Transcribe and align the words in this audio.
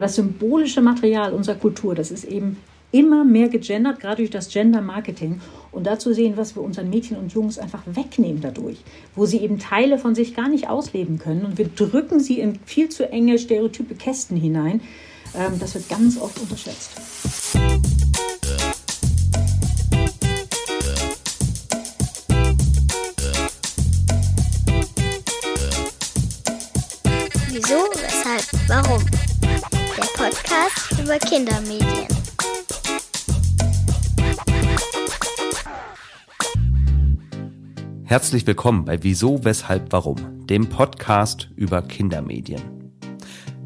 Das 0.00 0.14
symbolische 0.14 0.80
Material 0.80 1.32
unserer 1.32 1.56
Kultur, 1.56 1.96
das 1.96 2.12
ist 2.12 2.22
eben 2.22 2.58
immer 2.92 3.24
mehr 3.24 3.48
gegendert, 3.48 3.98
gerade 3.98 4.18
durch 4.18 4.30
das 4.30 4.48
Gender 4.48 4.80
Marketing. 4.80 5.40
Und 5.72 5.88
dazu 5.88 6.12
sehen, 6.12 6.36
was 6.36 6.54
wir 6.54 6.62
unseren 6.62 6.88
Mädchen 6.88 7.16
und 7.16 7.32
Jungs 7.32 7.58
einfach 7.58 7.82
wegnehmen 7.84 8.40
dadurch, 8.40 8.78
wo 9.16 9.26
sie 9.26 9.38
eben 9.38 9.58
Teile 9.58 9.98
von 9.98 10.14
sich 10.14 10.36
gar 10.36 10.48
nicht 10.48 10.68
ausleben 10.68 11.18
können. 11.18 11.44
Und 11.44 11.58
wir 11.58 11.66
drücken 11.66 12.20
sie 12.20 12.38
in 12.38 12.60
viel 12.64 12.88
zu 12.90 13.10
enge 13.10 13.40
stereotype 13.40 13.96
Kästen 13.96 14.36
hinein. 14.36 14.82
Ähm, 15.34 15.58
das 15.58 15.74
wird 15.74 15.88
ganz 15.88 16.16
oft 16.16 16.40
unterschätzt. 16.40 16.92
Podcast 30.58 31.00
über 31.00 31.18
Kindermedien. 31.18 32.08
Herzlich 38.02 38.44
willkommen 38.44 38.84
bei 38.84 39.00
Wieso, 39.04 39.44
Weshalb, 39.44 39.92
Warum, 39.92 40.46
dem 40.48 40.68
Podcast 40.68 41.48
über 41.54 41.82
Kindermedien. 41.82 42.92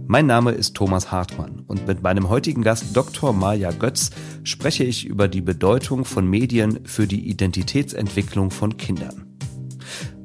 Mein 0.06 0.26
Name 0.26 0.50
ist 0.50 0.74
Thomas 0.74 1.10
Hartmann 1.10 1.60
und 1.66 1.86
mit 1.86 2.02
meinem 2.02 2.28
heutigen 2.28 2.60
Gast 2.60 2.94
Dr. 2.94 3.32
Maja 3.32 3.70
Götz 3.70 4.10
spreche 4.44 4.84
ich 4.84 5.06
über 5.06 5.28
die 5.28 5.40
Bedeutung 5.40 6.04
von 6.04 6.28
Medien 6.28 6.84
für 6.84 7.06
die 7.06 7.26
Identitätsentwicklung 7.26 8.50
von 8.50 8.76
Kindern. 8.76 9.31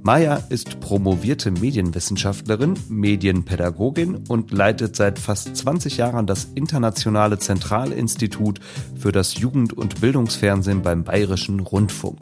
Maya 0.07 0.41
ist 0.47 0.79
promovierte 0.79 1.51
Medienwissenschaftlerin, 1.51 2.75
Medienpädagogin 2.87 4.15
und 4.29 4.53
leitet 4.53 4.95
seit 4.95 5.19
fast 5.19 5.53
20 5.53 5.97
Jahren 5.97 6.25
das 6.25 6.45
Internationale 6.55 7.39
Zentralinstitut 7.39 8.61
für 8.97 9.11
das 9.11 9.37
Jugend- 9.37 9.73
und 9.73 9.99
Bildungsfernsehen 9.99 10.81
beim 10.81 11.03
Bayerischen 11.03 11.59
Rundfunk. 11.59 12.21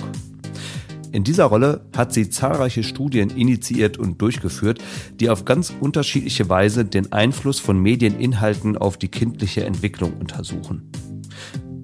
In 1.12 1.24
dieser 1.24 1.46
Rolle 1.46 1.86
hat 1.96 2.12
sie 2.12 2.32
zahlreiche 2.32 2.82
Studien 2.82 3.30
initiiert 3.30 4.00
und 4.00 4.20
durchgeführt, 4.20 4.80
die 5.20 5.30
auf 5.30 5.46
ganz 5.46 5.72
unterschiedliche 5.80 6.50
Weise 6.50 6.86
den 6.86 7.12
Einfluss 7.12 7.60
von 7.60 7.80
Medieninhalten 7.80 8.80
auf 8.80 8.98
die 8.98 9.10
kindliche 9.10 9.64
Entwicklung 9.64 10.14
untersuchen. 10.20 10.90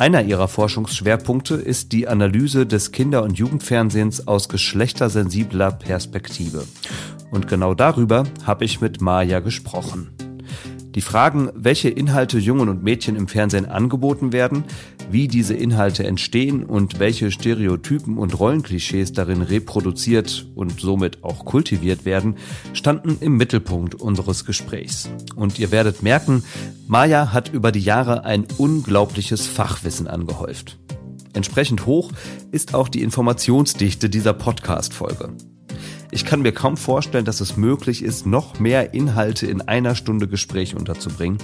Einer 0.01 0.23
ihrer 0.23 0.47
Forschungsschwerpunkte 0.47 1.53
ist 1.53 1.91
die 1.91 2.07
Analyse 2.07 2.65
des 2.65 2.91
Kinder- 2.91 3.21
und 3.21 3.37
Jugendfernsehens 3.37 4.27
aus 4.27 4.49
geschlechtersensibler 4.49 5.71
Perspektive. 5.71 6.63
Und 7.29 7.47
genau 7.47 7.75
darüber 7.75 8.23
habe 8.43 8.65
ich 8.65 8.81
mit 8.81 8.99
Maja 8.99 9.41
gesprochen. 9.41 10.09
Die 10.95 11.01
Fragen, 11.01 11.51
welche 11.53 11.89
Inhalte 11.89 12.39
Jungen 12.39 12.67
und 12.67 12.81
Mädchen 12.81 13.15
im 13.15 13.27
Fernsehen 13.27 13.67
angeboten 13.67 14.33
werden, 14.33 14.63
wie 15.11 15.27
diese 15.27 15.53
Inhalte 15.53 16.05
entstehen 16.05 16.63
und 16.63 16.99
welche 16.99 17.31
Stereotypen 17.31 18.17
und 18.17 18.39
Rollenklischees 18.39 19.13
darin 19.13 19.41
reproduziert 19.41 20.47
und 20.55 20.79
somit 20.79 21.23
auch 21.23 21.45
kultiviert 21.45 22.05
werden, 22.05 22.37
standen 22.73 23.17
im 23.19 23.37
Mittelpunkt 23.37 23.95
unseres 23.95 24.45
Gesprächs. 24.45 25.09
Und 25.35 25.59
ihr 25.59 25.71
werdet 25.71 26.03
merken, 26.03 26.43
Maya 26.87 27.33
hat 27.33 27.53
über 27.53 27.71
die 27.71 27.79
Jahre 27.79 28.23
ein 28.25 28.45
unglaubliches 28.57 29.47
Fachwissen 29.47 30.07
angehäuft. 30.07 30.77
Entsprechend 31.33 31.85
hoch 31.85 32.11
ist 32.51 32.73
auch 32.73 32.89
die 32.89 33.01
Informationsdichte 33.01 34.09
dieser 34.09 34.33
Podcast-Folge. 34.33 35.29
Ich 36.13 36.25
kann 36.25 36.41
mir 36.41 36.51
kaum 36.51 36.75
vorstellen, 36.75 37.23
dass 37.23 37.39
es 37.39 37.55
möglich 37.55 38.03
ist, 38.03 38.25
noch 38.25 38.59
mehr 38.59 38.93
Inhalte 38.93 39.47
in 39.47 39.61
einer 39.61 39.95
Stunde 39.95 40.27
Gespräch 40.27 40.75
unterzubringen, 40.75 41.37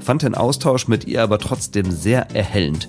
fand 0.00 0.22
den 0.22 0.34
Austausch 0.34 0.88
mit 0.88 1.06
ihr 1.06 1.22
aber 1.22 1.38
trotzdem 1.38 1.90
sehr 1.90 2.34
erhellend. 2.34 2.88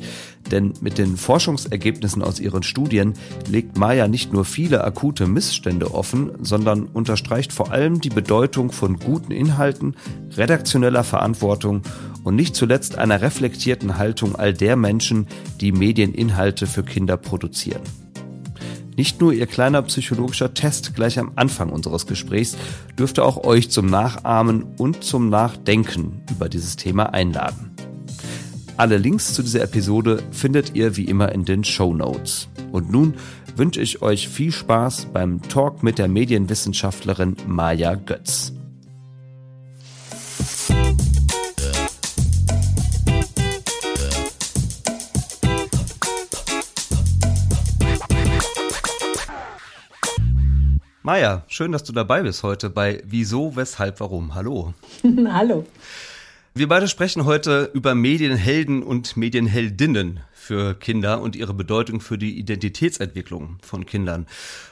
Denn 0.52 0.72
mit 0.80 0.98
den 0.98 1.18
Forschungsergebnissen 1.18 2.24
aus 2.24 2.40
ihren 2.40 2.64
Studien 2.64 3.16
legt 3.50 3.78
Maya 3.78 4.08
nicht 4.08 4.32
nur 4.32 4.46
viele 4.46 4.86
akute 4.86 5.28
Missstände 5.28 5.94
offen, 5.94 6.32
sondern 6.42 6.86
unterstreicht 6.86 7.52
vor 7.52 7.72
allem 7.72 8.00
die 8.00 8.10
Bedeutung 8.10 8.72
von 8.72 8.98
guten 8.98 9.34
Inhalten, 9.34 9.98
redaktioneller 10.38 11.04
Verantwortung 11.04 11.82
und 12.24 12.36
nicht 12.36 12.56
zuletzt 12.56 12.98
einer 12.98 13.22
reflektierten 13.22 13.98
Haltung 13.98 14.38
all 14.38 14.54
der 14.54 14.78
Menschen, 14.78 15.28
die 15.60 15.74
Medieninhalte 15.74 16.68
für 16.68 16.84
Kinder 16.84 17.18
produzieren. 17.18 17.82
Nicht 18.98 19.22
nur 19.22 19.32
Ihr 19.32 19.46
kleiner 19.46 19.84
psychologischer 19.84 20.56
Test 20.56 20.96
gleich 20.96 21.20
am 21.20 21.32
Anfang 21.36 21.70
unseres 21.70 22.08
Gesprächs 22.08 22.58
dürfte 22.98 23.24
auch 23.24 23.44
euch 23.44 23.70
zum 23.70 23.86
Nachahmen 23.86 24.64
und 24.78 25.04
zum 25.04 25.30
Nachdenken 25.30 26.24
über 26.32 26.50
dieses 26.50 26.78
Thema 26.78 27.14
einladen. 27.14 27.76
Alle 28.76 28.98
Links 28.98 29.36
zu 29.36 29.44
dieser 29.44 29.62
Episode 29.62 30.24
findet 30.32 30.76
ihr 30.76 30.98
wie 30.98 31.06
immer 31.06 31.32
in 31.32 31.46
den 31.46 31.64
Show 31.64 31.94
Notes. 31.94 32.50
Und 32.72 32.92
nun 32.92 33.14
wünsche 33.56 33.82
ich 33.82 34.02
euch 34.02 34.30
viel 34.30 34.52
Spaß 34.52 35.08
beim 35.14 35.44
Talk 35.44 35.84
mit 35.84 36.00
der 36.00 36.08
Medienwissenschaftlerin 36.08 37.36
Maja 37.48 37.94
Götz. 37.94 38.57
Maja, 51.08 51.44
schön, 51.48 51.72
dass 51.72 51.86
du 51.86 51.94
dabei 51.94 52.22
bist 52.24 52.44
heute 52.44 52.70
bei 52.70 53.02
Wieso, 53.06 53.56
Weshalb, 53.56 54.02
Warum. 54.02 54.36
Hallo. 54.36 54.74
Hallo. 55.32 55.66
Wir 56.54 56.68
beide 56.68 56.90
sprechen 56.90 57.24
heute 57.24 57.72
über 57.74 57.96
Medienhelden 57.96 58.84
und 58.84 59.16
Medienheldinnen 59.16 60.20
für 60.34 60.74
Kinder 60.74 61.22
und 61.22 61.38
ihre 61.38 61.54
Bedeutung 61.54 62.02
für 62.02 62.18
die 62.18 62.38
Identitätsentwicklung 62.38 63.58
von 63.62 63.86
Kindern. 63.86 64.28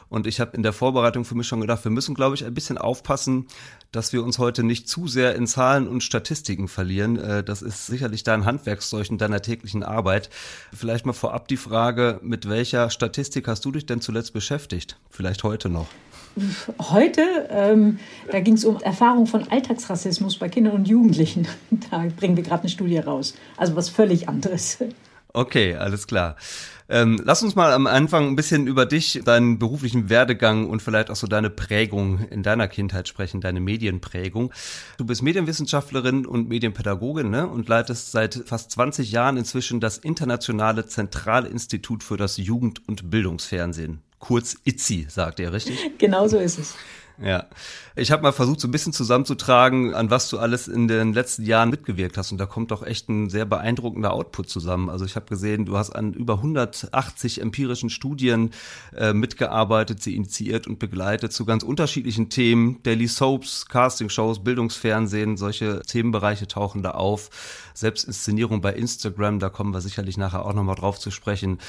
Und 0.09 0.27
ich 0.27 0.41
habe 0.41 0.57
in 0.57 0.63
der 0.63 0.73
Vorbereitung 0.73 1.23
für 1.23 1.35
mich 1.35 1.47
schon 1.47 1.61
gedacht, 1.61 1.85
wir 1.85 1.91
müssen, 1.91 2.15
glaube 2.15 2.35
ich, 2.35 2.43
ein 2.43 2.53
bisschen 2.53 2.77
aufpassen, 2.77 3.47
dass 3.93 4.11
wir 4.11 4.21
uns 4.21 4.37
heute 4.37 4.63
nicht 4.63 4.89
zu 4.89 5.07
sehr 5.07 5.35
in 5.35 5.47
Zahlen 5.47 5.87
und 5.87 6.03
Statistiken 6.03 6.67
verlieren. 6.67 7.17
Äh, 7.17 7.43
das 7.45 7.61
ist 7.61 7.87
sicherlich 7.87 8.23
dein 8.23 8.43
Handwerkszeug 8.43 9.09
in 9.09 9.17
deiner 9.17 9.41
täglichen 9.41 9.83
Arbeit. 9.83 10.29
Vielleicht 10.73 11.05
mal 11.05 11.13
vorab 11.13 11.47
die 11.47 11.55
Frage, 11.55 12.19
mit 12.21 12.49
welcher 12.49 12.89
Statistik 12.89 13.47
hast 13.47 13.63
du 13.63 13.71
dich 13.71 13.85
denn 13.85 14.01
zuletzt 14.01 14.33
beschäftigt? 14.33 14.97
Vielleicht 15.09 15.43
heute 15.45 15.69
noch. 15.69 15.87
Heute, 16.91 17.21
ähm, 17.49 17.99
da 18.31 18.39
ging 18.41 18.55
es 18.55 18.65
um 18.65 18.81
Erfahrung 18.81 19.25
von 19.25 19.47
Alltagsrassismus 19.49 20.37
bei 20.37 20.49
Kindern 20.49 20.73
und 20.73 20.87
Jugendlichen. 20.87 21.47
Da 21.91 22.05
bringen 22.15 22.35
wir 22.35 22.43
gerade 22.43 22.61
eine 22.61 22.69
Studie 22.69 22.97
raus. 22.97 23.35
Also 23.57 23.75
was 23.75 23.89
völlig 23.89 24.27
anderes. 24.27 24.79
Okay, 25.33 25.75
alles 25.75 26.07
klar. 26.07 26.35
Ähm, 26.87 27.19
lass 27.23 27.43
uns 27.43 27.55
mal 27.55 27.73
am 27.73 27.87
Anfang 27.87 28.27
ein 28.27 28.35
bisschen 28.35 28.67
über 28.67 28.85
dich, 28.85 29.21
deinen 29.25 29.59
beruflichen 29.59 30.09
Werdegang 30.09 30.69
und 30.69 30.81
vielleicht 30.81 31.09
auch 31.09 31.15
so 31.15 31.27
deine 31.27 31.49
Prägung 31.49 32.19
in 32.29 32.43
deiner 32.43 32.67
Kindheit 32.67 33.07
sprechen, 33.07 33.41
deine 33.41 33.59
Medienprägung. 33.59 34.53
Du 34.97 35.05
bist 35.05 35.23
Medienwissenschaftlerin 35.23 36.25
und 36.25 36.47
Medienpädagogin 36.47 37.29
ne? 37.29 37.47
und 37.47 37.67
leitest 37.67 38.11
seit 38.11 38.43
fast 38.45 38.71
20 38.71 39.11
Jahren 39.11 39.37
inzwischen 39.37 39.79
das 39.79 39.97
Internationale 39.97 40.85
Zentralinstitut 40.85 42.03
für 42.03 42.17
das 42.17 42.37
Jugend- 42.37 42.87
und 42.87 43.09
Bildungsfernsehen 43.09 44.04
kurz 44.19 44.57
ITZI, 44.63 45.07
sagt 45.09 45.39
er, 45.39 45.53
richtig? 45.53 45.79
Genau 45.97 46.27
so 46.27 46.37
ist 46.37 46.59
es. 46.59 46.75
Ja, 47.21 47.45
ich 47.95 48.11
habe 48.11 48.23
mal 48.23 48.33
versucht, 48.33 48.59
so 48.59 48.67
ein 48.67 48.71
bisschen 48.71 48.91
zusammenzutragen, 48.91 49.93
an 49.93 50.09
was 50.09 50.29
du 50.29 50.37
alles 50.37 50.67
in 50.67 50.89
den 50.89 51.13
letzten 51.13 51.43
Jahren 51.43 51.69
mitgewirkt 51.69 52.17
hast. 52.17 52.33
Und 52.33 52.39
da 52.39 52.45
kommt 52.45 52.71
doch 52.71 52.85
echt 52.85 53.07
ein 53.07 53.29
sehr 53.29 53.45
beeindruckender 53.45 54.11
Output 54.11 54.49
zusammen. 54.49 54.89
Also 54.89 55.05
ich 55.05 55.15
habe 55.15 55.25
gesehen, 55.27 55.65
du 55.65 55.77
hast 55.77 55.91
an 55.91 56.13
über 56.13 56.35
180 56.35 57.39
empirischen 57.41 57.89
Studien 57.89 58.51
äh, 58.93 59.13
mitgearbeitet, 59.13 60.03
sie 60.03 60.15
initiiert 60.15 60.67
und 60.67 60.77
begleitet 60.77 61.31
zu 61.31 61.45
ganz 61.45 61.63
unterschiedlichen 61.63 62.29
Themen. 62.29 62.83
Daily 62.83 63.07
Soaps, 63.07 63.65
Castingshows, 63.67 64.43
Bildungsfernsehen, 64.43 65.37
solche 65.37 65.83
Themenbereiche 65.83 66.47
tauchen 66.47 66.83
da 66.83 66.91
auf. 66.91 67.29
Selbstinszenierung 67.73 68.59
bei 68.59 68.73
Instagram, 68.73 69.39
da 69.39 69.47
kommen 69.47 69.73
wir 69.73 69.79
sicherlich 69.79 70.17
nachher 70.17 70.45
auch 70.45 70.53
nochmal 70.53 70.75
drauf 70.75 70.99
zu 70.99 71.11
sprechen. 71.11 71.59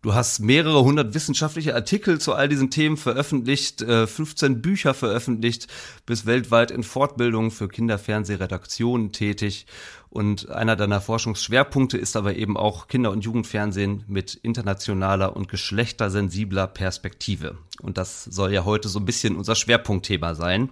Du 0.00 0.14
hast 0.14 0.38
mehrere 0.38 0.84
hundert 0.84 1.12
wissenschaftliche 1.14 1.74
Artikel 1.74 2.20
zu 2.20 2.32
all 2.32 2.48
diesen 2.48 2.70
Themen 2.70 2.96
veröffentlicht, 2.96 3.80
15 3.80 4.52
äh, 4.52 4.54
Bücher 4.54 4.94
veröffentlicht, 4.94 5.66
bist 6.06 6.24
weltweit 6.24 6.70
in 6.70 6.84
Fortbildungen 6.84 7.50
für 7.50 7.66
Kinderfernsehredaktionen 7.66 9.10
tätig. 9.10 9.66
Und 10.08 10.50
einer 10.50 10.76
deiner 10.76 11.00
Forschungsschwerpunkte 11.00 11.98
ist 11.98 12.16
aber 12.16 12.36
eben 12.36 12.56
auch 12.56 12.86
Kinder- 12.86 13.10
und 13.10 13.24
Jugendfernsehen 13.24 14.04
mit 14.06 14.34
internationaler 14.36 15.34
und 15.34 15.48
geschlechtersensibler 15.48 16.68
Perspektive. 16.68 17.58
Und 17.82 17.98
das 17.98 18.22
soll 18.22 18.52
ja 18.52 18.64
heute 18.64 18.88
so 18.88 19.00
ein 19.00 19.04
bisschen 19.04 19.34
unser 19.34 19.56
Schwerpunktthema 19.56 20.36
sein. 20.36 20.70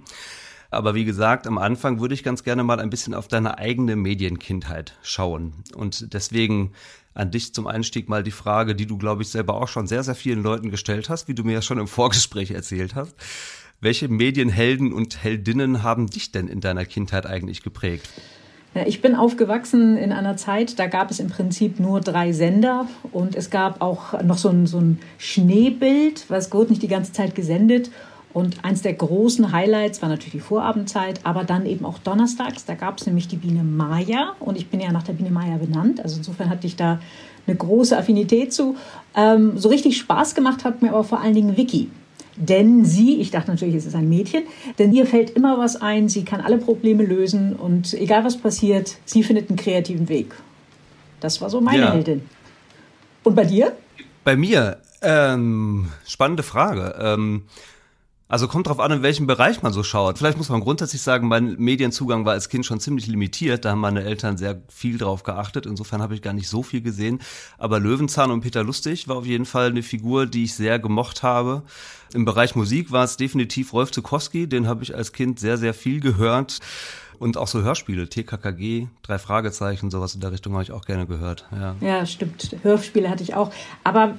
Aber 0.70 0.94
wie 0.94 1.05
gesagt, 1.05 1.46
am 1.46 1.58
Anfang 1.58 2.00
würde 2.00 2.14
ich 2.14 2.22
ganz 2.22 2.44
gerne 2.44 2.62
mal 2.62 2.81
ein 2.81 2.90
bisschen 2.90 3.14
auf 3.14 3.29
deine 3.29 3.58
eigene 3.58 3.96
Medienkindheit 3.96 4.96
schauen. 5.02 5.52
Und 5.75 6.12
deswegen 6.14 6.72
an 7.17 7.31
dich 7.31 7.55
zum 7.55 7.67
Einstieg 7.67 8.09
mal 8.09 8.23
die 8.23 8.31
Frage, 8.31 8.75
die 8.75 8.87
du, 8.87 8.99
glaube 8.99 9.23
ich, 9.23 9.29
selber 9.29 9.55
auch 9.55 9.69
schon 9.69 9.87
sehr, 9.87 10.03
sehr 10.03 10.15
vielen 10.15 10.43
Leuten 10.43 10.71
gestellt 10.71 11.09
hast, 11.09 11.29
wie 11.29 11.35
du 11.35 11.45
mir 11.45 11.55
ja 11.55 11.63
schon 11.63 11.79
im 11.79 11.89
Vorgespräch 11.89 12.51
erzählt 12.51 12.95
hast. 12.95 13.15
Welche 13.81 14.09
Medienhelden 14.09 14.93
und 14.93 15.23
Heldinnen 15.23 15.83
haben 15.83 16.09
dich 16.09 16.33
denn 16.33 16.49
in 16.49 16.61
deiner 16.61 16.85
Kindheit 16.85 17.27
eigentlich 17.27 17.63
geprägt? 17.63 18.09
Ich 18.85 19.01
bin 19.01 19.15
aufgewachsen 19.15 19.97
in 19.97 20.13
einer 20.13 20.37
Zeit, 20.37 20.79
da 20.79 20.87
gab 20.87 21.11
es 21.11 21.19
im 21.19 21.29
Prinzip 21.29 21.81
nur 21.81 22.03
drei 22.03 22.33
Sender 22.33 22.87
und 23.11 23.35
es 23.35 23.49
gab 23.49 23.81
auch 23.81 24.23
noch 24.23 24.37
so 24.37 24.51
ein, 24.51 24.67
so 24.67 24.79
ein 24.79 24.99
Schneebild, 25.17 26.27
was 26.29 26.53
wurde 26.53 26.71
nicht 26.71 26.83
die 26.83 26.89
ganze 26.89 27.13
Zeit 27.13 27.35
gesendet. 27.35 27.91
Und 28.37 28.67
eins 28.67 28.83
der 28.83 28.93
großen 28.93 29.50
Highlights 29.50 30.03
war 30.03 30.11
natürlich 30.11 30.33
die 30.33 30.41
Vorabendzeit, 30.41 31.21
aber 31.23 31.44
dann 31.44 31.65
eben 31.65 31.87
auch 31.87 31.97
donnerstags. 31.97 32.67
Da 32.67 32.75
gab 32.75 32.99
es 32.99 33.06
nämlich 33.06 33.29
die 33.29 33.37
Biene 33.37 33.65
Maya 33.65 34.35
und 34.41 34.59
ich 34.59 34.69
bin 34.69 34.79
ja 34.79 34.93
nach 34.93 35.05
der 35.05 35.15
Biene 35.15 35.31
Maya 35.31 35.56
benannt. 35.56 36.03
Also 36.03 36.19
insofern 36.19 36.50
hatte 36.50 36.67
ich 36.67 36.77
da 36.77 37.00
eine 37.47 37.56
große 37.56 37.97
Affinität 37.97 38.53
zu. 38.53 38.77
Ähm, 39.15 39.56
so 39.56 39.71
richtig 39.71 39.97
Spaß 39.97 40.35
gemacht 40.35 40.67
hat 40.67 40.83
mir 40.83 40.91
aber 40.91 41.03
vor 41.03 41.23
allen 41.23 41.33
Dingen 41.33 41.56
Vicky. 41.56 41.88
Denn 42.37 42.85
sie, 42.85 43.23
ich 43.23 43.31
dachte 43.31 43.50
natürlich, 43.50 43.75
es 43.75 43.87
ist 43.87 43.94
ein 43.94 44.11
Mädchen, 44.11 44.43
denn 44.79 44.93
ihr 44.93 45.06
fällt 45.06 45.31
immer 45.31 45.56
was 45.56 45.81
ein, 45.81 46.11
sie 46.11 46.27
kann 46.27 46.43
alle 46.43 46.59
Probleme 46.59 47.06
lösen 47.06 47.56
und 47.56 47.94
egal 47.94 48.23
was 48.23 48.37
passiert, 48.37 48.99
sie 49.06 49.23
findet 49.23 49.49
einen 49.49 49.56
kreativen 49.56 50.11
Weg. 50.11 50.35
Das 51.21 51.41
war 51.41 51.49
so 51.49 51.62
meine 51.62 51.85
ja. 51.85 51.93
Heldin. 51.94 52.21
Und 53.23 53.35
bei 53.35 53.47
dir? 53.47 53.73
Bei 54.25 54.37
mir, 54.37 54.77
ähm, 55.00 55.89
spannende 56.05 56.43
Frage. 56.43 56.94
Ähm, 57.00 57.44
also 58.28 58.49
kommt 58.49 58.67
drauf 58.67 58.81
an, 58.81 58.90
in 58.90 59.02
welchem 59.02 59.26
Bereich 59.28 59.62
man 59.62 59.73
so 59.73 59.84
schaut. 59.84 60.19
Vielleicht 60.19 60.37
muss 60.37 60.49
man 60.49 60.61
grundsätzlich 60.61 61.00
sagen, 61.00 61.28
mein 61.28 61.56
Medienzugang 61.58 62.25
war 62.25 62.32
als 62.32 62.49
Kind 62.49 62.67
schon 62.67 62.81
ziemlich 62.81 63.06
limitiert. 63.06 63.64
Da 63.64 63.70
haben 63.70 63.81
meine 63.81 64.02
Eltern 64.02 64.37
sehr 64.37 64.61
viel 64.69 64.99
drauf 64.99 65.23
geachtet. 65.23 65.64
Insofern 65.64 66.02
habe 66.02 66.14
ich 66.14 66.23
gar 66.23 66.32
nicht 66.32 66.49
so 66.49 66.64
viel 66.64 66.81
gesehen. 66.81 67.20
Aber 67.56 67.78
Löwenzahn 67.78 68.32
und 68.32 68.40
Peter 68.40 68.64
Lustig 68.64 69.06
war 69.06 69.17
auf 69.17 69.26
jeden 69.26 69.46
Fall 69.46 69.67
eine 69.69 69.82
Figur, 69.84 70.26
die 70.26 70.44
ich 70.44 70.55
sehr 70.55 70.81
gemocht 70.81 71.23
habe. 71.23 71.62
Im 72.14 72.25
Bereich 72.25 72.56
Musik 72.56 72.90
war 72.90 73.05
es 73.05 73.17
definitiv 73.17 73.73
Rolf 73.73 73.93
Zukowski. 73.93 74.49
Den 74.49 74.67
habe 74.67 74.82
ich 74.82 74.94
als 74.94 75.12
Kind 75.12 75.38
sehr, 75.38 75.56
sehr 75.56 75.75
viel 75.75 76.00
gehört. 76.00 76.58
Und 77.19 77.37
auch 77.37 77.49
so 77.49 77.62
Hörspiele, 77.62 78.08
TKKG, 78.08 78.88
drei 79.02 79.19
Fragezeichen, 79.19 79.90
sowas 79.90 80.14
in 80.14 80.20
der 80.20 80.32
Richtung 80.32 80.52
habe 80.52 80.64
ich 80.64 80.72
auch 80.72 80.84
gerne 80.84 81.06
gehört. 81.06 81.46
Ja, 81.52 81.76
ja 81.81 82.06
stimmt. 82.06 82.56
Hörspiele 82.62 83.08
hatte 83.08 83.22
ich 83.22 83.34
auch. 83.34 83.52
Aber 83.84 84.17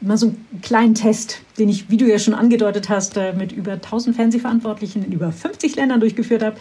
mal 0.00 0.16
so 0.16 0.28
einen 0.28 0.60
kleinen 0.62 0.94
Test, 0.94 1.40
den 1.58 1.68
ich, 1.68 1.90
wie 1.90 1.96
du 1.96 2.06
ja 2.06 2.18
schon 2.18 2.34
angedeutet 2.34 2.88
hast, 2.88 3.16
äh, 3.16 3.32
mit 3.32 3.52
über 3.52 3.72
1000 3.72 4.16
Fernsehverantwortlichen 4.16 5.04
in 5.04 5.12
über 5.12 5.32
50 5.32 5.76
Ländern 5.76 6.00
durchgeführt 6.00 6.42
habe. 6.42 6.56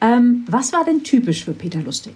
Ähm, 0.00 0.44
was 0.48 0.72
war 0.72 0.84
denn 0.84 1.02
typisch 1.02 1.44
für 1.44 1.52
Peter 1.52 1.80
Lustig? 1.80 2.14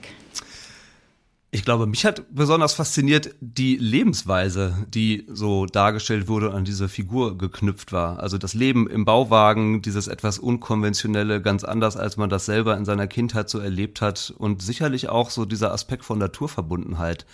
Ich 1.52 1.64
glaube, 1.64 1.86
mich 1.86 2.04
hat 2.04 2.22
besonders 2.32 2.74
fasziniert 2.74 3.34
die 3.40 3.76
Lebensweise, 3.76 4.86
die 4.88 5.26
so 5.26 5.66
dargestellt 5.66 6.28
wurde, 6.28 6.52
an 6.52 6.64
diese 6.64 6.88
Figur 6.88 7.36
geknüpft 7.36 7.90
war. 7.90 8.20
Also 8.20 8.38
das 8.38 8.54
Leben 8.54 8.88
im 8.88 9.04
Bauwagen, 9.04 9.82
dieses 9.82 10.06
etwas 10.06 10.38
unkonventionelle, 10.38 11.42
ganz 11.42 11.64
anders, 11.64 11.96
als 11.96 12.16
man 12.16 12.30
das 12.30 12.46
selber 12.46 12.76
in 12.76 12.84
seiner 12.84 13.08
Kindheit 13.08 13.50
so 13.50 13.58
erlebt 13.58 14.00
hat. 14.00 14.32
Und 14.38 14.62
sicherlich 14.62 15.08
auch 15.08 15.30
so 15.30 15.44
dieser 15.44 15.72
Aspekt 15.72 16.04
von 16.04 16.20
Naturverbundenheit. 16.20 17.26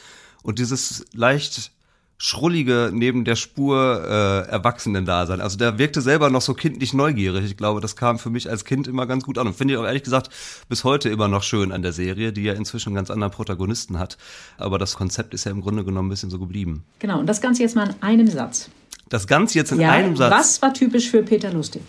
Und 0.42 0.60
dieses 0.60 1.04
leicht 1.12 1.72
schrullige 2.18 2.90
neben 2.92 3.24
der 3.24 3.36
Spur 3.36 4.04
äh, 4.04 4.50
Erwachsenen-Dasein. 4.50 5.40
Also 5.40 5.58
der 5.58 5.78
wirkte 5.78 6.00
selber 6.00 6.30
noch 6.30 6.40
so 6.40 6.54
kindlich 6.54 6.94
neugierig. 6.94 7.44
Ich 7.44 7.56
glaube, 7.56 7.80
das 7.80 7.94
kam 7.94 8.18
für 8.18 8.30
mich 8.30 8.48
als 8.48 8.64
Kind 8.64 8.88
immer 8.88 9.06
ganz 9.06 9.24
gut 9.24 9.36
an. 9.36 9.46
Und 9.46 9.54
finde 9.54 9.74
ich 9.74 9.78
auch 9.78 9.84
ehrlich 9.84 10.02
gesagt 10.02 10.30
bis 10.68 10.84
heute 10.84 11.10
immer 11.10 11.28
noch 11.28 11.42
schön 11.42 11.72
an 11.72 11.82
der 11.82 11.92
Serie, 11.92 12.32
die 12.32 12.42
ja 12.42 12.54
inzwischen 12.54 12.90
einen 12.90 12.96
ganz 12.96 13.10
anderen 13.10 13.32
Protagonisten 13.32 13.98
hat. 13.98 14.16
Aber 14.56 14.78
das 14.78 14.96
Konzept 14.96 15.34
ist 15.34 15.44
ja 15.44 15.50
im 15.50 15.60
Grunde 15.60 15.84
genommen 15.84 16.08
ein 16.08 16.10
bisschen 16.10 16.30
so 16.30 16.38
geblieben. 16.38 16.84
Genau, 17.00 17.18
und 17.18 17.26
das 17.26 17.40
Ganze 17.40 17.62
jetzt 17.62 17.76
mal 17.76 17.88
in 17.88 17.94
einem 18.00 18.28
Satz. 18.28 18.70
Das 19.08 19.26
Ganze 19.26 19.58
jetzt 19.58 19.72
in 19.72 19.80
ja, 19.80 19.92
einem 19.92 20.16
Satz. 20.16 20.32
Was 20.32 20.62
war 20.62 20.72
typisch 20.72 21.10
für 21.10 21.22
Peter 21.22 21.52
Lustig? 21.52 21.82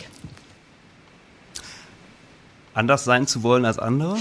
Anders 2.74 3.04
sein 3.04 3.26
zu 3.26 3.42
wollen 3.42 3.64
als 3.64 3.78
andere? 3.78 4.18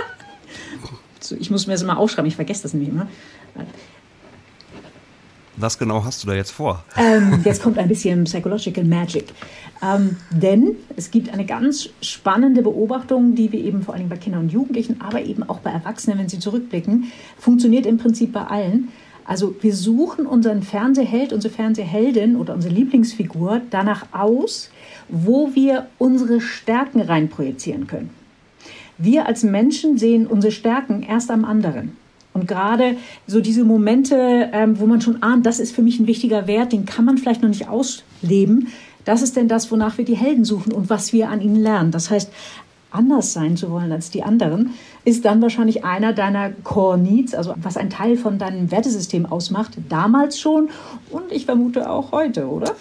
ich 1.40 1.50
muss 1.50 1.66
mir 1.66 1.72
das 1.72 1.82
mal 1.82 1.96
aufschreiben, 1.96 2.28
ich 2.28 2.36
vergesse 2.36 2.62
das 2.62 2.74
nämlich 2.74 2.90
immer. 2.90 3.08
Was 5.60 5.78
genau 5.78 6.04
hast 6.04 6.22
du 6.22 6.28
da 6.28 6.34
jetzt 6.34 6.52
vor? 6.52 6.84
Ähm, 6.96 7.40
jetzt 7.44 7.62
kommt 7.62 7.78
ein 7.78 7.88
bisschen 7.88 8.24
Psychological 8.24 8.84
Magic. 8.84 9.24
Ähm, 9.82 10.16
denn 10.30 10.76
es 10.96 11.10
gibt 11.10 11.32
eine 11.32 11.44
ganz 11.44 11.88
spannende 12.00 12.62
Beobachtung, 12.62 13.34
die 13.34 13.50
wir 13.50 13.60
eben 13.60 13.82
vor 13.82 13.94
allem 13.94 14.08
bei 14.08 14.16
Kindern 14.16 14.42
und 14.42 14.52
Jugendlichen, 14.52 15.00
aber 15.00 15.22
eben 15.22 15.42
auch 15.42 15.58
bei 15.58 15.70
Erwachsenen, 15.70 16.18
wenn 16.18 16.28
sie 16.28 16.38
zurückblicken, 16.38 17.10
funktioniert 17.38 17.86
im 17.86 17.98
Prinzip 17.98 18.32
bei 18.32 18.44
allen. 18.44 18.88
Also 19.24 19.54
wir 19.60 19.74
suchen 19.74 20.26
unseren 20.26 20.62
Fernsehheld, 20.62 21.32
unsere 21.32 21.52
Fernsehheldin 21.52 22.36
oder 22.36 22.54
unsere 22.54 22.72
Lieblingsfigur 22.72 23.60
danach 23.70 24.06
aus, 24.12 24.70
wo 25.08 25.54
wir 25.54 25.88
unsere 25.98 26.40
Stärken 26.40 27.00
reinprojizieren 27.00 27.86
können. 27.86 28.10
Wir 28.96 29.26
als 29.26 29.42
Menschen 29.42 29.98
sehen 29.98 30.26
unsere 30.26 30.52
Stärken 30.52 31.02
erst 31.02 31.30
am 31.30 31.44
anderen. 31.44 31.96
Und 32.38 32.46
gerade 32.46 32.96
so 33.26 33.40
diese 33.40 33.64
Momente, 33.64 34.48
ähm, 34.52 34.78
wo 34.78 34.86
man 34.86 35.00
schon 35.00 35.22
ahnt, 35.22 35.44
das 35.44 35.58
ist 35.58 35.74
für 35.74 35.82
mich 35.82 35.98
ein 35.98 36.06
wichtiger 36.06 36.46
Wert, 36.46 36.72
den 36.72 36.86
kann 36.86 37.04
man 37.04 37.18
vielleicht 37.18 37.42
noch 37.42 37.48
nicht 37.48 37.68
ausleben. 37.68 38.68
Das 39.04 39.22
ist 39.22 39.36
denn 39.36 39.48
das, 39.48 39.70
wonach 39.72 39.98
wir 39.98 40.04
die 40.04 40.16
Helden 40.16 40.44
suchen 40.44 40.72
und 40.72 40.90
was 40.90 41.12
wir 41.12 41.30
an 41.30 41.40
ihnen 41.40 41.56
lernen. 41.56 41.90
Das 41.90 42.10
heißt, 42.10 42.30
anders 42.90 43.32
sein 43.32 43.56
zu 43.56 43.70
wollen 43.70 43.92
als 43.92 44.10
die 44.10 44.22
anderen, 44.22 44.74
ist 45.04 45.24
dann 45.24 45.42
wahrscheinlich 45.42 45.84
einer 45.84 46.12
deiner 46.12 46.50
Core 46.50 46.98
Needs, 46.98 47.34
also 47.34 47.54
was 47.56 47.76
ein 47.76 47.90
Teil 47.90 48.16
von 48.16 48.38
deinem 48.38 48.70
Wertesystem 48.70 49.26
ausmacht, 49.26 49.72
damals 49.88 50.38
schon 50.38 50.68
und 51.10 51.30
ich 51.30 51.44
vermute 51.44 51.90
auch 51.90 52.12
heute, 52.12 52.46
oder? 52.46 52.74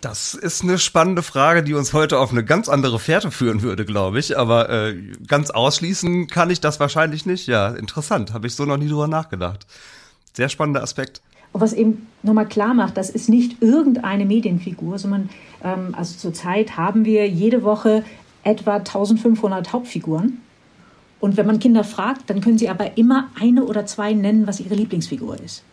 Das 0.00 0.34
ist 0.34 0.62
eine 0.62 0.78
spannende 0.78 1.22
Frage, 1.22 1.64
die 1.64 1.74
uns 1.74 1.92
heute 1.92 2.18
auf 2.18 2.30
eine 2.30 2.44
ganz 2.44 2.68
andere 2.68 3.00
Fährte 3.00 3.32
führen 3.32 3.62
würde, 3.62 3.84
glaube 3.84 4.20
ich. 4.20 4.38
Aber 4.38 4.70
äh, 4.70 4.94
ganz 5.26 5.50
ausschließen 5.50 6.28
kann 6.28 6.50
ich 6.50 6.60
das 6.60 6.78
wahrscheinlich 6.78 7.26
nicht. 7.26 7.48
Ja, 7.48 7.68
interessant. 7.70 8.32
Habe 8.32 8.46
ich 8.46 8.54
so 8.54 8.64
noch 8.64 8.76
nie 8.76 8.88
drüber 8.88 9.08
nachgedacht. 9.08 9.66
Sehr 10.34 10.48
spannender 10.48 10.84
Aspekt. 10.84 11.20
Was 11.52 11.72
eben 11.72 12.06
nochmal 12.22 12.46
klar 12.46 12.74
macht, 12.74 12.96
das 12.96 13.10
ist 13.10 13.28
nicht 13.28 13.60
irgendeine 13.60 14.24
Medienfigur, 14.24 14.98
sondern 14.98 15.30
ähm, 15.64 15.94
also 15.96 16.16
zurzeit 16.16 16.76
haben 16.76 17.04
wir 17.04 17.26
jede 17.28 17.64
Woche 17.64 18.04
etwa 18.44 18.76
1500 18.76 19.72
Hauptfiguren. 19.72 20.40
Und 21.18 21.36
wenn 21.36 21.46
man 21.46 21.58
Kinder 21.58 21.82
fragt, 21.82 22.30
dann 22.30 22.40
können 22.40 22.58
sie 22.58 22.68
aber 22.68 22.96
immer 22.96 23.28
eine 23.40 23.64
oder 23.64 23.86
zwei 23.86 24.12
nennen, 24.12 24.46
was 24.46 24.60
ihre 24.60 24.76
Lieblingsfigur 24.76 25.40
ist. 25.40 25.64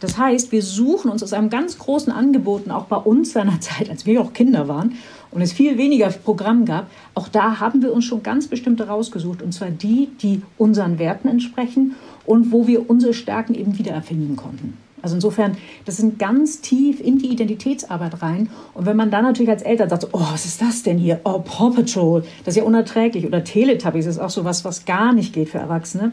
Das 0.00 0.18
heißt, 0.18 0.52
wir 0.52 0.62
suchen 0.62 1.10
uns 1.10 1.22
aus 1.22 1.32
einem 1.32 1.50
ganz 1.50 1.78
großen 1.78 2.12
Angebot, 2.12 2.68
auch 2.70 2.84
bei 2.84 2.96
uns 2.96 3.32
seinerzeit, 3.32 3.90
als 3.90 4.06
wir 4.06 4.20
auch 4.20 4.32
Kinder 4.32 4.68
waren 4.68 4.96
und 5.30 5.42
es 5.42 5.52
viel 5.52 5.76
weniger 5.76 6.08
Programm 6.08 6.64
gab, 6.64 6.90
auch 7.14 7.28
da 7.28 7.60
haben 7.60 7.82
wir 7.82 7.92
uns 7.92 8.04
schon 8.04 8.22
ganz 8.22 8.48
bestimmte 8.48 8.88
rausgesucht. 8.88 9.42
Und 9.42 9.52
zwar 9.52 9.70
die, 9.70 10.08
die 10.22 10.42
unseren 10.56 10.98
Werten 10.98 11.28
entsprechen 11.28 11.94
und 12.24 12.52
wo 12.52 12.66
wir 12.66 12.88
unsere 12.88 13.14
Stärken 13.14 13.54
eben 13.54 13.78
wiedererfinden 13.78 14.36
konnten. 14.36 14.78
Also 15.02 15.14
insofern, 15.14 15.56
das 15.84 15.98
sind 15.98 16.18
ganz 16.18 16.62
tief 16.62 17.00
in 17.00 17.18
die 17.18 17.28
Identitätsarbeit 17.28 18.22
rein. 18.22 18.48
Und 18.74 18.86
wenn 18.86 18.96
man 18.96 19.10
dann 19.10 19.24
natürlich 19.24 19.50
als 19.50 19.62
Eltern 19.62 19.88
sagt, 19.88 20.08
oh, 20.12 20.20
was 20.32 20.46
ist 20.46 20.62
das 20.62 20.82
denn 20.82 20.98
hier? 20.98 21.20
Oh, 21.24 21.40
Paw 21.40 21.70
Patrol, 21.70 22.22
das 22.44 22.54
ist 22.54 22.56
ja 22.56 22.64
unerträglich. 22.64 23.26
Oder 23.26 23.44
Teletubbies 23.44 24.06
ist 24.06 24.18
auch 24.18 24.30
so 24.30 24.44
was, 24.44 24.64
was 24.64 24.84
gar 24.84 25.12
nicht 25.12 25.32
geht 25.32 25.50
für 25.50 25.58
Erwachsene. 25.58 26.12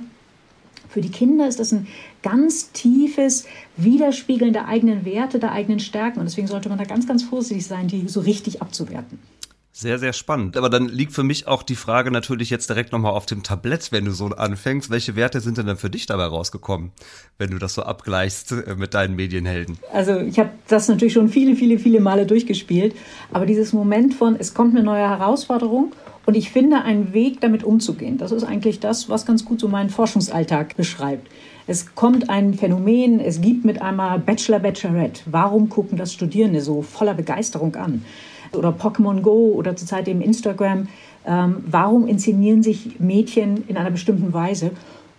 Für 0.94 1.02
die 1.02 1.10
Kinder 1.10 1.48
ist 1.48 1.60
das 1.60 1.72
ein 1.72 1.88
ganz 2.22 2.72
tiefes 2.72 3.48
Widerspiegeln 3.78 4.54
der 4.54 4.68
eigenen 4.68 5.06
Werte, 5.06 5.40
der 5.40 5.52
eigenen 5.52 5.80
Stärken. 5.80 6.20
Und 6.20 6.26
deswegen 6.26 6.46
sollte 6.46 6.70
man 6.70 6.78
da 6.78 6.84
ganz, 6.84 7.08
ganz 7.08 7.24
vorsichtig 7.24 7.66
sein, 7.66 7.88
die 7.88 8.08
so 8.08 8.20
richtig 8.20 8.62
abzuwerten. 8.62 9.18
Sehr, 9.72 9.98
sehr 9.98 10.14
spannend. 10.14 10.56
Aber 10.56 10.70
dann 10.70 10.88
liegt 10.88 11.14
für 11.14 11.24
mich 11.24 11.48
auch 11.48 11.64
die 11.64 11.76
Frage 11.76 12.12
natürlich 12.12 12.52
jetzt 12.52 12.70
direkt 12.70 12.92
nochmal 12.92 13.14
auf 13.14 13.26
dem 13.26 13.42
Tablett, 13.42 13.92
wenn 13.92 14.06
du 14.06 14.12
so 14.12 14.28
anfängst. 14.28 14.92
Welche 14.92 15.16
Werte 15.16 15.42
sind 15.42 15.58
denn 15.58 15.66
dann 15.66 15.78
für 15.78 15.90
dich 15.90 16.06
dabei 16.06 16.26
rausgekommen, 16.26 16.92
wenn 17.40 17.50
du 17.50 17.58
das 17.58 17.74
so 17.74 17.82
abgleichst 17.82 18.52
äh, 18.52 18.76
mit 18.76 18.94
deinen 18.94 19.16
Medienhelden? 19.16 19.80
Also 19.92 20.20
ich 20.20 20.38
habe 20.38 20.52
das 20.68 20.90
natürlich 20.90 21.14
schon 21.14 21.28
viele, 21.28 21.56
viele, 21.56 21.80
viele 21.80 22.02
Male 22.02 22.28
durchgespielt. 22.28 22.96
Aber 23.32 23.48
dieses 23.48 23.74
Moment 23.74 24.14
von, 24.14 24.36
es 24.36 24.54
kommt 24.54 24.76
eine 24.76 24.86
neue 24.86 25.10
Herausforderung 25.10 25.92
und 26.26 26.36
ich 26.36 26.52
finde 26.52 26.84
einen 26.84 27.14
Weg, 27.14 27.42
damit 27.42 27.64
umzugehen. 27.64 28.18
Das 28.18 28.32
ist 28.32 28.44
eigentlich 28.44 28.80
das, 28.80 29.10
was 29.10 29.26
ganz 29.26 29.44
gut 29.44 29.60
so 29.60 29.68
meinen 29.68 29.90
Forschungsalltag 29.90 30.78
beschreibt. 30.78 31.28
Es 31.68 31.96
kommt 31.96 32.30
ein 32.30 32.54
Phänomen, 32.54 33.20
es 33.20 33.42
gibt 33.42 33.66
mit 33.66 33.82
einmal 33.82 34.20
Bachelor, 34.20 34.60
Bachelorette. 34.60 35.22
Warum 35.26 35.70
gucken 35.70 35.98
das 35.98 36.14
Studierende 36.14 36.62
so 36.62 36.82
voller 36.82 37.14
Begeisterung 37.14 37.76
an? 37.76 38.06
Oder 38.54 38.70
Pokémon 38.70 39.22
Go 39.22 39.54
oder 39.54 39.76
zurzeit 39.76 40.08
eben 40.08 40.22
Instagram. 40.22 40.88
Ähm, 41.26 41.64
warum 41.66 42.08
inszenieren 42.08 42.64
sich 42.64 43.00
Mädchen 43.00 43.64
in 43.68 43.78
einer 43.78 43.92
bestimmten 43.92 44.34
Weise? 44.34 44.72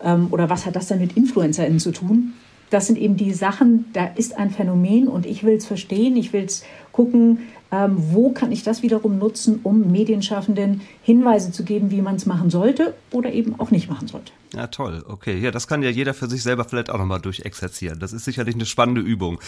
Ähm, 0.03 0.29
oder 0.31 0.51
was 0.51 0.67
hat 0.67 0.77
das 0.77 0.87
dann 0.87 1.01
mit 1.01 1.17
InfluencerInnen 1.17 1.81
zu 1.81 1.93
tun? 1.93 2.35
Das 2.71 2.87
sind 2.87 2.99
eben 2.99 3.17
die 3.17 3.33
Sachen, 3.33 3.87
da 3.93 4.07
ist 4.07 4.37
ein 4.37 4.51
Phänomen 4.51 5.09
und 5.09 5.27
ich 5.27 5.45
will 5.45 5.55
es 5.55 5.67
verstehen, 5.67 6.17
ich 6.17 6.33
will 6.33 6.45
es 6.45 6.65
gucken, 6.93 7.41
ähm, 7.75 7.97
wo 7.97 8.31
kann 8.31 8.53
ich 8.53 8.63
das 8.63 8.83
wiederum 8.83 9.19
nutzen, 9.19 9.61
um 9.65 9.91
Medienschaffenden 9.91 10.83
Hinweise 11.03 11.51
zu 11.51 11.65
geben, 11.65 11.91
wie 11.91 12.03
man 12.03 12.15
es 12.15 12.25
machen 12.25 12.49
sollte 12.49 12.95
oder 13.11 13.33
eben 13.33 13.59
auch 13.59 13.73
nicht 13.73 13.91
machen 13.91 14.07
sollte. 14.07 14.33
Ja, 14.55 14.69
toll. 14.69 15.05
Okay, 15.09 15.39
ja, 15.39 15.51
das 15.51 15.67
kann 15.67 15.83
ja 15.83 15.91
jeder 15.91 16.15
für 16.15 16.29
sich 16.29 16.45
selber 16.45 16.65
vielleicht 16.65 16.91
auch 16.91 16.99
nochmal 16.99 17.21
durchexerzieren. 17.21 17.99
Das 17.99 18.13
ist 18.13 18.25
sicherlich 18.25 18.55
eine 18.55 18.67
spannende 18.67 19.01
Übung. 19.01 19.41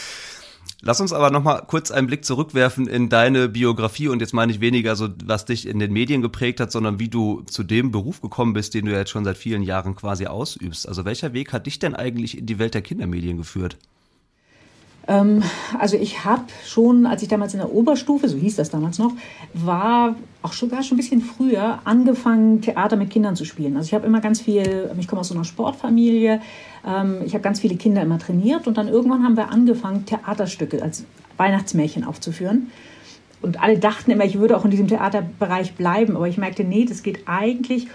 Lass 0.81 0.99
uns 0.99 1.13
aber 1.13 1.31
noch 1.31 1.41
mal 1.41 1.61
kurz 1.61 1.91
einen 1.91 2.07
Blick 2.07 2.25
zurückwerfen 2.25 2.87
in 2.87 3.07
deine 3.07 3.47
Biografie 3.47 4.09
und 4.09 4.19
jetzt 4.19 4.33
meine 4.33 4.51
ich 4.51 4.59
weniger 4.59 4.97
so, 4.97 5.07
was 5.23 5.45
dich 5.45 5.65
in 5.65 5.79
den 5.79 5.93
Medien 5.93 6.21
geprägt 6.21 6.59
hat, 6.59 6.73
sondern 6.73 6.99
wie 6.99 7.07
du 7.07 7.43
zu 7.43 7.63
dem 7.63 7.91
Beruf 7.91 8.19
gekommen 8.19 8.51
bist, 8.51 8.73
den 8.73 8.85
du 8.85 8.91
jetzt 8.91 9.11
schon 9.11 9.23
seit 9.23 9.37
vielen 9.37 9.63
Jahren 9.63 9.95
quasi 9.95 10.25
ausübst. 10.27 10.85
Also 10.85 11.05
welcher 11.05 11.31
Weg 11.31 11.53
hat 11.53 11.65
dich 11.65 11.79
denn 11.79 11.95
eigentlich 11.95 12.37
in 12.37 12.45
die 12.45 12.59
Welt 12.59 12.73
der 12.73 12.81
Kindermedien 12.81 13.37
geführt? 13.37 13.77
Ähm, 15.07 15.43
also 15.79 15.97
ich 15.97 16.25
habe 16.25 16.43
schon, 16.65 17.05
als 17.05 17.21
ich 17.21 17.29
damals 17.29 17.53
in 17.53 17.59
der 17.59 17.73
Oberstufe, 17.73 18.27
so 18.27 18.37
hieß 18.37 18.57
das 18.57 18.69
damals 18.69 18.99
noch, 18.99 19.13
war 19.53 20.15
auch 20.41 20.53
sogar 20.53 20.83
schon 20.83 20.95
ein 20.95 20.99
bisschen 20.99 21.21
früher 21.21 21.79
angefangen, 21.85 22.61
Theater 22.61 22.95
mit 22.97 23.09
Kindern 23.09 23.35
zu 23.35 23.45
spielen. 23.45 23.77
Also 23.77 23.87
ich 23.87 23.93
habe 23.93 24.05
immer 24.05 24.21
ganz 24.21 24.41
viel, 24.41 24.91
ich 24.99 25.07
komme 25.07 25.21
aus 25.21 25.29
so 25.29 25.35
einer 25.35 25.45
Sportfamilie, 25.45 26.41
ähm, 26.85 27.21
ich 27.25 27.33
habe 27.33 27.41
ganz 27.41 27.59
viele 27.59 27.75
Kinder 27.75 28.01
immer 28.01 28.19
trainiert 28.19 28.67
und 28.67 28.77
dann 28.77 28.87
irgendwann 28.87 29.23
haben 29.23 29.37
wir 29.37 29.49
angefangen, 29.49 30.05
Theaterstücke 30.05 30.81
als 30.81 31.05
Weihnachtsmärchen 31.37 32.03
aufzuführen. 32.03 32.71
Und 33.41 33.61
alle 33.61 33.77
dachten 33.77 34.11
immer, 34.11 34.25
ich 34.25 34.39
würde 34.39 34.57
auch 34.57 34.65
in 34.65 34.71
diesem 34.71 34.87
Theaterbereich 34.87 35.75
bleiben, 35.75 36.15
aber 36.15 36.27
ich 36.27 36.37
merkte, 36.37 36.63
nee, 36.63 36.85
das 36.85 37.03
geht 37.03 37.27
eigentlich 37.27 37.87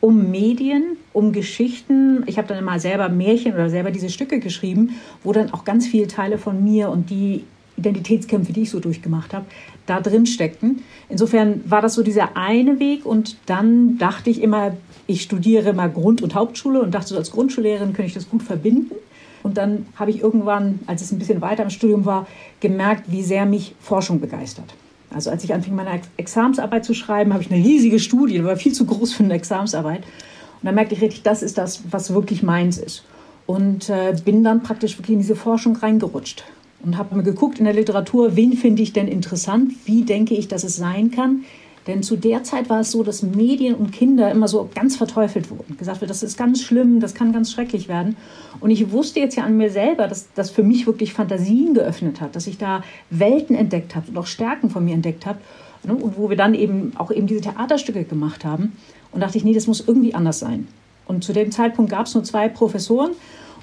um 0.00 0.30
Medien, 0.30 0.96
um 1.12 1.32
Geschichten. 1.32 2.24
Ich 2.26 2.38
habe 2.38 2.48
dann 2.48 2.58
immer 2.58 2.78
selber 2.78 3.08
Märchen 3.08 3.54
oder 3.54 3.70
selber 3.70 3.90
diese 3.90 4.10
Stücke 4.10 4.40
geschrieben, 4.40 4.90
wo 5.24 5.32
dann 5.32 5.52
auch 5.52 5.64
ganz 5.64 5.86
viele 5.86 6.06
Teile 6.06 6.38
von 6.38 6.62
mir 6.62 6.90
und 6.90 7.10
die 7.10 7.44
Identitätskämpfe, 7.76 8.52
die 8.52 8.62
ich 8.62 8.70
so 8.70 8.80
durchgemacht 8.80 9.32
habe, 9.32 9.46
da 9.86 10.00
drin 10.00 10.26
steckten. 10.26 10.82
Insofern 11.08 11.62
war 11.64 11.80
das 11.80 11.94
so 11.94 12.02
dieser 12.02 12.36
eine 12.36 12.80
Weg 12.80 13.06
und 13.06 13.36
dann 13.46 13.98
dachte 13.98 14.30
ich 14.30 14.42
immer, 14.42 14.76
ich 15.06 15.22
studiere 15.22 15.72
mal 15.72 15.90
Grund- 15.90 16.22
und 16.22 16.34
Hauptschule 16.34 16.82
und 16.82 16.92
dachte, 16.92 17.08
so 17.08 17.16
als 17.16 17.30
Grundschullehrerin 17.30 17.92
könnte 17.92 18.08
ich 18.08 18.14
das 18.14 18.28
gut 18.28 18.42
verbinden. 18.42 18.94
Und 19.42 19.56
dann 19.56 19.86
habe 19.94 20.10
ich 20.10 20.20
irgendwann, 20.20 20.80
als 20.86 21.00
es 21.00 21.12
ein 21.12 21.18
bisschen 21.18 21.40
weiter 21.40 21.62
im 21.62 21.70
Studium 21.70 22.04
war, 22.04 22.26
gemerkt, 22.60 23.04
wie 23.06 23.22
sehr 23.22 23.46
mich 23.46 23.74
Forschung 23.80 24.20
begeistert. 24.20 24.74
Also 25.10 25.30
als 25.30 25.44
ich 25.44 25.54
anfing, 25.54 25.74
meine 25.74 26.00
Examsarbeit 26.16 26.84
zu 26.84 26.94
schreiben, 26.94 27.32
habe 27.32 27.42
ich 27.42 27.50
eine 27.50 27.64
riesige 27.64 27.98
Studie, 27.98 28.34
die 28.34 28.44
war 28.44 28.56
viel 28.56 28.72
zu 28.72 28.84
groß 28.84 29.12
für 29.12 29.24
eine 29.24 29.34
Examsarbeit. 29.34 30.00
Und 30.00 30.64
dann 30.64 30.74
merkte 30.74 30.94
ich 30.94 31.00
richtig, 31.00 31.22
das 31.22 31.42
ist 31.42 31.56
das, 31.56 31.82
was 31.90 32.12
wirklich 32.12 32.42
meins 32.42 32.78
ist. 32.78 33.04
Und 33.46 33.88
äh, 33.88 34.14
bin 34.24 34.44
dann 34.44 34.62
praktisch 34.62 34.98
wirklich 34.98 35.14
in 35.14 35.20
diese 35.20 35.36
Forschung 35.36 35.76
reingerutscht 35.76 36.44
und 36.84 36.98
habe 36.98 37.16
mir 37.16 37.22
geguckt 37.22 37.58
in 37.58 37.64
der 37.64 37.74
Literatur, 37.74 38.36
wen 38.36 38.52
finde 38.52 38.82
ich 38.82 38.92
denn 38.92 39.08
interessant, 39.08 39.72
wie 39.86 40.02
denke 40.02 40.34
ich, 40.34 40.48
dass 40.48 40.64
es 40.64 40.76
sein 40.76 41.10
kann, 41.10 41.44
denn 41.88 42.02
zu 42.02 42.16
der 42.16 42.44
Zeit 42.44 42.68
war 42.68 42.80
es 42.80 42.90
so, 42.90 43.02
dass 43.02 43.22
Medien 43.22 43.74
und 43.74 43.92
Kinder 43.92 44.30
immer 44.30 44.46
so 44.46 44.68
ganz 44.74 44.96
verteufelt 44.96 45.50
wurden. 45.50 45.78
Gesagt 45.78 46.02
wird, 46.02 46.10
das 46.10 46.22
ist 46.22 46.36
ganz 46.36 46.62
schlimm, 46.62 47.00
das 47.00 47.14
kann 47.14 47.32
ganz 47.32 47.50
schrecklich 47.50 47.88
werden. 47.88 48.16
Und 48.60 48.70
ich 48.70 48.92
wusste 48.92 49.20
jetzt 49.20 49.36
ja 49.36 49.44
an 49.44 49.56
mir 49.56 49.70
selber, 49.70 50.06
dass 50.06 50.28
das 50.34 50.50
für 50.50 50.62
mich 50.62 50.86
wirklich 50.86 51.14
Fantasien 51.14 51.72
geöffnet 51.72 52.20
hat, 52.20 52.36
dass 52.36 52.46
ich 52.46 52.58
da 52.58 52.82
Welten 53.08 53.56
entdeckt 53.56 53.96
habe 53.96 54.10
und 54.10 54.18
auch 54.18 54.26
Stärken 54.26 54.68
von 54.68 54.84
mir 54.84 54.94
entdeckt 54.94 55.24
habe. 55.24 55.38
Ne, 55.82 55.94
und 55.94 56.18
wo 56.18 56.28
wir 56.28 56.36
dann 56.36 56.54
eben 56.54 56.92
auch 56.96 57.10
eben 57.10 57.26
diese 57.26 57.40
Theaterstücke 57.40 58.04
gemacht 58.04 58.44
haben. 58.44 58.76
Und 59.10 59.22
dachte 59.22 59.38
ich, 59.38 59.44
nee, 59.44 59.54
das 59.54 59.66
muss 59.66 59.82
irgendwie 59.86 60.14
anders 60.14 60.38
sein. 60.38 60.68
Und 61.06 61.24
zu 61.24 61.32
dem 61.32 61.50
Zeitpunkt 61.50 61.90
gab 61.90 62.04
es 62.04 62.14
nur 62.14 62.22
zwei 62.22 62.50
Professoren. 62.50 63.12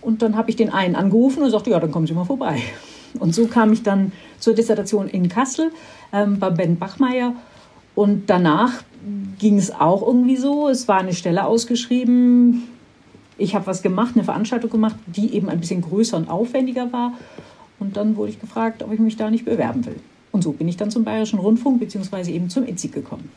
Und 0.01 0.23
dann 0.23 0.35
habe 0.35 0.49
ich 0.49 0.55
den 0.55 0.71
einen 0.71 0.95
angerufen 0.95 1.43
und 1.43 1.51
sagte, 1.51 1.69
ja, 1.69 1.79
dann 1.79 1.91
kommen 1.91 2.07
Sie 2.07 2.13
mal 2.13 2.25
vorbei. 2.25 2.59
Und 3.19 3.35
so 3.35 3.45
kam 3.45 3.71
ich 3.71 3.83
dann 3.83 4.11
zur 4.39 4.55
Dissertation 4.55 5.07
in 5.07 5.29
Kassel 5.29 5.71
ähm, 6.11 6.39
bei 6.39 6.49
Ben 6.49 6.77
Bachmeier 6.77 7.33
und 7.95 8.29
danach 8.29 8.83
ging 9.39 9.57
es 9.57 9.71
auch 9.71 10.01
irgendwie 10.05 10.37
so. 10.37 10.67
Es 10.67 10.87
war 10.87 10.99
eine 10.99 11.13
Stelle 11.13 11.45
ausgeschrieben. 11.45 12.63
Ich 13.37 13.55
habe 13.55 13.67
was 13.67 13.81
gemacht, 13.81 14.15
eine 14.15 14.23
Veranstaltung 14.23 14.69
gemacht, 14.69 14.95
die 15.07 15.33
eben 15.33 15.49
ein 15.49 15.59
bisschen 15.59 15.81
größer 15.81 16.17
und 16.17 16.29
aufwendiger 16.29 16.91
war. 16.93 17.13
Und 17.79 17.97
dann 17.97 18.15
wurde 18.15 18.31
ich 18.31 18.39
gefragt, 18.39 18.83
ob 18.83 18.93
ich 18.93 18.99
mich 18.99 19.17
da 19.17 19.29
nicht 19.29 19.45
bewerben 19.45 19.85
will. 19.85 19.99
Und 20.31 20.43
so 20.43 20.51
bin 20.51 20.67
ich 20.67 20.77
dann 20.77 20.91
zum 20.91 21.03
Bayerischen 21.03 21.39
Rundfunk 21.39 21.79
bzw. 21.79 22.31
eben 22.31 22.49
zum 22.49 22.65
ITZI 22.65 22.89
gekommen. 22.89 23.29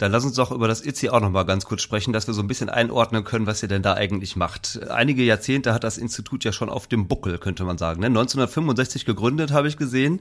Dann 0.00 0.12
lass 0.12 0.24
uns 0.24 0.36
doch 0.36 0.50
über 0.50 0.66
das 0.66 0.82
ITZI 0.82 1.10
auch 1.10 1.20
noch 1.20 1.28
mal 1.28 1.42
ganz 1.42 1.66
kurz 1.66 1.82
sprechen, 1.82 2.14
dass 2.14 2.26
wir 2.26 2.32
so 2.32 2.40
ein 2.40 2.46
bisschen 2.46 2.70
einordnen 2.70 3.22
können, 3.22 3.46
was 3.46 3.62
ihr 3.62 3.68
denn 3.68 3.82
da 3.82 3.92
eigentlich 3.92 4.34
macht. 4.34 4.80
Einige 4.88 5.22
Jahrzehnte 5.22 5.74
hat 5.74 5.84
das 5.84 5.98
Institut 5.98 6.42
ja 6.42 6.52
schon 6.52 6.70
auf 6.70 6.86
dem 6.86 7.06
Buckel, 7.06 7.36
könnte 7.36 7.64
man 7.64 7.76
sagen. 7.76 8.00
Ne? 8.00 8.06
1965 8.06 9.04
gegründet, 9.04 9.52
habe 9.52 9.68
ich 9.68 9.76
gesehen. 9.76 10.20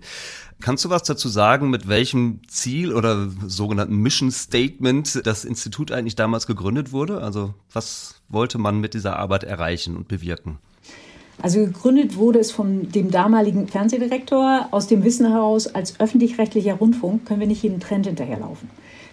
Kannst 0.60 0.84
du 0.84 0.90
was 0.90 1.04
dazu 1.04 1.30
sagen, 1.30 1.70
mit 1.70 1.88
welchem 1.88 2.42
Ziel 2.50 2.94
oder 2.94 3.30
sogenannten 3.48 3.96
Mission 3.96 4.32
Statement 4.32 5.26
das 5.26 5.46
Institut 5.46 5.94
eigentlich 5.94 6.18
damals 6.18 6.46
gegründet 6.46 6.92
wurde? 6.92 7.22
Also 7.22 7.54
was 7.72 8.16
wollte 8.28 8.58
man 8.58 8.82
mit 8.82 8.94
dieser 8.94 9.16
Arbeit 9.16 9.46
erreichen 9.46 9.96
und 9.96 10.10
bewirken? 10.10 10.58
Also 11.42 11.60
gegründet 11.60 12.18
wurde 12.18 12.40
es 12.40 12.52
von 12.52 12.92
dem 12.92 13.12
damaligen 13.12 13.70
Fernsehdirektor 13.70 14.68
aus 14.72 14.88
dem 14.88 15.06
Wissen 15.06 15.26
heraus, 15.26 15.68
als 15.68 16.02
öffentlich-rechtlicher 16.02 16.74
Rundfunk 16.74 17.26
können 17.26 17.40
wir 17.40 17.48
nicht 17.48 17.64
jedem 17.64 17.80
Trend 17.80 18.08
hinterherlaufen. 18.08 18.70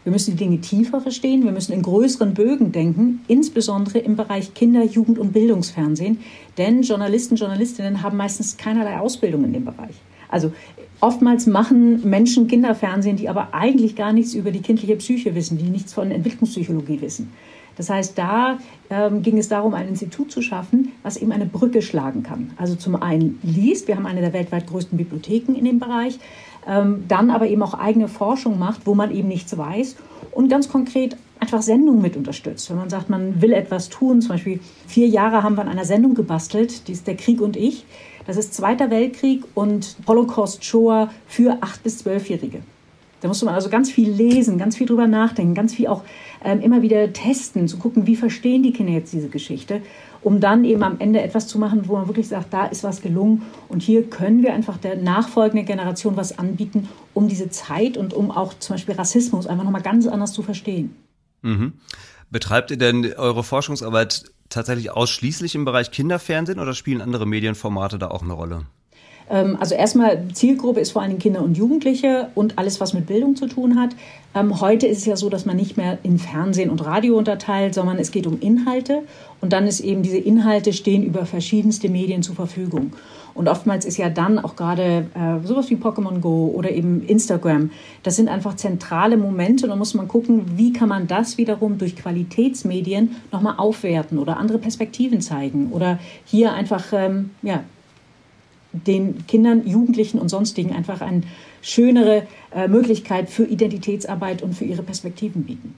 Wir 0.07 0.13
müssen 0.13 0.37
die 0.37 0.45
Dinge 0.45 0.61
tiefer 0.61 1.01
verstehen, 1.01 1.43
wir 1.43 1.51
müssen 1.51 1.73
in 1.73 1.83
größeren 1.83 2.33
Bögen 2.33 2.71
denken, 2.71 3.25
insbesondere 3.27 3.99
im 3.99 4.15
Bereich 4.15 4.55
Kinder-, 4.55 4.85
Jugend- 4.85 5.19
und 5.19 5.33
Bildungsfernsehen. 5.33 6.21
Denn 6.57 6.83
Journalisten, 6.83 7.35
Journalistinnen 7.35 8.05
haben 8.05 8.17
meistens 8.17 8.57
keinerlei 8.57 9.01
Ausbildung 9.01 9.43
in 9.43 9.53
dem 9.53 9.65
Bereich. 9.65 9.97
Also 10.29 10.53
oftmals 11.01 11.49
machen 11.49 12.09
Menschen 12.09 12.47
Kinderfernsehen, 12.47 13.17
die 13.17 13.29
aber 13.29 13.53
eigentlich 13.53 13.97
gar 13.97 14.13
nichts 14.13 14.35
über 14.35 14.53
die 14.53 14.63
kindliche 14.63 14.95
Psyche 14.95 15.35
wissen, 15.35 15.59
die 15.59 15.65
nichts 15.65 15.93
von 15.93 16.13
Entwicklungspsychologie 16.13 17.01
wissen. 17.01 17.33
Das 17.77 17.91
heißt, 17.91 18.17
da 18.17 18.59
ähm, 18.91 19.23
ging 19.23 19.39
es 19.39 19.49
darum, 19.49 19.75
ein 19.75 19.89
Institut 19.89 20.31
zu 20.31 20.41
schaffen, 20.41 20.93
was 21.03 21.17
eben 21.17 21.33
eine 21.33 21.47
Brücke 21.47 21.83
schlagen 21.83 22.23
kann. 22.23 22.53
Also 22.57 22.77
zum 22.77 22.95
einen 22.95 23.41
liest, 23.43 23.89
wir 23.89 23.97
haben 23.97 24.07
eine 24.07 24.21
der 24.21 24.33
weltweit 24.33 24.69
größten 24.69 24.97
Bibliotheken 24.97 25.55
in 25.55 25.65
dem 25.65 25.81
Bereich, 25.81 26.19
dann 26.67 27.31
aber 27.31 27.47
eben 27.47 27.63
auch 27.63 27.75
eigene 27.75 28.09
Forschung 28.09 28.59
macht, 28.59 28.87
wo 28.87 28.95
man 28.95 29.13
eben 29.13 29.29
nichts 29.29 29.57
weiß 29.57 29.97
und 30.33 30.49
ganz 30.49 30.69
konkret 30.69 31.17
einfach 31.39 31.63
Sendungen 31.63 32.03
mit 32.03 32.17
unterstützt. 32.17 32.71
Wenn 32.71 32.79
man 32.79 32.91
sagt, 32.91 33.11
man 33.11 33.41
will 33.41 33.53
etwas 33.53 33.89
tun, 33.89 34.21
zum 34.21 34.31
Beispiel 34.31 34.61
vier 34.87 35.07
Jahre 35.07 35.43
haben 35.43 35.57
wir 35.57 35.63
an 35.63 35.69
einer 35.69 35.85
Sendung 35.85 36.15
gebastelt, 36.15 36.89
die 36.89 36.93
ist 36.93 37.07
Der 37.07 37.17
Krieg 37.17 37.41
und 37.41 37.57
ich. 37.57 37.85
Das 38.27 38.37
ist 38.37 38.55
Zweiter 38.55 38.91
Weltkrieg 38.91 39.45
und 39.55 39.97
Holocaust 40.09 40.65
Shoah 40.65 41.11
für 41.27 41.59
acht 41.61 41.83
bis 41.83 41.99
zwölfjährige. 41.99 42.61
Da 43.21 43.29
musste 43.29 43.47
man 43.47 43.55
also 43.55 43.71
ganz 43.71 43.91
viel 43.91 44.11
lesen, 44.11 44.59
ganz 44.59 44.77
viel 44.77 44.87
drüber 44.87 45.07
nachdenken, 45.07 45.55
ganz 45.55 45.75
viel 45.75 45.87
auch 45.87 46.03
ähm, 46.45 46.61
immer 46.61 46.83
wieder 46.83 47.13
testen, 47.13 47.67
zu 47.67 47.79
gucken, 47.79 48.07
wie 48.07 48.17
verstehen 48.17 48.63
die 48.63 48.73
Kinder 48.73 48.93
jetzt 48.93 49.13
diese 49.13 49.29
Geschichte 49.29 49.81
um 50.27 50.41
dann 50.41 50.65
eben 50.65 50.83
am 50.83 50.99
Ende 50.99 51.23
etwas 51.23 51.47
zu 51.47 51.57
machen, 51.57 51.87
wo 51.87 51.93
man 51.93 52.09
wirklich 52.09 52.27
sagt, 52.27 52.53
da 52.53 52.67
ist 52.67 52.83
was 52.83 53.01
gelungen 53.01 53.43
und 53.69 53.81
hier 53.81 54.11
können 54.11 54.43
wir 54.43 54.55
einfach 54.55 54.77
der 54.77 54.97
nachfolgenden 54.97 55.67
Generation 55.67 56.17
was 56.17 56.37
anbieten, 56.37 56.89
um 57.15 57.29
diese 57.29 57.49
Zeit 57.49 57.97
und 57.97 58.13
um 58.13 58.33
auch 58.33 58.53
zum 58.59 58.75
Beispiel 58.75 58.97
Rassismus 58.97 59.47
einfach 59.47 59.63
nochmal 59.63 59.83
ganz 59.83 60.05
anders 60.09 60.33
zu 60.33 60.43
verstehen. 60.43 60.97
Mhm. 61.43 61.75
Betreibt 62.29 62.73
ihr 62.73 62.77
denn 62.77 63.05
eure 63.15 63.45
Forschungsarbeit 63.45 64.25
tatsächlich 64.49 64.91
ausschließlich 64.91 65.55
im 65.55 65.65
Bereich 65.65 65.93
Kinderfernsehen 65.93 66.59
oder 66.59 66.75
spielen 66.75 67.03
andere 67.03 67.25
Medienformate 67.25 67.97
da 67.97 68.09
auch 68.09 68.23
eine 68.23 68.33
Rolle? 68.33 68.67
Ähm, 69.29 69.57
also 69.59 69.75
erstmal, 69.75 70.29
Zielgruppe 70.33 70.81
ist 70.81 70.93
vor 70.93 71.03
allem 71.03 71.19
Kinder 71.19 71.43
und 71.43 71.57
Jugendliche 71.57 72.29
und 72.35 72.59
alles, 72.59 72.81
was 72.81 72.93
mit 72.93 73.07
Bildung 73.07 73.37
zu 73.37 73.47
tun 73.47 73.79
hat. 73.81 73.91
Ähm, 74.35 74.61
heute 74.61 74.87
ist 74.87 74.99
es 74.99 75.07
ja 75.07 75.17
so, 75.17 75.29
dass 75.29 75.47
man 75.47 75.57
nicht 75.57 75.77
mehr 75.77 75.99
in 76.03 76.19
Fernsehen 76.19 76.71
und 76.71 76.85
Radio 76.85 77.17
unterteilt, 77.17 77.75
sondern 77.75 77.99
es 77.99 78.11
geht 78.11 78.27
um 78.27 78.39
Inhalte. 78.41 79.03
Und 79.41 79.53
dann 79.53 79.67
ist 79.67 79.81
eben 79.81 80.03
diese 80.03 80.19
Inhalte 80.19 80.73
stehen 80.73 81.03
über 81.03 81.27
verschiedenste 81.27 81.89
Medien 81.89 82.23
zur 82.23 82.35
Verfügung. 82.35 82.93
Und 83.35 83.49
oftmals 83.49 83.85
ist 83.85 83.99
ja 83.99 84.09
dann 84.09 84.39
auch 84.39 84.57
gerade 84.57 85.09
äh, 85.15 85.47
sowas 85.47 85.69
wie 85.69 85.77
Pokémon 85.77 86.21
Go 86.21 86.53
oder 86.55 86.71
eben 86.71 87.03
Instagram, 87.03 87.71
das 88.03 88.17
sind 88.17 88.29
einfach 88.29 88.57
zentrale 88.57 89.19
Momente. 89.19 89.67
Und 89.67 89.71
da 89.71 89.77
muss 89.77 89.93
man 89.93 90.09
gucken, 90.09 90.57
wie 90.57 90.73
kann 90.73 90.89
man 90.89 91.07
das 91.07 91.37
wiederum 91.37 91.77
durch 91.77 91.97
Qualitätsmedien 91.97 93.17
nochmal 93.33 93.55
aufwerten 93.59 94.19
oder 94.19 94.39
andere 94.39 94.59
Perspektiven 94.59 95.21
zeigen 95.21 95.71
oder 95.73 95.99
hier 96.25 96.55
einfach 96.55 96.93
ähm, 96.93 97.31
ja, 97.43 97.63
den 98.85 99.27
Kindern, 99.27 99.67
Jugendlichen 99.67 100.19
und 100.19 100.29
sonstigen 100.29 100.75
einfach 100.75 101.01
eine 101.01 101.23
schönere 101.63 102.27
äh, 102.55 102.69
Möglichkeit 102.69 103.31
für 103.31 103.45
Identitätsarbeit 103.45 104.43
und 104.43 104.55
für 104.55 104.65
ihre 104.65 104.83
Perspektiven 104.83 105.45
bieten. 105.45 105.75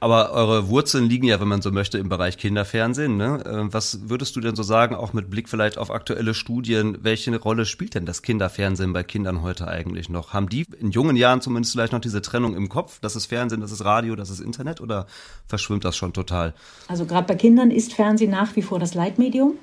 Aber 0.00 0.32
eure 0.32 0.68
Wurzeln 0.68 1.08
liegen 1.08 1.26
ja, 1.26 1.40
wenn 1.40 1.48
man 1.48 1.62
so 1.62 1.70
möchte, 1.70 1.98
im 1.98 2.08
Bereich 2.08 2.36
Kinderfernsehen. 2.36 3.16
Ne? 3.16 3.42
Äh, 3.44 3.72
was 3.72 4.08
würdest 4.08 4.36
du 4.36 4.40
denn 4.40 4.54
so 4.54 4.62
sagen, 4.62 4.94
auch 4.94 5.12
mit 5.12 5.30
Blick 5.30 5.48
vielleicht 5.48 5.78
auf 5.78 5.90
aktuelle 5.90 6.34
Studien, 6.34 6.98
welche 7.02 7.34
Rolle 7.38 7.64
spielt 7.64 7.94
denn 7.94 8.06
das 8.06 8.22
Kinderfernsehen 8.22 8.92
bei 8.92 9.02
Kindern 9.02 9.42
heute 9.42 9.66
eigentlich 9.66 10.08
noch? 10.08 10.32
Haben 10.32 10.48
die 10.48 10.66
in 10.78 10.90
jungen 10.90 11.16
Jahren 11.16 11.40
zumindest 11.40 11.72
vielleicht 11.72 11.92
noch 11.92 12.00
diese 12.00 12.22
Trennung 12.22 12.54
im 12.54 12.68
Kopf? 12.68 13.00
Das 13.00 13.16
ist 13.16 13.26
Fernsehen, 13.26 13.60
das 13.60 13.72
ist 13.72 13.84
Radio, 13.84 14.14
das 14.16 14.30
ist 14.30 14.40
Internet 14.40 14.80
oder 14.80 15.06
verschwimmt 15.46 15.84
das 15.84 15.96
schon 15.96 16.12
total? 16.12 16.54
Also 16.88 17.06
gerade 17.06 17.26
bei 17.26 17.34
Kindern 17.34 17.70
ist 17.70 17.94
Fernsehen 17.94 18.30
nach 18.30 18.56
wie 18.56 18.62
vor 18.62 18.78
das 18.78 18.94
Leitmedium 18.94 19.54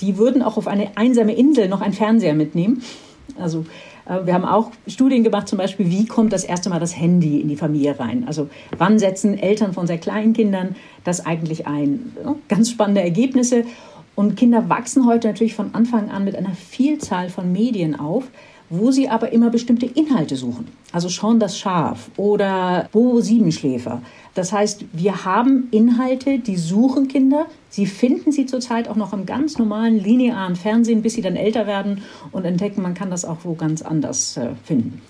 die 0.00 0.18
würden 0.18 0.42
auch 0.42 0.56
auf 0.56 0.66
eine 0.66 0.96
einsame 0.96 1.34
Insel 1.34 1.68
noch 1.68 1.80
einen 1.80 1.94
Fernseher 1.94 2.34
mitnehmen. 2.34 2.82
Also 3.38 3.64
äh, 4.06 4.26
wir 4.26 4.34
haben 4.34 4.44
auch 4.44 4.70
Studien 4.86 5.24
gemacht, 5.24 5.48
zum 5.48 5.58
Beispiel, 5.58 5.90
wie 5.90 6.06
kommt 6.06 6.32
das 6.32 6.44
erste 6.44 6.70
Mal 6.70 6.80
das 6.80 6.98
Handy 6.98 7.40
in 7.40 7.48
die 7.48 7.56
Familie 7.56 7.98
rein? 7.98 8.24
Also 8.26 8.48
wann 8.76 8.98
setzen 8.98 9.38
Eltern 9.38 9.72
von 9.72 9.86
sehr 9.86 9.98
kleinen 9.98 10.32
Kindern 10.32 10.76
das 11.04 11.24
eigentlich 11.24 11.66
ein? 11.66 12.16
Ganz 12.48 12.70
spannende 12.70 13.02
Ergebnisse. 13.02 13.64
Und 14.14 14.36
Kinder 14.36 14.68
wachsen 14.68 15.06
heute 15.06 15.26
natürlich 15.28 15.54
von 15.54 15.74
Anfang 15.74 16.10
an 16.10 16.24
mit 16.24 16.36
einer 16.36 16.52
Vielzahl 16.52 17.30
von 17.30 17.50
Medien 17.50 17.98
auf, 17.98 18.24
wo 18.70 18.90
sie 18.90 19.08
aber 19.08 19.32
immer 19.32 19.50
bestimmte 19.50 19.86
Inhalte 19.86 20.36
suchen. 20.36 20.68
Also 20.92 21.08
Sean 21.08 21.38
das 21.38 21.58
Schaf 21.58 22.10
oder 22.16 22.88
Bo 22.92 23.20
Siebenschläfer. 23.20 24.02
Das 24.34 24.52
heißt, 24.52 24.84
wir 24.92 25.24
haben 25.24 25.68
Inhalte, 25.70 26.38
die 26.38 26.56
suchen 26.56 27.08
Kinder. 27.08 27.46
Sie 27.68 27.86
finden 27.86 28.32
sie 28.32 28.46
zurzeit 28.46 28.88
auch 28.88 28.96
noch 28.96 29.12
im 29.12 29.26
ganz 29.26 29.58
normalen 29.58 30.02
linearen 30.02 30.56
Fernsehen, 30.56 31.02
bis 31.02 31.14
sie 31.14 31.22
dann 31.22 31.36
älter 31.36 31.66
werden 31.66 32.02
und 32.32 32.44
entdecken, 32.44 32.82
man 32.82 32.94
kann 32.94 33.10
das 33.10 33.24
auch 33.24 33.38
wo 33.44 33.54
ganz 33.54 33.82
anders 33.82 34.36
äh, 34.36 34.50
finden 34.64 35.02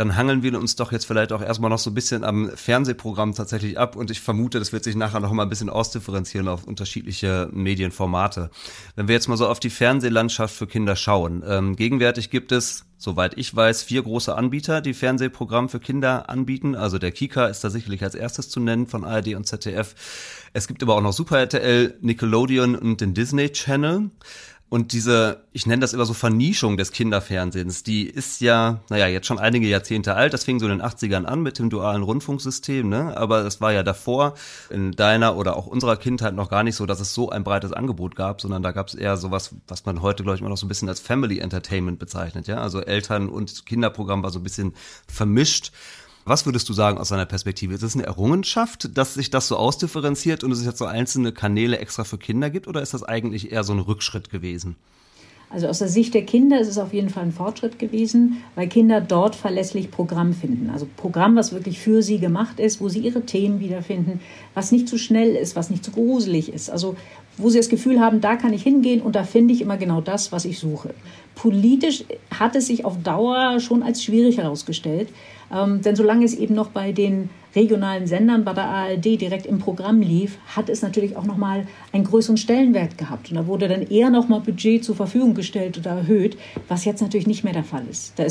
dann 0.00 0.16
hangeln 0.16 0.42
wir 0.42 0.58
uns 0.58 0.76
doch 0.76 0.92
jetzt 0.92 1.04
vielleicht 1.04 1.30
auch 1.30 1.42
erstmal 1.42 1.68
noch 1.68 1.78
so 1.78 1.90
ein 1.90 1.94
bisschen 1.94 2.24
am 2.24 2.50
Fernsehprogramm 2.54 3.34
tatsächlich 3.34 3.78
ab 3.78 3.96
und 3.96 4.10
ich 4.10 4.22
vermute, 4.22 4.58
das 4.58 4.72
wird 4.72 4.82
sich 4.82 4.96
nachher 4.96 5.20
noch 5.20 5.30
mal 5.30 5.42
ein 5.42 5.50
bisschen 5.50 5.68
ausdifferenzieren 5.68 6.48
auf 6.48 6.64
unterschiedliche 6.64 7.50
Medienformate. 7.52 8.50
Wenn 8.96 9.08
wir 9.08 9.14
jetzt 9.14 9.28
mal 9.28 9.36
so 9.36 9.46
auf 9.46 9.60
die 9.60 9.68
Fernsehlandschaft 9.68 10.54
für 10.54 10.66
Kinder 10.66 10.96
schauen, 10.96 11.44
ähm, 11.46 11.76
gegenwärtig 11.76 12.30
gibt 12.30 12.50
es, 12.50 12.86
soweit 12.96 13.36
ich 13.36 13.54
weiß, 13.54 13.82
vier 13.82 14.02
große 14.02 14.34
Anbieter, 14.34 14.80
die 14.80 14.94
Fernsehprogramm 14.94 15.68
für 15.68 15.80
Kinder 15.80 16.30
anbieten. 16.30 16.74
Also 16.74 16.96
der 16.98 17.12
Kika 17.12 17.48
ist 17.48 17.62
da 17.62 17.68
sicherlich 17.68 18.02
als 18.02 18.14
erstes 18.14 18.48
zu 18.48 18.58
nennen 18.58 18.86
von 18.86 19.04
ARD 19.04 19.34
und 19.34 19.46
ZDF. 19.46 19.94
Es 20.54 20.66
gibt 20.66 20.82
aber 20.82 20.94
auch 20.94 21.02
noch 21.02 21.12
Super 21.12 21.40
RTL, 21.40 21.98
Nickelodeon 22.00 22.74
und 22.74 23.02
den 23.02 23.12
Disney 23.12 23.50
Channel. 23.50 24.10
Und 24.70 24.92
diese, 24.92 25.42
ich 25.52 25.66
nenne 25.66 25.80
das 25.80 25.92
immer 25.92 26.06
so 26.06 26.14
Vernischung 26.14 26.76
des 26.76 26.92
Kinderfernsehens, 26.92 27.82
die 27.82 28.06
ist 28.08 28.40
ja, 28.40 28.78
naja, 28.88 29.08
jetzt 29.08 29.26
schon 29.26 29.40
einige 29.40 29.66
Jahrzehnte 29.66 30.14
alt. 30.14 30.32
Das 30.32 30.44
fing 30.44 30.60
so 30.60 30.66
in 30.66 30.78
den 30.78 30.80
80ern 30.80 31.24
an 31.24 31.42
mit 31.42 31.58
dem 31.58 31.70
dualen 31.70 32.04
Rundfunksystem, 32.04 32.88
ne? 32.88 33.16
Aber 33.16 33.44
es 33.44 33.60
war 33.60 33.72
ja 33.72 33.82
davor 33.82 34.34
in 34.70 34.92
deiner 34.92 35.36
oder 35.36 35.56
auch 35.56 35.66
unserer 35.66 35.96
Kindheit 35.96 36.36
noch 36.36 36.48
gar 36.48 36.62
nicht 36.62 36.76
so, 36.76 36.86
dass 36.86 37.00
es 37.00 37.12
so 37.12 37.30
ein 37.30 37.42
breites 37.42 37.72
Angebot 37.72 38.14
gab, 38.14 38.40
sondern 38.40 38.62
da 38.62 38.70
gab 38.70 38.86
es 38.86 38.94
eher 38.94 39.16
sowas, 39.16 39.56
was 39.66 39.86
man 39.86 40.02
heute, 40.02 40.22
glaube 40.22 40.36
ich, 40.36 40.40
immer 40.40 40.50
noch 40.50 40.56
so 40.56 40.66
ein 40.66 40.68
bisschen 40.68 40.88
als 40.88 41.00
Family 41.00 41.40
Entertainment 41.40 41.98
bezeichnet, 41.98 42.46
ja? 42.46 42.58
Also 42.58 42.80
Eltern- 42.80 43.28
und 43.28 43.66
Kinderprogramm 43.66 44.22
war 44.22 44.30
so 44.30 44.38
ein 44.38 44.44
bisschen 44.44 44.74
vermischt. 45.08 45.72
Was 46.24 46.44
würdest 46.44 46.68
du 46.68 46.72
sagen 46.72 46.98
aus 46.98 47.08
deiner 47.08 47.26
Perspektive? 47.26 47.74
Ist 47.74 47.82
es 47.82 47.94
eine 47.94 48.04
Errungenschaft, 48.04 48.96
dass 48.96 49.14
sich 49.14 49.30
das 49.30 49.48
so 49.48 49.56
ausdifferenziert 49.56 50.44
und 50.44 50.52
es 50.52 50.64
jetzt 50.64 50.78
so 50.78 50.84
einzelne 50.84 51.32
Kanäle 51.32 51.78
extra 51.78 52.04
für 52.04 52.18
Kinder 52.18 52.50
gibt 52.50 52.68
oder 52.68 52.82
ist 52.82 52.92
das 52.94 53.02
eigentlich 53.02 53.52
eher 53.52 53.64
so 53.64 53.72
ein 53.72 53.78
Rückschritt 53.78 54.30
gewesen? 54.30 54.76
Also 55.52 55.66
aus 55.66 55.80
der 55.80 55.88
Sicht 55.88 56.14
der 56.14 56.24
Kinder 56.24 56.60
ist 56.60 56.68
es 56.68 56.78
auf 56.78 56.92
jeden 56.92 57.08
Fall 57.08 57.24
ein 57.24 57.32
Fortschritt 57.32 57.80
gewesen, 57.80 58.44
weil 58.54 58.68
Kinder 58.68 59.00
dort 59.00 59.34
verlässlich 59.34 59.90
Programm 59.90 60.32
finden. 60.32 60.70
Also 60.70 60.86
Programm, 60.96 61.34
was 61.34 61.52
wirklich 61.52 61.80
für 61.80 62.02
sie 62.02 62.18
gemacht 62.18 62.60
ist, 62.60 62.80
wo 62.80 62.88
sie 62.88 63.00
ihre 63.00 63.22
Themen 63.22 63.58
wiederfinden, 63.58 64.20
was 64.54 64.70
nicht 64.70 64.88
zu 64.88 64.96
schnell 64.96 65.34
ist, 65.34 65.56
was 65.56 65.68
nicht 65.68 65.84
zu 65.84 65.90
gruselig 65.90 66.52
ist. 66.52 66.70
Also 66.70 66.94
wo 67.36 67.50
sie 67.50 67.58
das 67.58 67.68
Gefühl 67.68 67.98
haben, 67.98 68.20
da 68.20 68.36
kann 68.36 68.52
ich 68.52 68.62
hingehen 68.62 69.02
und 69.02 69.16
da 69.16 69.24
finde 69.24 69.52
ich 69.52 69.60
immer 69.60 69.76
genau 69.76 70.00
das, 70.00 70.30
was 70.30 70.44
ich 70.44 70.60
suche. 70.60 70.94
Politisch 71.34 72.04
hat 72.38 72.54
es 72.54 72.68
sich 72.68 72.84
auf 72.84 73.02
Dauer 73.02 73.58
schon 73.58 73.82
als 73.82 74.04
schwierig 74.04 74.38
herausgestellt, 74.38 75.08
ähm, 75.52 75.82
denn 75.82 75.96
solange 75.96 76.24
es 76.24 76.34
eben 76.34 76.54
noch 76.54 76.68
bei 76.68 76.92
den 76.92 77.30
regionalen 77.54 78.06
Sendern 78.06 78.44
bei 78.44 78.52
der 78.52 78.64
ARD 78.64 79.04
direkt 79.20 79.46
im 79.46 79.58
Programm 79.58 80.00
lief, 80.00 80.38
hat 80.54 80.68
es 80.68 80.82
natürlich 80.82 81.16
auch 81.16 81.24
nochmal 81.24 81.66
einen 81.92 82.04
größeren 82.04 82.36
Stellenwert 82.36 82.96
gehabt. 82.96 83.30
Und 83.30 83.36
da 83.36 83.46
wurde 83.46 83.68
dann 83.68 83.82
eher 83.82 84.10
nochmal 84.10 84.40
Budget 84.40 84.84
zur 84.84 84.94
Verfügung 84.94 85.34
gestellt 85.34 85.78
oder 85.78 85.90
erhöht, 85.90 86.38
was 86.68 86.84
jetzt 86.84 87.00
natürlich 87.00 87.26
nicht 87.26 87.44
mehr 87.44 87.52
der 87.52 87.64
Fall 87.64 87.82
ist. 87.90 88.18
Da 88.18 88.24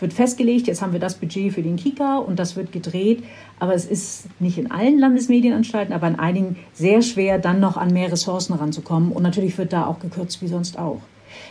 wird 0.00 0.12
festgelegt, 0.12 0.66
jetzt 0.66 0.82
haben 0.82 0.92
wir 0.92 1.00
das 1.00 1.14
Budget 1.14 1.52
für 1.52 1.62
den 1.62 1.76
Kika 1.76 2.18
und 2.18 2.38
das 2.38 2.56
wird 2.56 2.72
gedreht. 2.72 3.22
Aber 3.60 3.74
es 3.74 3.86
ist 3.86 4.26
nicht 4.40 4.58
in 4.58 4.70
allen 4.70 4.98
Landesmedienanstalten, 4.98 5.94
aber 5.94 6.08
in 6.08 6.18
einigen 6.18 6.56
sehr 6.72 7.02
schwer, 7.02 7.38
dann 7.38 7.60
noch 7.60 7.76
an 7.76 7.92
mehr 7.92 8.10
Ressourcen 8.10 8.54
ranzukommen. 8.54 9.12
Und 9.12 9.22
natürlich 9.22 9.56
wird 9.56 9.72
da 9.72 9.86
auch 9.86 10.00
gekürzt 10.00 10.42
wie 10.42 10.48
sonst 10.48 10.78
auch. 10.78 11.00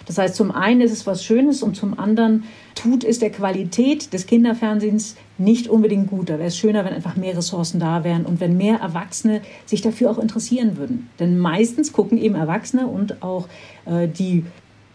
Das 0.05 0.17
heißt, 0.17 0.35
zum 0.35 0.51
einen 0.51 0.81
ist 0.81 0.91
es 0.91 1.07
was 1.07 1.23
Schönes 1.23 1.63
und 1.63 1.75
zum 1.75 1.97
anderen 1.99 2.43
tut 2.75 3.03
es 3.03 3.19
der 3.19 3.29
Qualität 3.29 4.13
des 4.13 4.25
Kinderfernsehens 4.25 5.15
nicht 5.37 5.67
unbedingt 5.67 6.09
gut. 6.09 6.29
Da 6.29 6.33
wäre 6.33 6.47
es 6.47 6.57
schöner, 6.57 6.85
wenn 6.85 6.93
einfach 6.93 7.15
mehr 7.15 7.37
Ressourcen 7.37 7.79
da 7.79 8.03
wären 8.03 8.25
und 8.25 8.39
wenn 8.39 8.57
mehr 8.57 8.79
Erwachsene 8.79 9.41
sich 9.65 9.81
dafür 9.81 10.11
auch 10.11 10.17
interessieren 10.17 10.77
würden. 10.77 11.09
Denn 11.19 11.37
meistens 11.37 11.93
gucken 11.93 12.17
eben 12.17 12.35
Erwachsene 12.35 12.87
und 12.87 13.21
auch 13.23 13.47
äh, 13.85 14.07
die 14.07 14.45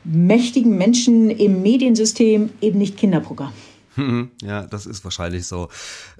mächtigen 0.05 0.77
Menschen 0.77 1.31
im 1.31 1.63
Mediensystem 1.63 2.51
eben 2.61 2.79
nicht 2.79 2.97
Kinderprogramm. 2.97 3.53
Mhm. 3.99 4.31
Ja, 4.43 4.67
das 4.67 4.87
ist 4.87 5.03
wahrscheinlich 5.03 5.47
so. 5.47 5.69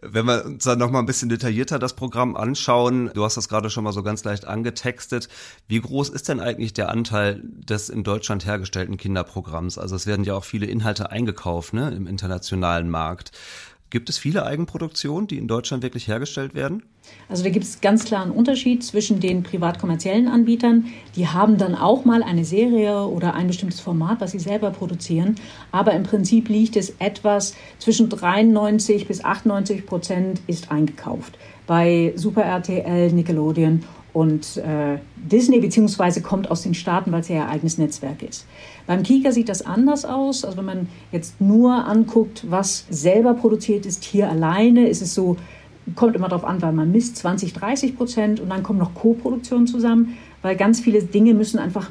Wenn 0.03 0.27
wir 0.27 0.45
uns 0.45 0.65
dann 0.65 0.81
noch 0.81 0.91
mal 0.91 0.99
ein 0.99 1.07
bisschen 1.07 1.29
detaillierter 1.29 1.79
das 1.79 1.95
Programm 1.95 2.37
anschauen, 2.37 3.11
du 3.15 3.25
hast 3.25 3.37
das 3.37 3.49
gerade 3.49 3.71
schon 3.71 3.85
mal 3.85 3.93
so 3.93 4.03
ganz 4.03 4.25
leicht 4.25 4.47
angetextet. 4.47 5.29
Wie 5.69 5.81
groß 5.81 6.09
ist 6.09 6.29
denn 6.29 6.41
eigentlich 6.41 6.73
der 6.73 6.89
Anteil 6.89 7.41
des 7.45 7.89
in 7.89 8.03
Deutschland 8.03 8.45
hergestellten 8.45 8.97
Kinderprogramms? 8.97 9.79
Also 9.79 9.95
es 9.95 10.09
werden 10.09 10.25
ja 10.25 10.35
auch 10.35 10.45
viele 10.45 10.67
Inhalte 10.67 11.11
eingekauft, 11.13 11.73
ne, 11.73 11.91
im 11.91 12.09
internationalen 12.09 12.91
Markt. 12.91 13.31
Gibt 13.91 14.11
es 14.11 14.19
viele 14.19 14.45
Eigenproduktionen, 14.45 15.29
die 15.29 15.39
in 15.39 15.49
Deutschland 15.49 15.83
wirklich 15.83 16.09
hergestellt 16.09 16.55
werden? 16.55 16.83
Also 17.31 17.43
da 17.43 17.49
gibt 17.49 17.65
es 17.65 17.81
ganz 17.81 18.05
klar 18.05 18.23
einen 18.23 18.33
Unterschied 18.33 18.85
zwischen 18.85 19.19
den 19.19 19.43
privat-kommerziellen 19.43 20.29
Anbietern. 20.29 20.87
Die 21.17 21.27
haben 21.27 21.57
dann 21.57 21.75
auch 21.75 22.05
mal 22.05 22.23
eine 22.23 22.45
Serie 22.45 23.07
oder 23.07 23.35
ein 23.35 23.47
bestimmtes 23.47 23.81
Format, 23.81 24.21
was 24.21 24.33
sie 24.33 24.41
selber 24.41 24.71
produzieren. 24.71 25.37
Aber 25.73 25.95
im 25.95 26.03
Prinzip 26.03 26.51
liegt 26.51 26.77
es 26.77 26.97
etwas 26.99 27.55
zwischen 27.79 28.11
93 28.11 29.07
bis 29.09 29.25
98 29.25 29.87
Prozent 29.87 30.43
ist 30.47 30.71
eingekauft. 30.71 31.39
Bei 31.67 32.13
Super 32.15 32.43
RTL, 32.43 33.11
Nickelodeon 33.13 33.85
und 34.13 34.57
äh, 34.59 34.99
Disney, 35.17 35.61
beziehungsweise 35.61 36.23
kommt 36.23 36.51
aus 36.51 36.63
den 36.63 36.75
Staaten, 36.75 37.13
weil 37.13 37.21
es 37.21 37.29
ja 37.29 37.37
ihr 37.37 37.49
eigenes 37.49 37.79
Netzwerk 37.79 38.23
ist. 38.23 38.47
Beim 38.89 39.03
Kika 39.03 39.33
sieht 39.33 39.51
das 39.51 39.61
anders 39.61 40.07
aus. 40.07 40.47
Also 40.47 40.57
wenn 40.57 40.65
man 40.65 40.89
jetzt 41.13 41.43
nur 41.43 41.87
anguckt, 41.87 42.47
was 42.49 42.87
selber 42.89 43.35
produziert 43.35 43.85
ist, 43.85 44.03
hier 44.03 44.31
alleine, 44.31 44.89
ist 44.89 45.03
es 45.03 45.15
so, 45.15 45.37
kommt 45.95 46.17
immer 46.17 46.29
darauf 46.31 46.45
an, 46.45 46.63
weil 46.63 46.73
man 46.73 46.91
misst 46.91 47.19
20, 47.19 47.53
30 47.53 47.99
Prozent 47.99 48.41
und 48.41 48.49
dann 48.49 48.63
kommen 48.63 48.79
noch 48.79 48.95
Co-Produktionen 48.95 49.67
zusammen, 49.67 50.17
weil 50.41 50.57
ganz 50.57 50.81
viele 50.81 51.03
Dinge 51.03 51.35
müssen 51.35 51.59
einfach 51.59 51.91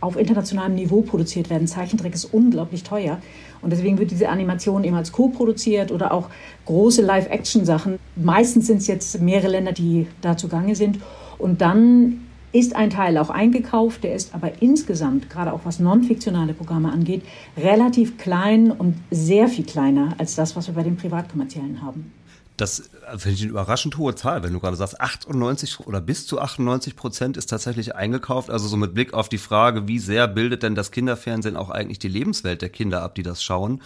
auf 0.00 0.16
internationalem 0.16 0.74
Niveau 0.74 1.02
produziert 1.02 1.48
werden. 1.48 1.68
Zeichentrick 1.68 2.12
ist 2.12 2.24
unglaublich 2.24 2.82
teuer. 2.82 3.18
Und 3.60 3.70
deswegen 3.70 3.98
wird 3.98 4.10
diese 4.10 4.28
Animation 4.28 4.82
eben 4.82 4.96
als 4.96 5.12
co-produziert 5.12 5.92
oder 5.92 6.12
auch 6.12 6.28
große 6.66 7.02
Live-Action-Sachen. 7.02 8.00
Meistens 8.16 8.66
sind 8.66 8.78
es 8.78 8.88
jetzt 8.88 9.20
mehrere 9.20 9.52
Länder, 9.52 9.70
die 9.70 10.08
da 10.20 10.36
zugange 10.36 10.74
sind. 10.74 10.98
Und 11.38 11.60
dann 11.60 12.18
ist 12.52 12.76
ein 12.76 12.90
Teil 12.90 13.16
auch 13.18 13.30
eingekauft, 13.30 14.04
der 14.04 14.14
ist 14.14 14.34
aber 14.34 14.62
insgesamt, 14.62 15.30
gerade 15.30 15.52
auch 15.52 15.60
was 15.64 15.78
non-fiktionale 15.78 16.54
Programme 16.54 16.92
angeht, 16.92 17.22
relativ 17.56 18.18
klein 18.18 18.70
und 18.70 18.96
sehr 19.10 19.48
viel 19.48 19.64
kleiner 19.64 20.14
als 20.18 20.34
das, 20.34 20.54
was 20.54 20.66
wir 20.66 20.74
bei 20.74 20.82
den 20.82 20.96
privatkommerziellen 20.96 21.82
haben. 21.82 22.12
Das 22.58 22.90
finde 23.16 23.34
ich 23.34 23.42
eine 23.42 23.50
überraschend 23.50 23.96
hohe 23.96 24.14
Zahl, 24.14 24.42
wenn 24.42 24.52
du 24.52 24.60
gerade 24.60 24.76
sagst, 24.76 25.00
98 25.00 25.80
oder 25.86 26.00
bis 26.00 26.26
zu 26.26 26.38
98 26.38 26.96
Prozent 26.96 27.36
ist 27.36 27.46
tatsächlich 27.46 27.96
eingekauft. 27.96 28.50
Also 28.50 28.68
so 28.68 28.76
mit 28.76 28.94
Blick 28.94 29.14
auf 29.14 29.30
die 29.30 29.38
Frage, 29.38 29.88
wie 29.88 29.98
sehr 29.98 30.28
bildet 30.28 30.62
denn 30.62 30.74
das 30.74 30.90
Kinderfernsehen 30.90 31.56
auch 31.56 31.70
eigentlich 31.70 31.98
die 31.98 32.08
Lebenswelt 32.08 32.60
der 32.60 32.68
Kinder 32.68 33.02
ab, 33.02 33.14
die 33.14 33.22
das 33.22 33.42
schauen, 33.42 33.80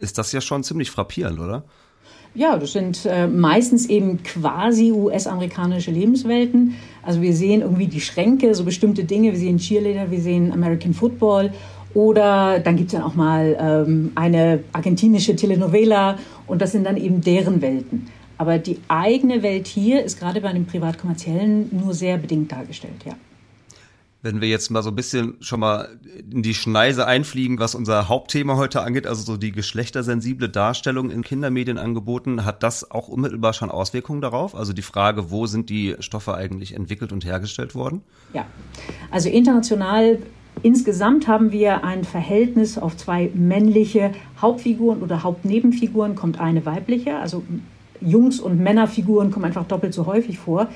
ist 0.00 0.18
das 0.18 0.32
ja 0.32 0.40
schon 0.40 0.64
ziemlich 0.64 0.90
frappierend, 0.90 1.38
oder? 1.38 1.64
Ja, 2.34 2.56
das 2.56 2.72
sind 2.72 3.06
äh, 3.06 3.26
meistens 3.26 3.86
eben 3.86 4.22
quasi 4.22 4.92
US-amerikanische 4.92 5.90
Lebenswelten. 5.90 6.76
Also 7.02 7.20
wir 7.22 7.34
sehen 7.34 7.60
irgendwie 7.60 7.88
die 7.88 8.00
Schränke, 8.00 8.54
so 8.54 8.64
bestimmte 8.64 9.04
Dinge. 9.04 9.32
Wir 9.32 9.38
sehen 9.38 9.58
Cheerleader, 9.58 10.10
wir 10.10 10.20
sehen 10.20 10.52
American 10.52 10.94
Football. 10.94 11.50
Oder 11.92 12.60
dann 12.60 12.76
gibt 12.76 12.92
es 12.92 12.98
dann 12.98 13.02
auch 13.02 13.16
mal 13.16 13.56
ähm, 13.60 14.12
eine 14.14 14.62
argentinische 14.72 15.34
Telenovela 15.34 16.18
und 16.46 16.62
das 16.62 16.70
sind 16.70 16.84
dann 16.84 16.96
eben 16.96 17.20
deren 17.20 17.60
Welten. 17.62 18.06
Aber 18.38 18.58
die 18.58 18.78
eigene 18.86 19.42
Welt 19.42 19.66
hier 19.66 20.04
ist 20.04 20.18
gerade 20.18 20.40
bei 20.40 20.52
den 20.52 20.66
privatkommerziellen 20.66 21.68
nur 21.72 21.92
sehr 21.92 22.16
bedingt 22.16 22.52
dargestellt, 22.52 23.04
ja. 23.04 23.14
Wenn 24.22 24.40
wir 24.40 24.48
jetzt 24.48 24.70
mal 24.70 24.82
so 24.82 24.90
ein 24.90 24.96
bisschen 24.96 25.36
schon 25.40 25.60
mal 25.60 25.88
in 26.30 26.42
die 26.42 26.54
Schneise 26.54 27.06
einfliegen, 27.06 27.58
was 27.58 27.74
unser 27.74 28.08
Hauptthema 28.08 28.56
heute 28.56 28.82
angeht, 28.82 29.06
also 29.06 29.22
so 29.22 29.36
die 29.38 29.52
geschlechtersensible 29.52 30.48
Darstellung 30.48 31.10
in 31.10 31.22
Kindermedienangeboten, 31.22 32.44
hat 32.44 32.62
das 32.62 32.90
auch 32.90 33.08
unmittelbar 33.08 33.54
schon 33.54 33.70
Auswirkungen 33.70 34.20
darauf? 34.20 34.54
Also 34.54 34.72
die 34.72 34.82
Frage, 34.82 35.30
wo 35.30 35.46
sind 35.46 35.70
die 35.70 35.96
Stoffe 36.00 36.34
eigentlich 36.34 36.74
entwickelt 36.74 37.12
und 37.12 37.24
hergestellt 37.24 37.74
worden? 37.74 38.02
Ja, 38.34 38.46
also 39.10 39.28
international 39.28 40.18
Insgesamt 40.62 41.26
haben 41.26 41.52
wir 41.52 41.84
ein 41.84 42.04
Verhältnis 42.04 42.76
auf 42.76 42.96
zwei 42.96 43.30
männliche 43.34 44.12
Hauptfiguren 44.42 45.00
oder 45.00 45.22
Hauptnebenfiguren, 45.22 46.16
kommt 46.16 46.38
eine 46.38 46.66
weibliche. 46.66 47.16
Also 47.16 47.44
Jungs- 48.00 48.40
und 48.40 48.60
Männerfiguren 48.60 49.30
kommen 49.30 49.46
einfach 49.46 49.64
doppelt 49.64 49.94
so 49.94 50.06
häufig 50.06 50.38
vor. 50.38 50.68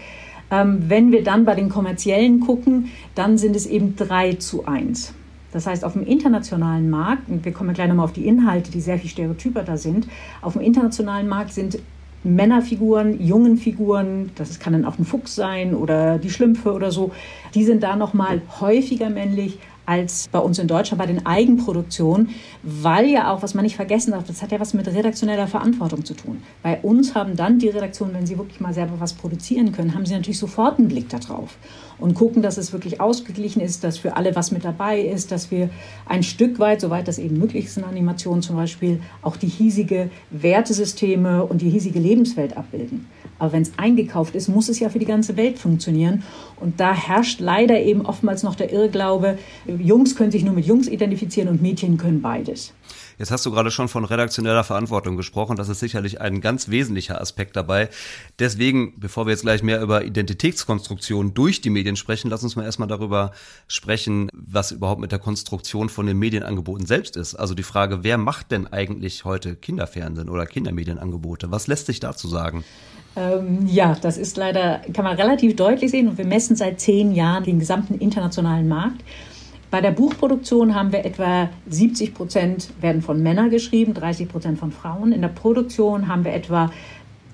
Ähm, 0.51 0.85
wenn 0.89 1.13
wir 1.13 1.25
dann 1.25 1.45
bei 1.45 1.55
den 1.55 1.69
kommerziellen 1.69 2.41
gucken, 2.41 2.91
dann 3.15 3.39
sind 3.39 3.57
es 3.57 3.67
eben 3.67 3.97
3 3.97 4.35
zu 4.35 4.67
1. 4.67 5.15
Das 5.53 5.67
heißt, 5.67 5.85
auf 5.85 5.93
dem 5.93 6.05
internationalen 6.05 6.91
Markt, 6.91 7.29
und 7.29 7.45
wir 7.45 7.53
kommen 7.53 7.75
gleich 7.75 7.89
nochmal 7.89 8.07
auf 8.07 8.13
die 8.13 8.27
Inhalte, 8.27 8.73
die 8.73 8.81
sehr 8.81 8.99
viel 8.99 9.09
stereotyper 9.09 9.63
da 9.63 9.77
sind, 9.77 10.09
auf 10.43 10.55
dem 10.55 10.63
internationalen 10.63 11.29
Markt 11.29 11.53
sind 11.53 11.79
Männerfiguren, 12.25 13.25
jungen 13.25 13.57
Figuren, 13.59 14.31
das 14.35 14.59
kann 14.59 14.73
dann 14.73 14.85
auch 14.85 14.99
ein 14.99 15.05
Fuchs 15.05 15.35
sein 15.35 15.75
oder 15.75 16.19
die 16.19 16.31
Schlümpfe 16.31 16.73
oder 16.73 16.91
so, 16.91 17.13
die 17.55 17.65
sind 17.65 17.83
da 17.83 17.97
noch 17.97 18.15
mal 18.15 18.41
häufiger 18.61 19.11
männlich 19.11 19.59
als 19.87 20.29
bei 20.29 20.39
uns 20.39 20.59
in 20.59 20.69
Deutschland 20.69 20.99
bei 20.99 21.07
den 21.07 21.27
Eigenproduktionen, 21.27 22.31
weil 22.63 23.07
ja 23.07 23.33
auch, 23.33 23.43
was 23.43 23.55
man 23.55 23.65
nicht 23.65 23.77
vergessen 23.77 24.13
darf, 24.13 24.25
das 24.25 24.43
hat 24.43 24.53
ja 24.53 24.61
was 24.61 24.75
mit 24.75 24.87
redaktioneller 24.87 25.47
Verantwortung 25.47 26.05
zu 26.05 26.15
tun. 26.15 26.43
Bei 26.63 26.81
uns 26.81 27.15
haben 27.15 27.37
dann 27.37 27.59
die 27.59 27.69
Redaktionen, 27.69 28.15
wenn 28.15 28.27
sie 28.27 28.39
wirklich 28.39 28.61
mal 28.61 28.75
selber 28.75 28.95
was 28.99 29.13
produzieren 29.13 29.73
können, 29.73 29.95
haben 29.95 30.07
sie 30.07 30.15
natürlich 30.15 30.39
sofort 30.39 30.79
einen 30.79 30.89
Blick 30.89 31.09
darauf 31.09 31.57
und 31.99 32.15
gucken, 32.15 32.43
dass 32.43 32.59
es 32.59 32.73
wirklich 32.73 33.01
ausgeglichen 33.01 33.61
ist, 33.61 33.85
dass 33.85 33.99
für 33.99 34.17
alle 34.17 34.35
was 34.35 34.51
mit 34.51 34.65
dabei 34.65 35.01
ist, 35.01 35.31
dass 35.31 35.51
wir 35.51 35.71
ein 36.07 36.23
Stück 36.23 36.59
weit, 36.59 36.81
soweit 36.81 37.09
das 37.09 37.19
eben 37.19 37.39
möglich 37.39 37.67
ist 37.67 37.77
in 37.77 37.85
Animationen 37.85 38.43
zum 38.43 38.57
Beispiel, 38.57 39.01
auch 39.23 39.37
die 39.37 39.49
hiesige 39.49 40.11
Wertesysteme 40.31 41.45
und 41.45 41.61
die 41.61 41.71
hiesige 41.71 41.99
Lebenswelt 41.99 42.57
abbilden. 42.57 43.07
Aber 43.45 43.53
wenn 43.53 43.61
es 43.61 43.73
eingekauft 43.77 44.35
ist, 44.35 44.49
muss 44.49 44.71
es 44.71 44.81
ja 44.81 44.89
für 44.89 44.99
die 44.99 45.05
ganze 45.05 45.37
Welt 45.37 45.59
funktionieren. 45.59 46.23
Und 46.57 46.81
da 46.81 46.95
herrscht 46.95 47.41
leider 47.41 47.79
eben 47.79 48.07
oftmals 48.07 48.43
noch 48.43 48.55
der 48.55 48.73
Irrglaube, 48.73 49.39
Jungs 49.67 50.17
können 50.17 50.31
sich 50.31 50.45
nur 50.45 50.55
mit 50.55 50.65
Jungs 50.65 50.89
identifizieren 50.89 51.51
und 51.51 51.61
Mädchen 51.61 51.99
können 51.99 52.23
beides. 52.23 52.73
Jetzt 53.19 53.31
hast 53.31 53.47
du 53.47 53.51
gerade 53.51 53.71
schon 53.71 53.89
von 53.89 54.05
redaktioneller 54.05 54.65
Verantwortung 54.65 55.17
gesprochen. 55.17 55.57
Das 55.57 55.69
ist 55.69 55.81
sicherlich 55.81 56.21
ein 56.21 56.41
ganz 56.41 56.69
wesentlicher 56.69 57.21
Aspekt 57.21 57.55
dabei. 57.55 57.89
Deswegen, 58.39 58.99
bevor 58.99 59.27
wir 59.27 59.33
jetzt 59.33 59.43
gleich 59.43 59.63
mehr 59.63 59.81
über 59.83 60.05
Identitätskonstruktion 60.05 61.35
durch 61.35 61.61
die 61.61 61.71
Medien 61.71 61.97
sprechen, 61.97 62.31
lass 62.31 62.43
uns 62.43 62.57
mal 62.57 62.65
erstmal 62.65 62.89
darüber 62.89 63.33
sprechen, 63.69 64.31
was 64.33 64.73
überhaupt 64.73 65.01
mit 65.01 65.13
der 65.13 65.19
Konstruktion 65.19 65.89
von 65.91 66.07
den 66.07 66.19
Medienangeboten 66.19 66.87
selbst 66.87 67.17
ist. 67.17 67.35
Also 67.35 67.55
die 67.55 67.63
Frage, 67.63 68.03
wer 68.03 68.19
macht 68.19 68.51
denn 68.51 68.67
eigentlich 68.67 69.25
heute 69.25 69.55
Kinderfernsehen 69.55 70.29
oder 70.29 70.47
Kindermedienangebote? 70.47 71.51
Was 71.51 71.67
lässt 71.67 71.87
sich 71.87 72.01
dazu 72.01 72.27
sagen? 72.27 72.65
Ähm, 73.17 73.67
ja, 73.67 73.97
das 74.01 74.19
ist 74.19 74.37
leider, 74.37 74.81
kann 74.93 75.05
man 75.05 75.17
relativ 75.17 75.57
deutlich 75.57 75.91
sehen 75.91 76.09
und 76.09 76.19
wir 76.19 76.25
messen 76.25 76.57
seit 76.57 76.81
zehn 76.81 77.13
Jahren 77.13 77.45
den 77.45 77.59
gesamten 77.59 77.95
internationalen 77.95 78.69
Markt. 78.69 79.03
Bei 79.71 79.81
der 79.81 79.91
Buchproduktion 79.91 80.75
haben 80.75 80.93
wir 80.93 81.05
etwa 81.05 81.49
70 81.69 82.15
Prozent 82.15 82.69
werden 82.81 83.03
von 83.03 83.23
Männern 83.23 83.51
geschrieben, 83.51 83.95
30 83.95 84.29
Prozent 84.29 84.59
von 84.59 84.71
Frauen. 84.71 85.13
In 85.13 85.21
der 85.21 85.29
Produktion 85.29 86.07
haben 86.07 86.25
wir 86.25 86.33
etwa 86.33 86.71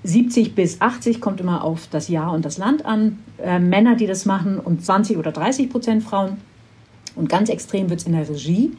70 0.03 0.55
bis 0.55 0.81
80, 0.81 1.21
kommt 1.21 1.39
immer 1.39 1.63
auf 1.63 1.87
das 1.91 2.07
Jahr 2.07 2.33
und 2.33 2.43
das 2.43 2.57
Land 2.57 2.85
an, 2.85 3.19
äh, 3.37 3.59
Männer, 3.59 3.95
die 3.95 4.07
das 4.07 4.25
machen 4.25 4.59
und 4.59 4.83
20 4.83 5.17
oder 5.17 5.31
30 5.31 5.69
Prozent 5.69 6.03
Frauen. 6.03 6.37
Und 7.15 7.29
ganz 7.29 7.49
extrem 7.49 7.89
wird 7.89 7.99
es 7.99 8.07
in 8.07 8.13
der 8.13 8.27
Regie. 8.27 8.71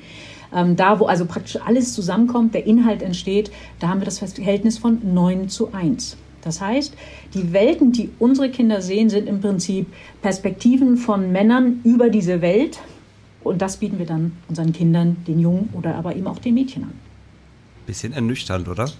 Ähm, 0.54 0.74
da, 0.74 0.98
wo 0.98 1.06
also 1.06 1.24
praktisch 1.24 1.58
alles 1.64 1.94
zusammenkommt, 1.94 2.54
der 2.54 2.66
Inhalt 2.66 3.02
entsteht, 3.02 3.52
da 3.78 3.88
haben 3.88 4.00
wir 4.00 4.06
das 4.06 4.18
Verhältnis 4.18 4.78
von 4.78 4.98
9 5.14 5.48
zu 5.48 5.72
1. 5.72 6.16
Das 6.42 6.60
heißt, 6.60 6.94
die 7.34 7.52
Welten, 7.52 7.92
die 7.92 8.10
unsere 8.18 8.50
Kinder 8.50 8.82
sehen, 8.82 9.08
sind 9.08 9.28
im 9.28 9.40
Prinzip 9.40 9.86
Perspektiven 10.20 10.96
von 10.96 11.32
Männern 11.32 11.80
über 11.84 12.10
diese 12.10 12.42
Welt. 12.42 12.78
Und 13.42 13.62
das 13.62 13.78
bieten 13.78 13.98
wir 13.98 14.06
dann 14.06 14.32
unseren 14.48 14.72
Kindern, 14.72 15.16
den 15.26 15.40
Jungen 15.40 15.70
oder 15.72 15.94
aber 15.94 16.14
eben 16.14 16.26
auch 16.26 16.38
den 16.38 16.54
Mädchen 16.54 16.84
an. 16.84 16.92
Bisschen 17.86 18.12
ernüchternd, 18.12 18.68
oder? 18.68 18.90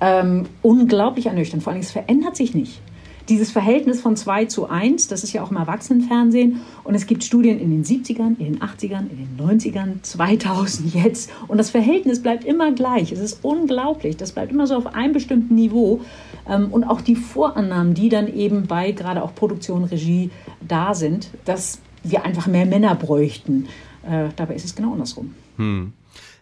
Ähm, 0.00 0.46
unglaublich 0.62 1.26
ernüchternd. 1.26 1.62
Vor 1.62 1.72
allem, 1.72 1.80
es 1.80 1.90
verändert 1.90 2.36
sich 2.36 2.54
nicht 2.54 2.80
dieses 3.28 3.50
Verhältnis 3.50 4.00
von 4.00 4.16
2 4.16 4.46
zu 4.46 4.68
1, 4.68 5.08
das 5.08 5.22
ist 5.22 5.32
ja 5.32 5.42
auch 5.42 5.50
im 5.50 5.58
Erwachsenenfernsehen. 5.58 6.60
Und 6.84 6.94
es 6.94 7.06
gibt 7.06 7.24
Studien 7.24 7.60
in 7.60 7.70
den 7.70 7.84
70ern, 7.84 8.38
in 8.38 8.54
den 8.54 8.60
80ern, 8.60 9.04
in 9.10 9.18
den 9.18 9.38
90ern, 9.38 10.02
2000 10.02 10.94
jetzt. 10.94 11.30
Und 11.46 11.58
das 11.58 11.70
Verhältnis 11.70 12.22
bleibt 12.22 12.44
immer 12.44 12.72
gleich. 12.72 13.12
Es 13.12 13.18
ist 13.18 13.40
unglaublich. 13.42 14.16
Das 14.16 14.32
bleibt 14.32 14.52
immer 14.52 14.66
so 14.66 14.76
auf 14.76 14.94
einem 14.94 15.12
bestimmten 15.12 15.54
Niveau. 15.54 16.00
Ähm, 16.48 16.72
und 16.72 16.84
auch 16.84 17.00
die 17.00 17.16
Vorannahmen, 17.16 17.94
die 17.94 18.08
dann 18.08 18.32
eben 18.32 18.66
bei 18.66 18.92
gerade 18.92 19.22
auch 19.22 19.34
Produktion, 19.34 19.84
Regie 19.84 20.30
da 20.60 20.94
sind, 20.94 21.30
dass 21.44 21.80
wir 22.02 22.24
einfach 22.24 22.46
mehr 22.46 22.66
Männer 22.66 22.94
bräuchten. 22.94 23.66
Äh, 24.08 24.28
dabei 24.36 24.54
ist 24.54 24.64
es 24.64 24.74
genau 24.74 24.92
andersrum. 24.92 25.34
Hm 25.56 25.92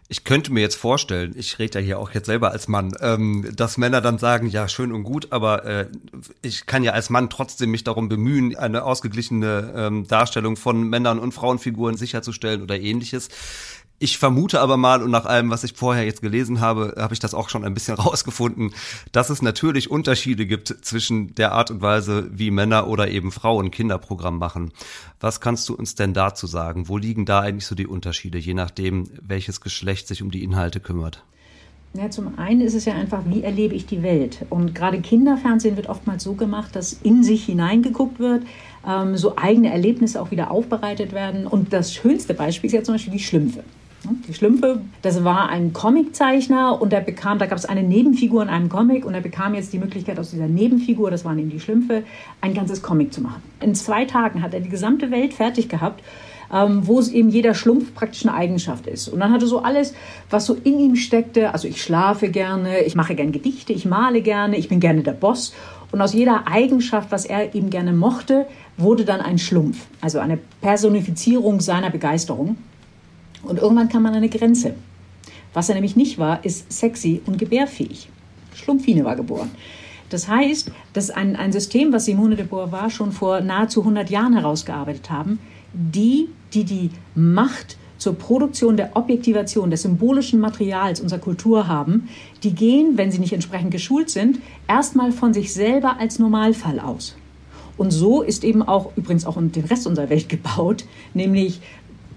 ich 0.08 0.22
könnte 0.22 0.52
mir 0.52 0.60
jetzt 0.60 0.76
vorstellen, 0.76 1.34
ich 1.36 1.58
rede 1.58 1.80
ja 1.80 1.84
hier 1.84 1.98
auch 1.98 2.12
jetzt 2.12 2.26
selber 2.26 2.52
als 2.52 2.68
Mann, 2.68 2.92
ähm, 3.00 3.48
dass 3.56 3.76
Männer 3.76 4.00
dann 4.00 4.18
sagen, 4.18 4.46
ja, 4.46 4.68
schön 4.68 4.92
und 4.92 5.02
gut, 5.02 5.32
aber 5.32 5.64
äh, 5.64 5.86
ich 6.42 6.66
kann 6.66 6.84
ja 6.84 6.92
als 6.92 7.10
Mann 7.10 7.28
trotzdem 7.28 7.72
mich 7.72 7.82
darum 7.82 8.08
bemühen, 8.08 8.54
eine 8.56 8.84
ausgeglichene 8.84 9.72
ähm, 9.74 10.06
Darstellung 10.06 10.56
von 10.56 10.88
Männern 10.88 11.18
und 11.18 11.32
Frauenfiguren 11.32 11.96
sicherzustellen 11.96 12.62
oder 12.62 12.78
ähnliches. 12.78 13.28
Ich 13.98 14.18
vermute 14.18 14.60
aber 14.60 14.76
mal, 14.76 15.02
und 15.02 15.10
nach 15.10 15.24
allem, 15.24 15.48
was 15.48 15.64
ich 15.64 15.72
vorher 15.72 16.04
jetzt 16.04 16.20
gelesen 16.20 16.60
habe, 16.60 16.94
habe 16.98 17.14
ich 17.14 17.20
das 17.20 17.32
auch 17.32 17.48
schon 17.48 17.64
ein 17.64 17.72
bisschen 17.72 17.94
rausgefunden, 17.98 18.74
dass 19.10 19.30
es 19.30 19.40
natürlich 19.40 19.90
Unterschiede 19.90 20.44
gibt 20.44 20.68
zwischen 20.82 21.34
der 21.34 21.52
Art 21.52 21.70
und 21.70 21.80
Weise, 21.80 22.28
wie 22.30 22.50
Männer 22.50 22.88
oder 22.88 23.08
eben 23.08 23.32
Frauen 23.32 23.70
Kinderprogramm 23.70 24.38
machen. 24.38 24.72
Was 25.18 25.40
kannst 25.40 25.68
du 25.70 25.74
uns 25.74 25.94
denn 25.94 26.12
dazu 26.12 26.46
sagen? 26.46 26.88
Wo 26.88 26.98
liegen 26.98 27.24
da 27.24 27.40
eigentlich 27.40 27.64
so 27.64 27.74
die 27.74 27.86
Unterschiede, 27.86 28.36
je 28.36 28.52
nachdem, 28.52 29.08
welches 29.22 29.62
Geschlecht 29.62 30.08
sich 30.08 30.22
um 30.22 30.30
die 30.30 30.44
Inhalte 30.44 30.80
kümmert? 30.80 31.24
Ja, 31.94 32.10
zum 32.10 32.38
einen 32.38 32.60
ist 32.60 32.74
es 32.74 32.84
ja 32.84 32.92
einfach, 32.92 33.22
wie 33.26 33.42
erlebe 33.42 33.74
ich 33.74 33.86
die 33.86 34.02
Welt? 34.02 34.44
Und 34.50 34.74
gerade 34.74 35.00
Kinderfernsehen 35.00 35.76
wird 35.76 35.88
oftmals 35.88 36.24
so 36.24 36.34
gemacht, 36.34 36.76
dass 36.76 36.92
in 36.92 37.24
sich 37.24 37.46
hineingeguckt 37.46 38.18
wird, 38.18 38.42
ähm, 38.86 39.16
so 39.16 39.36
eigene 39.36 39.70
Erlebnisse 39.72 40.20
auch 40.20 40.30
wieder 40.30 40.50
aufbereitet 40.50 41.12
werden. 41.12 41.46
Und 41.46 41.72
das 41.72 41.94
schönste 41.94 42.34
Beispiel 42.34 42.68
ist 42.68 42.74
ja 42.74 42.82
zum 42.82 42.96
Beispiel 42.96 43.14
die 43.14 43.20
Schlümpfe. 43.20 43.64
Die 44.28 44.34
Schlümpfe, 44.34 44.80
das 45.02 45.24
war 45.24 45.48
ein 45.48 45.72
Comiczeichner 45.72 46.80
und 46.80 46.92
er 46.92 47.00
bekam, 47.00 47.38
da 47.38 47.46
gab 47.46 47.58
es 47.58 47.64
eine 47.64 47.82
Nebenfigur 47.82 48.42
in 48.42 48.48
einem 48.48 48.68
Comic 48.68 49.04
und 49.04 49.14
er 49.14 49.20
bekam 49.20 49.54
jetzt 49.54 49.72
die 49.72 49.78
Möglichkeit 49.78 50.18
aus 50.18 50.30
dieser 50.30 50.46
Nebenfigur, 50.46 51.10
das 51.10 51.24
waren 51.24 51.38
eben 51.38 51.50
die 51.50 51.60
Schlümpfe, 51.60 52.04
ein 52.40 52.54
ganzes 52.54 52.82
Comic 52.82 53.12
zu 53.12 53.20
machen. 53.20 53.42
In 53.60 53.74
zwei 53.74 54.04
Tagen 54.04 54.42
hat 54.42 54.54
er 54.54 54.60
die 54.60 54.68
gesamte 54.68 55.10
Welt 55.10 55.34
fertig 55.34 55.68
gehabt, 55.68 56.02
ähm, 56.52 56.86
wo 56.86 56.98
es 56.98 57.08
eben 57.10 57.28
jeder 57.28 57.54
Schlumpf 57.54 57.94
praktisch 57.94 58.24
eine 58.26 58.34
Eigenschaft 58.34 58.86
ist. 58.86 59.08
Und 59.08 59.20
dann 59.20 59.32
hatte 59.32 59.46
so 59.46 59.62
alles, 59.62 59.94
was 60.30 60.46
so 60.46 60.54
in 60.54 60.78
ihm 60.78 60.96
steckte, 60.96 61.52
also 61.52 61.66
ich 61.66 61.82
schlafe 61.82 62.28
gerne, 62.28 62.80
ich 62.80 62.94
mache 62.94 63.14
gerne 63.14 63.32
Gedichte, 63.32 63.72
ich 63.72 63.84
male 63.84 64.22
gerne, 64.22 64.56
ich 64.56 64.68
bin 64.68 64.80
gerne 64.80 65.02
der 65.02 65.12
Boss. 65.12 65.54
Und 65.92 66.00
aus 66.00 66.12
jeder 66.12 66.46
Eigenschaft, 66.46 67.10
was 67.12 67.24
er 67.24 67.54
eben 67.54 67.70
gerne 67.70 67.92
mochte, 67.92 68.46
wurde 68.76 69.04
dann 69.04 69.20
ein 69.20 69.38
Schlumpf, 69.38 69.86
also 70.00 70.18
eine 70.18 70.38
Personifizierung 70.60 71.60
seiner 71.60 71.90
Begeisterung. 71.90 72.56
Und 73.42 73.58
irgendwann 73.58 73.88
kam 73.88 74.02
man 74.02 74.12
an 74.12 74.18
eine 74.18 74.28
Grenze. 74.28 74.74
Was 75.52 75.68
er 75.68 75.74
nämlich 75.74 75.96
nicht 75.96 76.18
war, 76.18 76.44
ist 76.44 76.70
sexy 76.72 77.22
und 77.26 77.38
gebärfähig. 77.38 78.08
Schlumpfine 78.54 79.04
war 79.04 79.16
geboren. 79.16 79.50
Das 80.10 80.28
heißt, 80.28 80.70
das 80.92 81.04
ist 81.04 81.10
ein, 81.10 81.36
ein 81.36 81.52
System, 81.52 81.92
was 81.92 82.04
Simone 82.04 82.36
de 82.36 82.46
Beauvoir 82.46 82.90
schon 82.90 83.12
vor 83.12 83.40
nahezu 83.40 83.80
100 83.80 84.08
Jahren 84.10 84.34
herausgearbeitet 84.34 85.10
haben. 85.10 85.38
Die, 85.72 86.28
die 86.52 86.64
die 86.64 86.90
Macht 87.14 87.76
zur 87.98 88.14
Produktion 88.14 88.76
der 88.76 88.94
Objektivation 88.94 89.70
des 89.70 89.82
symbolischen 89.82 90.38
Materials 90.38 91.00
unserer 91.00 91.18
Kultur 91.18 91.66
haben, 91.66 92.08
die 92.42 92.54
gehen, 92.54 92.96
wenn 92.96 93.10
sie 93.10 93.18
nicht 93.18 93.32
entsprechend 93.32 93.70
geschult 93.70 94.10
sind, 94.10 94.38
erstmal 94.68 95.12
von 95.12 95.32
sich 95.32 95.52
selber 95.52 95.98
als 95.98 96.18
Normalfall 96.18 96.78
aus. 96.78 97.16
Und 97.76 97.90
so 97.90 98.22
ist 98.22 98.44
eben 98.44 98.62
auch 98.62 98.92
übrigens 98.96 99.26
auch 99.26 99.36
den 99.38 99.64
Rest 99.64 99.86
unserer 99.86 100.08
Welt 100.08 100.28
gebaut, 100.28 100.84
nämlich 101.14 101.60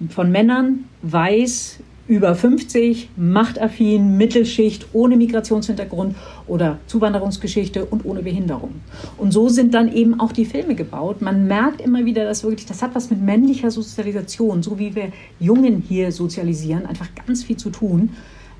von 0.09 0.31
Männern, 0.31 0.85
weiß, 1.01 1.79
über 2.09 2.33
50, 2.33 3.09
machtaffin, 3.17 4.17
Mittelschicht, 4.17 4.88
ohne 4.93 5.15
Migrationshintergrund 5.15 6.15
oder 6.47 6.79
Zuwanderungsgeschichte 6.88 7.85
und 7.85 8.03
ohne 8.03 8.23
Behinderung. 8.23 8.81
Und 9.17 9.31
so 9.31 9.47
sind 9.47 9.75
dann 9.75 9.93
eben 9.93 10.19
auch 10.19 10.31
die 10.31 10.45
Filme 10.45 10.73
gebaut. 10.73 11.21
Man 11.21 11.45
merkt 11.45 11.81
immer 11.81 12.05
wieder, 12.05 12.25
dass 12.25 12.43
wirklich, 12.43 12.65
das 12.65 12.81
hat 12.81 12.95
was 12.95 13.12
mit 13.12 13.21
männlicher 13.21 13.69
Sozialisation, 13.69 14.63
so 14.63 14.79
wie 14.79 14.95
wir 14.95 15.12
Jungen 15.39 15.83
hier 15.88 16.12
sozialisieren, 16.12 16.88
einfach 16.88 17.09
ganz 17.27 17.43
viel 17.43 17.57
zu 17.57 17.69
tun. 17.69 18.09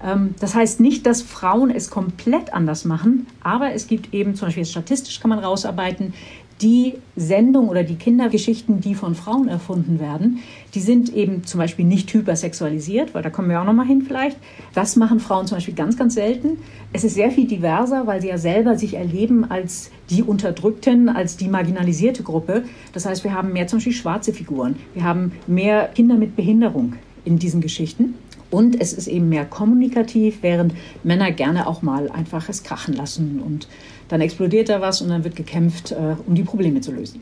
Ähm, 0.04 0.36
das 0.40 0.54
heißt 0.54 0.80
nicht, 0.80 1.08
dass 1.08 1.24
Frauen 1.24 1.72
es 1.72 1.90
komplett 1.90 2.54
anders 2.54 2.86
machen, 2.86 3.26
aber 3.42 3.74
es 3.74 3.88
gibt 3.88 4.14
eben 4.14 4.36
zum 4.36 4.50
Beispiel 4.50 4.66
statistisch 4.66 5.20
kann 5.20 5.30
man 5.30 5.40
rausarbeiten, 5.40 6.14
die 6.62 6.96
Sendung 7.16 7.70
oder 7.70 7.84
die 7.84 7.96
Kindergeschichten, 7.96 8.82
die 8.82 8.94
von 8.94 9.16
Frauen 9.16 9.48
erfunden 9.48 10.00
werden, 10.00 10.40
die 10.74 10.82
sind 10.82 11.14
eben 11.14 11.46
zum 11.46 11.60
Beispiel 11.60 11.86
nicht 11.86 12.14
hypersexualisiert, 12.14 13.14
weil 13.14 13.24
da 13.24 13.30
kommen 13.30 13.50
wir 13.50 13.62
auch 13.62 13.66
nochmal 13.66 13.88
hin 13.88 14.02
vielleicht. 14.02 14.38
Das 14.74 14.96
machen 14.98 15.20
Frauen 15.20 15.48
zum 15.48 15.58
Beispiel 15.58 15.74
ganz, 15.74 15.98
ganz 15.98 16.16
selten. 16.16 16.58
Es 16.92 17.04
ist 17.04 17.16
sehr 17.16 17.32
viel 17.32 17.48
diverser, 17.48 18.08
weil 18.08 18.22
sie 18.22 18.28
ja 18.28 18.38
selber 18.38 18.78
sich 18.78 18.96
erleben 18.96 19.50
als 19.50 19.90
die 20.10 20.22
Unterdrückten, 20.22 21.08
als 21.08 21.38
die 21.38 21.48
marginalisierte 21.48 22.24
Gruppe. 22.24 22.64
Das 22.92 23.06
heißt, 23.06 23.24
wir 23.24 23.34
haben 23.34 23.54
mehr 23.54 23.68
zum 23.68 23.78
Beispiel 23.78 23.94
schwarze 23.94 24.34
Figuren. 24.34 24.76
Wir 24.94 25.04
haben 25.04 25.32
mehr 25.48 25.88
Kinder 25.88 26.16
mit 26.16 26.36
Behinderung 26.36 26.96
in 27.24 27.40
diesen 27.40 27.62
Geschichten. 27.62 28.16
Und 28.52 28.82
es 28.82 28.94
ist 28.94 29.08
eben 29.08 29.30
mehr 29.30 29.46
kommunikativ, 29.46 30.40
während 30.42 30.74
Männer 31.04 31.32
gerne 31.32 31.68
auch 31.68 31.82
mal 31.84 32.10
einfach 32.10 32.50
es 32.50 32.64
krachen 32.64 32.96
lassen 32.96 33.42
und 33.46 33.68
dann 34.10 34.22
explodiert 34.22 34.70
da 34.70 34.82
was 34.82 35.02
und 35.02 35.10
dann 35.10 35.24
wird 35.24 35.36
gekämpft, 35.36 35.92
äh, 35.92 36.16
um 36.26 36.36
die 36.36 36.44
Probleme 36.44 36.82
zu 36.82 36.92
lösen. 36.92 37.22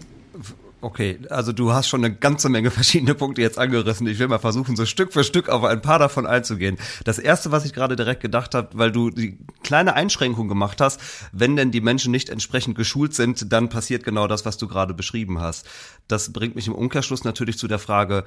Okay, 0.79 1.17
also 1.31 1.53
du 1.53 1.73
hast 1.73 1.87
schon 1.87 2.05
eine 2.05 2.13
ganze 2.13 2.49
Menge 2.49 2.69
verschiedene 2.71 3.15
Punkte 3.15 3.41
jetzt 3.41 3.57
angerissen. 3.57 4.05
Ich 4.07 4.19
will 4.19 4.27
mal 4.27 4.37
versuchen, 4.37 4.75
so 4.75 4.85
Stück 4.85 5.11
für 5.11 5.23
Stück 5.23 5.49
auf 5.49 5.63
ein 5.63 5.81
paar 5.81 5.97
davon 5.97 6.27
einzugehen. 6.27 6.77
Das 7.03 7.17
erste, 7.17 7.51
was 7.51 7.65
ich 7.65 7.73
gerade 7.73 7.95
direkt 7.95 8.21
gedacht 8.21 8.53
habe, 8.53 8.69
weil 8.73 8.91
du 8.91 9.09
die 9.09 9.37
kleine 9.63 9.95
Einschränkung 9.95 10.47
gemacht 10.47 10.79
hast, 10.79 11.01
wenn 11.31 11.55
denn 11.55 11.71
die 11.71 11.81
Menschen 11.81 12.11
nicht 12.11 12.29
entsprechend 12.29 12.75
geschult 12.75 13.15
sind, 13.15 13.51
dann 13.51 13.69
passiert 13.69 14.03
genau 14.03 14.27
das, 14.27 14.45
was 14.45 14.57
du 14.57 14.67
gerade 14.67 14.93
beschrieben 14.93 15.41
hast. 15.41 15.67
Das 16.07 16.31
bringt 16.31 16.55
mich 16.55 16.67
im 16.67 16.75
Umkehrschluss 16.75 17.23
natürlich 17.23 17.57
zu 17.57 17.67
der 17.67 17.79
Frage, 17.79 18.23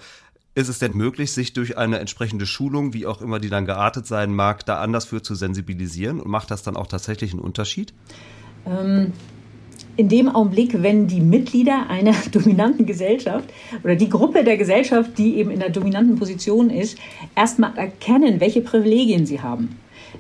ist 0.57 0.68
es 0.68 0.81
denn 0.81 0.96
möglich, 0.96 1.31
sich 1.31 1.53
durch 1.53 1.79
eine 1.79 2.01
entsprechende 2.01 2.44
Schulung, 2.44 2.92
wie 2.92 3.07
auch 3.07 3.23
immer 3.23 3.38
die 3.38 3.51
dann 3.51 3.66
geartet 3.66 4.09
sein 4.09 4.35
mag, 4.35 4.66
da 4.66 4.81
anders 4.81 5.05
für 5.05 5.23
zu 5.23 5.37
sensibilisieren? 5.37 6.20
Und 6.20 6.29
macht 6.29 6.51
das 6.51 6.64
dann 6.64 6.77
auch 6.77 6.88
tatsächlich 6.88 7.31
einen 7.33 7.40
Unterschied? 7.40 7.94
Ähm, 8.66 9.12
in 9.96 10.09
dem 10.09 10.29
Augenblick, 10.29 10.83
wenn 10.83 11.09
die 11.09 11.20
Mitglieder 11.20 11.88
einer 11.88 12.14
dominanten 12.33 12.87
Gesellschaft 12.87 13.51
oder 13.85 13.96
die 13.96 14.09
Gruppe 14.09 14.44
der 14.44 14.57
Gesellschaft, 14.57 15.18
die 15.18 15.37
eben 15.37 15.51
in 15.51 15.61
der 15.61 15.70
dominanten 15.70 16.16
Position 16.16 16.70
ist, 16.70 16.96
erstmal 17.37 17.77
erkennen, 17.77 18.40
welche 18.40 18.62
Privilegien 18.62 19.27
sie 19.27 19.40
haben 19.40 19.77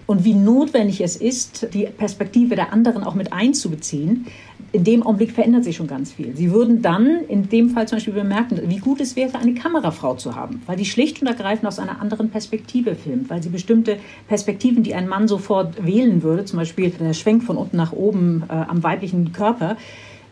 und 0.06 0.24
wie 0.24 0.34
notwendig 0.34 1.00
es 1.00 1.16
ist, 1.16 1.68
die 1.74 1.84
Perspektive 1.84 2.56
der 2.56 2.72
anderen 2.72 3.04
auch 3.04 3.14
mit 3.14 3.32
einzubeziehen, 3.32 4.26
in 4.72 4.84
dem 4.84 5.02
Augenblick 5.02 5.32
verändert 5.32 5.64
sich 5.64 5.76
schon 5.76 5.88
ganz 5.88 6.12
viel. 6.12 6.36
Sie 6.36 6.52
würden 6.52 6.80
dann 6.80 7.24
in 7.28 7.48
dem 7.48 7.70
Fall 7.70 7.88
zum 7.88 7.96
Beispiel 7.96 8.14
bemerken, 8.14 8.60
wie 8.66 8.78
gut 8.78 9.00
es 9.00 9.16
wäre, 9.16 9.36
eine 9.38 9.54
Kamerafrau 9.54 10.14
zu 10.14 10.36
haben, 10.36 10.62
weil 10.66 10.76
die 10.76 10.84
schlicht 10.84 11.20
und 11.20 11.26
ergreifend 11.26 11.66
aus 11.66 11.78
einer 11.78 12.00
anderen 12.00 12.30
Perspektive 12.30 12.94
filmt, 12.94 13.30
weil 13.30 13.42
sie 13.42 13.48
bestimmte 13.48 13.98
Perspektiven, 14.28 14.82
die 14.82 14.94
ein 14.94 15.08
Mann 15.08 15.26
sofort 15.26 15.84
wählen 15.84 16.22
würde, 16.22 16.44
zum 16.44 16.58
Beispiel 16.58 16.90
der 16.90 17.14
Schwenk 17.14 17.42
von 17.42 17.56
unten 17.56 17.76
nach 17.76 17.92
oben 17.92 18.44
äh, 18.48 18.52
am 18.52 18.82
weiblichen 18.82 19.32
Körper, 19.32 19.76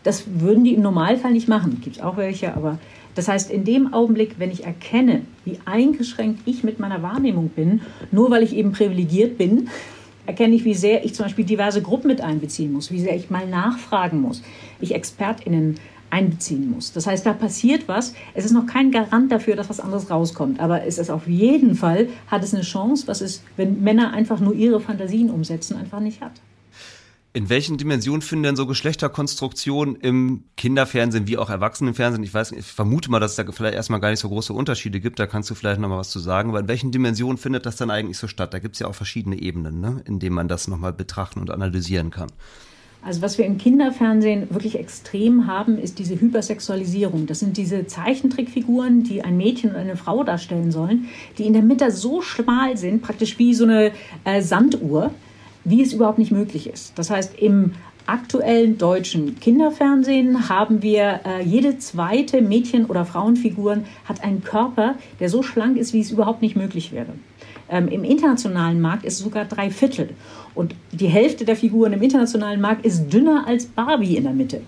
das 0.03 0.23
würden 0.39 0.63
die 0.63 0.73
im 0.73 0.81
Normalfall 0.81 1.31
nicht 1.31 1.49
machen. 1.49 1.81
Gibt 1.83 1.97
es 1.97 2.01
auch 2.01 2.15
welche, 2.15 2.55
aber 2.55 2.79
das 3.15 3.27
heißt, 3.27 3.51
in 3.51 3.63
dem 3.65 3.93
Augenblick, 3.93 4.35
wenn 4.37 4.51
ich 4.51 4.65
erkenne, 4.65 5.21
wie 5.45 5.59
eingeschränkt 5.65 6.41
ich 6.45 6.63
mit 6.63 6.79
meiner 6.79 7.01
Wahrnehmung 7.01 7.49
bin, 7.49 7.81
nur 8.11 8.31
weil 8.31 8.43
ich 8.43 8.55
eben 8.55 8.71
privilegiert 8.71 9.37
bin, 9.37 9.69
erkenne 10.25 10.55
ich, 10.55 10.63
wie 10.63 10.75
sehr 10.75 11.03
ich 11.05 11.15
zum 11.15 11.25
Beispiel 11.25 11.45
diverse 11.45 11.81
Gruppen 11.81 12.07
mit 12.07 12.21
einbeziehen 12.21 12.71
muss, 12.71 12.91
wie 12.91 12.99
sehr 12.99 13.15
ich 13.15 13.29
mal 13.29 13.47
nachfragen 13.47 14.21
muss, 14.21 14.43
ich 14.79 14.93
ExpertInnen 14.93 15.75
einbeziehen 16.11 16.69
muss. 16.71 16.91
Das 16.91 17.07
heißt, 17.07 17.25
da 17.25 17.33
passiert 17.33 17.87
was. 17.87 18.13
Es 18.33 18.45
ist 18.45 18.51
noch 18.51 18.65
kein 18.65 18.91
Garant 18.91 19.31
dafür, 19.31 19.55
dass 19.55 19.69
was 19.69 19.79
anderes 19.79 20.09
rauskommt. 20.09 20.59
Aber 20.59 20.83
es 20.83 20.97
ist 20.97 21.09
auf 21.09 21.27
jeden 21.27 21.75
Fall, 21.75 22.09
hat 22.27 22.43
es 22.43 22.53
eine 22.53 22.63
Chance, 22.63 23.07
was 23.07 23.21
es, 23.21 23.43
wenn 23.57 23.81
Männer 23.83 24.11
einfach 24.11 24.39
nur 24.39 24.53
ihre 24.53 24.79
Fantasien 24.79 25.29
umsetzen, 25.29 25.77
einfach 25.77 25.99
nicht 25.99 26.21
hat. 26.21 26.33
In 27.31 27.47
welchen 27.47 27.77
Dimensionen 27.77 28.23
finden 28.23 28.43
denn 28.43 28.55
so 28.55 28.65
Geschlechterkonstruktionen 28.65 29.95
im 29.97 30.45
Kinderfernsehen 30.57 31.27
wie 31.27 31.37
auch 31.37 31.51
Erwachsenenfernsehen? 31.51 32.23
Ich 32.23 32.33
weiß, 32.33 32.53
ich 32.53 32.65
vermute 32.65 33.11
mal, 33.11 33.19
dass 33.19 33.31
es 33.31 33.37
da 33.37 33.51
vielleicht 33.51 33.75
erstmal 33.75 33.99
gar 33.99 34.09
nicht 34.09 34.19
so 34.19 34.29
große 34.29 34.51
Unterschiede 34.51 34.99
gibt. 34.99 35.19
Da 35.19 35.27
kannst 35.27 35.47
du 35.51 35.53
vielleicht 35.53 35.79
noch 35.79 35.89
mal 35.89 35.99
was 35.99 36.09
zu 36.09 36.17
sagen. 36.19 36.49
Aber 36.49 36.59
in 36.59 36.67
welchen 36.67 36.91
Dimensionen 36.91 37.37
findet 37.37 37.67
das 37.67 37.75
dann 37.75 37.91
eigentlich 37.91 38.17
so 38.17 38.27
statt? 38.27 38.51
Da 38.55 38.57
gibt 38.57 38.75
es 38.75 38.79
ja 38.79 38.87
auch 38.87 38.95
verschiedene 38.95 39.39
Ebenen, 39.39 39.79
ne? 39.79 40.01
in 40.05 40.17
denen 40.17 40.33
man 40.33 40.47
das 40.47 40.67
nochmal 40.67 40.91
betrachten 40.91 41.39
und 41.39 41.51
analysieren 41.51 42.09
kann. 42.09 42.31
Also 43.03 43.21
was 43.21 43.37
wir 43.37 43.45
im 43.45 43.59
Kinderfernsehen 43.59 44.49
wirklich 44.49 44.79
extrem 44.79 45.45
haben, 45.45 45.77
ist 45.77 45.99
diese 45.99 46.19
Hypersexualisierung. 46.19 47.27
Das 47.27 47.39
sind 47.39 47.57
diese 47.57 47.85
Zeichentrickfiguren, 47.85 49.03
die 49.03 49.21
ein 49.21 49.37
Mädchen 49.37 49.69
und 49.69 49.75
eine 49.75 49.95
Frau 49.97 50.23
darstellen 50.23 50.71
sollen, 50.71 51.07
die 51.37 51.45
in 51.45 51.53
der 51.53 51.61
Mitte 51.61 51.91
so 51.91 52.21
schmal 52.21 52.75
sind, 52.75 53.03
praktisch 53.03 53.37
wie 53.37 53.53
so 53.53 53.65
eine 53.65 53.91
äh, 54.25 54.41
Sanduhr 54.41 55.11
wie 55.63 55.81
es 55.81 55.93
überhaupt 55.93 56.17
nicht 56.17 56.31
möglich 56.31 56.67
ist. 56.67 56.97
Das 56.97 57.09
heißt, 57.09 57.37
im 57.37 57.73
aktuellen 58.05 58.77
deutschen 58.77 59.39
Kinderfernsehen 59.39 60.49
haben 60.49 60.81
wir 60.81 61.19
äh, 61.25 61.43
jede 61.43 61.77
zweite 61.77 62.41
Mädchen- 62.41 62.85
oder 62.85 63.05
Frauenfigur 63.05 63.79
hat 64.05 64.23
einen 64.23 64.43
Körper, 64.43 64.95
der 65.19 65.29
so 65.29 65.43
schlank 65.43 65.77
ist, 65.77 65.93
wie 65.93 65.99
es 65.99 66.11
überhaupt 66.11 66.41
nicht 66.41 66.55
möglich 66.55 66.91
wäre. 66.91 67.13
Ähm, 67.69 67.87
Im 67.87 68.03
internationalen 68.03 68.81
Markt 68.81 69.05
ist 69.05 69.13
es 69.13 69.19
sogar 69.19 69.45
drei 69.45 69.69
Viertel. 69.69 70.09
Und 70.55 70.73
die 70.91 71.07
Hälfte 71.07 71.45
der 71.45 71.55
Figuren 71.55 71.93
im 71.93 72.01
internationalen 72.01 72.59
Markt 72.59 72.83
ist 72.83 73.13
dünner 73.13 73.43
als 73.45 73.65
Barbie 73.67 74.17
in 74.17 74.23
der 74.23 74.33
Mitte. 74.33 74.61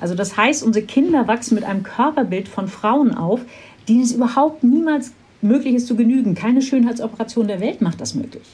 Also 0.00 0.14
das 0.14 0.36
heißt, 0.36 0.62
unsere 0.62 0.86
Kinder 0.86 1.28
wachsen 1.28 1.56
mit 1.56 1.64
einem 1.64 1.82
Körperbild 1.82 2.48
von 2.48 2.68
Frauen 2.68 3.14
auf, 3.14 3.40
denen 3.88 4.02
es 4.02 4.12
überhaupt 4.12 4.64
niemals 4.64 5.12
möglich 5.42 5.74
ist 5.74 5.86
zu 5.86 5.96
genügen. 5.96 6.34
Keine 6.34 6.62
Schönheitsoperation 6.62 7.48
der 7.48 7.60
Welt 7.60 7.82
macht 7.82 8.00
das 8.00 8.14
möglich. 8.14 8.44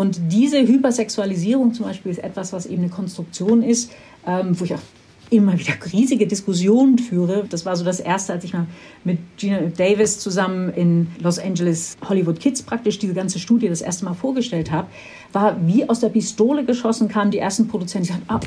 Und 0.00 0.18
diese 0.32 0.66
Hypersexualisierung 0.66 1.74
zum 1.74 1.84
Beispiel 1.84 2.10
ist 2.10 2.24
etwas, 2.24 2.54
was 2.54 2.64
eben 2.64 2.84
eine 2.84 2.90
Konstruktion 2.90 3.62
ist, 3.62 3.92
ähm, 4.26 4.58
wo 4.58 4.64
ich 4.64 4.74
auch 4.74 4.80
immer 5.28 5.58
wieder 5.58 5.74
riesige 5.92 6.26
Diskussionen 6.26 6.98
führe. 6.98 7.44
Das 7.50 7.66
war 7.66 7.76
so 7.76 7.84
das 7.84 8.00
Erste, 8.00 8.32
als 8.32 8.44
ich 8.44 8.54
mal 8.54 8.66
mit 9.04 9.18
Gina 9.36 9.58
Davis 9.76 10.18
zusammen 10.18 10.72
in 10.72 11.08
Los 11.22 11.38
Angeles 11.38 11.98
Hollywood 12.08 12.40
Kids 12.40 12.62
praktisch 12.62 12.98
diese 12.98 13.12
ganze 13.12 13.38
Studie 13.38 13.68
das 13.68 13.82
erste 13.82 14.06
Mal 14.06 14.14
vorgestellt 14.14 14.70
habe, 14.70 14.88
war 15.34 15.58
wie 15.66 15.86
aus 15.86 16.00
der 16.00 16.08
Pistole 16.08 16.64
geschossen 16.64 17.08
kamen 17.08 17.30
die 17.30 17.38
ersten 17.38 17.68
Produzenten, 17.68 18.06
die 18.06 18.12
sagten, 18.14 18.24
ah, 18.28 18.40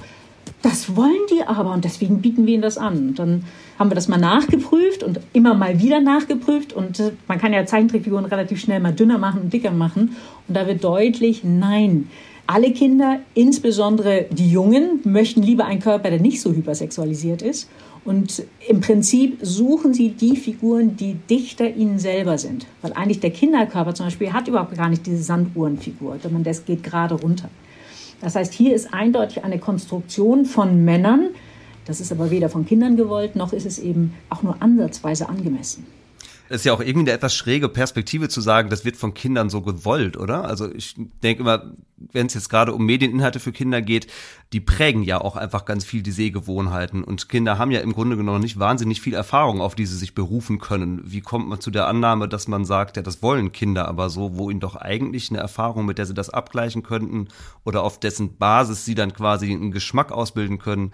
das 0.63 0.95
wollen 0.95 1.11
die 1.29 1.43
aber 1.43 1.71
und 1.73 1.85
deswegen 1.85 2.21
bieten 2.21 2.47
wir 2.47 2.55
ihnen 2.55 2.63
das 2.63 2.79
an. 2.79 3.09
Und 3.09 3.19
dann 3.19 3.43
haben 3.77 3.91
wir 3.91 3.95
das 3.95 4.07
mal 4.07 4.17
nachgeprüft 4.17 5.03
und 5.03 5.19
immer 5.33 5.53
mal 5.53 5.79
wieder 5.79 5.99
nachgeprüft 5.99 6.73
und 6.73 6.99
äh, 6.99 7.11
man 7.27 7.37
kann 7.37 7.53
ja 7.53 7.65
Zeichentrickfiguren 7.65 8.25
relativ 8.25 8.59
schnell 8.59 8.79
mal 8.79 8.93
dünner 8.93 9.17
machen 9.17 9.41
und 9.41 9.53
dicker 9.53 9.71
machen 9.71 10.15
und 10.47 10.57
da 10.57 10.65
wird 10.65 10.83
deutlich, 10.83 11.43
nein, 11.43 12.07
alle 12.47 12.71
Kinder, 12.71 13.19
insbesondere 13.33 14.25
die 14.31 14.49
Jungen, 14.49 14.99
möchten 15.03 15.43
lieber 15.43 15.65
einen 15.65 15.79
Körper, 15.79 16.09
der 16.09 16.19
nicht 16.19 16.41
so 16.41 16.51
hypersexualisiert 16.51 17.41
ist. 17.41 17.69
Und 18.05 18.43
im 18.67 18.81
Prinzip 18.81 19.37
suchen 19.41 19.93
sie 19.93 20.09
die 20.09 20.35
Figuren, 20.35 20.97
die 20.97 21.13
dichter 21.29 21.73
ihnen 21.73 21.99
selber 21.99 22.37
sind. 22.37 22.65
Weil 22.81 22.91
eigentlich 22.93 23.21
der 23.21 23.31
Kinderkörper 23.31 23.93
zum 23.93 24.07
Beispiel 24.07 24.33
hat 24.33 24.49
überhaupt 24.49 24.75
gar 24.75 24.89
nicht 24.89 25.05
diese 25.05 25.23
Sanduhrenfigur, 25.23 26.17
sondern 26.21 26.43
das 26.43 26.65
geht 26.65 26.83
gerade 26.83 27.15
runter. 27.15 27.49
Das 28.23 28.35
heißt, 28.35 28.53
hier 28.53 28.73
ist 28.73 28.93
eindeutig 28.93 29.43
eine 29.43 29.59
Konstruktion 29.59 30.45
von 30.45 30.83
Männern. 30.85 31.29
Das 31.85 31.99
ist 31.99 32.11
aber 32.11 32.31
weder 32.31 32.49
von 32.49 32.65
Kindern 32.65 32.95
gewollt, 32.95 33.35
noch 33.35 33.51
ist 33.51 33.65
es 33.65 33.77
eben 33.77 34.13
auch 34.29 34.41
nur 34.41 34.61
ansatzweise 34.61 35.27
angemessen 35.27 35.85
ist 36.53 36.65
ja 36.65 36.73
auch 36.73 36.79
irgendwie 36.79 37.09
eine 37.09 37.11
etwas 37.11 37.35
schräge 37.35 37.67
Perspektive 37.69 38.29
zu 38.29 38.39
sagen, 38.39 38.69
das 38.69 38.85
wird 38.85 38.95
von 38.95 39.13
Kindern 39.13 39.49
so 39.49 39.61
gewollt, 39.61 40.17
oder? 40.17 40.45
Also 40.45 40.71
ich 40.71 40.95
denke 41.23 41.41
immer, 41.41 41.73
wenn 42.11 42.27
es 42.27 42.33
jetzt 42.33 42.49
gerade 42.49 42.73
um 42.73 42.85
Medieninhalte 42.85 43.39
für 43.39 43.51
Kinder 43.51 43.81
geht, 43.81 44.07
die 44.51 44.59
prägen 44.59 45.03
ja 45.03 45.19
auch 45.19 45.35
einfach 45.35 45.65
ganz 45.65 45.85
viel 45.85 46.03
die 46.03 46.11
Sehgewohnheiten. 46.11 47.03
Und 47.03 47.29
Kinder 47.29 47.57
haben 47.57 47.71
ja 47.71 47.79
im 47.79 47.93
Grunde 47.93 48.17
genommen 48.17 48.41
nicht 48.41 48.59
wahnsinnig 48.59 49.01
viel 49.01 49.13
Erfahrung, 49.13 49.61
auf 49.61 49.75
die 49.75 49.85
sie 49.85 49.97
sich 49.97 50.13
berufen 50.13 50.59
können. 50.59 51.01
Wie 51.05 51.21
kommt 51.21 51.47
man 51.47 51.59
zu 51.59 51.71
der 51.71 51.87
Annahme, 51.87 52.27
dass 52.27 52.47
man 52.47 52.65
sagt, 52.65 52.97
ja, 52.97 53.03
das 53.03 53.23
wollen 53.23 53.51
Kinder 53.51 53.87
aber 53.87 54.09
so, 54.09 54.37
wo 54.37 54.49
ihnen 54.49 54.59
doch 54.59 54.75
eigentlich 54.75 55.31
eine 55.31 55.39
Erfahrung, 55.39 55.85
mit 55.85 55.97
der 55.97 56.05
sie 56.05 56.13
das 56.13 56.29
abgleichen 56.29 56.83
könnten 56.83 57.29
oder 57.63 57.83
auf 57.83 57.99
dessen 57.99 58.37
Basis 58.37 58.85
sie 58.85 58.95
dann 58.95 59.13
quasi 59.13 59.51
einen 59.51 59.71
Geschmack 59.71 60.11
ausbilden 60.11 60.59
können, 60.59 60.91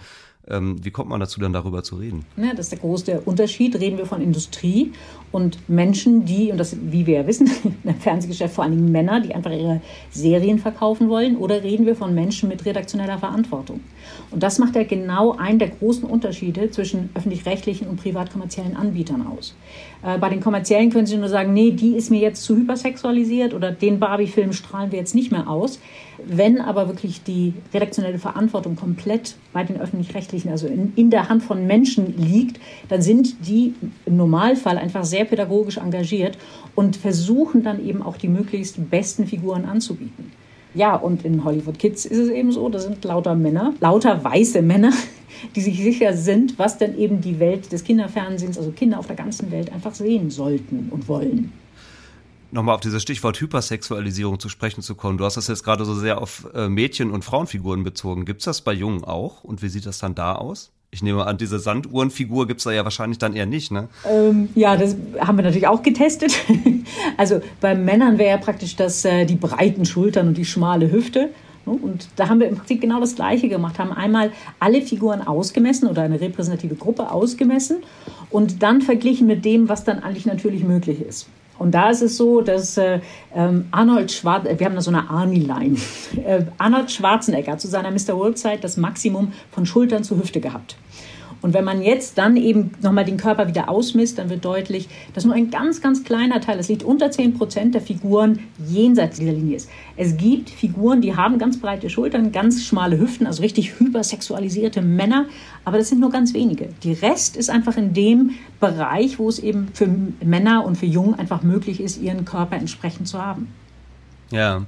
wie 0.50 0.92
kommt 0.92 1.10
man 1.10 1.20
dazu, 1.20 1.40
dann 1.40 1.54
darüber 1.54 1.84
zu 1.84 1.98
reden? 1.98 2.26
Ja, 2.38 2.52
das 2.52 2.68
ist 2.68 2.72
der 2.72 2.80
große 2.80 3.22
Unterschied. 3.22 3.80
Reden 3.80 3.98
wir 3.98 4.06
von 4.06 4.22
Industrie 4.22 4.94
und 5.32 5.70
Menschen, 5.70 6.26
die, 6.26 6.52
und 6.52 6.58
das, 6.58 6.76
wie 6.82 7.06
wir 7.06 7.20
ja 7.20 7.28
wissen, 7.28 7.50
im 7.84 7.96
Fernsehgeschäft 7.96 8.56
vor 8.56 8.64
allen 8.64 8.76
Dingen 8.76 8.92
Männer, 8.92 9.22
die 9.22 9.36
einfach 9.36 9.52
ihre 9.52 9.82
Serien 10.10 10.58
verkaufen 10.58 11.10
wollen, 11.10 11.38
oder 11.38 11.64
reden 11.64 11.86
wir 11.86 11.96
von 11.96 12.16
Menschen 12.16 12.50
mit 12.50 12.66
redaktioneller 12.66 13.20
Verantwortung? 13.20 13.82
Und 14.32 14.42
das 14.42 14.58
macht 14.58 14.76
ja 14.76 14.84
genau 14.84 15.34
einen 15.34 15.60
der 15.60 15.70
großen 15.70 16.04
Unterschiede 16.04 16.72
zwischen 16.72 17.10
öffentlich-rechtlichen 17.14 17.88
und 17.88 17.98
privat-kommerziellen 17.98 18.76
Anbietern 18.76 19.28
aus. 19.28 19.56
Äh, 20.04 20.18
bei 20.18 20.30
den 20.30 20.40
kommerziellen 20.42 20.90
können 20.90 21.06
Sie 21.06 21.18
nur 21.18 21.30
sagen, 21.30 21.54
nee, 21.54 21.72
die 21.72 21.96
ist 21.96 22.10
mir 22.10 22.20
jetzt 22.20 22.44
zu 22.44 22.56
hypersexualisiert 22.56 23.54
oder 23.54 23.72
den 23.72 24.00
Barbie-Film 24.00 24.54
strahlen 24.54 24.92
wir 24.92 25.00
jetzt 25.00 25.16
nicht 25.16 25.32
mehr 25.32 25.48
aus. 25.48 25.80
Wenn 26.26 26.60
aber 26.62 26.88
wirklich 26.88 27.24
die 27.24 27.54
redaktionelle 27.74 28.20
Verantwortung 28.20 28.76
komplett 28.76 29.36
bei 29.54 29.64
den 29.64 29.80
öffentlich-rechtlichen, 29.80 30.50
also 30.50 30.68
in, 30.68 30.94
in 30.96 31.10
der 31.10 31.30
Hand 31.30 31.44
von 31.44 31.66
Menschen 31.68 32.16
liegt, 32.18 32.60
dann 32.88 33.02
sind 33.02 33.48
die 33.48 33.74
im 34.06 34.18
Normalfall 34.18 34.78
einfach 34.78 35.04
sehr 35.04 35.26
pädagogisch 35.26 35.78
engagiert 35.78 36.38
und 36.76 36.96
versuchen 36.96 37.64
dann 37.64 37.86
eben 37.86 38.02
auch 38.02 38.18
die 38.18 38.28
möglichst 38.28 38.90
besten 38.90 39.28
Figuren 39.28 39.66
anzubieten. 39.66 40.32
Ja, 40.76 40.96
und 40.96 41.26
in 41.26 41.44
Hollywood 41.44 41.80
Kids 41.80 42.06
ist 42.06 42.18
es 42.18 42.30
eben 42.30 42.52
so, 42.52 42.70
da 42.70 42.80
sind 42.80 43.04
lauter 43.04 43.34
Männer, 43.34 43.74
lauter 43.80 44.24
weiße 44.24 44.62
Männer, 44.62 44.94
die 45.56 45.62
sich 45.62 45.82
sicher 45.82 46.14
sind, 46.14 46.60
was 46.60 46.78
denn 46.78 46.98
eben 46.98 47.22
die 47.22 47.40
Welt 47.40 47.72
des 47.72 47.84
Kinderfernsehens, 47.84 48.58
also 48.58 48.72
Kinder 48.72 49.00
auf 49.00 49.08
der 49.08 49.16
ganzen 49.16 49.52
Welt 49.52 49.74
einfach 49.74 49.96
sehen 49.96 50.30
sollten 50.30 50.90
und 50.92 51.08
wollen 51.08 51.52
nochmal 52.52 52.76
auf 52.76 52.82
dieses 52.82 53.02
Stichwort 53.02 53.40
Hypersexualisierung 53.40 54.40
zu 54.40 54.50
sprechen 54.50 54.82
zu 54.82 54.96
kommen. 54.96 55.18
Du 55.18 55.26
hast 55.26 55.38
das 55.38 55.48
jetzt 55.48 55.64
gerade 55.64 55.86
so 55.86 55.94
sehr 55.94 56.22
auf 56.22 56.48
äh, 56.54 56.70
Mädchen- 56.70 57.12
und 57.12 57.24
Frauenfiguren 57.24 57.84
bezogen. 57.84 58.26
Gibt 58.26 58.42
es 58.42 58.46
das 58.46 58.62
bei 58.62 58.74
Jungen 58.74 59.04
auch? 59.04 59.44
Und 59.44 59.62
wie 59.62 59.70
sieht 59.70 59.86
das 59.86 60.00
dann 60.00 60.16
da 60.16 60.36
aus? 60.36 60.72
Ich 60.92 61.04
nehme 61.04 61.26
an, 61.28 61.38
diese 61.38 61.60
Sanduhrenfigur 61.60 62.48
gibt 62.48 62.62
es 62.62 62.64
da 62.64 62.72
ja 62.72 62.84
wahrscheinlich 62.84 63.20
dann 63.20 63.36
eher 63.36 63.46
nicht, 63.46 63.72
ne? 63.72 63.90
Ähm, 64.10 64.50
ja, 64.56 64.76
das 64.76 64.96
haben 65.20 65.38
wir 65.38 65.44
natürlich 65.44 65.68
auch 65.68 65.84
getestet. 65.84 66.34
also 67.18 67.42
bei 67.62 67.76
Männern 67.76 68.18
wäre 68.18 68.32
ja 68.32 68.38
praktisch 68.38 68.76
das, 68.76 69.06
äh, 69.06 69.26
die 69.26 69.36
breiten 69.36 69.86
Schultern 69.86 70.30
und 70.30 70.38
die 70.38 70.46
schmale 70.46 70.92
Hüfte. 70.92 71.30
Und 71.66 72.08
da 72.16 72.30
haben 72.30 72.40
wir 72.40 72.48
im 72.48 72.56
Prinzip 72.56 72.82
genau 72.82 73.00
das 73.00 73.14
Gleiche 73.14 73.48
gemacht, 73.50 73.78
haben 73.78 73.92
einmal 73.92 74.32
alle 74.60 74.82
Figuren 74.82 75.22
ausgemessen 75.22 75.88
oder 75.88 76.02
eine 76.02 76.20
repräsentative 76.20 76.74
Gruppe 76.74 77.12
ausgemessen 77.12 77.84
und 78.32 78.64
dann 78.64 78.82
verglichen 78.82 79.28
mit 79.28 79.46
dem, 79.46 79.70
was 79.70 79.84
dann 79.84 80.00
eigentlich 80.00 80.26
natürlich 80.26 80.64
möglich 80.64 81.02
ist. 81.02 81.28
Und 81.60 81.72
da 81.72 81.90
ist 81.90 82.02
es 82.02 82.18
so, 82.18 82.42
dass 82.42 82.78
äh, 82.78 83.02
ähm, 83.36 83.68
Arnold 83.72 84.12
Schwarzenegger, 84.12 84.60
wir 84.60 84.66
haben 84.66 84.76
da 84.76 84.82
so 84.82 84.92
eine 84.92 85.10
Army-Line, 85.10 85.78
äh, 86.26 86.46
Arnold 86.58 86.90
Schwarzenegger 86.90 87.58
zu 87.58 87.68
seiner 87.68 87.92
Mr. 87.92 88.18
World-Zeit 88.18 88.64
das 88.64 88.78
Maximum 88.78 89.34
von 89.52 89.66
Schultern 89.66 90.04
zu 90.04 90.18
Hüfte 90.18 90.40
gehabt. 90.40 90.78
Und 91.42 91.54
wenn 91.54 91.64
man 91.64 91.82
jetzt 91.82 92.18
dann 92.18 92.36
eben 92.38 92.72
nochmal 92.82 93.06
den 93.06 93.18
Körper 93.18 93.48
wieder 93.48 93.70
ausmisst, 93.70 94.18
dann 94.18 94.30
wird 94.30 94.44
deutlich, 94.44 94.90
dass 95.14 95.26
nur 95.26 95.34
ein 95.34 95.50
ganz, 95.50 95.82
ganz 95.82 96.04
kleiner 96.04 96.42
Teil, 96.42 96.58
das 96.58 96.68
liegt 96.68 96.84
unter 96.84 97.12
10 97.12 97.36
Prozent 97.36 97.76
der 97.76 97.82
Figuren 97.82 98.40
jenseits 98.68 99.20
dieser 99.20 99.32
Linie 99.32 99.58
ist. 99.58 99.70
Es 99.96 100.18
gibt 100.18 100.50
Figuren, 100.50 101.02
die 101.02 101.16
haben 101.16 101.38
ganz 101.38 101.60
breite 101.60 101.90
Schultern, 101.90 102.32
ganz 102.32 102.64
schmale 102.66 103.00
Hüften, 103.00 103.26
also 103.26 103.42
richtig 103.42 103.80
hypersexualisierte 103.80 104.82
Männer, 104.82 105.26
aber 105.64 105.78
das 105.78 105.90
sind 105.90 106.02
nur 106.02 106.12
ganz 106.12 106.34
wenige. 106.34 106.70
Die 106.84 106.94
Rest 106.94 107.38
ist 107.38 107.50
einfach 107.50 107.78
in 107.78 107.94
dem 107.94 108.32
Bereich, 108.60 109.20
wo 109.20 109.30
es 109.30 109.40
eben 109.40 109.70
für 109.74 109.88
Männer 110.24 110.66
und 110.66 110.78
für 110.78 110.86
Jungen 110.86 111.16
einfach 111.16 111.44
möglich 111.44 111.80
ist, 111.80 112.02
ihren 112.02 112.26
Körper 112.26 112.58
entsprechend 112.58 113.08
zu 113.08 113.24
haben. 113.24 113.48
Ja. 114.32 114.66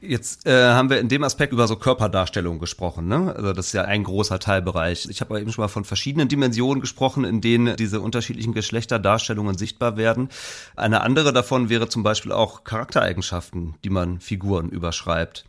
Jetzt 0.00 0.46
äh, 0.46 0.72
haben 0.72 0.90
wir 0.90 1.00
in 1.00 1.08
dem 1.08 1.24
Aspekt 1.24 1.54
über 1.54 1.66
so 1.66 1.76
Körperdarstellung 1.76 2.58
gesprochen, 2.58 3.08
ne? 3.08 3.34
Also 3.34 3.54
das 3.54 3.68
ist 3.68 3.72
ja 3.72 3.82
ein 3.82 4.04
großer 4.04 4.38
Teilbereich. 4.38 5.06
Ich 5.08 5.22
habe 5.22 5.40
eben 5.40 5.50
schon 5.50 5.62
mal 5.62 5.68
von 5.68 5.84
verschiedenen 5.84 6.28
Dimensionen 6.28 6.82
gesprochen, 6.82 7.24
in 7.24 7.40
denen 7.40 7.76
diese 7.76 8.00
unterschiedlichen 8.00 8.52
Geschlechterdarstellungen 8.52 9.56
sichtbar 9.56 9.96
werden. 9.96 10.28
Eine 10.76 11.00
andere 11.00 11.32
davon 11.32 11.70
wäre 11.70 11.88
zum 11.88 12.02
Beispiel 12.02 12.32
auch 12.32 12.64
Charaktereigenschaften, 12.64 13.74
die 13.84 13.90
man 13.90 14.20
Figuren 14.20 14.68
überschreibt. 14.68 15.46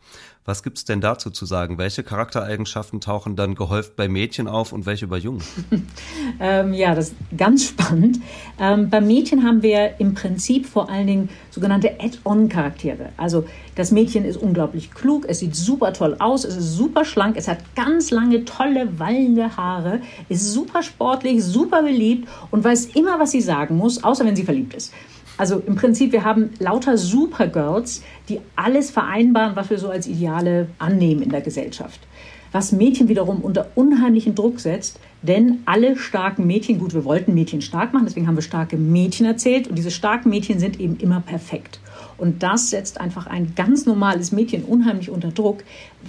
Was 0.48 0.62
gibt's 0.62 0.86
denn 0.86 1.02
dazu 1.02 1.28
zu 1.28 1.44
sagen? 1.44 1.76
Welche 1.76 2.02
Charaktereigenschaften 2.02 3.02
tauchen 3.02 3.36
dann 3.36 3.54
gehäuft 3.54 3.96
bei 3.96 4.08
Mädchen 4.08 4.48
auf 4.48 4.72
und 4.72 4.86
welche 4.86 5.06
bei 5.06 5.18
Jungen? 5.18 5.42
ähm, 6.40 6.72
ja, 6.72 6.94
das 6.94 7.08
ist 7.08 7.16
ganz 7.36 7.66
spannend. 7.66 8.20
Ähm, 8.58 8.88
bei 8.88 9.02
Mädchen 9.02 9.44
haben 9.44 9.62
wir 9.62 10.00
im 10.00 10.14
Prinzip 10.14 10.64
vor 10.64 10.88
allen 10.88 11.06
Dingen 11.06 11.28
sogenannte 11.50 12.00
Add-on-Charaktere. 12.00 13.10
Also 13.18 13.44
das 13.74 13.90
Mädchen 13.90 14.24
ist 14.24 14.38
unglaublich 14.38 14.90
klug, 14.90 15.26
es 15.28 15.40
sieht 15.40 15.54
super 15.54 15.92
toll 15.92 16.16
aus, 16.18 16.46
es 16.46 16.56
ist 16.56 16.76
super 16.76 17.04
schlank, 17.04 17.36
es 17.36 17.46
hat 17.46 17.58
ganz 17.76 18.10
lange, 18.10 18.46
tolle, 18.46 18.98
wallende 18.98 19.54
Haare, 19.54 20.00
ist 20.30 20.50
super 20.54 20.82
sportlich, 20.82 21.44
super 21.44 21.82
beliebt 21.82 22.26
und 22.50 22.64
weiß 22.64 22.86
immer, 22.94 23.20
was 23.20 23.32
sie 23.32 23.42
sagen 23.42 23.76
muss, 23.76 24.02
außer 24.02 24.24
wenn 24.24 24.34
sie 24.34 24.44
verliebt 24.44 24.72
ist. 24.72 24.94
Also 25.38 25.62
im 25.64 25.76
Prinzip, 25.76 26.10
wir 26.12 26.24
haben 26.24 26.50
lauter 26.58 26.98
Supergirls, 26.98 28.02
die 28.28 28.40
alles 28.56 28.90
vereinbaren, 28.90 29.54
was 29.54 29.70
wir 29.70 29.78
so 29.78 29.88
als 29.88 30.08
Ideale 30.08 30.68
annehmen 30.78 31.22
in 31.22 31.30
der 31.30 31.40
Gesellschaft. 31.40 32.00
Was 32.50 32.72
Mädchen 32.72 33.08
wiederum 33.08 33.40
unter 33.40 33.68
unheimlichen 33.74 34.34
Druck 34.34 34.58
setzt, 34.58 34.98
denn 35.22 35.60
alle 35.64 35.96
starken 35.96 36.46
Mädchen, 36.46 36.78
gut, 36.78 36.92
wir 36.92 37.04
wollten 37.04 37.34
Mädchen 37.34 37.60
stark 37.60 37.92
machen, 37.92 38.06
deswegen 38.06 38.26
haben 38.26 38.36
wir 38.36 38.42
starke 38.42 38.76
Mädchen 38.76 39.26
erzählt 39.26 39.68
und 39.68 39.76
diese 39.76 39.90
starken 39.90 40.30
Mädchen 40.30 40.58
sind 40.58 40.80
eben 40.80 40.96
immer 40.96 41.20
perfekt. 41.20 41.78
Und 42.16 42.42
das 42.42 42.70
setzt 42.70 43.00
einfach 43.00 43.28
ein 43.28 43.54
ganz 43.54 43.86
normales 43.86 44.32
Mädchen 44.32 44.64
unheimlich 44.64 45.08
unter 45.08 45.30
Druck, 45.30 45.62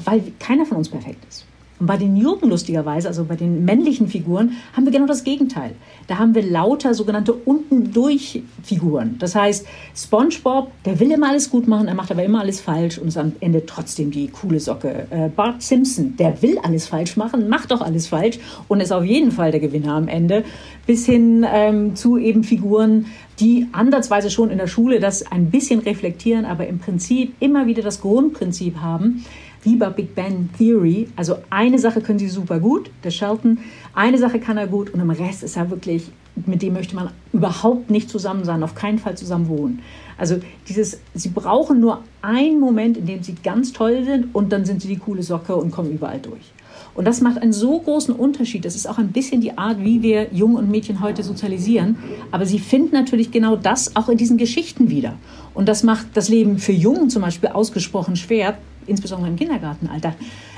weil 0.06 0.24
keiner 0.40 0.66
von 0.66 0.78
uns 0.78 0.90
perfekt 0.90 1.24
ist. 1.30 1.46
Und 1.80 1.86
bei 1.86 1.98
den 1.98 2.18
Jungen 2.18 2.50
lustigerweise, 2.50 3.08
also 3.08 3.24
bei 3.24 3.36
den 3.36 3.64
männlichen 3.64 4.08
Figuren, 4.08 4.58
haben 4.74 4.86
wir 4.86 4.92
genau 4.92 5.06
das 5.06 5.24
Gegenteil. 5.24 5.72
Da 6.08 6.18
haben 6.18 6.36
wir 6.36 6.44
lauter 6.44 6.94
sogenannte 6.94 7.34
unten-durch 7.34 8.44
Figuren. 8.64 9.16
Das 9.20 9.34
heißt, 9.36 9.66
SpongeBob, 9.96 10.72
der 10.84 11.00
will 11.00 11.12
immer 11.12 11.30
alles 11.30 11.50
gut 11.50 11.68
machen, 11.68 11.88
er 11.88 11.96
macht 11.96 12.12
aber 12.12 12.24
immer 12.24 12.42
alles 12.42 12.60
falsch 12.60 12.98
und 12.98 13.08
ist 13.08 13.18
am 13.18 13.32
Ende 13.40 13.66
trotzdem 13.66 14.12
die 14.12 14.28
coole 14.28 14.60
Socke. 14.60 15.08
Äh, 15.10 15.30
Bart 15.30 15.62
Simpson, 15.62 16.18
der 16.18 16.42
will 16.42 16.58
alles 16.62 16.88
falsch 16.88 17.16
machen, 17.16 17.48
macht 17.48 17.72
doch 17.72 17.82
alles 17.82 18.08
falsch 18.08 18.40
und 18.68 18.82
ist 18.82 18.92
auf 18.92 19.06
jeden 19.06 19.32
Fall 19.32 19.52
der 19.52 19.62
Gewinner 19.62 19.94
am 19.94 20.10
Ende. 20.10 20.44
Bis 20.86 21.06
hin 21.06 21.46
ähm, 21.50 21.96
zu 21.96 22.18
eben 22.18 22.44
Figuren, 22.44 23.06
die 23.40 23.68
andersweise 23.72 24.30
schon 24.30 24.50
in 24.50 24.58
der 24.58 24.68
Schule 24.68 25.00
das 25.00 25.32
ein 25.32 25.50
bisschen 25.50 25.80
reflektieren, 25.80 26.44
aber 26.44 26.68
im 26.68 26.80
Prinzip 26.80 27.34
immer 27.40 27.68
wieder 27.68 27.84
das 27.84 28.02
Grundprinzip 28.02 28.82
haben 28.82 29.24
wie 29.64 29.76
bei 29.76 29.90
Big 29.90 30.16
Bang 30.16 30.50
Theory. 30.58 31.08
Also 31.16 31.38
eine 31.50 31.80
Sache 31.80 32.02
können 32.02 32.20
sie 32.20 32.30
super 32.30 32.60
gut, 32.60 32.90
der 33.04 33.12
Shelton, 33.12 33.60
eine 33.94 34.18
Sache 34.18 34.40
kann 34.40 34.58
er 34.58 34.68
gut 34.68 34.92
und 34.94 35.00
im 35.00 35.10
Rest 35.10 35.44
ist 35.44 35.58
er 35.58 35.70
wirklich, 35.70 36.10
mit 36.46 36.62
dem 36.62 36.74
möchte 36.74 36.96
man 36.96 37.12
überhaupt 37.34 37.90
nicht 37.90 38.10
zusammen 38.10 38.46
sein, 38.46 38.64
auf 38.64 38.76
keinen 38.76 39.00
Fall 39.00 39.18
zusammen 39.18 39.48
wohnen. 39.48 39.80
Also 40.18 40.38
dieses, 40.68 41.00
sie 41.14 41.30
brauchen 41.30 41.80
nur 41.80 42.04
einen 42.22 42.60
Moment, 42.60 42.98
in 42.98 43.06
dem 43.06 43.24
sie 43.24 43.36
ganz 43.36 43.74
toll 43.74 44.04
sind 44.04 44.34
und 44.34 44.52
dann 44.52 44.66
sind 44.66 44.82
sie 44.82 44.88
die 44.88 44.98
coole 44.98 45.24
Socke 45.24 45.56
und 45.56 45.72
kommen 45.72 45.92
überall 45.92 46.20
durch. 46.20 46.52
Und 46.96 47.06
das 47.06 47.22
macht 47.22 47.42
einen 47.42 47.54
so 47.54 47.80
großen 47.80 48.14
Unterschied. 48.14 48.66
Das 48.66 48.76
ist 48.76 48.88
auch 48.88 48.98
ein 48.98 49.12
bisschen 49.12 49.42
die 49.42 49.58
Art, 49.58 49.80
wie 49.80 50.02
wir 50.02 50.34
Jungen 50.34 50.58
und 50.58 50.70
Mädchen 50.70 51.02
heute 51.02 51.24
sozialisieren. 51.24 51.98
Aber 52.32 52.46
sie 52.46 52.60
finden 52.60 52.94
natürlich 52.94 53.32
genau 53.32 53.56
das 53.56 53.96
auch 53.96 54.10
in 54.10 54.18
diesen 54.18 54.38
Geschichten 54.38 54.90
wieder. 54.90 55.14
Und 55.54 55.70
das 55.70 55.84
macht 55.84 56.08
das 56.16 56.30
Leben 56.30 56.58
für 56.58 56.72
Jungen 56.72 57.10
zum 57.10 57.22
Beispiel 57.22 57.50
ausgesprochen 57.50 58.16
schwer, 58.16 58.58
insbesondere 58.90 59.30
im 59.30 59.36
Kindergartenalter. 59.36 60.16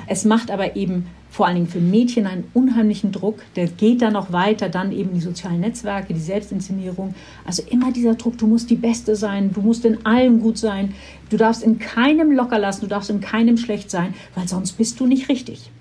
Es 0.07 0.25
macht 0.25 0.51
aber 0.51 0.75
eben 0.75 1.07
vor 1.29 1.47
allen 1.47 1.55
Dingen 1.55 1.67
für 1.67 1.79
Mädchen 1.79 2.27
einen 2.27 2.43
unheimlichen 2.53 3.11
Druck. 3.11 3.39
Der 3.55 3.67
geht 3.67 4.01
dann 4.01 4.13
noch 4.13 4.33
weiter, 4.33 4.67
dann 4.67 4.91
eben 4.91 5.13
die 5.13 5.21
sozialen 5.21 5.61
Netzwerke, 5.61 6.13
die 6.13 6.19
Selbstinszenierung. 6.19 7.15
Also 7.45 7.63
immer 7.69 7.91
dieser 7.91 8.15
Druck, 8.15 8.37
du 8.37 8.47
musst 8.47 8.69
die 8.69 8.75
Beste 8.75 9.15
sein, 9.15 9.51
du 9.53 9.61
musst 9.61 9.85
in 9.85 10.05
allem 10.05 10.41
gut 10.41 10.57
sein, 10.57 10.93
du 11.29 11.37
darfst 11.37 11.63
in 11.63 11.79
keinem 11.79 12.31
locker 12.31 12.59
lassen, 12.59 12.81
du 12.81 12.87
darfst 12.87 13.09
in 13.09 13.21
keinem 13.21 13.57
schlecht 13.57 13.89
sein, 13.89 14.13
weil 14.35 14.47
sonst 14.47 14.73
bist 14.73 14.99
du 14.99 15.05
nicht 15.05 15.29
richtig. 15.29 15.71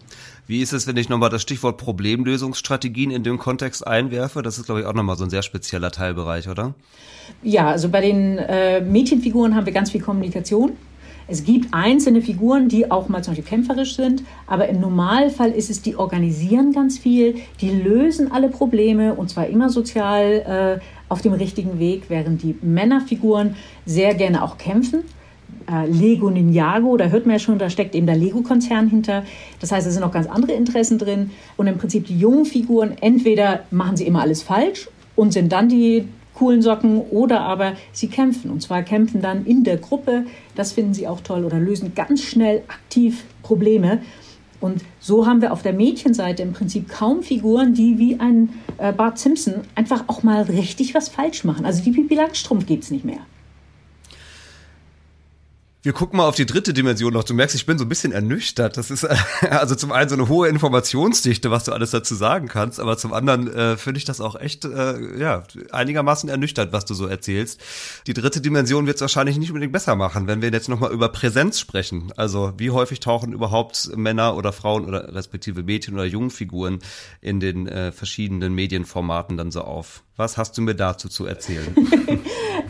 Wie 0.46 0.62
ist 0.62 0.72
es, 0.72 0.88
wenn 0.88 0.96
ich 0.96 1.08
nochmal 1.08 1.30
das 1.30 1.42
Stichwort 1.42 1.76
Problemlösungsstrategien 1.76 3.12
in 3.12 3.22
dem 3.22 3.38
Kontext 3.38 3.86
einwerfe? 3.86 4.42
Das 4.42 4.58
ist, 4.58 4.66
glaube 4.66 4.80
ich, 4.80 4.86
auch 4.86 4.94
nochmal 4.94 5.16
so 5.16 5.22
ein 5.22 5.30
sehr 5.30 5.42
spezieller 5.42 5.92
Teilbereich, 5.92 6.48
oder? 6.48 6.74
Ja, 7.42 7.68
also 7.68 7.88
bei 7.88 8.00
den 8.00 8.38
äh, 8.38 8.80
Mädchenfiguren 8.80 9.54
haben 9.54 9.64
wir 9.64 9.72
ganz 9.72 9.92
viel 9.92 10.00
Kommunikation. 10.00 10.72
Es 11.30 11.44
gibt 11.44 11.72
einzelne 11.72 12.22
Figuren, 12.22 12.68
die 12.68 12.90
auch 12.90 13.08
mal 13.08 13.22
zum 13.22 13.34
Beispiel 13.34 13.48
kämpferisch 13.48 13.94
sind, 13.94 14.24
aber 14.48 14.68
im 14.68 14.80
Normalfall 14.80 15.52
ist 15.52 15.70
es, 15.70 15.80
die 15.80 15.94
organisieren 15.94 16.72
ganz 16.72 16.98
viel, 16.98 17.36
die 17.60 17.70
lösen 17.70 18.32
alle 18.32 18.48
Probleme 18.48 19.14
und 19.14 19.30
zwar 19.30 19.46
immer 19.46 19.70
sozial 19.70 20.80
äh, 20.80 20.84
auf 21.08 21.22
dem 21.22 21.32
richtigen 21.32 21.78
Weg, 21.78 22.04
während 22.08 22.42
die 22.42 22.56
Männerfiguren 22.62 23.54
sehr 23.86 24.14
gerne 24.14 24.42
auch 24.42 24.58
kämpfen. 24.58 25.04
Äh, 25.70 25.86
Lego 25.86 26.30
Ninjago, 26.30 26.96
da 26.96 27.06
hört 27.06 27.26
man 27.26 27.34
ja 27.34 27.38
schon, 27.38 27.58
da 27.58 27.70
steckt 27.70 27.94
eben 27.94 28.06
der 28.06 28.16
Lego-Konzern 28.16 28.88
hinter. 28.88 29.22
Das 29.60 29.70
heißt, 29.70 29.86
es 29.86 29.92
sind 29.92 30.02
noch 30.02 30.12
ganz 30.12 30.26
andere 30.26 30.52
Interessen 30.52 30.98
drin. 30.98 31.30
Und 31.56 31.68
im 31.68 31.78
Prinzip 31.78 32.06
die 32.06 32.18
jungen 32.18 32.44
Figuren, 32.44 32.96
entweder 33.00 33.60
machen 33.70 33.96
sie 33.96 34.06
immer 34.06 34.20
alles 34.20 34.42
falsch 34.42 34.88
und 35.14 35.32
sind 35.32 35.52
dann 35.52 35.68
die 35.68 36.08
coolen 36.40 36.62
Socken 36.62 37.02
oder 37.02 37.42
aber 37.42 37.74
sie 37.92 38.08
kämpfen. 38.08 38.50
Und 38.50 38.62
zwar 38.62 38.82
kämpfen 38.82 39.20
dann 39.20 39.44
in 39.44 39.62
der 39.62 39.76
Gruppe, 39.76 40.24
das 40.54 40.72
finden 40.72 40.94
sie 40.94 41.06
auch 41.06 41.20
toll, 41.20 41.44
oder 41.44 41.60
lösen 41.60 41.94
ganz 41.94 42.22
schnell 42.22 42.62
aktiv 42.66 43.24
Probleme. 43.42 44.00
Und 44.58 44.82
so 45.00 45.26
haben 45.26 45.42
wir 45.42 45.52
auf 45.52 45.60
der 45.62 45.74
Mädchenseite 45.74 46.42
im 46.42 46.54
Prinzip 46.54 46.88
kaum 46.88 47.22
Figuren, 47.22 47.74
die 47.74 47.98
wie 47.98 48.18
ein 48.18 48.48
äh, 48.78 48.90
Bart 48.90 49.18
Simpson 49.18 49.56
einfach 49.74 50.04
auch 50.06 50.22
mal 50.22 50.42
richtig 50.44 50.94
was 50.94 51.10
falsch 51.10 51.44
machen. 51.44 51.66
Also 51.66 51.82
die 51.82 51.90
Pipi 51.90 52.14
Langstrumpf 52.14 52.64
gibt 52.64 52.84
es 52.84 52.90
nicht 52.90 53.04
mehr. 53.04 53.20
Wir 55.82 55.94
gucken 55.94 56.18
mal 56.18 56.28
auf 56.28 56.34
die 56.34 56.44
dritte 56.44 56.74
Dimension 56.74 57.14
noch. 57.14 57.24
Du 57.24 57.32
merkst, 57.32 57.56
ich 57.56 57.64
bin 57.64 57.78
so 57.78 57.86
ein 57.86 57.88
bisschen 57.88 58.12
ernüchtert. 58.12 58.76
Das 58.76 58.90
ist 58.90 59.04
also 59.50 59.74
zum 59.74 59.92
einen 59.92 60.10
so 60.10 60.14
eine 60.14 60.28
hohe 60.28 60.46
Informationsdichte, 60.48 61.50
was 61.50 61.64
du 61.64 61.72
alles 61.72 61.90
dazu 61.90 62.14
sagen 62.14 62.48
kannst, 62.48 62.78
aber 62.80 62.98
zum 62.98 63.14
anderen 63.14 63.50
äh, 63.50 63.78
finde 63.78 63.96
ich 63.96 64.04
das 64.04 64.20
auch 64.20 64.38
echt 64.38 64.66
äh, 64.66 65.18
ja 65.18 65.42
einigermaßen 65.72 66.28
ernüchtert, 66.28 66.74
was 66.74 66.84
du 66.84 66.92
so 66.92 67.06
erzählst. 67.06 67.62
Die 68.06 68.12
dritte 68.12 68.42
Dimension 68.42 68.86
wird 68.86 68.96
es 68.96 69.00
wahrscheinlich 69.00 69.38
nicht 69.38 69.48
unbedingt 69.50 69.72
besser 69.72 69.96
machen, 69.96 70.26
wenn 70.26 70.42
wir 70.42 70.50
jetzt 70.50 70.68
noch 70.68 70.80
mal 70.80 70.92
über 70.92 71.08
Präsenz 71.08 71.58
sprechen. 71.58 72.12
Also 72.14 72.52
wie 72.58 72.70
häufig 72.70 73.00
tauchen 73.00 73.32
überhaupt 73.32 73.96
Männer 73.96 74.36
oder 74.36 74.52
Frauen 74.52 74.84
oder 74.84 75.14
respektive 75.14 75.62
Mädchen 75.62 75.94
oder 75.94 76.04
Jungfiguren 76.04 76.80
in 77.22 77.40
den 77.40 77.66
äh, 77.66 77.90
verschiedenen 77.90 78.54
Medienformaten 78.54 79.38
dann 79.38 79.50
so 79.50 79.62
auf? 79.62 80.02
Was 80.18 80.36
hast 80.36 80.58
du 80.58 80.60
mir 80.60 80.74
dazu 80.74 81.08
zu 81.08 81.24
erzählen? 81.24 81.74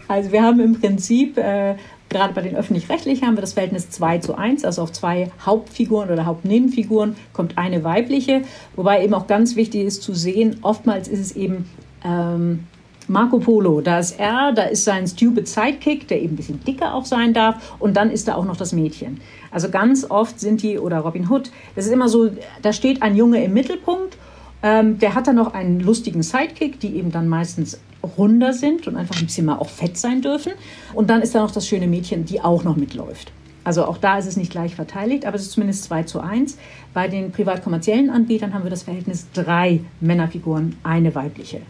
also 0.07 0.31
wir 0.31 0.45
haben 0.45 0.61
im 0.61 0.81
Prinzip 0.81 1.37
äh, 1.37 1.75
Gerade 2.11 2.35
bei 2.35 2.43
den 2.43 2.57
öffentlich-rechtlichen 2.57 3.25
haben 3.25 3.37
wir 3.37 3.41
das 3.41 3.53
Verhältnis 3.53 3.89
2 3.91 4.19
zu 4.19 4.37
1, 4.37 4.65
also 4.65 4.83
auf 4.83 4.91
zwei 4.91 5.31
Hauptfiguren 5.47 6.11
oder 6.11 6.27
Hauptnebenfiguren 6.27 7.15
kommt 7.33 7.57
eine 7.57 7.85
weibliche, 7.85 8.43
wobei 8.75 9.05
eben 9.05 9.15
auch 9.15 9.29
ganz 9.29 9.55
wichtig 9.55 9.87
ist 9.87 10.03
zu 10.03 10.13
sehen, 10.13 10.57
oftmals 10.63 11.07
ist 11.07 11.21
es 11.21 11.37
eben 11.37 11.71
ähm, 12.05 12.67
Marco 13.07 13.39
Polo, 13.39 13.81
da 13.81 14.01
ist 14.01 14.19
er, 14.19 14.53
da 14.53 14.65
ist 14.65 14.85
sein 14.85 15.07
Stupid 15.07 15.47
Sidekick, 15.47 16.09
der 16.09 16.21
eben 16.21 16.35
ein 16.35 16.37
bisschen 16.37 16.65
dicker 16.65 16.95
auch 16.95 17.05
sein 17.05 17.33
darf, 17.33 17.77
und 17.79 17.97
dann 17.97 18.11
ist 18.11 18.27
da 18.27 18.35
auch 18.35 18.45
noch 18.45 18.57
das 18.57 18.73
Mädchen. 18.73 19.21
Also 19.53 19.71
ganz 19.71 20.05
oft 20.11 20.41
sind 20.41 20.63
die, 20.63 20.81
oder 20.81 20.99
Robin 20.99 21.31
Hood, 21.31 21.53
das 21.77 21.87
ist 21.87 21.93
immer 21.93 22.09
so, 22.09 22.31
da 22.61 22.73
steht 22.73 23.03
ein 23.03 23.15
Junge 23.15 23.45
im 23.45 23.53
Mittelpunkt. 23.53 24.17
Ähm, 24.63 24.99
der 24.99 25.15
hat 25.15 25.27
dann 25.27 25.37
noch 25.37 25.55
einen 25.55 25.81
lustigen 25.81 26.23
Sidekick, 26.23 26.81
die 26.81 26.97
eben 26.97 27.13
dann 27.13 27.29
meistens 27.29 27.81
runder 28.17 28.53
sind 28.53 28.87
und 28.87 28.97
einfach 28.97 29.19
ein 29.19 29.27
bisschen 29.27 29.47
mal 29.47 29.59
auch 29.59 29.69
fett 29.69 29.97
sein 29.97 30.23
dürfen. 30.23 30.53
Und 30.95 31.11
dann 31.11 31.23
ist 31.23 31.35
da 31.35 31.41
noch 31.41 31.51
das 31.51 31.67
schöne 31.67 31.87
Mädchen, 31.87 32.25
die 32.25 32.41
auch 32.41 32.65
noch 32.65 32.77
mitläuft. 32.77 33.33
Also 33.63 33.85
auch 33.85 33.99
da 33.99 34.19
ist 34.19 34.27
es 34.27 34.37
nicht 34.37 34.51
gleich 34.51 34.75
verteidigt, 34.75 35.27
aber 35.27 35.37
es 35.37 35.43
ist 35.43 35.53
zumindest 35.53 35.85
2 35.85 36.05
zu 36.05 36.21
1. 36.21 36.57
Bei 36.95 37.09
den 37.09 37.31
privat-kommerziellen 37.31 38.11
Anbietern 38.11 38.55
haben 38.55 38.65
wir 38.65 38.71
das 38.71 38.85
Verhältnis 38.85 39.27
drei 39.35 39.81
Männerfiguren, 40.01 40.77
eine 40.83 41.15
weibliche. 41.15 41.61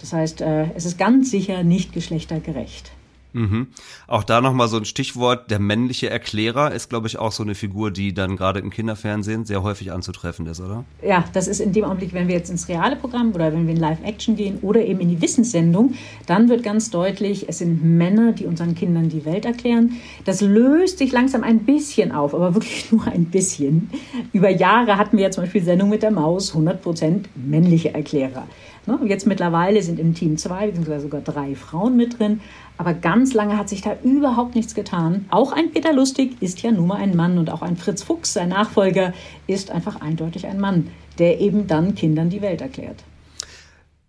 Das 0.00 0.12
heißt, 0.12 0.40
äh, 0.40 0.66
es 0.74 0.84
ist 0.84 0.98
ganz 0.98 1.30
sicher 1.30 1.62
nicht 1.62 1.92
geschlechtergerecht. 1.92 2.92
Mhm. 3.32 3.68
Auch 4.06 4.24
da 4.24 4.40
nochmal 4.40 4.68
so 4.68 4.76
ein 4.76 4.84
Stichwort, 4.84 5.50
der 5.50 5.58
männliche 5.58 6.10
Erklärer 6.10 6.72
ist, 6.72 6.90
glaube 6.90 7.06
ich, 7.06 7.18
auch 7.18 7.32
so 7.32 7.42
eine 7.42 7.54
Figur, 7.54 7.90
die 7.90 8.12
dann 8.12 8.36
gerade 8.36 8.60
im 8.60 8.70
Kinderfernsehen 8.70 9.44
sehr 9.44 9.62
häufig 9.62 9.92
anzutreffen 9.92 10.46
ist, 10.46 10.60
oder? 10.60 10.84
Ja, 11.02 11.24
das 11.32 11.48
ist 11.48 11.60
in 11.60 11.72
dem 11.72 11.84
Augenblick, 11.84 12.12
wenn 12.12 12.28
wir 12.28 12.34
jetzt 12.34 12.50
ins 12.50 12.68
reale 12.68 12.96
Programm 12.96 13.32
oder 13.32 13.52
wenn 13.52 13.66
wir 13.66 13.74
in 13.74 13.80
Live-Action 13.80 14.36
gehen 14.36 14.58
oder 14.62 14.84
eben 14.84 15.00
in 15.00 15.08
die 15.08 15.22
Wissenssendung, 15.22 15.94
dann 16.26 16.48
wird 16.48 16.62
ganz 16.62 16.90
deutlich, 16.90 17.48
es 17.48 17.58
sind 17.58 17.82
Männer, 17.82 18.32
die 18.32 18.46
unseren 18.46 18.74
Kindern 18.74 19.08
die 19.08 19.24
Welt 19.24 19.44
erklären. 19.44 19.96
Das 20.24 20.40
löst 20.40 20.98
sich 20.98 21.12
langsam 21.12 21.42
ein 21.42 21.60
bisschen 21.60 22.12
auf, 22.12 22.34
aber 22.34 22.54
wirklich 22.54 22.92
nur 22.92 23.06
ein 23.06 23.26
bisschen. 23.26 23.90
Über 24.32 24.50
Jahre 24.50 24.98
hatten 24.98 25.16
wir 25.16 25.24
ja 25.24 25.30
zum 25.30 25.44
Beispiel 25.44 25.62
Sendung 25.62 25.88
mit 25.88 26.02
der 26.02 26.10
Maus, 26.10 26.54
100% 26.54 27.24
männliche 27.34 27.94
Erklärer. 27.94 28.46
Ne? 28.86 28.98
Jetzt 29.04 29.26
mittlerweile 29.26 29.82
sind 29.82 30.00
im 30.00 30.14
Team 30.14 30.36
zwei, 30.36 30.66
beziehungsweise 30.66 31.02
sogar 31.02 31.20
drei 31.20 31.54
Frauen 31.54 31.96
mit 31.96 32.18
drin. 32.18 32.40
Aber 32.82 32.94
ganz 32.94 33.32
lange 33.32 33.56
hat 33.58 33.68
sich 33.68 33.80
da 33.80 33.96
überhaupt 34.02 34.56
nichts 34.56 34.74
getan. 34.74 35.26
Auch 35.30 35.52
ein 35.52 35.70
Peter 35.70 35.92
Lustig 35.92 36.42
ist 36.42 36.62
ja 36.62 36.72
nun 36.72 36.88
mal 36.88 36.96
ein 36.96 37.14
Mann 37.14 37.38
und 37.38 37.48
auch 37.48 37.62
ein 37.62 37.76
Fritz 37.76 38.02
Fuchs, 38.02 38.32
sein 38.32 38.48
Nachfolger, 38.48 39.12
ist 39.46 39.70
einfach 39.70 40.00
eindeutig 40.00 40.48
ein 40.48 40.58
Mann, 40.58 40.88
der 41.20 41.40
eben 41.40 41.68
dann 41.68 41.94
Kindern 41.94 42.28
die 42.28 42.42
Welt 42.42 42.60
erklärt. 42.60 43.04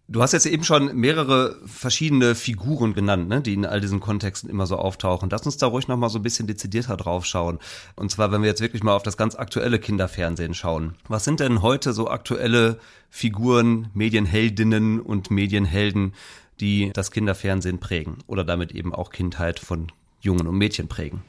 Du 0.07 0.24
hast 0.24 0.32
jetzt 0.32 0.47
eben 0.47 0.63
schon 0.63 0.95
mehrere 0.95 1.59
verschiedene 1.67 2.34
Figuren 2.34 2.95
genannt, 2.95 3.30
ne, 3.30 3.41
die 3.41 3.53
in 3.53 3.65
all 3.65 3.80
diesen 3.80 3.99
Kontexten 3.99 4.49
immer 4.49 4.65
so 4.65 4.78
auftauchen. 4.78 5.30
Lass 5.30 5.45
uns 5.45 5.57
da 5.57 5.67
ruhig 5.67 5.88
noch 5.88 5.97
mal 5.97 6.09
so 6.09 6.17
ein 6.17 6.24
bisschen 6.24 6.47
dezidierter 6.47 6.97
drauf 6.97 7.28
schauen. 7.28 7.59
Und 7.95 8.09
zwar, 8.09 8.32
wenn 8.32 8.41
wir 8.41 8.49
jetzt 8.49 8.61
wirklich 8.61 8.82
mal 8.82 8.95
auf 8.95 9.03
das 9.03 9.17
ganz 9.17 9.36
aktuelle 9.36 9.78
Kinderfernsehen 9.78 10.55
schauen. 10.55 10.95
Was 11.07 11.26
sind 11.26 11.39
denn 11.39 11.61
heute 11.61 11.93
so 11.93 12.09
aktuelle 12.09 12.80
Figuren, 13.11 13.89
Medienheldinnen 13.93 14.99
und 14.99 15.30
Medienhelden, 15.30 16.13
die 16.64 16.91
das 16.93 17.11
Kinderfernsehen 17.11 17.80
prägen 17.80 18.20
oder 18.26 18.45
damit 18.45 18.72
eben 18.72 18.95
auch 18.95 19.09
Kindheit 19.09 19.59
von 19.59 19.88
Jungen 20.22 20.47
und 20.47 20.57
Mädchen 20.57 20.88
prägen? 20.88 21.22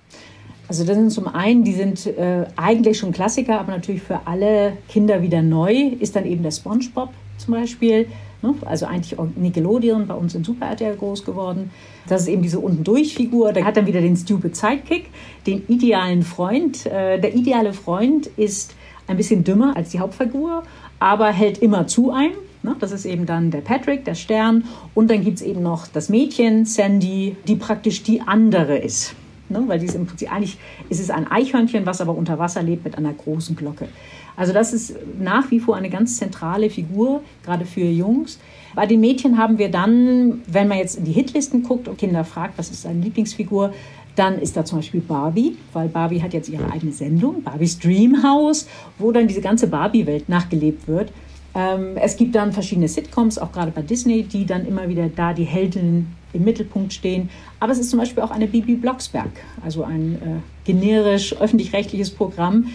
Also 0.68 0.85
das 0.85 0.97
sind 0.97 1.11
zum 1.11 1.26
einen, 1.28 1.64
die 1.64 1.74
sind 1.74 2.07
äh, 2.07 2.47
eigentlich 2.57 2.99
schon 2.99 3.12
Klassiker, 3.12 3.61
aber 3.61 3.72
natürlich 3.72 4.01
für 4.01 4.26
alle 4.26 4.78
Kinder 4.89 5.20
wieder 5.20 5.43
neu, 5.43 5.74
ist 5.99 6.16
dann 6.16 6.24
eben 6.24 6.43
der 6.43 6.53
SpongeBob 6.53 7.11
zum 7.37 7.55
Beispiel. 7.55 8.07
Ne? 8.41 8.55
Also 8.64 8.87
eigentlich 8.87 9.16
Nickelodeon 9.37 10.07
bei 10.07 10.14
uns 10.14 10.35
in 10.35 10.45
Super 10.45 10.66
RTL 10.66 10.97
groß 10.97 11.24
geworden. 11.24 11.70
Das 12.09 12.22
ist 12.22 12.28
eben 12.28 12.43
diese 12.43 12.61
unten-durch-Figur. 12.61 13.53
Der 13.53 13.64
hat 13.64 13.76
dann 13.76 13.87
wieder 13.87 14.01
den 14.01 14.16
Stupid 14.16 14.57
Sidekick, 14.57 15.11
den 15.47 15.66
idealen 15.66 16.22
Freund. 16.22 16.87
Äh, 16.87 17.20
der 17.20 17.35
ideale 17.35 17.72
Freund 17.72 18.28
ist 18.37 18.74
ein 19.07 19.16
bisschen 19.16 19.45
dümmer 19.45 19.76
als 19.76 19.91
die 19.91 19.99
Hauptfigur, 19.99 20.62
aber 20.99 21.30
hält 21.30 21.59
immer 21.59 21.87
zu 21.87 22.11
einem. 22.12 22.37
Ne? 22.64 22.74
Das 22.80 22.92
ist 22.92 23.04
eben 23.04 23.26
dann 23.26 23.50
der 23.50 23.60
Patrick, 23.60 24.04
der 24.04 24.14
Stern. 24.14 24.64
Und 24.94 25.10
dann 25.10 25.22
gibt 25.22 25.38
es 25.38 25.42
eben 25.42 25.62
noch 25.62 25.86
das 25.86 26.08
Mädchen, 26.08 26.64
Sandy, 26.64 27.36
die 27.46 27.56
praktisch 27.56 28.02
die 28.02 28.22
andere 28.22 28.78
ist. 28.78 29.14
Ne? 29.48 29.62
Weil 29.66 29.78
die 29.78 29.86
ist 29.86 29.94
im 29.94 30.06
Prinzip, 30.06 30.32
eigentlich 30.32 30.56
ist 30.88 31.00
es 31.00 31.10
ein 31.10 31.30
Eichhörnchen, 31.30 31.84
was 31.86 32.00
aber 32.00 32.16
unter 32.16 32.38
Wasser 32.38 32.62
lebt 32.62 32.84
mit 32.84 32.96
einer 32.96 33.12
großen 33.12 33.54
Glocke. 33.54 33.88
Also 34.36 34.52
das 34.52 34.72
ist 34.72 34.96
nach 35.20 35.50
wie 35.50 35.60
vor 35.60 35.76
eine 35.76 35.90
ganz 35.90 36.16
zentrale 36.16 36.70
Figur, 36.70 37.22
gerade 37.44 37.66
für 37.66 37.84
Jungs. 37.84 38.40
Bei 38.74 38.86
den 38.86 39.00
Mädchen 39.00 39.38
haben 39.38 39.58
wir 39.58 39.70
dann, 39.70 40.42
wenn 40.48 40.66
man 40.66 40.78
jetzt 40.78 40.96
in 40.96 41.04
die 41.04 41.12
Hitlisten 41.12 41.62
guckt 41.62 41.86
und 41.86 41.98
Kinder 41.98 42.24
fragt, 42.24 42.58
was 42.58 42.70
ist 42.70 42.82
seine 42.82 43.00
Lieblingsfigur, 43.00 43.72
dann 44.16 44.38
ist 44.38 44.56
da 44.56 44.64
zum 44.64 44.78
Beispiel 44.78 45.00
Barbie, 45.00 45.56
weil 45.72 45.88
Barbie 45.88 46.22
hat 46.22 46.32
jetzt 46.32 46.48
ihre 46.48 46.70
eigene 46.70 46.92
Sendung, 46.92 47.42
Barbies 47.42 47.78
Dreamhouse, 47.78 48.66
wo 48.98 49.12
dann 49.12 49.28
diese 49.28 49.40
ganze 49.40 49.66
Barbie-Welt 49.66 50.28
nachgelebt 50.28 50.88
wird. 50.88 51.12
Ähm, 51.55 51.96
es 51.96 52.16
gibt 52.16 52.34
dann 52.34 52.52
verschiedene 52.52 52.88
Sitcoms, 52.88 53.38
auch 53.38 53.52
gerade 53.52 53.70
bei 53.70 53.82
Disney, 53.82 54.24
die 54.24 54.44
dann 54.44 54.66
immer 54.66 54.88
wieder 54.88 55.09
da 55.09 55.32
die 55.32 55.44
Heldinnen 55.44 56.14
im 56.32 56.44
Mittelpunkt 56.44 56.92
stehen. 56.92 57.30
Aber 57.61 57.72
es 57.72 57.78
ist 57.78 57.90
zum 57.90 58.00
Beispiel 58.00 58.22
auch 58.22 58.32
eine 58.32 58.46
Bibi 58.46 58.74
Blocksberg, 58.74 59.30
also 59.64 59.84
ein 59.84 60.14
äh, 60.16 60.64
generisch 60.64 61.34
öffentlich-rechtliches 61.36 62.11
Programm, 62.11 62.66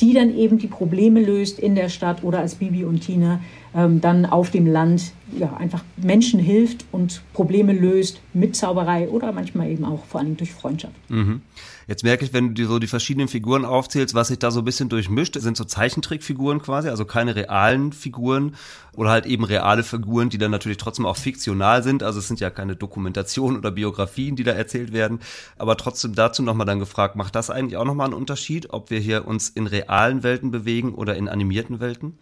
die 0.00 0.12
dann 0.12 0.36
eben 0.36 0.58
die 0.58 0.66
Probleme 0.66 1.20
löst 1.20 1.60
in 1.60 1.76
der 1.76 1.88
Stadt 1.88 2.24
oder 2.24 2.40
als 2.40 2.56
Bibi 2.56 2.84
und 2.84 3.00
Tina 3.00 3.40
ähm, 3.74 4.00
dann 4.00 4.24
auf 4.26 4.50
dem 4.50 4.66
Land 4.66 5.12
ja, 5.36 5.54
einfach 5.56 5.82
Menschen 5.96 6.38
hilft 6.38 6.84
und 6.92 7.22
Probleme 7.32 7.72
löst 7.72 8.20
mit 8.32 8.54
Zauberei 8.54 9.08
oder 9.08 9.32
manchmal 9.32 9.68
eben 9.70 9.84
auch 9.84 10.04
vor 10.04 10.20
allem 10.20 10.36
durch 10.36 10.52
Freundschaft. 10.52 10.94
Mhm. 11.08 11.42
Jetzt 11.86 12.02
merke 12.02 12.24
ich, 12.24 12.32
wenn 12.32 12.48
du 12.48 12.54
dir 12.54 12.66
so 12.66 12.78
die 12.78 12.86
verschiedenen 12.86 13.28
Figuren 13.28 13.64
aufzählst, 13.64 14.14
was 14.14 14.28
sich 14.28 14.38
da 14.38 14.50
so 14.50 14.60
ein 14.60 14.64
bisschen 14.64 14.88
durchmischt, 14.88 15.38
sind 15.38 15.56
so 15.56 15.64
Zeichentrickfiguren 15.64 16.62
quasi, 16.62 16.88
also 16.88 17.04
keine 17.04 17.36
realen 17.36 17.92
Figuren 17.92 18.54
oder 18.94 19.10
halt 19.10 19.26
eben 19.26 19.44
reale 19.44 19.82
Figuren, 19.82 20.30
die 20.30 20.38
dann 20.38 20.50
natürlich 20.50 20.78
trotzdem 20.78 21.04
auch 21.04 21.16
fiktional 21.16 21.82
sind. 21.82 22.02
Also 22.02 22.20
es 22.20 22.28
sind 22.28 22.40
ja 22.40 22.50
keine 22.50 22.76
Dokumentationen 22.76 23.58
oder 23.58 23.70
Biografien, 23.70 24.36
die 24.36 24.44
da 24.44 24.52
erzählt 24.52 24.92
werden. 24.92 25.18
Aber 25.58 25.76
trotzdem 25.76 26.14
dazu 26.14 26.42
nochmal 26.42 26.66
dann 26.66 26.78
gefragt, 26.78 27.16
macht 27.16 27.34
das 27.34 27.50
eigentlich 27.50 27.76
auch 27.76 27.84
nochmal 27.84 28.06
einen 28.06 28.14
Unterschied, 28.14 28.72
ob 28.72 28.90
wir 28.90 29.00
hier 29.00 29.26
uns 29.26 29.50
in 29.50 29.66
realen 29.66 30.22
Welten 30.22 30.50
bewegen 30.50 30.94
oder 30.94 31.16
in 31.16 31.28
animierten 31.28 31.80
Welten? 31.80 32.18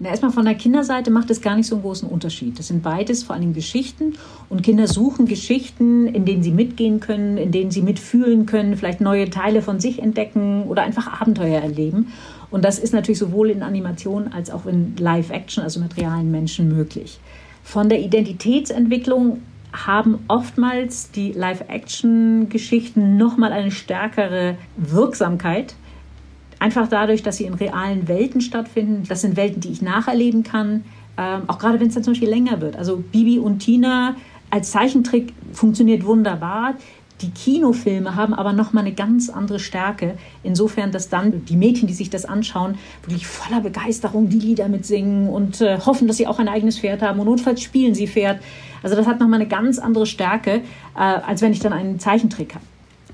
Na, 0.00 0.10
erstmal 0.10 0.30
von 0.30 0.44
der 0.44 0.54
Kinderseite 0.54 1.10
macht 1.10 1.28
es 1.28 1.40
gar 1.40 1.56
nicht 1.56 1.66
so 1.66 1.74
einen 1.74 1.82
großen 1.82 2.08
Unterschied. 2.08 2.56
Das 2.56 2.68
sind 2.68 2.84
beides 2.84 3.24
vor 3.24 3.34
allem 3.34 3.52
Geschichten 3.52 4.14
und 4.48 4.62
Kinder 4.62 4.86
suchen 4.86 5.26
Geschichten, 5.26 6.06
in 6.06 6.24
denen 6.24 6.44
sie 6.44 6.52
mitgehen 6.52 7.00
können, 7.00 7.36
in 7.36 7.50
denen 7.50 7.72
sie 7.72 7.82
mitfühlen 7.82 8.46
können, 8.46 8.76
vielleicht 8.76 9.00
neue 9.00 9.28
Teile 9.28 9.60
von 9.60 9.80
sich 9.80 10.00
entdecken 10.00 10.64
oder 10.68 10.82
einfach 10.82 11.20
Abenteuer 11.20 11.60
erleben. 11.60 12.12
Und 12.52 12.64
das 12.64 12.78
ist 12.78 12.94
natürlich 12.94 13.18
sowohl 13.18 13.50
in 13.50 13.64
Animation 13.64 14.28
als 14.32 14.50
auch 14.50 14.66
in 14.66 14.94
Live-Action, 14.96 15.64
also 15.64 15.80
mit 15.80 15.96
realen 15.96 16.30
Menschen 16.30 16.68
möglich. 16.68 17.18
Von 17.64 17.88
der 17.88 18.00
Identitätsentwicklung 18.00 19.42
haben 19.72 20.20
oftmals 20.28 21.10
die 21.10 21.32
Live-Action-Geschichten 21.32 23.16
nochmal 23.16 23.52
eine 23.52 23.72
stärkere 23.72 24.56
Wirksamkeit 24.76 25.74
Einfach 26.58 26.88
dadurch, 26.88 27.22
dass 27.22 27.36
sie 27.36 27.44
in 27.44 27.54
realen 27.54 28.08
Welten 28.08 28.40
stattfinden. 28.40 29.04
Das 29.08 29.20
sind 29.20 29.36
Welten, 29.36 29.60
die 29.60 29.70
ich 29.70 29.82
nacherleben 29.82 30.42
kann. 30.42 30.84
Ähm, 31.16 31.42
auch 31.46 31.58
gerade 31.58 31.80
wenn 31.80 31.88
es 31.88 31.94
dann 31.94 32.04
zum 32.04 32.12
Beispiel 32.12 32.28
länger 32.28 32.60
wird. 32.60 32.76
Also 32.76 32.96
Bibi 32.96 33.38
und 33.38 33.60
Tina 33.60 34.16
als 34.50 34.70
Zeichentrick 34.70 35.32
funktioniert 35.52 36.04
wunderbar. 36.04 36.74
Die 37.20 37.30
Kinofilme 37.30 38.14
haben 38.14 38.32
aber 38.32 38.52
nochmal 38.52 38.84
eine 38.84 38.94
ganz 38.94 39.28
andere 39.28 39.58
Stärke. 39.58 40.16
Insofern, 40.44 40.92
dass 40.92 41.08
dann 41.08 41.44
die 41.44 41.56
Mädchen, 41.56 41.88
die 41.88 41.94
sich 41.94 42.10
das 42.10 42.24
anschauen, 42.24 42.78
wirklich 43.02 43.26
voller 43.26 43.60
Begeisterung 43.60 44.28
die 44.28 44.38
Lieder 44.38 44.68
mitsingen 44.68 45.28
und 45.28 45.60
äh, 45.60 45.78
hoffen, 45.80 46.06
dass 46.06 46.16
sie 46.16 46.28
auch 46.28 46.38
ein 46.38 46.48
eigenes 46.48 46.78
Pferd 46.78 47.02
haben. 47.02 47.18
Und 47.18 47.26
notfalls 47.26 47.60
spielen 47.60 47.94
sie 47.94 48.06
Pferd. 48.06 48.40
Also 48.82 48.94
das 48.94 49.06
hat 49.06 49.18
nochmal 49.18 49.40
eine 49.40 49.48
ganz 49.48 49.78
andere 49.80 50.06
Stärke, 50.06 50.62
äh, 50.94 50.98
als 50.98 51.42
wenn 51.42 51.52
ich 51.52 51.58
dann 51.58 51.72
einen 51.72 51.98
Zeichentrick 51.98 52.54
habe. 52.54 52.64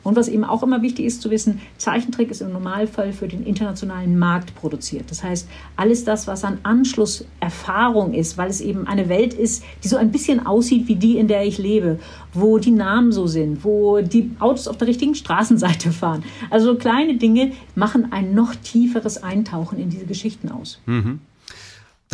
Und 0.04 0.16
was 0.16 0.28
eben 0.28 0.44
auch 0.44 0.62
immer 0.62 0.82
wichtig 0.82 1.06
ist 1.06 1.22
zu 1.22 1.30
wissen, 1.30 1.60
Zeichentrick 1.78 2.30
ist 2.30 2.42
im 2.42 2.52
Normalfall 2.52 3.12
für 3.12 3.26
den 3.26 3.44
internationalen 3.44 4.18
Markt 4.18 4.54
produziert. 4.54 5.10
Das 5.10 5.24
heißt, 5.24 5.48
alles 5.76 6.04
das, 6.04 6.26
was 6.26 6.44
an 6.44 6.58
Anschlusserfahrung 6.62 8.14
ist, 8.14 8.38
weil 8.38 8.50
es 8.50 8.60
eben 8.60 8.86
eine 8.86 9.08
Welt 9.08 9.34
ist, 9.34 9.64
die 9.82 9.88
so 9.88 9.96
ein 9.96 10.12
bisschen 10.12 10.46
aussieht 10.46 10.86
wie 10.86 10.96
die, 10.96 11.16
in 11.16 11.26
der 11.26 11.44
ich 11.44 11.58
lebe, 11.58 11.98
wo 12.32 12.58
die 12.58 12.70
Namen 12.70 13.10
so 13.10 13.26
sind, 13.26 13.64
wo 13.64 14.00
die 14.00 14.30
Autos 14.38 14.68
auf 14.68 14.76
der 14.76 14.88
richtigen 14.88 15.14
Straßenseite 15.14 15.90
fahren. 15.90 16.22
Also 16.50 16.76
kleine 16.76 17.16
Dinge 17.16 17.52
machen 17.74 18.12
ein 18.12 18.34
noch 18.34 18.54
tieferes 18.54 19.22
Eintauchen 19.22 19.78
in 19.78 19.88
diese 19.88 20.04
Geschichten 20.04 20.50
aus. 20.50 20.80
Mhm. 20.86 21.20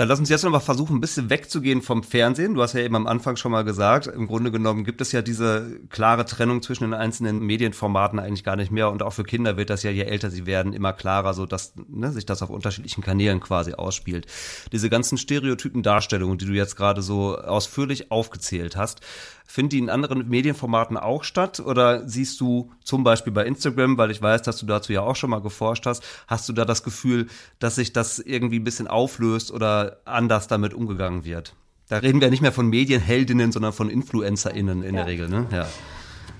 Dann 0.00 0.08
lass 0.08 0.18
uns 0.18 0.30
jetzt 0.30 0.44
noch 0.44 0.50
mal 0.50 0.60
versuchen, 0.60 0.96
ein 0.96 1.00
bisschen 1.02 1.28
wegzugehen 1.28 1.82
vom 1.82 2.02
Fernsehen. 2.02 2.54
Du 2.54 2.62
hast 2.62 2.72
ja 2.72 2.80
eben 2.80 2.96
am 2.96 3.06
Anfang 3.06 3.36
schon 3.36 3.52
mal 3.52 3.64
gesagt, 3.64 4.06
im 4.06 4.28
Grunde 4.28 4.50
genommen 4.50 4.82
gibt 4.82 5.02
es 5.02 5.12
ja 5.12 5.20
diese 5.20 5.78
klare 5.90 6.24
Trennung 6.24 6.62
zwischen 6.62 6.84
den 6.84 6.94
einzelnen 6.94 7.40
Medienformaten 7.40 8.18
eigentlich 8.18 8.42
gar 8.42 8.56
nicht 8.56 8.72
mehr. 8.72 8.90
Und 8.90 9.02
auch 9.02 9.12
für 9.12 9.24
Kinder 9.24 9.58
wird 9.58 9.68
das 9.68 9.82
ja, 9.82 9.90
je 9.90 10.04
älter 10.04 10.30
sie 10.30 10.46
werden, 10.46 10.72
immer 10.72 10.94
klarer, 10.94 11.34
so 11.34 11.44
dass 11.44 11.74
ne, 11.86 12.12
sich 12.12 12.24
das 12.24 12.40
auf 12.40 12.48
unterschiedlichen 12.48 13.02
Kanälen 13.02 13.40
quasi 13.40 13.74
ausspielt. 13.74 14.26
Diese 14.72 14.88
ganzen 14.88 15.18
stereotypen 15.18 15.82
Darstellungen, 15.82 16.38
die 16.38 16.46
du 16.46 16.52
jetzt 16.52 16.76
gerade 16.76 17.02
so 17.02 17.36
ausführlich 17.36 18.10
aufgezählt 18.10 18.76
hast, 18.76 19.02
Finden 19.50 19.70
die 19.70 19.78
in 19.78 19.90
anderen 19.90 20.28
Medienformaten 20.28 20.96
auch 20.96 21.24
statt? 21.24 21.58
Oder 21.58 22.08
siehst 22.08 22.40
du 22.40 22.70
zum 22.84 23.02
Beispiel 23.02 23.32
bei 23.32 23.44
Instagram, 23.44 23.98
weil 23.98 24.12
ich 24.12 24.22
weiß, 24.22 24.42
dass 24.42 24.58
du 24.58 24.66
dazu 24.66 24.92
ja 24.92 25.00
auch 25.00 25.16
schon 25.16 25.30
mal 25.30 25.40
geforscht 25.40 25.86
hast, 25.86 26.04
hast 26.28 26.48
du 26.48 26.52
da 26.52 26.64
das 26.64 26.84
Gefühl, 26.84 27.26
dass 27.58 27.74
sich 27.74 27.92
das 27.92 28.20
irgendwie 28.20 28.60
ein 28.60 28.64
bisschen 28.64 28.86
auflöst 28.86 29.50
oder 29.50 29.89
anders 30.04 30.48
damit 30.48 30.74
umgegangen 30.74 31.24
wird? 31.24 31.54
Da 31.88 31.98
reden 31.98 32.20
wir 32.20 32.30
nicht 32.30 32.42
mehr 32.42 32.52
von 32.52 32.68
Medienheldinnen, 32.68 33.52
sondern 33.52 33.72
von 33.72 33.90
InfluencerInnen 33.90 34.82
in 34.82 34.94
ja. 34.94 35.00
der 35.00 35.06
Regel, 35.06 35.28
ne? 35.28 35.46
Ja. 35.50 35.66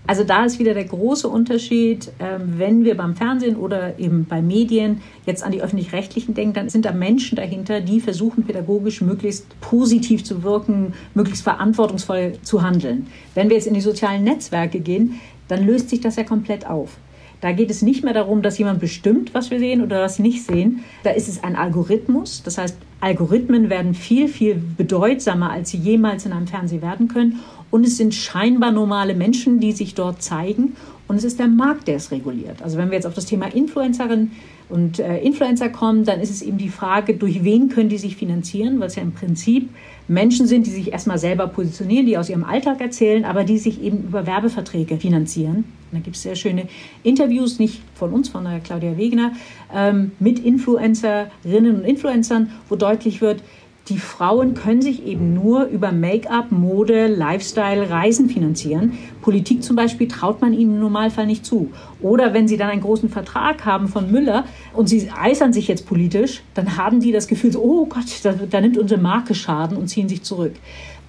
Also 0.07 0.25
da 0.25 0.45
ist 0.45 0.59
wieder 0.59 0.75
der 0.75 0.85
große 0.85 1.29
Unterschied, 1.29 2.11
ähm, 2.19 2.55
wenn 2.57 2.85
wir 2.85 2.97
beim 2.97 3.15
Fernsehen 3.15 3.57
oder 3.57 3.99
eben 3.99 4.25
bei 4.25 4.41
Medien 4.41 5.03
jetzt 5.27 5.43
an 5.43 5.53
die 5.53 5.63
öffentlich-rechtlichen 5.63 6.35
denken, 6.35 6.55
dann 6.55 6.69
sind 6.69 6.85
da 6.85 6.93
Menschen 6.93 7.37
dahinter, 7.37 7.81
die 7.81 8.01
versuchen 8.01 8.45
pädagogisch 8.45 9.03
möglichst 9.03 9.61
positiv 9.61 10.25
zu 10.25 10.43
wirken, 10.43 10.95
möglichst 11.15 11.45
verantwortungsvoll 11.45 12.39
zu 12.43 12.63
handeln. 12.63 13.09
Wenn 13.35 13.51
wir 13.51 13.57
jetzt 13.57 13.67
in 13.67 13.75
die 13.75 13.81
sozialen 13.81 14.25
Netzwerke 14.25 14.81
gehen, 14.81 15.21
dann 15.49 15.67
löst 15.67 15.91
sich 15.91 16.01
das 16.01 16.17
ja 16.17 16.25
komplett 16.25 16.67
auf. 16.67 16.97
Da 17.41 17.53
geht 17.53 17.71
es 17.71 17.83
nicht 17.83 18.05
mehr 18.05 18.13
darum, 18.13 18.43
dass 18.43 18.59
jemand 18.59 18.81
bestimmt, 18.81 19.33
was 19.33 19.51
wir 19.51 19.59
sehen 19.59 19.83
oder 19.83 20.03
was 20.03 20.19
nicht 20.19 20.45
sehen. 20.45 20.85
Da 21.05 21.11
ist 21.11 21.29
es 21.29 21.43
ein 21.43 21.57
Algorithmus. 21.57 22.43
Das 22.43 22.59
heißt, 22.59 22.77
Algorithmen 23.01 23.71
werden 23.71 23.95
viel, 23.95 24.29
viel 24.29 24.63
bedeutsamer, 24.77 25.51
als 25.51 25.71
sie 25.71 25.79
jemals 25.79 26.27
in 26.27 26.33
einem 26.33 26.47
Fernsehen 26.47 26.83
werden 26.83 27.09
können. 27.09 27.41
Und 27.71 27.87
es 27.87 27.97
sind 27.97 28.15
scheinbar 28.15 28.73
normale 28.73 29.15
Menschen, 29.15 29.59
die 29.61 29.73
sich 29.73 29.95
dort 29.95 30.23
zeigen. 30.23 30.77
Und 31.09 31.17
es 31.17 31.25
ist 31.25 31.39
der 31.39 31.49
Markt, 31.49 31.89
der 31.89 31.97
es 31.97 32.11
reguliert. 32.11 32.63
Also 32.63 32.77
wenn 32.77 32.91
wir 32.91 32.97
jetzt 32.97 33.07
auf 33.07 33.15
das 33.15 33.27
Thema 33.27 33.47
Influencerin 33.47 34.33
und 34.71 34.99
äh, 34.99 35.19
Influencer 35.19 35.69
kommen, 35.69 36.05
dann 36.05 36.21
ist 36.21 36.31
es 36.31 36.43
eben 36.43 36.59
die 36.59 36.69
Frage, 36.69 37.15
durch 37.15 37.45
wen 37.45 37.69
können 37.69 37.89
die 37.89 37.99
sich 37.99 38.17
finanzieren, 38.17 38.81
es 38.83 38.97
ja 38.97 39.03
im 39.03 39.13
Prinzip 39.13 39.69
Menschen 40.09 40.47
sind, 40.47 40.67
die 40.67 40.71
sich 40.71 40.93
erstmal 40.93 41.19
selber 41.19 41.47
positionieren, 41.47 42.05
die 42.05 42.19
aus 42.19 42.29
ihrem 42.29 42.43
Alltag 42.43 42.81
erzählen, 42.81 43.25
aber 43.25 43.45
die 43.45 43.59
sich 43.59 43.81
eben 43.83 43.99
über 43.99 44.27
Werbeverträge 44.27 44.97
finanzieren. 44.97 45.57
Und 45.57 45.93
da 45.93 45.99
gibt 46.01 46.17
es 46.17 46.23
sehr 46.23 46.35
schöne 46.35 46.67
Interviews, 47.05 47.59
nicht 47.59 47.83
von 47.95 48.13
uns, 48.13 48.29
von 48.29 48.45
der 48.45 48.59
Claudia 48.61 48.97
Wegener, 48.97 49.33
ähm, 49.73 50.13
mit 50.19 50.41
Influencerinnen 50.41 51.77
und 51.77 51.85
Influencern, 51.85 52.51
wo 52.69 52.77
deutlich 52.77 53.21
wird, 53.21 53.43
die 53.91 53.99
Frauen 53.99 54.55
können 54.55 54.81
sich 54.81 55.05
eben 55.05 55.35
nur 55.35 55.65
über 55.65 55.91
Make-up, 55.91 56.53
Mode, 56.53 57.09
Lifestyle, 57.09 57.91
Reisen 57.91 58.29
finanzieren. 58.29 58.93
Politik 59.21 59.65
zum 59.65 59.75
Beispiel 59.75 60.07
traut 60.07 60.41
man 60.41 60.53
ihnen 60.53 60.75
im 60.75 60.81
Normalfall 60.81 61.27
nicht 61.27 61.45
zu. 61.45 61.71
Oder 62.01 62.33
wenn 62.33 62.47
sie 62.47 62.57
dann 62.57 62.71
einen 62.71 62.81
großen 62.81 63.09
Vertrag 63.09 63.67
haben 63.67 63.89
von 63.89 64.11
Müller 64.11 64.45
und 64.73 64.89
sie 64.89 65.11
eisern 65.11 65.53
sich 65.53 65.67
jetzt 65.67 65.87
politisch, 65.87 66.43
dann 66.55 66.77
haben 66.77 67.01
die 67.01 67.11
das 67.11 67.27
Gefühl, 67.27 67.53
so, 67.53 67.61
oh 67.63 67.87
Gott, 67.87 68.07
da, 68.23 68.33
da 68.33 68.61
nimmt 68.61 68.79
unsere 68.79 69.01
Marke 69.01 69.35
Schaden 69.35 69.77
und 69.77 69.89
ziehen 69.89 70.09
sich 70.09 70.23
zurück. 70.23 70.55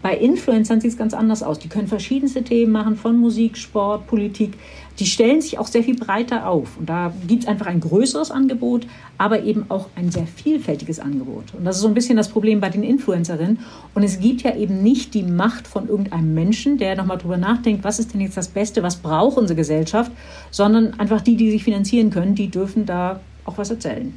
Bei 0.01 0.17
Influencern 0.17 0.81
sieht 0.81 0.91
es 0.91 0.97
ganz 0.97 1.13
anders 1.13 1.43
aus. 1.43 1.59
Die 1.59 1.69
können 1.69 1.87
verschiedenste 1.87 2.43
Themen 2.43 2.71
machen, 2.71 2.95
von 2.95 3.17
Musik, 3.17 3.55
Sport, 3.55 4.07
Politik. 4.07 4.53
Die 4.99 5.05
stellen 5.05 5.41
sich 5.41 5.57
auch 5.57 5.67
sehr 5.67 5.83
viel 5.83 5.95
breiter 5.95 6.47
auf. 6.47 6.77
Und 6.77 6.89
da 6.89 7.13
gibt 7.27 7.43
es 7.43 7.49
einfach 7.49 7.65
ein 7.65 7.79
größeres 7.79 8.31
Angebot, 8.31 8.85
aber 9.17 9.43
eben 9.43 9.65
auch 9.69 9.87
ein 9.95 10.11
sehr 10.11 10.27
vielfältiges 10.27 10.99
Angebot. 10.99 11.53
Und 11.57 11.65
das 11.65 11.77
ist 11.77 11.81
so 11.81 11.87
ein 11.87 11.93
bisschen 11.93 12.17
das 12.17 12.29
Problem 12.29 12.59
bei 12.59 12.69
den 12.69 12.83
Influencerinnen. 12.83 13.59
Und 13.95 14.03
es 14.03 14.19
gibt 14.19 14.41
ja 14.41 14.55
eben 14.55 14.83
nicht 14.83 15.13
die 15.13 15.23
Macht 15.23 15.67
von 15.67 15.87
irgendeinem 15.87 16.33
Menschen, 16.33 16.77
der 16.77 16.95
nochmal 16.95 17.17
drüber 17.17 17.37
nachdenkt, 17.37 17.83
was 17.83 17.99
ist 17.99 18.13
denn 18.13 18.21
jetzt 18.21 18.37
das 18.37 18.47
Beste, 18.47 18.83
was 18.83 18.97
braucht 18.97 19.37
unsere 19.37 19.57
Gesellschaft, 19.57 20.11
sondern 20.51 20.99
einfach 20.99 21.21
die, 21.21 21.35
die 21.35 21.51
sich 21.51 21.63
finanzieren 21.63 22.09
können, 22.09 22.35
die 22.35 22.49
dürfen 22.49 22.85
da 22.85 23.19
auch 23.45 23.57
was 23.57 23.69
erzählen. 23.69 24.13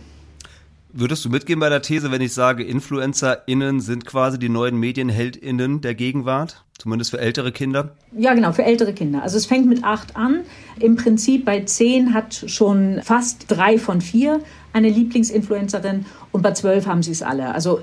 Würdest 0.96 1.24
du 1.24 1.28
mitgehen 1.28 1.58
bei 1.58 1.68
der 1.68 1.82
These, 1.82 2.12
wenn 2.12 2.22
ich 2.22 2.32
sage, 2.32 2.62
InfluencerInnen 2.62 3.80
sind 3.80 4.06
quasi 4.06 4.38
die 4.38 4.48
neuen 4.48 4.78
MedienheldInnen 4.78 5.80
der 5.80 5.96
Gegenwart? 5.96 6.62
Zumindest 6.78 7.10
für 7.10 7.18
ältere 7.18 7.50
Kinder? 7.50 7.96
Ja, 8.16 8.32
genau, 8.32 8.52
für 8.52 8.62
ältere 8.62 8.92
Kinder. 8.92 9.20
Also 9.24 9.36
es 9.36 9.44
fängt 9.44 9.66
mit 9.66 9.82
acht 9.82 10.14
an. 10.14 10.42
Im 10.78 10.94
Prinzip 10.94 11.44
bei 11.44 11.62
zehn 11.62 12.14
hat 12.14 12.44
schon 12.46 13.00
fast 13.02 13.46
drei 13.48 13.76
von 13.76 14.00
vier 14.00 14.40
eine 14.72 14.88
Lieblingsinfluencerin 14.88 16.06
und 16.30 16.42
bei 16.42 16.52
zwölf 16.52 16.86
haben 16.86 17.02
sie 17.02 17.10
es 17.10 17.22
alle. 17.22 17.52
Also 17.52 17.80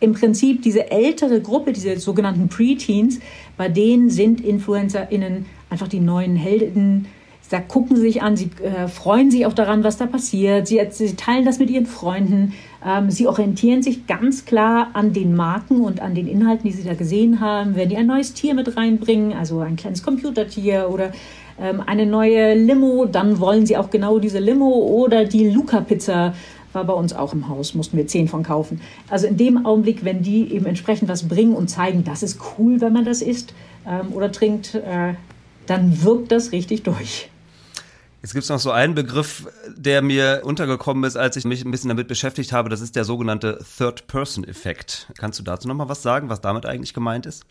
im 0.00 0.14
Prinzip 0.14 0.62
diese 0.62 0.90
ältere 0.90 1.42
Gruppe, 1.42 1.74
diese 1.74 2.00
sogenannten 2.00 2.48
Preteens, 2.48 3.20
bei 3.58 3.68
denen 3.68 4.08
sind 4.08 4.40
InfluencerInnen 4.40 5.44
einfach 5.68 5.88
die 5.88 6.00
neuen 6.00 6.36
Helden 6.36 7.04
da 7.50 7.58
gucken 7.58 7.96
sie 7.96 8.02
sich 8.02 8.22
an, 8.22 8.36
sie 8.36 8.50
äh, 8.62 8.86
freuen 8.86 9.30
sich 9.30 9.44
auch 9.44 9.52
daran, 9.52 9.82
was 9.82 9.96
da 9.96 10.06
passiert. 10.06 10.68
Sie, 10.68 10.80
sie 10.90 11.16
teilen 11.16 11.44
das 11.44 11.58
mit 11.58 11.68
ihren 11.68 11.86
Freunden. 11.86 12.54
Ähm, 12.86 13.10
sie 13.10 13.26
orientieren 13.26 13.82
sich 13.82 14.06
ganz 14.06 14.44
klar 14.44 14.90
an 14.92 15.12
den 15.12 15.34
Marken 15.34 15.80
und 15.80 16.00
an 16.00 16.14
den 16.14 16.28
Inhalten, 16.28 16.70
die 16.70 16.72
sie 16.72 16.84
da 16.84 16.94
gesehen 16.94 17.40
haben. 17.40 17.74
Wenn 17.74 17.88
die 17.88 17.96
ein 17.96 18.06
neues 18.06 18.34
Tier 18.34 18.54
mit 18.54 18.76
reinbringen, 18.76 19.32
also 19.32 19.58
ein 19.58 19.74
kleines 19.74 20.04
Computertier 20.04 20.88
oder 20.90 21.10
ähm, 21.60 21.82
eine 21.84 22.06
neue 22.06 22.54
Limo, 22.54 23.06
dann 23.06 23.40
wollen 23.40 23.66
sie 23.66 23.76
auch 23.76 23.90
genau 23.90 24.20
diese 24.20 24.38
Limo 24.38 24.68
oder 24.68 25.24
die 25.24 25.50
Luca-Pizza 25.50 26.34
war 26.72 26.84
bei 26.84 26.92
uns 26.92 27.12
auch 27.12 27.32
im 27.32 27.48
Haus, 27.48 27.74
mussten 27.74 27.96
wir 27.96 28.06
zehn 28.06 28.28
von 28.28 28.44
kaufen. 28.44 28.80
Also 29.08 29.26
in 29.26 29.36
dem 29.36 29.66
Augenblick, 29.66 30.04
wenn 30.04 30.22
die 30.22 30.54
eben 30.54 30.66
entsprechend 30.66 31.08
was 31.08 31.26
bringen 31.26 31.56
und 31.56 31.68
zeigen, 31.68 32.04
das 32.04 32.22
ist 32.22 32.38
cool, 32.56 32.80
wenn 32.80 32.92
man 32.92 33.04
das 33.04 33.22
isst 33.22 33.54
ähm, 33.88 34.12
oder 34.12 34.30
trinkt, 34.30 34.76
äh, 34.76 35.14
dann 35.66 36.04
wirkt 36.04 36.30
das 36.30 36.52
richtig 36.52 36.84
durch. 36.84 37.28
Jetzt 38.22 38.34
gibt 38.34 38.42
es 38.42 38.50
noch 38.50 38.58
so 38.58 38.70
einen 38.70 38.94
Begriff, 38.94 39.48
der 39.74 40.02
mir 40.02 40.42
untergekommen 40.44 41.04
ist, 41.04 41.16
als 41.16 41.36
ich 41.36 41.46
mich 41.46 41.64
ein 41.64 41.70
bisschen 41.70 41.88
damit 41.88 42.06
beschäftigt 42.06 42.52
habe. 42.52 42.68
Das 42.68 42.82
ist 42.82 42.94
der 42.94 43.04
sogenannte 43.04 43.58
Third-Person-Effekt. 43.78 45.10
Kannst 45.16 45.38
du 45.38 45.42
dazu 45.42 45.66
noch 45.66 45.74
mal 45.74 45.88
was 45.88 46.02
sagen, 46.02 46.28
was 46.28 46.42
damit 46.42 46.66
eigentlich 46.66 46.92
gemeint 46.92 47.24
ist? 47.24 47.46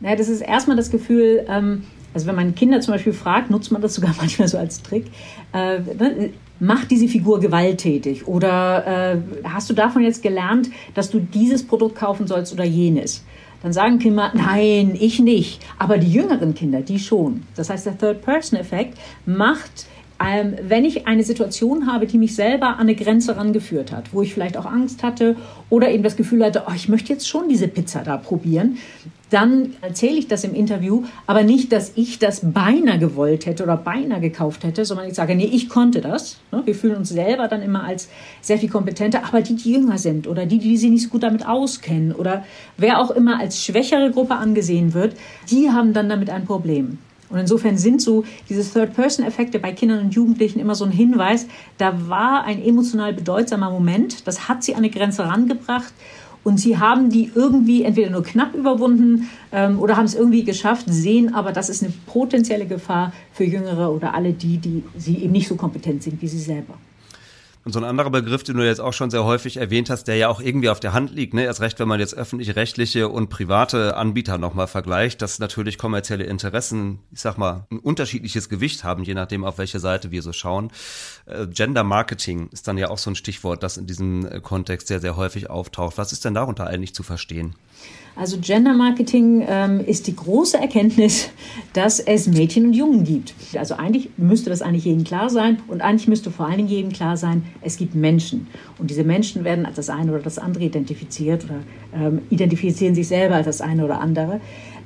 Naja, 0.00 0.16
das 0.16 0.30
ist 0.30 0.40
erstmal 0.40 0.76
das 0.76 0.90
Gefühl, 0.90 1.44
ähm, 1.48 1.84
also 2.14 2.26
wenn 2.26 2.34
man 2.34 2.54
Kinder 2.54 2.80
zum 2.80 2.94
Beispiel 2.94 3.12
fragt, 3.12 3.50
nutzt 3.50 3.70
man 3.72 3.82
das 3.82 3.94
sogar 3.94 4.14
manchmal 4.18 4.48
so 4.48 4.56
als 4.56 4.82
Trick. 4.82 5.06
Äh, 5.52 5.80
ne, 5.80 6.30
macht 6.60 6.90
diese 6.90 7.08
Figur 7.08 7.38
gewalttätig? 7.38 8.26
Oder 8.26 9.16
äh, 9.16 9.18
hast 9.44 9.68
du 9.68 9.74
davon 9.74 10.02
jetzt 10.02 10.22
gelernt, 10.22 10.70
dass 10.94 11.10
du 11.10 11.20
dieses 11.20 11.66
Produkt 11.66 11.96
kaufen 11.96 12.26
sollst 12.26 12.54
oder 12.54 12.64
jenes? 12.64 13.22
Dann 13.62 13.72
sagen 13.72 13.98
Kinder, 13.98 14.32
nein, 14.34 14.96
ich 14.98 15.18
nicht. 15.18 15.62
Aber 15.78 15.98
die 15.98 16.10
jüngeren 16.10 16.54
Kinder, 16.54 16.80
die 16.80 16.98
schon. 16.98 17.42
Das 17.54 17.68
heißt, 17.68 17.84
der 17.84 17.98
Third-Person-Effekt 17.98 18.96
macht 19.26 19.86
ähm, 20.24 20.54
wenn 20.62 20.84
ich 20.84 21.06
eine 21.06 21.22
Situation 21.22 21.86
habe, 21.86 22.06
die 22.06 22.18
mich 22.18 22.34
selber 22.34 22.68
an 22.68 22.80
eine 22.80 22.94
Grenze 22.94 23.36
rangeführt 23.36 23.92
hat, 23.92 24.12
wo 24.12 24.22
ich 24.22 24.32
vielleicht 24.32 24.56
auch 24.56 24.66
Angst 24.66 25.02
hatte 25.02 25.36
oder 25.68 25.90
eben 25.90 26.02
das 26.02 26.16
Gefühl 26.16 26.44
hatte, 26.44 26.64
oh, 26.66 26.72
ich 26.74 26.88
möchte 26.88 27.12
jetzt 27.12 27.28
schon 27.28 27.48
diese 27.48 27.68
Pizza 27.68 28.02
da 28.02 28.16
probieren, 28.16 28.78
dann 29.30 29.74
erzähle 29.80 30.18
ich 30.18 30.28
das 30.28 30.44
im 30.44 30.54
Interview, 30.54 31.02
aber 31.26 31.42
nicht, 31.42 31.72
dass 31.72 31.92
ich 31.96 32.18
das 32.18 32.40
beinahe 32.52 32.98
gewollt 32.98 33.46
hätte 33.46 33.64
oder 33.64 33.76
beinahe 33.76 34.20
gekauft 34.20 34.62
hätte, 34.62 34.84
sondern 34.84 35.08
ich 35.08 35.14
sage, 35.14 35.34
nee, 35.34 35.50
ich 35.52 35.68
konnte 35.68 36.00
das. 36.00 36.38
Ne? 36.52 36.62
Wir 36.64 36.76
fühlen 36.76 36.96
uns 36.96 37.08
selber 37.08 37.48
dann 37.48 37.60
immer 37.60 37.82
als 37.82 38.08
sehr 38.40 38.58
viel 38.58 38.68
kompetenter, 38.68 39.24
aber 39.26 39.42
die, 39.42 39.56
die 39.56 39.72
jünger 39.72 39.98
sind 39.98 40.28
oder 40.28 40.46
die, 40.46 40.58
die 40.58 40.76
sich 40.76 40.90
nicht 40.90 41.02
so 41.02 41.08
gut 41.08 41.24
damit 41.24 41.46
auskennen 41.46 42.12
oder 42.12 42.44
wer 42.76 43.00
auch 43.00 43.10
immer 43.10 43.40
als 43.40 43.64
schwächere 43.64 44.12
Gruppe 44.12 44.36
angesehen 44.36 44.94
wird, 44.94 45.16
die 45.50 45.70
haben 45.70 45.92
dann 45.92 46.08
damit 46.08 46.30
ein 46.30 46.44
Problem. 46.44 46.98
Und 47.28 47.38
insofern 47.38 47.76
sind 47.76 48.00
so 48.00 48.24
diese 48.48 48.62
Third-Person-Effekte 48.62 49.58
bei 49.58 49.72
Kindern 49.72 50.00
und 50.04 50.14
Jugendlichen 50.14 50.60
immer 50.60 50.74
so 50.74 50.84
ein 50.84 50.92
Hinweis, 50.92 51.46
da 51.78 52.08
war 52.08 52.44
ein 52.44 52.62
emotional 52.62 53.12
bedeutsamer 53.12 53.70
Moment, 53.70 54.26
das 54.26 54.48
hat 54.48 54.62
sie 54.62 54.74
an 54.74 54.78
eine 54.78 54.90
Grenze 54.90 55.24
rangebracht. 55.24 55.92
Und 56.44 56.58
sie 56.58 56.78
haben 56.78 57.10
die 57.10 57.32
irgendwie 57.34 57.82
entweder 57.82 58.10
nur 58.10 58.22
knapp 58.22 58.54
überwunden 58.54 59.28
ähm, 59.50 59.80
oder 59.80 59.96
haben 59.96 60.04
es 60.04 60.14
irgendwie 60.14 60.44
geschafft, 60.44 60.86
sehen 60.88 61.34
aber, 61.34 61.50
das 61.50 61.68
ist 61.68 61.82
eine 61.82 61.92
potenzielle 62.06 62.66
Gefahr 62.66 63.12
für 63.32 63.42
Jüngere 63.42 63.92
oder 63.92 64.14
alle 64.14 64.32
die, 64.32 64.58
die 64.58 64.84
sie 64.96 65.16
eben 65.24 65.32
nicht 65.32 65.48
so 65.48 65.56
kompetent 65.56 66.04
sind 66.04 66.22
wie 66.22 66.28
sie 66.28 66.38
selber. 66.38 66.74
Und 67.66 67.72
so 67.72 67.80
ein 67.80 67.84
anderer 67.84 68.10
Begriff, 68.10 68.44
den 68.44 68.58
du 68.58 68.64
jetzt 68.64 68.80
auch 68.80 68.92
schon 68.92 69.10
sehr 69.10 69.24
häufig 69.24 69.56
erwähnt 69.56 69.90
hast, 69.90 70.04
der 70.04 70.14
ja 70.14 70.28
auch 70.28 70.40
irgendwie 70.40 70.68
auf 70.68 70.78
der 70.78 70.92
Hand 70.92 71.12
liegt, 71.12 71.34
ne? 71.34 71.42
erst 71.42 71.60
recht, 71.60 71.80
wenn 71.80 71.88
man 71.88 71.98
jetzt 71.98 72.14
öffentlich-rechtliche 72.14 73.08
und 73.08 73.28
private 73.28 73.96
Anbieter 73.96 74.38
nochmal 74.38 74.68
vergleicht, 74.68 75.20
dass 75.20 75.40
natürlich 75.40 75.76
kommerzielle 75.76 76.22
Interessen, 76.22 77.00
ich 77.10 77.22
sag 77.22 77.38
mal, 77.38 77.66
ein 77.72 77.80
unterschiedliches 77.80 78.48
Gewicht 78.48 78.84
haben, 78.84 79.02
je 79.02 79.14
nachdem, 79.14 79.44
auf 79.44 79.58
welche 79.58 79.80
Seite 79.80 80.12
wir 80.12 80.22
so 80.22 80.32
schauen. 80.32 80.70
Äh, 81.24 81.48
Gender 81.48 81.82
Marketing 81.82 82.48
ist 82.52 82.68
dann 82.68 82.78
ja 82.78 82.88
auch 82.88 82.98
so 82.98 83.10
ein 83.10 83.16
Stichwort, 83.16 83.64
das 83.64 83.78
in 83.78 83.88
diesem 83.88 84.26
äh, 84.26 84.40
Kontext 84.40 84.86
sehr, 84.86 85.00
sehr 85.00 85.16
häufig 85.16 85.50
auftaucht. 85.50 85.98
Was 85.98 86.12
ist 86.12 86.24
denn 86.24 86.34
darunter 86.34 86.68
eigentlich 86.68 86.94
zu 86.94 87.02
verstehen? 87.02 87.56
Also 88.18 88.38
Gender 88.40 88.72
Marketing 88.72 89.44
ähm, 89.46 89.80
ist 89.80 90.06
die 90.06 90.16
große 90.16 90.56
Erkenntnis, 90.56 91.28
dass 91.74 92.00
es 92.00 92.26
Mädchen 92.26 92.64
und 92.64 92.72
Jungen 92.72 93.04
gibt. 93.04 93.34
Also 93.58 93.74
eigentlich 93.74 94.08
müsste 94.16 94.48
das 94.48 94.62
eigentlich 94.62 94.86
jedem 94.86 95.04
klar 95.04 95.28
sein 95.28 95.58
und 95.68 95.82
eigentlich 95.82 96.08
müsste 96.08 96.30
vor 96.30 96.46
allen 96.46 96.56
Dingen 96.56 96.68
jedem 96.70 96.92
klar 96.92 97.18
sein, 97.18 97.44
es 97.60 97.76
gibt 97.76 97.94
Menschen. 97.94 98.46
Und 98.78 98.90
diese 98.90 99.04
Menschen 99.04 99.44
werden 99.44 99.66
als 99.66 99.76
das 99.76 99.90
eine 99.90 100.12
oder 100.12 100.22
das 100.22 100.38
andere 100.38 100.64
identifiziert 100.64 101.44
oder 101.44 101.60
ähm, 101.94 102.22
identifizieren 102.30 102.94
sich 102.94 103.06
selber 103.06 103.34
als 103.34 103.46
das 103.46 103.60
eine 103.60 103.84
oder 103.84 104.00
andere. 104.00 104.40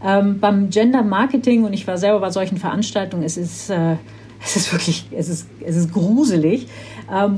Ähm, 0.04 0.40
beim 0.40 0.68
Gender 0.70 1.04
Marketing, 1.04 1.62
und 1.62 1.72
ich 1.72 1.86
war 1.86 1.98
selber 1.98 2.18
bei 2.18 2.30
solchen 2.30 2.56
Veranstaltungen, 2.56 3.22
es 3.22 3.36
ist... 3.36 3.70
Äh, 3.70 3.94
es 4.42 4.56
ist 4.56 4.72
wirklich, 4.72 5.06
es 5.10 5.28
ist, 5.28 5.46
es 5.60 5.76
ist 5.76 5.92
gruselig, 5.92 6.66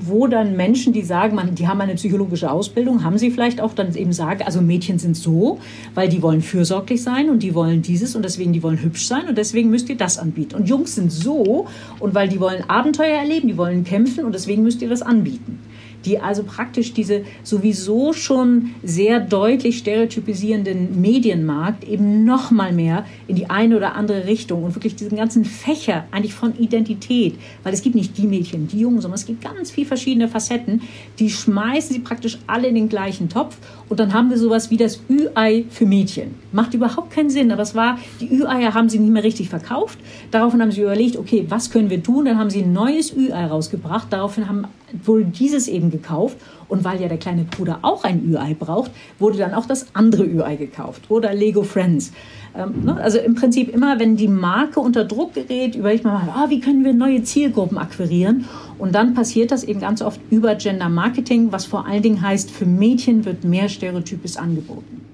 wo 0.01 0.27
dann 0.27 0.57
Menschen, 0.57 0.93
die 0.93 1.03
sagen, 1.03 1.35
man, 1.35 1.55
die 1.55 1.67
haben 1.67 1.81
eine 1.81 1.95
psychologische 1.95 2.51
Ausbildung, 2.51 3.05
haben 3.05 3.19
sie 3.19 3.31
vielleicht 3.31 3.61
auch 3.61 3.75
dann 3.75 3.95
eben 3.95 4.13
sagen, 4.13 4.43
also 4.45 4.61
Mädchen 4.61 4.99
sind 4.99 5.17
so, 5.17 5.59
weil 5.95 6.09
die 6.09 6.23
wollen 6.23 6.43
fürsorglich 6.43 7.03
sein 7.03 7.31
und 7.31 7.43
die 7.43 7.55
wollen 7.55 7.83
dieses 7.83 8.15
und 8.15 8.25
deswegen 8.25 8.53
die 8.53 8.63
wollen 8.63 8.83
hübsch 8.83 9.07
sein 9.07 9.29
und 9.29 9.39
deswegen 9.39 9.71
müsst 9.71 9.89
ihr 9.89 9.97
das 9.97 10.19
anbieten. 10.19 10.57
Und 10.57 10.69
Jungs 10.69 10.95
sind 10.95 11.11
so 11.11 11.67
und 12.01 12.15
weil 12.15 12.29
die 12.29 12.41
wollen 12.41 12.69
Abenteuer 12.69 13.17
erleben, 13.17 13.49
die 13.49 13.57
wollen 13.57 13.85
kämpfen 13.85 14.25
und 14.25 14.35
deswegen 14.35 14.63
müsst 14.63 14.83
ihr 14.83 14.89
das 14.89 15.03
anbieten. 15.03 15.59
Die 16.05 16.19
also 16.19 16.43
praktisch 16.43 16.93
diese 16.93 17.25
sowieso 17.43 18.13
schon 18.13 18.71
sehr 18.83 19.21
deutlich 19.21 19.79
stereotypisierenden 19.79 21.01
Medienmarkt 21.01 21.85
eben 21.85 22.25
noch 22.25 22.51
mal 22.51 22.73
mehr 22.73 23.05
in 23.27 23.37
die 23.37 23.51
eine 23.51 23.77
oder 23.77 23.95
andere 23.95 24.27
Richtung 24.27 24.65
und 24.65 24.75
wirklich 24.75 24.97
diesen 24.97 25.17
ganzen 25.17 25.45
Fächer 25.45 26.05
eigentlich 26.11 26.35
von 26.35 26.59
Identität, 26.59 27.35
weil 27.63 27.73
es 27.73 27.83
gibt 27.83 27.95
nicht 27.95 28.17
die 28.19 28.27
Mädchen, 28.27 28.69
die 28.69 28.81
Jungen, 28.81 29.01
sondern 29.01 29.19
es 29.19 29.27
gibt 29.27 29.43
ganz 29.43 29.71
viele 29.71 29.87
verschiedene 29.87 30.29
Facetten, 30.29 30.83
die 31.19 31.31
schmeißen 31.31 31.95
sie 31.95 32.01
praktisch 32.01 32.39
alle 32.47 32.69
in 32.69 32.75
den 32.75 32.89
gleichen 32.89 33.29
Topf 33.29 33.57
und 33.93 34.01
dann 34.01 34.15
haben 34.15 34.31
wir 34.31 34.39
sowas 34.39 34.71
wie 34.71 34.79
das 34.79 35.01
Ü-Ei 35.11 35.67
für 35.69 35.85
Mädchen. 35.85 36.35
Macht 36.51 36.73
überhaupt 36.73 37.11
keinen 37.11 37.29
Sinn, 37.29 37.53
aber 37.53 37.61
es 37.61 37.75
war, 37.75 37.99
die 38.23 38.35
Ü-Eier 38.35 38.73
haben 38.73 38.89
sie 38.89 38.99
nicht 38.99 39.13
mehr 39.13 39.23
richtig 39.23 39.51
verkauft. 39.51 39.99
Daraufhin 40.31 40.63
haben 40.63 40.73
sie 40.73 40.81
überlegt, 40.81 41.19
okay, 41.19 41.45
was 41.51 41.71
können 41.71 41.91
wir 41.91 42.03
tun? 42.03 42.25
Dann 42.25 42.39
haben 42.39 42.49
sie 42.49 42.63
ein 42.63 42.73
neues 42.73 43.15
Ü-Ei 43.15 43.45
rausgebracht. 43.45 44.07
Daraufhin 44.09 44.49
haben 44.49 44.65
wohl 45.05 45.25
dieses 45.27 45.69
eben 45.69 45.91
gekauft. 45.91 46.39
Und 46.69 46.85
weil 46.85 47.03
ja 47.03 47.09
der 47.09 47.19
kleine 47.19 47.45
Bruder 47.45 47.81
auch 47.83 48.05
ein 48.05 48.25
Ü-Ei 48.25 48.55
braucht, 48.55 48.93
wurde 49.19 49.37
dann 49.37 49.53
auch 49.53 49.67
das 49.67 49.89
andere 49.93 50.25
Ü-Ei 50.25 50.57
gekauft. 50.57 51.11
Oder 51.11 51.35
Lego 51.35 51.63
Friends. 51.63 52.13
Ähm, 52.57 52.85
ne? 52.85 52.97
Also 52.97 53.19
im 53.19 53.35
Prinzip 53.35 53.73
immer, 53.73 53.99
wenn 53.99 54.17
die 54.17 54.29
Marke 54.29 54.81
unter 54.81 55.05
Druck 55.05 55.35
gerät, 55.35 55.75
überlegt 55.75 56.05
man 56.05 56.27
mal, 56.27 56.35
ah, 56.35 56.51
wie 56.51 56.61
können 56.61 56.85
wir 56.85 56.93
neue 56.93 57.23
Zielgruppen 57.23 57.79
akquirieren? 57.79 58.47
Und 58.79 58.95
dann 58.95 59.15
passiert 59.15 59.51
das 59.51 59.65
eben 59.65 59.81
ganz 59.81 60.03
oft 60.03 60.21
über 60.31 60.55
Gender 60.55 60.89
Marketing, 60.89 61.53
was 61.53 61.65
vor 61.65 61.87
allen 61.87 62.03
Dingen 62.03 62.21
heißt, 62.21 62.51
für 62.51 62.67
Mädchen 62.67 63.25
wird 63.25 63.45
mehr 63.45 63.69
Stereotypes 63.69 64.37
angeboten. 64.37 65.12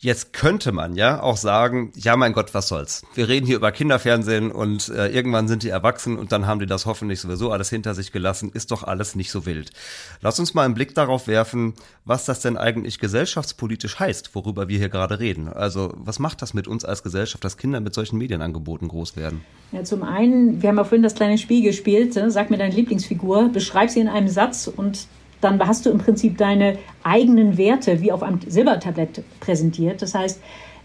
Jetzt 0.00 0.32
könnte 0.32 0.70
man 0.70 0.94
ja 0.94 1.20
auch 1.20 1.36
sagen, 1.36 1.90
ja 1.96 2.14
mein 2.16 2.32
Gott, 2.32 2.54
was 2.54 2.68
soll's. 2.68 3.04
Wir 3.14 3.26
reden 3.26 3.46
hier 3.46 3.56
über 3.56 3.72
Kinderfernsehen 3.72 4.52
und 4.52 4.90
äh, 4.90 5.08
irgendwann 5.08 5.48
sind 5.48 5.64
die 5.64 5.70
erwachsen 5.70 6.16
und 6.16 6.30
dann 6.30 6.46
haben 6.46 6.60
die 6.60 6.66
das 6.66 6.86
hoffentlich 6.86 7.20
sowieso 7.20 7.50
alles 7.50 7.68
hinter 7.68 7.96
sich 7.96 8.12
gelassen, 8.12 8.52
ist 8.54 8.70
doch 8.70 8.84
alles 8.84 9.16
nicht 9.16 9.32
so 9.32 9.44
wild. 9.44 9.72
Lass 10.20 10.38
uns 10.38 10.54
mal 10.54 10.64
einen 10.64 10.74
Blick 10.74 10.94
darauf 10.94 11.26
werfen, 11.26 11.74
was 12.04 12.26
das 12.26 12.38
denn 12.38 12.56
eigentlich 12.56 13.00
gesellschaftspolitisch 13.00 13.98
heißt, 13.98 14.36
worüber 14.36 14.68
wir 14.68 14.78
hier 14.78 14.88
gerade 14.88 15.18
reden. 15.18 15.48
Also 15.48 15.92
was 15.96 16.20
macht 16.20 16.42
das 16.42 16.54
mit 16.54 16.68
uns 16.68 16.84
als 16.84 17.02
Gesellschaft, 17.02 17.42
dass 17.44 17.56
Kinder 17.56 17.80
mit 17.80 17.92
solchen 17.92 18.18
Medienangeboten 18.18 18.86
groß 18.86 19.16
werden? 19.16 19.40
Ja, 19.72 19.82
zum 19.82 20.04
einen, 20.04 20.62
wir 20.62 20.68
haben 20.68 20.76
ja 20.76 20.84
vorhin 20.84 21.02
das 21.02 21.16
kleine 21.16 21.38
Spiel 21.38 21.64
gespielt, 21.64 22.14
ne? 22.14 22.30
sag 22.30 22.50
mir 22.50 22.58
deine 22.58 22.72
Lieblingsfigur, 22.72 23.48
beschreib 23.48 23.90
sie 23.90 23.98
in 23.98 24.08
einem 24.08 24.28
Satz 24.28 24.68
und 24.68 25.08
dann 25.40 25.64
hast 25.66 25.86
du 25.86 25.90
im 25.90 25.98
Prinzip 25.98 26.38
deine 26.38 26.78
eigenen 27.02 27.56
Werte 27.58 28.00
wie 28.00 28.12
auf 28.12 28.22
einem 28.22 28.40
Silbertablett 28.46 29.22
präsentiert. 29.40 30.02
Das 30.02 30.14
heißt, 30.14 30.40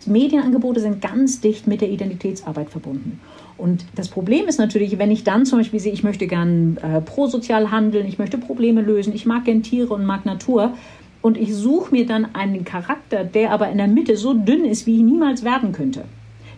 Medienangebote 0.05 0.79
sind 0.79 1.01
ganz 1.01 1.41
dicht 1.41 1.67
mit 1.67 1.81
der 1.81 1.89
Identitätsarbeit 1.89 2.69
verbunden. 2.69 3.19
Und 3.57 3.85
das 3.95 4.09
Problem 4.09 4.47
ist 4.47 4.59
natürlich, 4.59 4.97
wenn 4.97 5.11
ich 5.11 5.23
dann 5.23 5.45
zum 5.45 5.59
Beispiel 5.59 5.79
sehe, 5.79 5.93
ich 5.93 6.03
möchte 6.03 6.27
gern 6.27 6.77
äh, 6.77 7.01
prosozial 7.01 7.71
handeln, 7.71 8.07
ich 8.07 8.17
möchte 8.17 8.37
Probleme 8.37 8.81
lösen, 8.81 9.13
ich 9.13 9.25
mag 9.25 9.45
gern 9.45 9.63
Tiere 9.63 9.93
und 9.93 10.05
mag 10.05 10.25
Natur 10.25 10.73
und 11.21 11.37
ich 11.37 11.55
suche 11.55 11.91
mir 11.91 12.05
dann 12.05 12.35
einen 12.35 12.65
Charakter, 12.65 13.23
der 13.23 13.51
aber 13.51 13.69
in 13.69 13.77
der 13.77 13.87
Mitte 13.87 14.17
so 14.17 14.33
dünn 14.33 14.65
ist, 14.65 14.85
wie 14.85 14.97
ich 14.97 15.03
niemals 15.03 15.43
werden 15.43 15.71
könnte, 15.71 16.05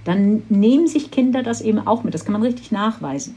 dann 0.06 0.43
nehmen 0.50 0.88
sich 0.88 1.12
Kinder 1.12 1.43
das 1.43 1.62
eben 1.62 1.86
auch 1.86 2.04
mit. 2.04 2.14
Das 2.14 2.26
kann 2.26 2.34
man 2.34 2.43
richtig 2.43 2.72
nachweisen. 2.72 3.36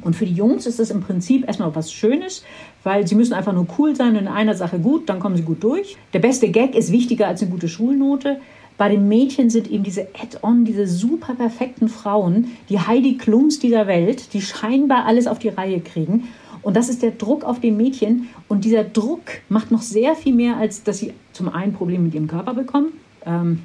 Und 0.00 0.16
für 0.16 0.24
die 0.24 0.34
Jungs 0.34 0.66
ist 0.66 0.78
das 0.78 0.90
im 0.90 1.02
Prinzip 1.02 1.46
erstmal 1.46 1.74
was 1.76 1.92
Schönes, 1.92 2.44
weil 2.84 3.06
sie 3.06 3.14
müssen 3.14 3.34
einfach 3.34 3.52
nur 3.52 3.66
cool 3.78 3.94
sein 3.96 4.12
und 4.12 4.22
in 4.22 4.28
einer 4.28 4.54
Sache 4.54 4.78
gut, 4.78 5.08
dann 5.08 5.20
kommen 5.20 5.36
sie 5.36 5.42
gut 5.42 5.62
durch. 5.62 5.96
Der 6.12 6.18
beste 6.18 6.50
Gag 6.50 6.74
ist 6.74 6.92
wichtiger 6.92 7.28
als 7.28 7.42
eine 7.42 7.50
gute 7.50 7.68
Schulnote. 7.68 8.40
Bei 8.78 8.88
den 8.88 9.08
Mädchen 9.08 9.50
sind 9.50 9.70
eben 9.70 9.84
diese 9.84 10.08
Add-on, 10.20 10.64
diese 10.64 10.86
super 10.86 11.34
perfekten 11.34 11.88
Frauen, 11.88 12.52
die 12.68 12.80
Heidi 12.80 13.16
Klums 13.16 13.58
dieser 13.58 13.86
Welt, 13.86 14.32
die 14.32 14.40
scheinbar 14.42 15.04
alles 15.04 15.26
auf 15.26 15.38
die 15.38 15.50
Reihe 15.50 15.80
kriegen. 15.80 16.28
Und 16.62 16.76
das 16.76 16.88
ist 16.88 17.02
der 17.02 17.10
Druck 17.10 17.44
auf 17.44 17.60
den 17.60 17.76
Mädchen. 17.76 18.28
Und 18.48 18.64
dieser 18.64 18.84
Druck 18.84 19.22
macht 19.48 19.70
noch 19.70 19.82
sehr 19.82 20.14
viel 20.14 20.34
mehr, 20.34 20.56
als 20.56 20.82
dass 20.82 20.98
sie 20.98 21.12
zum 21.32 21.48
einen 21.48 21.72
Probleme 21.72 22.04
mit 22.04 22.14
ihrem 22.14 22.28
Körper 22.28 22.54
bekommen. 22.54 22.92
Ähm, 23.26 23.62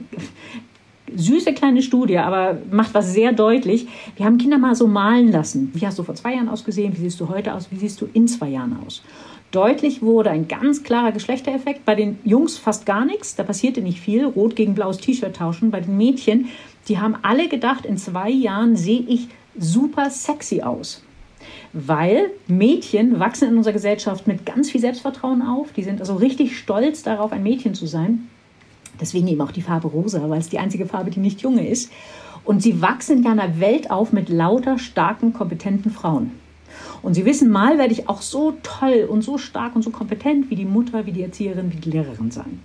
süße 1.15 1.53
kleine 1.53 1.81
Studie, 1.81 2.17
aber 2.17 2.57
macht 2.71 2.93
was 2.93 3.13
sehr 3.13 3.31
deutlich. 3.31 3.87
Wir 4.15 4.25
haben 4.25 4.37
Kinder 4.37 4.57
mal 4.57 4.75
so 4.75 4.87
malen 4.87 5.31
lassen. 5.31 5.71
Wie 5.73 5.85
hast 5.85 5.97
du 5.99 6.03
vor 6.03 6.15
zwei 6.15 6.33
Jahren 6.33 6.49
ausgesehen? 6.49 6.93
Wie 6.95 7.01
siehst 7.01 7.19
du 7.19 7.29
heute 7.29 7.53
aus? 7.53 7.71
Wie 7.71 7.77
siehst 7.77 8.01
du 8.01 8.09
in 8.13 8.27
zwei 8.27 8.49
Jahren 8.49 8.77
aus? 8.85 9.03
Deutlich 9.51 10.01
wurde 10.01 10.29
ein 10.29 10.47
ganz 10.47 10.83
klarer 10.83 11.13
Geschlechtereffekt. 11.13 11.85
Bei 11.85 11.95
den 11.95 12.19
Jungs 12.25 12.57
fast 12.57 12.85
gar 12.85 13.05
nichts. 13.05 13.35
Da 13.35 13.43
passierte 13.43 13.81
nicht 13.81 14.01
viel. 14.01 14.25
Rot 14.25 14.55
gegen 14.55 14.75
blaues 14.75 14.97
T-Shirt 14.97 15.35
tauschen. 15.35 15.71
Bei 15.71 15.79
den 15.79 15.95
Mädchen, 15.95 16.47
die 16.89 16.99
haben 16.99 17.15
alle 17.21 17.47
gedacht, 17.47 17.85
in 17.85 17.97
zwei 17.97 18.29
Jahren 18.29 18.75
sehe 18.75 19.03
ich 19.07 19.29
super 19.57 20.09
sexy 20.09 20.61
aus. 20.61 21.03
Weil 21.71 22.31
Mädchen 22.47 23.19
wachsen 23.19 23.49
in 23.49 23.57
unserer 23.57 23.73
Gesellschaft 23.73 24.27
mit 24.27 24.45
ganz 24.45 24.69
viel 24.69 24.81
Selbstvertrauen 24.81 25.41
auf. 25.41 25.71
Die 25.71 25.83
sind 25.83 26.01
also 26.01 26.15
richtig 26.15 26.57
stolz 26.57 27.03
darauf, 27.03 27.31
ein 27.31 27.43
Mädchen 27.43 27.73
zu 27.73 27.87
sein. 27.87 28.27
Deswegen 28.99 29.27
eben 29.27 29.41
auch 29.41 29.51
die 29.51 29.61
Farbe 29.61 29.87
rosa, 29.87 30.29
weil 30.29 30.39
es 30.39 30.49
die 30.49 30.59
einzige 30.59 30.85
Farbe, 30.85 31.11
die 31.11 31.19
nicht 31.19 31.41
junge 31.41 31.67
ist. 31.67 31.91
Und 32.43 32.61
sie 32.63 32.81
wachsen 32.81 33.19
in 33.19 33.27
einer 33.27 33.59
Welt 33.59 33.91
auf 33.91 34.13
mit 34.13 34.29
lauter, 34.29 34.79
starken, 34.79 35.33
kompetenten 35.33 35.91
Frauen. 35.91 36.31
Und 37.01 37.13
sie 37.13 37.25
wissen, 37.25 37.49
mal 37.49 37.77
werde 37.77 37.93
ich 37.93 38.09
auch 38.09 38.21
so 38.21 38.53
toll 38.63 39.07
und 39.09 39.21
so 39.21 39.37
stark 39.37 39.75
und 39.75 39.83
so 39.83 39.89
kompetent 39.89 40.49
wie 40.49 40.55
die 40.55 40.65
Mutter, 40.65 41.05
wie 41.05 41.11
die 41.11 41.23
Erzieherin, 41.23 41.71
wie 41.71 41.77
die 41.77 41.91
Lehrerin 41.91 42.31
sein. 42.31 42.59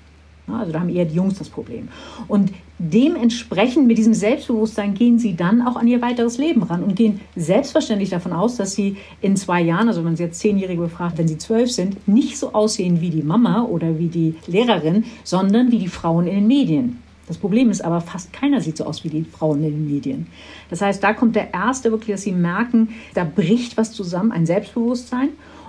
Also 0.49 0.73
da 0.73 0.81
haben 0.81 0.89
eher 0.89 1.05
die 1.05 1.15
Jungs 1.15 1.39
das 1.39 1.49
Problem. 1.49 1.89
Und 2.27 2.53
dementsprechend 2.79 3.87
mit 3.87 3.97
diesem 3.97 4.13
Selbstbewusstsein 4.13 4.95
gehen 4.95 5.19
sie 5.19 5.37
dann 5.37 5.63
auch 5.63 5.77
an 5.77 5.87
ihr 5.87 6.03
weiteres 6.03 6.37
Leben 6.37 6.65
ran 6.65 6.83
und 6.83 6.97
gehen 6.97 7.21
selbstverständlich 7.37 8.11
davon 8.11 8.33
aus, 8.33 8.57
dass 8.57 8.75
sie 8.75 8.97
in 9.21 9.37
zwei 9.37 9.61
Jahren, 9.63 9.89
also 9.89 10.01
wenn 10.01 10.07
man 10.07 10.17
sie 10.17 10.25
jetzt 10.25 10.41
Zehnjährige 10.41 10.83
befragt, 10.83 11.17
wenn 11.17 11.29
sie 11.29 11.39
zwölf 11.39 11.71
sind, 11.71 12.09
nicht 12.09 12.39
so 12.39 12.53
aussehen 12.53 13.01
wie 13.01 13.11
die 13.11 13.23
Mama 13.23 13.63
oder 13.63 13.99
wie 13.99 14.09
die 14.09 14.35
Lehrerin, 14.47 15.05
sondern 15.23 15.71
wie 15.71 15.79
die 15.79 15.89
Frauen 15.89 16.27
in 16.27 16.35
den 16.35 16.47
Medien. 16.49 16.99
Das 17.29 17.39
Problem 17.39 17.71
ist 17.71 17.85
aber, 17.85 18.01
fast 18.01 18.33
keiner 18.33 18.61
sieht 18.61 18.77
so 18.77 18.85
aus 18.85 19.05
wie 19.05 19.09
die 19.09 19.25
Frauen 19.25 19.63
in 19.63 19.71
den 19.71 19.91
Medien. 19.91 20.27
Das 20.71 20.83
heißt, 20.83 21.03
da 21.03 21.13
kommt 21.13 21.37
der 21.37 21.55
erste 21.55 21.93
wirklich, 21.93 22.17
dass 22.17 22.23
sie 22.23 22.33
merken, 22.33 22.89
da 23.15 23.25
bricht 23.25 23.77
was 23.77 23.93
zusammen, 23.93 24.33
ein 24.33 24.45
Selbstbewusstsein. 24.45 25.29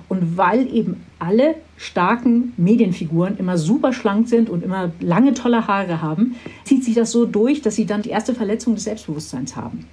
Und 0.10 0.38
weil 0.38 0.74
eben 0.74 1.02
alle 1.20 1.56
starken 1.78 2.54
Medienfiguren 2.58 3.38
immer 3.38 3.58
super 3.58 3.94
schlank 3.94 4.28
sind 4.28 4.50
und 4.50 4.64
immer 4.64 4.92
lange 5.00 5.34
tolle 5.34 5.68
Haare 5.68 6.02
haben, 6.02 6.36
zieht 6.64 6.84
sich 6.84 6.96
das 6.96 7.12
so 7.12 7.26
durch, 7.26 7.62
dass 7.62 7.76
sie 7.76 7.86
dann 7.86 8.02
die 8.02 8.10
erste 8.10 8.34
Verletzung 8.34 8.76
des 8.76 8.84
Selbstbewusstseins 8.84 9.56
haben. 9.56 9.86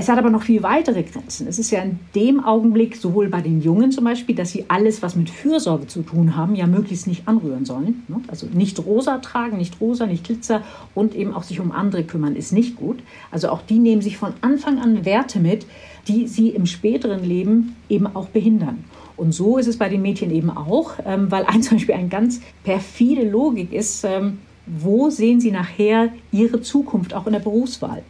Es 0.00 0.08
hat 0.08 0.16
aber 0.16 0.30
noch 0.30 0.42
viel 0.44 0.62
weitere 0.62 1.02
Grenzen. 1.02 1.48
Es 1.48 1.58
ist 1.58 1.72
ja 1.72 1.82
in 1.82 1.98
dem 2.14 2.38
Augenblick, 2.44 2.94
sowohl 2.94 3.28
bei 3.28 3.40
den 3.40 3.60
Jungen 3.60 3.90
zum 3.90 4.04
Beispiel, 4.04 4.36
dass 4.36 4.52
sie 4.52 4.66
alles, 4.68 5.02
was 5.02 5.16
mit 5.16 5.28
Fürsorge 5.28 5.88
zu 5.88 6.02
tun 6.02 6.36
haben, 6.36 6.54
ja 6.54 6.68
möglichst 6.68 7.08
nicht 7.08 7.26
anrühren 7.26 7.64
sollen. 7.64 8.04
Ne? 8.06 8.20
Also 8.28 8.46
nicht 8.46 8.78
rosa 8.78 9.18
tragen, 9.18 9.56
nicht 9.56 9.80
rosa, 9.80 10.06
nicht 10.06 10.22
Glitzer 10.22 10.62
und 10.94 11.16
eben 11.16 11.34
auch 11.34 11.42
sich 11.42 11.58
um 11.58 11.72
andere 11.72 12.04
kümmern, 12.04 12.36
ist 12.36 12.52
nicht 12.52 12.76
gut. 12.76 13.00
Also 13.32 13.48
auch 13.48 13.60
die 13.60 13.80
nehmen 13.80 14.00
sich 14.00 14.18
von 14.18 14.34
Anfang 14.40 14.78
an 14.78 15.04
Werte 15.04 15.40
mit, 15.40 15.66
die 16.06 16.28
sie 16.28 16.50
im 16.50 16.66
späteren 16.66 17.24
Leben 17.24 17.74
eben 17.88 18.06
auch 18.06 18.28
behindern. 18.28 18.84
Und 19.18 19.32
so 19.32 19.58
ist 19.58 19.66
es 19.66 19.76
bei 19.76 19.88
den 19.88 20.00
Mädchen 20.00 20.30
eben 20.30 20.48
auch, 20.48 20.92
ähm, 21.04 21.30
weil 21.30 21.44
ein 21.44 21.62
zum 21.62 21.76
Beispiel 21.76 21.94
eine 21.94 22.08
ganz 22.08 22.40
perfide 22.64 23.28
Logik 23.28 23.72
ist, 23.72 24.04
ähm, 24.04 24.38
wo 24.66 25.10
sehen 25.10 25.40
sie 25.40 25.50
nachher 25.50 26.10
ihre 26.30 26.60
Zukunft 26.60 27.14
auch 27.14 27.26
in 27.26 27.32
der 27.32 27.40
Berufswahl. 27.40 28.02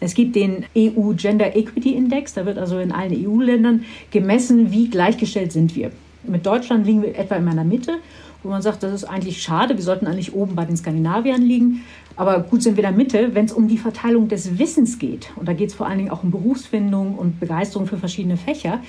Es 0.00 0.14
gibt 0.14 0.36
den 0.36 0.64
EU 0.76 1.12
Gender 1.14 1.56
Equity 1.56 1.94
Index, 1.94 2.34
da 2.34 2.46
wird 2.46 2.56
also 2.56 2.78
in 2.78 2.92
allen 2.92 3.12
EU-Ländern 3.12 3.84
gemessen, 4.12 4.70
wie 4.70 4.88
gleichgestellt 4.88 5.50
sind 5.50 5.74
wir. 5.74 5.90
Mit 6.22 6.46
Deutschland 6.46 6.86
liegen 6.86 7.02
wir 7.02 7.18
etwa 7.18 7.36
in 7.36 7.44
meiner 7.44 7.64
Mitte, 7.64 7.94
wo 8.42 8.50
man 8.50 8.62
sagt, 8.62 8.84
das 8.84 8.92
ist 8.92 9.04
eigentlich 9.04 9.42
schade, 9.42 9.76
wir 9.76 9.82
sollten 9.82 10.06
eigentlich 10.06 10.34
oben 10.34 10.54
bei 10.54 10.64
den 10.64 10.76
Skandinaviern 10.76 11.42
liegen. 11.42 11.84
Aber 12.14 12.40
gut 12.40 12.62
sind 12.62 12.76
wir 12.76 12.84
in 12.84 12.90
der 12.90 12.96
Mitte, 12.96 13.34
wenn 13.34 13.46
es 13.46 13.52
um 13.52 13.66
die 13.66 13.78
Verteilung 13.78 14.28
des 14.28 14.58
Wissens 14.58 14.98
geht. 15.00 15.30
Und 15.34 15.48
da 15.48 15.52
geht 15.52 15.70
es 15.70 15.74
vor 15.74 15.86
allen 15.86 15.98
Dingen 15.98 16.10
auch 16.10 16.22
um 16.22 16.30
Berufsfindung 16.30 17.16
und 17.16 17.40
Begeisterung 17.40 17.86
für 17.86 17.96
verschiedene 17.96 18.36
Fächer 18.36 18.80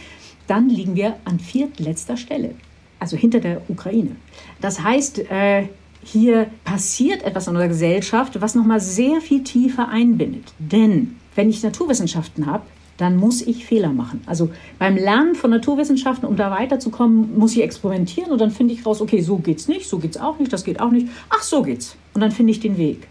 dann 0.50 0.70
liegen 0.70 0.96
wir 0.96 1.18
an 1.26 1.40
viertletzter 1.40 2.18
Stelle, 2.18 2.56
also 3.00 3.18
hinter 3.18 3.40
der 3.40 3.62
Ukraine. 3.70 4.16
Das 4.62 4.82
heißt, 4.82 5.20
äh, 5.32 5.68
hier 6.04 6.48
passiert 6.64 7.24
etwas 7.24 7.48
in 7.48 7.52
unserer 7.52 7.68
Gesellschaft, 7.68 8.42
was 8.42 8.56
nochmal 8.56 8.80
sehr 8.80 9.22
viel 9.22 9.44
tiefer 9.44 9.90
einbindet. 9.90 10.54
Denn 10.58 11.18
wenn 11.36 11.50
ich 11.50 11.62
Naturwissenschaften 11.62 12.46
habe, 12.46 12.64
dann 12.98 13.16
muss 13.16 13.42
ich 13.42 13.66
Fehler 13.66 13.94
machen. 13.94 14.22
Also 14.26 14.50
beim 14.78 14.98
Lernen 14.98 15.36
von 15.36 15.52
Naturwissenschaften, 15.52 16.28
um 16.28 16.36
da 16.36 16.52
weiterzukommen, 16.52 17.38
muss 17.38 17.54
ich 17.56 17.64
experimentieren 17.64 18.32
und 18.32 18.42
dann 18.42 18.52
finde 18.52 18.74
ich 18.74 18.86
raus, 18.86 19.02
okay, 19.02 19.22
so 19.22 19.38
geht's 19.38 19.70
nicht, 19.70 19.88
so 19.88 20.00
geht's 20.00 20.18
auch 20.18 20.38
nicht, 20.38 20.52
das 20.52 20.66
geht 20.66 20.82
auch 20.82 20.92
nicht. 20.92 21.08
Ach, 21.30 21.42
so 21.42 21.62
geht's. 21.62 21.96
Und 22.14 22.22
dann 22.22 22.32
finde 22.32 22.52
ich 22.52 22.60
den 22.60 22.78
Weg. 22.78 23.08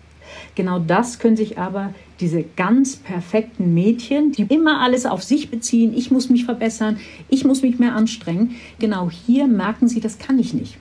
Genau 0.54 0.78
das 0.78 1.18
können 1.18 1.36
sich 1.36 1.58
aber 1.58 1.94
diese 2.20 2.44
ganz 2.56 2.96
perfekten 2.96 3.74
Mädchen, 3.74 4.32
die 4.32 4.42
immer 4.42 4.80
alles 4.80 5.06
auf 5.06 5.22
sich 5.22 5.50
beziehen, 5.50 5.92
ich 5.96 6.10
muss 6.10 6.30
mich 6.30 6.44
verbessern, 6.44 6.98
ich 7.28 7.44
muss 7.44 7.62
mich 7.62 7.78
mehr 7.78 7.94
anstrengen, 7.94 8.56
genau 8.78 9.10
hier 9.10 9.46
merken 9.46 9.88
sie, 9.88 10.00
das 10.00 10.18
kann 10.18 10.38
ich 10.38 10.54
nicht. 10.54 10.78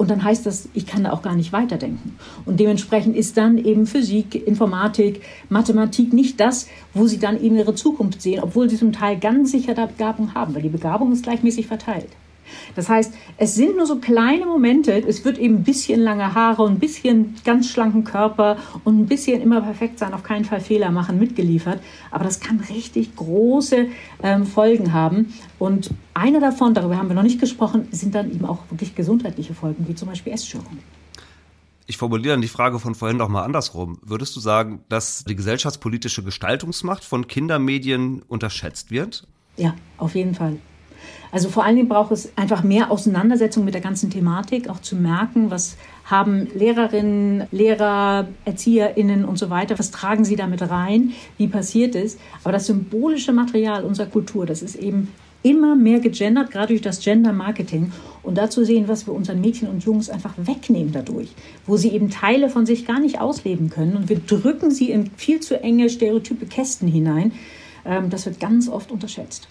Und 0.00 0.10
dann 0.10 0.24
heißt 0.24 0.46
das, 0.46 0.70
ich 0.72 0.86
kann 0.86 1.04
da 1.04 1.12
auch 1.12 1.20
gar 1.20 1.34
nicht 1.34 1.52
weiterdenken. 1.52 2.16
Und 2.46 2.58
dementsprechend 2.58 3.14
ist 3.14 3.36
dann 3.36 3.58
eben 3.58 3.86
Physik, 3.86 4.34
Informatik, 4.46 5.20
Mathematik 5.50 6.14
nicht 6.14 6.40
das, 6.40 6.68
wo 6.94 7.06
sie 7.06 7.18
dann 7.18 7.38
eben 7.38 7.56
ihre 7.58 7.74
Zukunft 7.74 8.22
sehen, 8.22 8.40
obwohl 8.42 8.70
sie 8.70 8.78
zum 8.78 8.92
Teil 8.92 9.18
ganz 9.18 9.50
sicher 9.50 9.74
da 9.74 9.84
Begabung 9.84 10.32
haben, 10.32 10.54
weil 10.54 10.62
die 10.62 10.70
Begabung 10.70 11.12
ist 11.12 11.24
gleichmäßig 11.24 11.66
verteilt. 11.66 12.08
Das 12.74 12.88
heißt, 12.88 13.12
es 13.36 13.54
sind 13.54 13.76
nur 13.76 13.86
so 13.86 13.96
kleine 13.96 14.46
Momente. 14.46 14.92
Es 14.92 15.24
wird 15.24 15.38
eben 15.38 15.56
ein 15.56 15.64
bisschen 15.64 16.00
lange 16.00 16.34
Haare 16.34 16.62
und 16.62 16.72
ein 16.72 16.78
bisschen 16.78 17.34
ganz 17.44 17.68
schlanken 17.68 18.04
Körper 18.04 18.56
und 18.84 18.98
ein 18.98 19.06
bisschen 19.06 19.40
immer 19.40 19.60
perfekt 19.60 19.98
sein, 19.98 20.14
auf 20.14 20.22
keinen 20.22 20.44
Fall 20.44 20.60
Fehler 20.60 20.90
machen, 20.90 21.18
mitgeliefert. 21.18 21.80
Aber 22.10 22.24
das 22.24 22.40
kann 22.40 22.60
richtig 22.60 23.16
große 23.16 23.86
ähm, 24.22 24.46
Folgen 24.46 24.92
haben. 24.92 25.32
Und 25.58 25.90
eine 26.14 26.40
davon, 26.40 26.74
darüber 26.74 26.96
haben 26.96 27.08
wir 27.08 27.14
noch 27.14 27.22
nicht 27.22 27.40
gesprochen, 27.40 27.88
sind 27.90 28.14
dann 28.14 28.30
eben 28.30 28.44
auch 28.44 28.58
wirklich 28.70 28.94
gesundheitliche 28.94 29.54
Folgen, 29.54 29.86
wie 29.88 29.94
zum 29.94 30.08
Beispiel 30.08 30.32
Essstörungen. 30.32 30.78
Ich 31.90 31.96
formuliere 31.96 32.34
dann 32.34 32.40
die 32.40 32.46
Frage 32.46 32.78
von 32.78 32.94
vorhin 32.94 33.16
noch 33.16 33.28
mal 33.28 33.42
andersrum. 33.42 33.98
Würdest 34.02 34.36
du 34.36 34.40
sagen, 34.40 34.84
dass 34.88 35.24
die 35.24 35.34
gesellschaftspolitische 35.34 36.22
Gestaltungsmacht 36.22 37.02
von 37.02 37.26
Kindermedien 37.26 38.22
unterschätzt 38.28 38.92
wird? 38.92 39.26
Ja, 39.56 39.74
auf 39.96 40.14
jeden 40.14 40.36
Fall. 40.36 40.58
Also 41.32 41.48
vor 41.48 41.64
allen 41.64 41.76
Dingen 41.76 41.88
braucht 41.88 42.10
es 42.10 42.36
einfach 42.36 42.64
mehr 42.64 42.90
Auseinandersetzung 42.90 43.64
mit 43.64 43.74
der 43.74 43.80
ganzen 43.80 44.10
Thematik, 44.10 44.68
auch 44.68 44.80
zu 44.80 44.96
merken, 44.96 45.50
was 45.50 45.76
haben 46.04 46.48
Lehrerinnen, 46.54 47.44
Lehrer, 47.52 48.26
ErzieherInnen 48.44 49.24
und 49.24 49.38
so 49.38 49.48
weiter, 49.48 49.78
was 49.78 49.92
tragen 49.92 50.24
sie 50.24 50.36
damit 50.36 50.68
rein, 50.68 51.12
wie 51.36 51.46
passiert 51.46 51.94
es. 51.94 52.18
Aber 52.42 52.52
das 52.52 52.66
symbolische 52.66 53.32
Material 53.32 53.84
unserer 53.84 54.06
Kultur, 54.06 54.44
das 54.44 54.62
ist 54.62 54.74
eben 54.74 55.08
immer 55.42 55.74
mehr 55.74 56.00
gegendert, 56.00 56.50
gerade 56.50 56.68
durch 56.68 56.82
das 56.82 57.00
Gender 57.00 57.32
Marketing. 57.32 57.92
Und 58.22 58.36
dazu 58.36 58.64
sehen, 58.64 58.88
was 58.88 59.06
wir 59.06 59.14
unseren 59.14 59.40
Mädchen 59.40 59.68
und 59.68 59.84
Jungs 59.84 60.10
einfach 60.10 60.34
wegnehmen 60.36 60.92
dadurch, 60.92 61.30
wo 61.66 61.76
sie 61.76 61.90
eben 61.90 62.10
Teile 62.10 62.50
von 62.50 62.66
sich 62.66 62.86
gar 62.86 63.00
nicht 63.00 63.20
ausleben 63.20 63.70
können. 63.70 63.96
Und 63.96 64.08
wir 64.08 64.18
drücken 64.18 64.70
sie 64.70 64.90
in 64.90 65.10
viel 65.16 65.40
zu 65.40 65.62
enge 65.62 65.88
stereotype 65.88 66.46
Kästen 66.46 66.88
hinein. 66.88 67.32
Ähm, 67.86 68.10
das 68.10 68.26
wird 68.26 68.40
ganz 68.40 68.68
oft 68.68 68.90
unterschätzt. 68.90 69.48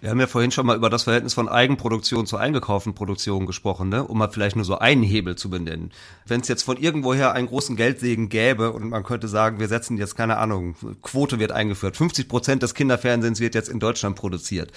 Wir 0.00 0.08
haben 0.08 0.20
ja 0.20 0.26
vorhin 0.26 0.50
schon 0.50 0.64
mal 0.64 0.76
über 0.76 0.88
das 0.88 1.02
Verhältnis 1.02 1.34
von 1.34 1.46
Eigenproduktion 1.46 2.24
zu 2.24 2.38
eingekauften 2.38 2.94
Produktionen 2.94 3.46
gesprochen, 3.46 3.90
ne? 3.90 4.02
um 4.02 4.16
mal 4.16 4.30
vielleicht 4.30 4.56
nur 4.56 4.64
so 4.64 4.78
einen 4.78 5.02
Hebel 5.02 5.36
zu 5.36 5.50
benennen. 5.50 5.90
Wenn 6.26 6.40
es 6.40 6.48
jetzt 6.48 6.62
von 6.62 6.78
irgendwoher 6.78 7.32
einen 7.32 7.48
großen 7.48 7.76
Geldsegen 7.76 8.30
gäbe 8.30 8.72
und 8.72 8.88
man 8.88 9.02
könnte 9.02 9.28
sagen, 9.28 9.60
wir 9.60 9.68
setzen 9.68 9.98
jetzt 9.98 10.16
keine 10.16 10.38
Ahnung, 10.38 10.74
Quote 11.02 11.38
wird 11.38 11.52
eingeführt, 11.52 11.98
50 11.98 12.28
Prozent 12.28 12.62
des 12.62 12.74
Kinderfernsehens 12.74 13.40
wird 13.40 13.54
jetzt 13.54 13.68
in 13.68 13.78
Deutschland 13.78 14.16
produziert. 14.16 14.72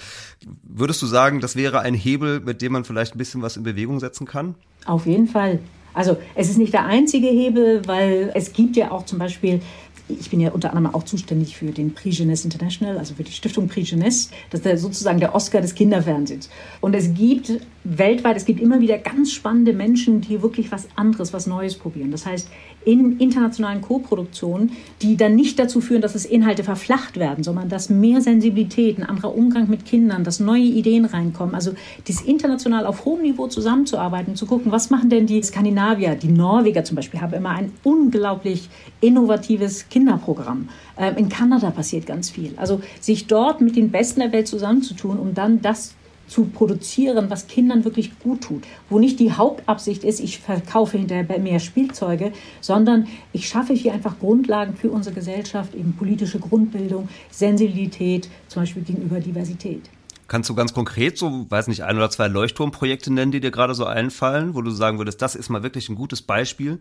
Würdest 0.62 1.00
du 1.00 1.06
sagen, 1.06 1.40
das 1.40 1.56
wäre 1.56 1.80
ein 1.80 1.94
Hebel, 1.94 2.40
mit 2.40 2.60
dem 2.60 2.72
man 2.72 2.84
vielleicht 2.84 3.14
ein 3.14 3.18
bisschen 3.18 3.40
was 3.40 3.56
in 3.56 3.62
Bewegung 3.62 4.00
setzen 4.00 4.26
kann? 4.26 4.56
Auf 4.84 5.06
jeden 5.06 5.26
Fall. 5.26 5.60
Also 5.94 6.18
es 6.34 6.50
ist 6.50 6.58
nicht 6.58 6.74
der 6.74 6.84
einzige 6.84 7.28
Hebel, 7.28 7.86
weil 7.86 8.30
es 8.34 8.52
gibt 8.52 8.76
ja 8.76 8.90
auch 8.90 9.06
zum 9.06 9.18
Beispiel 9.18 9.62
ich 10.08 10.30
bin 10.30 10.40
ja 10.40 10.50
unter 10.50 10.74
anderem 10.74 10.94
auch 10.94 11.04
zuständig 11.04 11.56
für 11.56 11.66
den 11.66 11.94
Prix 11.94 12.18
Jeunesse 12.18 12.44
International, 12.44 12.98
also 12.98 13.14
für 13.14 13.22
die 13.22 13.32
Stiftung 13.32 13.68
Prix 13.68 13.90
Jeunesse. 13.90 14.30
Das 14.50 14.60
ist 14.60 14.82
sozusagen 14.82 15.18
der 15.18 15.34
Oscar 15.34 15.62
des 15.62 15.74
Kinderfernsehens. 15.74 16.50
Und 16.80 16.94
es 16.94 17.14
gibt 17.14 17.52
weltweit, 17.84 18.36
es 18.36 18.44
gibt 18.44 18.60
immer 18.60 18.80
wieder 18.80 18.98
ganz 18.98 19.32
spannende 19.32 19.72
Menschen, 19.72 20.20
die 20.20 20.42
wirklich 20.42 20.70
was 20.70 20.88
anderes, 20.96 21.32
was 21.32 21.46
Neues 21.46 21.74
probieren. 21.76 22.10
Das 22.10 22.26
heißt, 22.26 22.48
in 22.84 23.18
internationalen 23.18 23.80
Co-Produktionen, 23.80 24.72
die 25.02 25.16
dann 25.16 25.34
nicht 25.34 25.58
dazu 25.58 25.80
führen, 25.80 26.02
dass 26.02 26.14
es 26.14 26.24
Inhalte 26.24 26.64
verflacht 26.64 27.18
werden, 27.18 27.44
sondern 27.44 27.68
dass 27.68 27.90
mehr 27.90 28.20
Sensibilität, 28.20 28.98
ein 28.98 29.04
anderer 29.04 29.34
Umgang 29.34 29.68
mit 29.68 29.84
Kindern, 29.84 30.24
dass 30.24 30.40
neue 30.40 30.62
Ideen 30.62 31.04
reinkommen. 31.04 31.54
Also 31.54 31.72
das 32.06 32.20
international 32.20 32.86
auf 32.86 33.04
hohem 33.04 33.22
Niveau 33.22 33.46
zusammenzuarbeiten, 33.46 34.36
zu 34.36 34.46
gucken, 34.46 34.72
was 34.72 34.90
machen 34.90 35.10
denn 35.10 35.26
die 35.26 35.42
Skandinavier, 35.42 36.14
die 36.14 36.28
Norweger 36.28 36.84
zum 36.84 36.96
Beispiel, 36.96 37.20
haben 37.20 37.32
immer 37.32 37.50
ein 37.50 37.72
unglaublich 37.82 38.68
innovatives 39.00 39.88
Kinderprogramm. 39.88 40.68
Ähm, 40.98 41.16
in 41.16 41.28
Kanada 41.28 41.70
passiert 41.70 42.06
ganz 42.06 42.30
viel. 42.30 42.52
Also 42.56 42.80
sich 43.00 43.26
dort 43.26 43.60
mit 43.60 43.76
den 43.76 43.90
Besten 43.90 44.20
der 44.20 44.32
Welt 44.32 44.48
zusammenzutun, 44.48 45.18
um 45.18 45.34
dann 45.34 45.62
das 45.62 45.94
zu 46.26 46.46
produzieren, 46.46 47.30
was 47.30 47.46
Kindern 47.46 47.84
wirklich 47.84 48.18
gut 48.18 48.42
tut. 48.42 48.64
Wo 48.88 48.98
nicht 48.98 49.20
die 49.20 49.32
Hauptabsicht 49.32 50.04
ist, 50.04 50.20
ich 50.20 50.38
verkaufe 50.38 50.98
hinterher 50.98 51.38
mehr 51.38 51.60
Spielzeuge, 51.60 52.32
sondern 52.60 53.06
ich 53.32 53.48
schaffe 53.48 53.74
hier 53.74 53.92
einfach 53.92 54.18
Grundlagen 54.18 54.74
für 54.74 54.90
unsere 54.90 55.14
Gesellschaft, 55.14 55.74
eben 55.74 55.94
politische 55.94 56.38
Grundbildung, 56.38 57.08
Sensibilität, 57.30 58.28
zum 58.48 58.62
Beispiel 58.62 58.82
gegenüber 58.82 59.20
Diversität. 59.20 59.82
Kannst 60.26 60.48
du 60.48 60.54
ganz 60.54 60.72
konkret 60.72 61.18
so, 61.18 61.46
weiß 61.50 61.68
nicht, 61.68 61.82
ein 61.84 61.96
oder 61.96 62.08
zwei 62.08 62.28
Leuchtturmprojekte 62.28 63.12
nennen, 63.12 63.30
die 63.30 63.40
dir 63.40 63.50
gerade 63.50 63.74
so 63.74 63.84
einfallen, 63.84 64.54
wo 64.54 64.62
du 64.62 64.70
sagen 64.70 64.98
würdest, 64.98 65.20
das 65.20 65.34
ist 65.34 65.50
mal 65.50 65.62
wirklich 65.62 65.88
ein 65.90 65.96
gutes 65.96 66.22
Beispiel? 66.22 66.80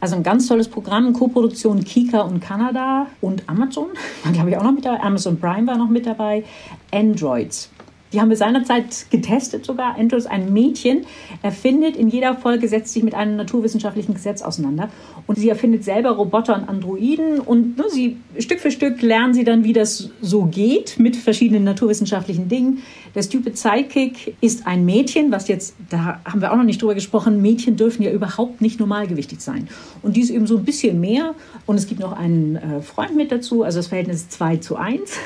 Also 0.00 0.14
ein 0.14 0.22
ganz 0.22 0.46
tolles 0.46 0.68
Programm, 0.68 1.12
Co-Produktion 1.12 1.82
Kika 1.82 2.20
und 2.20 2.40
Kanada 2.40 3.06
und 3.20 3.48
Amazon, 3.48 3.88
war 4.24 4.32
glaube 4.32 4.50
ich 4.50 4.56
auch 4.56 4.62
noch 4.62 4.72
mit 4.72 4.84
dabei, 4.84 5.00
Amazon 5.00 5.40
Prime 5.40 5.66
war 5.66 5.78
noch 5.78 5.88
mit 5.88 6.06
dabei, 6.06 6.44
Androids. 6.92 7.70
Die 8.12 8.20
haben 8.20 8.30
wir 8.30 8.36
seinerzeit 8.36 9.06
getestet 9.10 9.66
sogar. 9.66 9.96
Andrews, 9.98 10.26
ein 10.26 10.52
Mädchen, 10.52 11.04
erfindet 11.42 11.96
in 11.96 12.08
jeder 12.08 12.34
Folge, 12.34 12.68
setzt 12.68 12.92
sich 12.92 13.02
mit 13.02 13.14
einem 13.14 13.36
naturwissenschaftlichen 13.36 14.14
Gesetz 14.14 14.42
auseinander. 14.42 14.88
Und 15.26 15.36
sie 15.36 15.48
erfindet 15.48 15.84
selber 15.84 16.10
Roboter 16.10 16.54
und 16.54 16.68
Androiden. 16.68 17.40
Und 17.40 17.76
ne, 17.76 17.84
sie, 17.90 18.16
Stück 18.38 18.60
für 18.60 18.70
Stück 18.70 19.02
lernen 19.02 19.34
sie 19.34 19.44
dann, 19.44 19.64
wie 19.64 19.72
das 19.72 20.10
so 20.22 20.44
geht 20.44 20.98
mit 20.98 21.16
verschiedenen 21.16 21.64
naturwissenschaftlichen 21.64 22.48
Dingen. 22.48 22.82
Der 23.14 23.22
Stupid 23.22 23.58
Sidekick 23.58 24.36
ist 24.40 24.66
ein 24.66 24.84
Mädchen, 24.84 25.30
was 25.30 25.48
jetzt, 25.48 25.74
da 25.90 26.20
haben 26.24 26.40
wir 26.40 26.52
auch 26.52 26.56
noch 26.56 26.64
nicht 26.64 26.80
drüber 26.80 26.94
gesprochen, 26.94 27.42
Mädchen 27.42 27.76
dürfen 27.76 28.02
ja 28.02 28.10
überhaupt 28.10 28.60
nicht 28.60 28.80
normalgewichtig 28.80 29.40
sein. 29.40 29.68
Und 30.02 30.16
die 30.16 30.20
ist 30.20 30.30
eben 30.30 30.46
so 30.46 30.56
ein 30.56 30.64
bisschen 30.64 31.00
mehr. 31.00 31.34
Und 31.66 31.76
es 31.76 31.86
gibt 31.86 32.00
noch 32.00 32.12
einen 32.12 32.56
äh, 32.56 32.80
Freund 32.80 33.16
mit 33.16 33.32
dazu, 33.32 33.62
also 33.62 33.78
das 33.78 33.88
Verhältnis 33.88 34.22
ist 34.22 34.32
2 34.32 34.56
zu 34.58 34.76
1. 34.76 35.18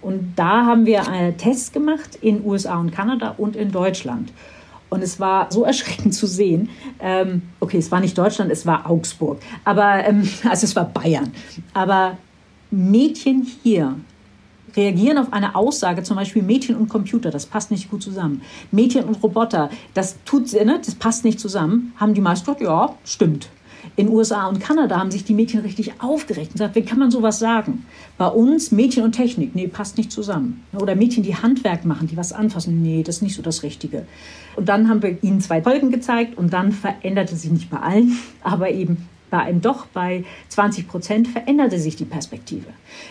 Und 0.00 0.34
da 0.36 0.64
haben 0.64 0.86
wir 0.86 1.00
äh, 1.12 1.32
Tests 1.32 1.72
gemacht 1.72 2.16
in 2.20 2.44
USA 2.44 2.78
und 2.78 2.92
Kanada 2.92 3.34
und 3.36 3.56
in 3.56 3.70
Deutschland. 3.70 4.32
Und 4.90 5.02
es 5.02 5.20
war 5.20 5.50
so 5.50 5.64
erschreckend 5.64 6.14
zu 6.14 6.26
sehen. 6.26 6.68
Ähm, 7.00 7.42
okay, 7.60 7.78
es 7.78 7.90
war 7.90 8.00
nicht 8.00 8.16
Deutschland, 8.16 8.50
es 8.50 8.66
war 8.66 8.88
Augsburg. 8.88 9.38
Aber, 9.64 10.04
ähm, 10.04 10.28
also 10.48 10.64
es 10.64 10.76
war 10.76 10.84
Bayern. 10.84 11.32
Aber 11.74 12.16
Mädchen 12.70 13.46
hier 13.62 13.96
reagieren 14.76 15.18
auf 15.18 15.32
eine 15.32 15.54
Aussage, 15.54 16.02
zum 16.02 16.16
Beispiel 16.16 16.42
Mädchen 16.42 16.76
und 16.76 16.88
Computer, 16.88 17.30
das 17.30 17.46
passt 17.46 17.70
nicht 17.70 17.90
gut 17.90 18.02
zusammen. 18.02 18.42
Mädchen 18.70 19.04
und 19.04 19.22
Roboter, 19.22 19.70
das 19.94 20.16
tut, 20.24 20.52
ne, 20.52 20.80
das 20.84 20.94
passt 20.94 21.24
nicht 21.24 21.40
zusammen. 21.40 21.92
Haben 21.96 22.14
die 22.14 22.20
meisten 22.20 22.44
gesagt, 22.44 22.60
ja, 22.60 22.94
stimmt. 23.04 23.48
In 23.98 24.10
USA 24.10 24.46
und 24.46 24.60
Kanada 24.60 25.00
haben 25.00 25.10
sich 25.10 25.24
die 25.24 25.34
Mädchen 25.34 25.58
richtig 25.62 26.00
aufgeregt 26.00 26.50
und 26.50 26.52
gesagt, 26.52 26.76
wie 26.76 26.82
kann 26.82 27.00
man 27.00 27.10
sowas 27.10 27.40
sagen? 27.40 27.84
Bei 28.16 28.28
uns 28.28 28.70
Mädchen 28.70 29.02
und 29.02 29.10
Technik, 29.10 29.56
nee, 29.56 29.66
passt 29.66 29.98
nicht 29.98 30.12
zusammen. 30.12 30.64
Oder 30.72 30.94
Mädchen, 30.94 31.24
die 31.24 31.34
Handwerk 31.34 31.84
machen, 31.84 32.06
die 32.06 32.16
was 32.16 32.32
anfassen, 32.32 32.80
nee, 32.80 33.02
das 33.02 33.16
ist 33.16 33.22
nicht 33.22 33.34
so 33.34 33.42
das 33.42 33.64
Richtige. 33.64 34.06
Und 34.54 34.68
dann 34.68 34.88
haben 34.88 35.02
wir 35.02 35.20
ihnen 35.24 35.40
zwei 35.40 35.60
Folgen 35.62 35.90
gezeigt 35.90 36.38
und 36.38 36.52
dann 36.52 36.70
veränderte 36.70 37.34
sich 37.34 37.50
nicht 37.50 37.70
bei 37.70 37.78
allen, 37.78 38.16
aber 38.44 38.70
eben 38.70 39.08
bei 39.30 39.38
einem 39.38 39.60
doch 39.60 39.86
bei 39.86 40.24
20 40.48 40.86
Prozent 40.86 41.26
veränderte 41.26 41.80
sich 41.80 41.96
die 41.96 42.04
Perspektive. 42.04 42.66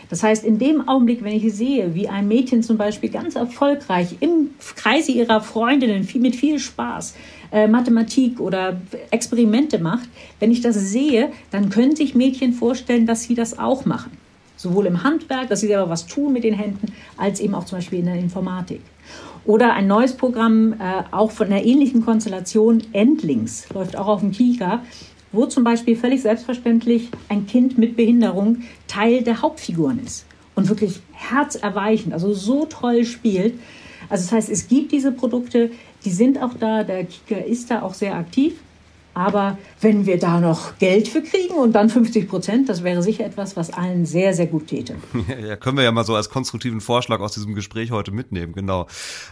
Das 0.10 0.24
heißt, 0.24 0.46
in 0.46 0.58
dem 0.58 0.88
Augenblick, 0.88 1.22
wenn 1.22 1.36
ich 1.36 1.54
sehe, 1.54 1.96
wie 1.96 2.08
ein 2.08 2.30
Mädchen 2.30 2.64
zum 2.64 2.78
Beispiel 2.78 3.10
ganz 3.10 3.36
erfolgreich 3.36 4.16
im 4.22 4.52
Kreise 4.78 5.12
ihrer 5.12 5.42
Freundinnen 5.42 6.08
mit 6.16 6.36
viel 6.38 6.60
Spaß 6.60 7.14
äh, 7.52 7.68
Mathematik 7.68 8.40
oder 8.40 8.80
Experimente 9.12 9.80
macht, 9.80 10.10
wenn 10.40 10.52
ich 10.52 10.62
das 10.62 10.76
sehe, 10.76 11.32
dann 11.52 11.70
können 11.70 11.96
sich 11.96 12.16
Mädchen 12.16 12.54
vorstellen, 12.54 13.06
dass 13.06 13.24
sie 13.24 13.36
das 13.36 13.58
auch 13.58 13.86
machen. 13.86 14.12
Sowohl 14.56 14.88
im 14.88 15.04
Handwerk, 15.04 15.50
dass 15.50 15.62
sie 15.62 15.68
selber 15.68 15.90
was 15.90 16.08
tun 16.08 16.34
mit 16.34 16.44
den 16.44 16.56
Händen, 16.56 16.92
als 17.16 17.40
eben 17.40 17.54
auch 17.54 17.66
zum 17.66 17.78
Beispiel 17.78 18.00
in 18.00 18.06
der 18.06 18.16
Informatik. 18.16 18.82
Oder 19.46 19.74
ein 19.74 19.88
neues 19.88 20.14
Programm, 20.14 20.74
äh, 20.74 21.04
auch 21.12 21.32
von 21.32 21.48
einer 21.48 21.64
ähnlichen 21.64 22.04
Konstellation, 22.04 22.84
Endlings, 22.92 23.70
läuft 23.74 23.98
auch 23.98 24.08
auf 24.08 24.20
dem 24.20 24.32
Kika, 24.32 24.84
wo 25.32 25.46
zum 25.46 25.64
Beispiel 25.64 25.96
völlig 25.96 26.22
selbstverständlich 26.22 27.10
ein 27.30 27.48
Kind 27.48 27.78
mit 27.78 27.96
Behinderung 27.96 28.64
Teil 28.88 29.24
der 29.24 29.42
Hauptfiguren 29.42 30.00
ist 30.06 30.26
und 30.56 30.70
wirklich 30.70 31.00
herzerweichend, 31.14 32.14
also 32.14 32.34
so 32.34 32.66
toll 32.66 33.06
spielt. 33.06 33.54
Also 34.10 34.24
das 34.24 34.32
heißt, 34.32 34.50
es 34.50 34.68
gibt 34.68 34.92
diese 34.92 35.12
Produkte, 35.12 35.72
die 36.08 36.14
sind 36.14 36.42
auch 36.42 36.54
da, 36.58 36.86
der 36.86 37.04
Kika 37.04 37.36
ist 37.36 37.70
da 37.70 37.82
auch 37.82 37.94
sehr 37.94 38.16
aktiv. 38.16 38.54
Aber 39.18 39.58
wenn 39.82 40.06
wir 40.06 40.20
da 40.20 40.40
noch 40.40 40.78
Geld 40.78 41.08
für 41.08 41.24
kriegen 41.24 41.56
und 41.56 41.74
dann 41.74 41.90
50 41.90 42.30
Prozent, 42.30 42.70
das 42.70 42.84
wäre 42.84 43.02
sicher 43.02 43.26
etwas, 43.26 43.58
was 43.58 43.74
allen 43.74 44.06
sehr, 44.06 44.36
sehr 44.36 44.46
gut 44.46 44.68
täte. 44.68 44.96
Ja, 45.48 45.56
können 45.56 45.78
wir 45.78 45.84
ja 45.84 45.92
mal 45.92 46.04
so 46.04 46.16
als 46.16 46.30
konstruktiven 46.30 46.82
Vorschlag 46.82 47.20
aus 47.20 47.34
diesem 47.34 47.54
Gespräch 47.56 47.92
heute 47.92 48.12
mitnehmen, 48.12 48.54
genau. 48.54 48.88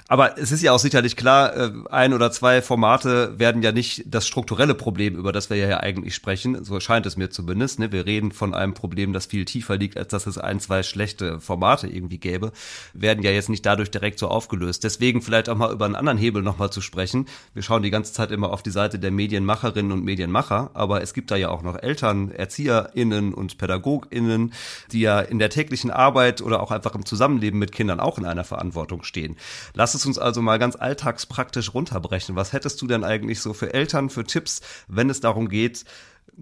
Aber 0.08 0.38
es 0.38 0.52
ist 0.52 0.62
ja 0.62 0.72
auch 0.72 0.80
sicherlich 0.80 1.16
klar, 1.16 1.56
äh, 1.56 1.72
ein 1.90 2.14
oder 2.14 2.32
zwei 2.32 2.62
Formate 2.62 3.38
werden 3.38 3.62
ja 3.62 3.72
nicht 3.72 4.04
das 4.08 4.28
strukturelle 4.28 4.76
Problem, 4.76 5.16
über 5.16 5.32
das 5.32 5.50
wir 5.50 5.58
ja 5.58 5.80
eigentlich 5.80 6.16
sprechen. 6.16 6.64
So 6.64 6.80
scheint 6.80 7.06
es 7.06 7.18
mir 7.18 7.30
zumindest. 7.30 7.80
Ne? 7.80 7.92
Wir 7.92 8.06
reden 8.06 8.32
von 8.32 8.54
einem 8.54 8.74
Problem, 8.74 9.14
das 9.14 9.26
viel 9.26 9.46
tiefer 9.46 9.78
liegt, 9.78 9.98
als 9.98 10.10
dass 10.10 10.26
es 10.28 10.38
ein, 10.38 10.60
zwei 10.60 10.84
schlechte 10.84 11.40
Formate 11.40 11.88
irgendwie 11.88 12.18
gäbe, 12.18 12.52
werden 12.94 13.24
ja 13.24 13.32
jetzt 13.32 13.50
nicht 13.50 13.66
dadurch 13.66 13.92
direkt 13.92 14.20
so 14.20 14.28
aufgelöst. 14.28 14.84
Deswegen 14.84 15.22
vielleicht 15.22 15.50
auch 15.50 15.58
mal 15.58 15.72
über 15.72 15.86
einen 15.86 15.96
anderen 15.96 16.18
Hebel 16.18 16.42
nochmal 16.42 16.72
zu 16.72 16.82
sprechen. 16.82 17.28
Wir 17.54 17.64
schauen 17.64 17.84
die 17.84 17.92
ganze 17.92 18.14
Zeit 18.14 18.32
immer 18.32 18.52
auf 18.52 18.64
die 18.64 18.72
Seite 18.72 19.00
der 19.00 19.12
Medienmacher 19.12 19.75
Medienmacherinnen 19.76 19.92
und 19.92 20.04
Medienmacher, 20.04 20.72
aber 20.74 21.02
es 21.02 21.14
gibt 21.14 21.32
da 21.32 21.36
ja 21.36 21.50
auch 21.50 21.62
noch 21.62 21.82
Eltern, 21.82 22.32
ErzieherInnen 22.32 23.34
und 23.34 23.58
PädagogInnen, 23.58 24.54
die 24.92 25.02
ja 25.02 25.20
in 25.20 25.40
der 25.40 25.50
täglichen 25.50 25.92
Arbeit 25.92 26.42
oder 26.42 26.62
auch 26.62 26.72
einfach 26.72 26.96
im 26.96 27.06
Zusammenleben 27.06 27.60
mit 27.60 27.72
Kindern 27.72 28.00
auch 28.00 28.18
in 28.18 28.26
einer 28.26 28.44
Verantwortung 28.44 29.04
stehen. 29.04 29.36
Lass 29.74 29.94
es 29.94 30.06
uns 30.06 30.18
also 30.18 30.42
mal 30.42 30.60
ganz 30.60 30.76
alltagspraktisch 30.76 31.74
runterbrechen. 31.74 32.36
Was 32.36 32.54
hättest 32.54 32.82
du 32.82 32.88
denn 32.88 33.04
eigentlich 33.04 33.42
so 33.42 33.54
für 33.54 33.74
Eltern, 33.74 34.10
für 34.10 34.24
Tipps, 34.24 34.62
wenn 34.88 35.10
es 35.10 35.20
darum 35.20 35.50
geht, 35.50 35.86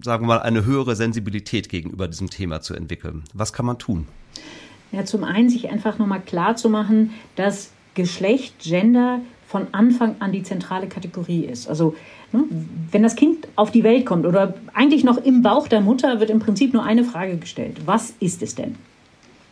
sagen 0.00 0.24
wir 0.24 0.28
mal, 0.28 0.42
eine 0.42 0.64
höhere 0.64 0.96
Sensibilität 0.96 1.68
gegenüber 1.68 2.08
diesem 2.08 2.30
Thema 2.30 2.60
zu 2.60 2.74
entwickeln? 2.74 3.24
Was 3.32 3.52
kann 3.52 3.66
man 3.66 3.78
tun? 3.78 4.06
Ja, 4.92 5.04
zum 5.04 5.24
einen 5.24 5.50
sich 5.50 5.70
einfach 5.70 5.98
nochmal 5.98 6.20
klar 6.20 6.56
zu 6.56 6.68
machen, 6.68 7.12
dass 7.34 7.70
Geschlecht, 7.94 8.58
Gender 8.60 9.20
von 9.54 9.68
Anfang 9.70 10.16
an 10.18 10.32
die 10.32 10.42
zentrale 10.42 10.88
Kategorie 10.88 11.44
ist. 11.44 11.68
Also 11.68 11.94
ne, 12.32 12.42
wenn 12.90 13.04
das 13.04 13.14
Kind 13.14 13.46
auf 13.54 13.70
die 13.70 13.84
Welt 13.84 14.04
kommt 14.04 14.26
oder 14.26 14.54
eigentlich 14.72 15.04
noch 15.04 15.16
im 15.16 15.42
Bauch 15.42 15.68
der 15.68 15.80
Mutter, 15.80 16.18
wird 16.18 16.30
im 16.30 16.40
Prinzip 16.40 16.74
nur 16.74 16.82
eine 16.82 17.04
Frage 17.04 17.36
gestellt. 17.36 17.76
Was 17.86 18.14
ist 18.18 18.42
es 18.42 18.56
denn? 18.56 18.74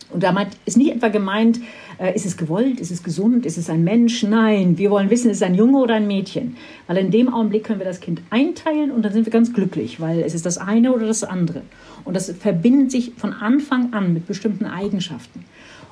Und 0.09 0.21
damit 0.21 0.49
ist 0.65 0.75
nicht 0.75 0.91
etwa 0.91 1.07
gemeint, 1.07 1.61
äh, 1.99 2.13
ist 2.13 2.25
es 2.25 2.35
gewollt, 2.35 2.81
ist 2.81 2.91
es 2.91 3.01
gesund, 3.01 3.45
ist 3.45 3.57
es 3.57 3.69
ein 3.69 3.85
Mensch? 3.85 4.23
Nein, 4.23 4.77
wir 4.77 4.91
wollen 4.91 5.09
wissen, 5.09 5.31
ist 5.31 5.37
es 5.37 5.43
ein 5.43 5.55
Junge 5.55 5.77
oder 5.77 5.95
ein 5.95 6.05
Mädchen? 6.05 6.57
Weil 6.87 6.97
in 6.97 7.09
dem 7.09 7.33
Augenblick 7.33 7.63
können 7.63 7.79
wir 7.79 7.85
das 7.85 8.01
Kind 8.01 8.19
einteilen 8.29 8.91
und 8.91 9.03
dann 9.03 9.13
sind 9.13 9.25
wir 9.25 9.31
ganz 9.31 9.53
glücklich, 9.53 10.01
weil 10.01 10.19
es 10.19 10.33
ist 10.33 10.45
das 10.45 10.57
eine 10.57 10.93
oder 10.93 11.07
das 11.07 11.23
andere. 11.23 11.61
Und 12.03 12.13
das 12.17 12.29
verbindet 12.29 12.91
sich 12.91 13.13
von 13.15 13.31
Anfang 13.31 13.93
an 13.93 14.13
mit 14.13 14.27
bestimmten 14.27 14.65
Eigenschaften. 14.65 15.45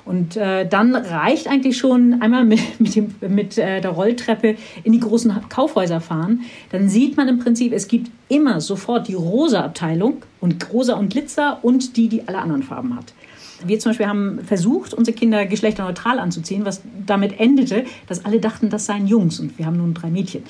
Und 0.04 0.36
äh, 0.36 0.66
dann 0.66 0.96
reicht 0.96 1.46
eigentlich 1.46 1.78
schon 1.78 2.20
einmal 2.20 2.44
mit, 2.44 2.60
mit, 2.80 2.96
dem, 2.96 3.14
mit 3.28 3.58
äh, 3.58 3.80
der 3.80 3.90
Rolltreppe 3.90 4.56
in 4.82 4.92
die 4.92 5.00
großen 5.00 5.32
Kaufhäuser 5.48 6.00
fahren. 6.00 6.40
Dann 6.70 6.88
sieht 6.88 7.16
man 7.16 7.28
im 7.28 7.38
Prinzip, 7.38 7.72
es 7.72 7.88
gibt 7.88 8.10
immer 8.28 8.60
sofort 8.60 9.08
die 9.08 9.14
rosa 9.14 9.60
Abteilung 9.60 10.22
und 10.40 10.72
rosa 10.72 10.94
und 10.94 11.10
Glitzer 11.10 11.58
und 11.62 11.96
die, 11.96 12.08
die 12.08 12.26
alle 12.26 12.38
anderen 12.38 12.62
Farben 12.62 12.96
hat. 12.96 13.12
Wir 13.64 13.78
zum 13.78 13.90
Beispiel 13.90 14.08
haben 14.08 14.40
versucht, 14.44 14.92
unsere 14.92 15.16
Kinder 15.16 15.46
geschlechterneutral 15.46 16.18
anzuziehen, 16.18 16.64
was 16.64 16.82
damit 17.06 17.38
endete, 17.38 17.84
dass 18.08 18.24
alle 18.24 18.40
dachten, 18.40 18.70
das 18.70 18.86
seien 18.86 19.06
Jungs 19.06 19.38
und 19.38 19.56
wir 19.56 19.66
haben 19.66 19.76
nun 19.76 19.94
drei 19.94 20.10
Mädchen. 20.10 20.42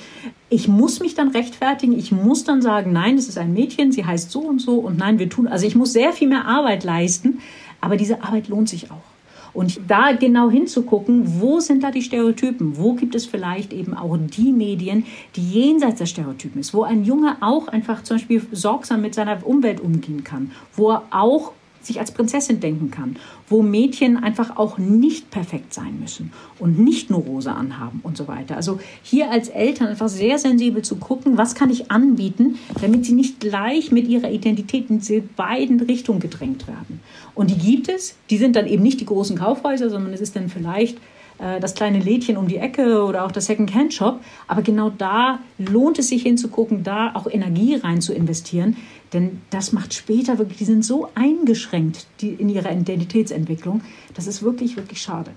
Ich 0.49 0.67
muss 0.67 0.99
mich 0.99 1.13
dann 1.13 1.29
rechtfertigen, 1.29 1.97
ich 1.97 2.11
muss 2.11 2.43
dann 2.43 2.63
sagen, 2.63 2.91
nein, 2.91 3.17
es 3.17 3.29
ist 3.29 3.37
ein 3.37 3.53
Mädchen, 3.53 3.91
sie 3.91 4.03
heißt 4.03 4.31
so 4.31 4.39
und 4.39 4.59
so 4.59 4.79
und 4.79 4.97
nein, 4.97 5.19
wir 5.19 5.29
tun, 5.29 5.47
also 5.47 5.67
ich 5.67 5.75
muss 5.75 5.93
sehr 5.93 6.11
viel 6.11 6.27
mehr 6.27 6.45
Arbeit 6.45 6.83
leisten, 6.83 7.39
aber 7.81 7.97
diese 7.97 8.23
Arbeit 8.23 8.47
lohnt 8.47 8.69
sich 8.69 8.89
auch. 8.89 9.12
Und 9.53 9.79
da 9.87 10.11
genau 10.13 10.49
hinzugucken, 10.49 11.39
wo 11.41 11.59
sind 11.59 11.83
da 11.83 11.91
die 11.91 12.01
Stereotypen? 12.01 12.77
Wo 12.77 12.93
gibt 12.93 13.15
es 13.15 13.25
vielleicht 13.25 13.71
eben 13.71 13.93
auch 13.93 14.17
die 14.17 14.51
Medien, 14.51 15.05
die 15.35 15.47
jenseits 15.47 15.99
der 15.99 16.05
Stereotypen 16.07 16.59
ist? 16.59 16.73
Wo 16.73 16.83
ein 16.83 17.03
Junge 17.03 17.37
auch 17.41 17.67
einfach 17.67 18.03
zum 18.03 18.17
Beispiel 18.17 18.41
sorgsam 18.51 19.01
mit 19.01 19.13
seiner 19.13 19.45
Umwelt 19.45 19.79
umgehen 19.79 20.23
kann? 20.23 20.51
Wo 20.75 20.91
er 20.91 21.03
auch 21.11 21.51
sich 21.81 21.99
als 21.99 22.11
Prinzessin 22.11 22.59
denken 22.59 22.91
kann, 22.91 23.17
wo 23.53 23.61
Mädchen 23.61 24.17
einfach 24.17 24.57
auch 24.57 24.79
nicht 24.79 25.29
perfekt 25.29 25.75
sein 25.75 25.99
müssen 25.99 26.33
und 26.57 26.79
nicht 26.79 27.11
nur 27.11 27.19
rosa 27.19 27.53
anhaben 27.53 27.99
und 28.01 28.17
so 28.17 28.27
weiter. 28.27 28.55
Also 28.55 28.79
hier 29.03 29.29
als 29.29 29.47
Eltern 29.47 29.89
einfach 29.89 30.09
sehr 30.09 30.39
sensibel 30.39 30.81
zu 30.81 30.95
gucken, 30.95 31.37
was 31.37 31.53
kann 31.53 31.69
ich 31.69 31.91
anbieten, 31.91 32.57
damit 32.81 33.05
sie 33.05 33.13
nicht 33.13 33.39
gleich 33.39 33.91
mit 33.91 34.07
ihrer 34.07 34.31
Identität 34.31 34.89
in 34.89 34.99
diese 34.99 35.21
beiden 35.21 35.79
Richtungen 35.81 36.19
gedrängt 36.19 36.67
werden. 36.67 36.99
Und 37.35 37.51
die 37.51 37.57
gibt 37.57 37.89
es, 37.89 38.15
die 38.31 38.37
sind 38.37 38.55
dann 38.55 38.65
eben 38.65 38.81
nicht 38.81 38.99
die 38.99 39.05
großen 39.05 39.37
Kaufhäuser, 39.37 39.91
sondern 39.91 40.13
es 40.13 40.21
ist 40.21 40.35
dann 40.35 40.49
vielleicht 40.49 40.97
äh, 41.39 41.59
das 41.59 41.73
kleine 41.73 41.99
Lädchen 41.99 42.37
um 42.37 42.47
die 42.47 42.57
Ecke 42.57 43.03
oder 43.03 43.25
auch 43.25 43.31
der 43.31 43.41
Second-Hand-Shop. 43.41 44.19
Aber 44.47 44.61
genau 44.61 44.89
da 44.89 45.39
lohnt 45.57 45.99
es 45.99 46.09
sich 46.09 46.23
hinzugucken, 46.23 46.83
da 46.83 47.11
auch 47.15 47.27
Energie 47.27 47.75
rein 47.75 48.01
zu 48.01 48.13
investieren. 48.13 48.77
Denn 49.13 49.41
das 49.49 49.71
macht 49.71 49.93
später 49.93 50.39
wirklich, 50.39 50.57
die 50.57 50.65
sind 50.65 50.83
so 50.83 51.09
eingeschränkt 51.15 52.07
die, 52.21 52.29
in 52.29 52.49
ihrer 52.49 52.71
Identitätsentwicklung. 52.71 53.81
Das 54.13 54.27
ist 54.27 54.41
wirklich, 54.41 54.75
wirklich 54.75 55.01
schade. 55.01 55.31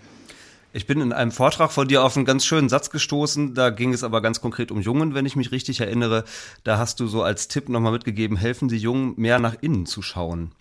Ich 0.73 0.87
bin 0.87 1.01
in 1.01 1.13
einem 1.15 1.33
Vortrag 1.33 1.73
von 1.73 1.89
dir 1.89 2.05
auf 2.05 2.17
einen 2.17 2.27
ganz 2.27 2.45
schönen 2.45 2.69
Satz 2.69 2.91
gestoßen. 2.91 3.55
Da 3.55 3.71
ging 3.71 3.95
es 3.95 4.05
aber 4.05 4.21
ganz 4.21 4.43
konkret 4.43 4.71
um 4.71 4.81
Jungen, 4.81 5.15
wenn 5.15 5.25
ich 5.25 5.35
mich 5.35 5.51
richtig 5.51 5.81
erinnere. 5.81 6.25
Da 6.65 6.77
hast 6.77 7.01
du 7.01 7.07
so 7.07 7.23
als 7.23 7.49
Tipp 7.49 7.71
nochmal 7.71 7.93
mitgegeben, 7.93 8.37
helfen 8.37 8.69
Sie 8.69 8.77
Jungen 8.77 9.15
mehr 9.17 9.39
nach 9.39 9.57
innen 9.63 9.87
zu 9.87 10.03
schauen. 10.03 10.53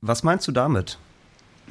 Was 0.00 0.22
meinst 0.22 0.46
du 0.46 0.52
damit? 0.52 0.98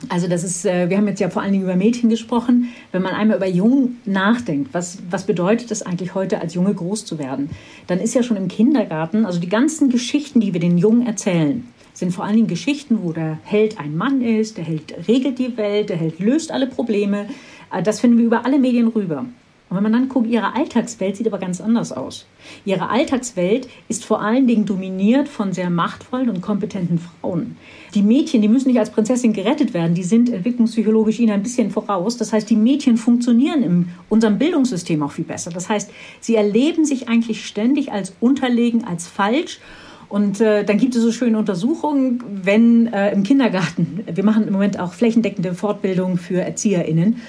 Also 0.10 0.28
das 0.28 0.44
ist, 0.44 0.66
äh, 0.66 0.90
wir 0.90 0.98
haben 0.98 1.08
jetzt 1.08 1.20
ja 1.20 1.30
vor 1.30 1.42
allen 1.42 1.52
Dingen 1.52 1.64
über 1.64 1.76
Mädchen 1.76 2.10
gesprochen. 2.10 2.70
Wenn 2.92 3.02
man 3.02 3.14
einmal 3.14 3.38
über 3.38 3.48
Jung 3.48 3.98
nachdenkt, 4.06 4.74
was, 4.74 5.00
was 5.10 5.26
bedeutet 5.26 5.72
es 5.72 5.84
eigentlich 5.84 6.16
heute 6.16 6.42
als 6.42 6.54
Junge 6.54 6.74
groß 6.74 7.06
zu 7.06 7.20
werden, 7.20 7.50
dann 7.88 8.00
ist 8.00 8.14
ja 8.14 8.24
schon 8.24 8.38
im 8.38 8.48
Kindergarten, 8.48 9.26
also 9.26 9.40
die 9.40 9.50
ganzen 9.50 9.90
Geschichten, 9.90 10.40
die 10.40 10.54
wir 10.54 10.60
den 10.60 10.78
Jungen 10.78 11.06
erzählen, 11.06 11.68
sind 11.94 12.12
vor 12.12 12.24
allen 12.24 12.36
Dingen 12.36 12.48
Geschichten, 12.48 13.00
wo 13.04 13.12
der 13.12 13.40
Held 13.44 13.80
ein 13.80 13.96
Mann 13.96 14.22
ist, 14.22 14.58
der 14.58 14.64
Held 14.64 14.94
regelt 15.08 15.40
die 15.40 15.58
Welt, 15.58 15.90
der 15.90 15.98
Held 15.98 16.20
löst 16.20 16.52
alle 16.52 16.68
Probleme. 16.68 17.28
Äh, 17.72 17.84
das 17.84 18.00
finden 18.00 18.18
wir 18.18 18.26
über 18.26 18.46
alle 18.46 18.60
Medien 18.60 18.88
rüber. 18.88 19.26
Und 19.72 19.78
wenn 19.78 19.84
man 19.84 19.94
dann 19.94 20.10
guckt, 20.10 20.28
ihre 20.28 20.54
Alltagswelt 20.54 21.16
sieht 21.16 21.28
aber 21.28 21.38
ganz 21.38 21.62
anders 21.62 21.94
aus. 21.94 22.26
Ihre 22.66 22.90
Alltagswelt 22.90 23.70
ist 23.88 24.04
vor 24.04 24.22
allen 24.22 24.46
Dingen 24.46 24.66
dominiert 24.66 25.30
von 25.30 25.54
sehr 25.54 25.70
machtvollen 25.70 26.30
und 26.30 26.42
kompetenten 26.42 27.00
Frauen. 27.00 27.56
Die 27.96 28.02
Mädchen, 28.02 28.42
die 28.42 28.50
müssen 28.50 28.68
nicht 28.68 28.80
als 28.80 28.90
Prinzessin 28.90 29.32
gerettet 29.32 29.74
werden, 29.74 29.94
die 29.96 30.04
sind 30.04 30.30
entwicklungspsychologisch 30.30 31.20
ihnen 31.20 31.32
ein 31.32 31.42
bisschen 31.42 31.72
voraus. 31.72 32.18
Das 32.18 32.34
heißt, 32.34 32.50
die 32.50 32.58
Mädchen 32.58 32.98
funktionieren 32.98 33.64
in 33.64 33.90
unserem 34.10 34.38
Bildungssystem 34.38 35.02
auch 35.04 35.14
viel 35.14 35.24
besser. 35.24 35.52
Das 35.52 35.70
heißt, 35.70 35.90
sie 36.20 36.36
erleben 36.36 36.84
sich 36.84 37.08
eigentlich 37.08 37.46
ständig 37.46 37.94
als 37.94 38.14
unterlegen, 38.20 38.84
als 38.84 39.08
falsch. 39.08 39.62
Und 40.10 40.42
äh, 40.42 40.66
dann 40.66 40.78
gibt 40.78 40.94
es 40.98 41.02
so 41.02 41.14
schöne 41.14 41.38
Untersuchungen, 41.38 42.22
wenn 42.44 42.88
äh, 42.88 43.14
im 43.14 43.24
Kindergarten, 43.24 44.04
wir 44.14 44.26
machen 44.26 44.46
im 44.46 44.52
Moment 44.52 44.78
auch 44.78 44.92
flächendeckende 44.92 45.54
Fortbildung 45.54 46.18
für 46.18 46.42
ErzieherInnen, 46.42 47.22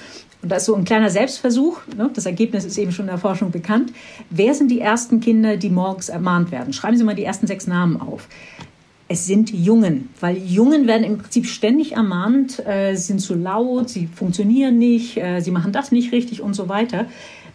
und 0.43 0.51
da 0.51 0.57
ist 0.57 0.64
so 0.64 0.74
ein 0.74 0.84
kleiner 0.84 1.09
Selbstversuch, 1.09 1.80
ne? 1.97 2.11
das 2.12 2.26
Ergebnis 2.26 2.64
ist 2.64 2.76
eben 2.76 2.90
schon 2.90 3.05
in 3.05 3.11
der 3.11 3.18
Forschung 3.18 3.53
bekannt. 3.53 3.93
Wer 4.28 4.55
sind 4.55 4.70
die 4.70 4.80
ersten 4.80 5.20
Kinder, 5.20 5.57
die 5.57 5.70
morgens 5.70 6.09
ermahnt 6.09 6.51
werden? 6.51 6.72
Schreiben 6.72 6.97
Sie 6.97 7.05
mal 7.05 7.14
die 7.14 7.24
ersten 7.24 7.47
sechs 7.47 7.68
Namen 7.68 8.01
auf. 8.01 8.28
Es 9.07 9.26
sind 9.26 9.53
Jungen, 9.53 10.09
weil 10.20 10.38
Jungen 10.38 10.86
werden 10.86 11.05
im 11.05 11.18
Prinzip 11.18 11.47
ständig 11.47 11.93
ermahnt, 11.93 12.64
äh, 12.66 12.97
sind 12.97 13.20
zu 13.20 13.34
laut, 13.34 13.90
sie 13.90 14.07
funktionieren 14.07 14.78
nicht, 14.78 15.16
äh, 15.18 15.40
sie 15.40 15.51
machen 15.51 15.70
das 15.70 15.93
nicht 15.93 16.12
richtig 16.12 16.40
und 16.40 16.55
so 16.55 16.68
weiter. 16.68 17.07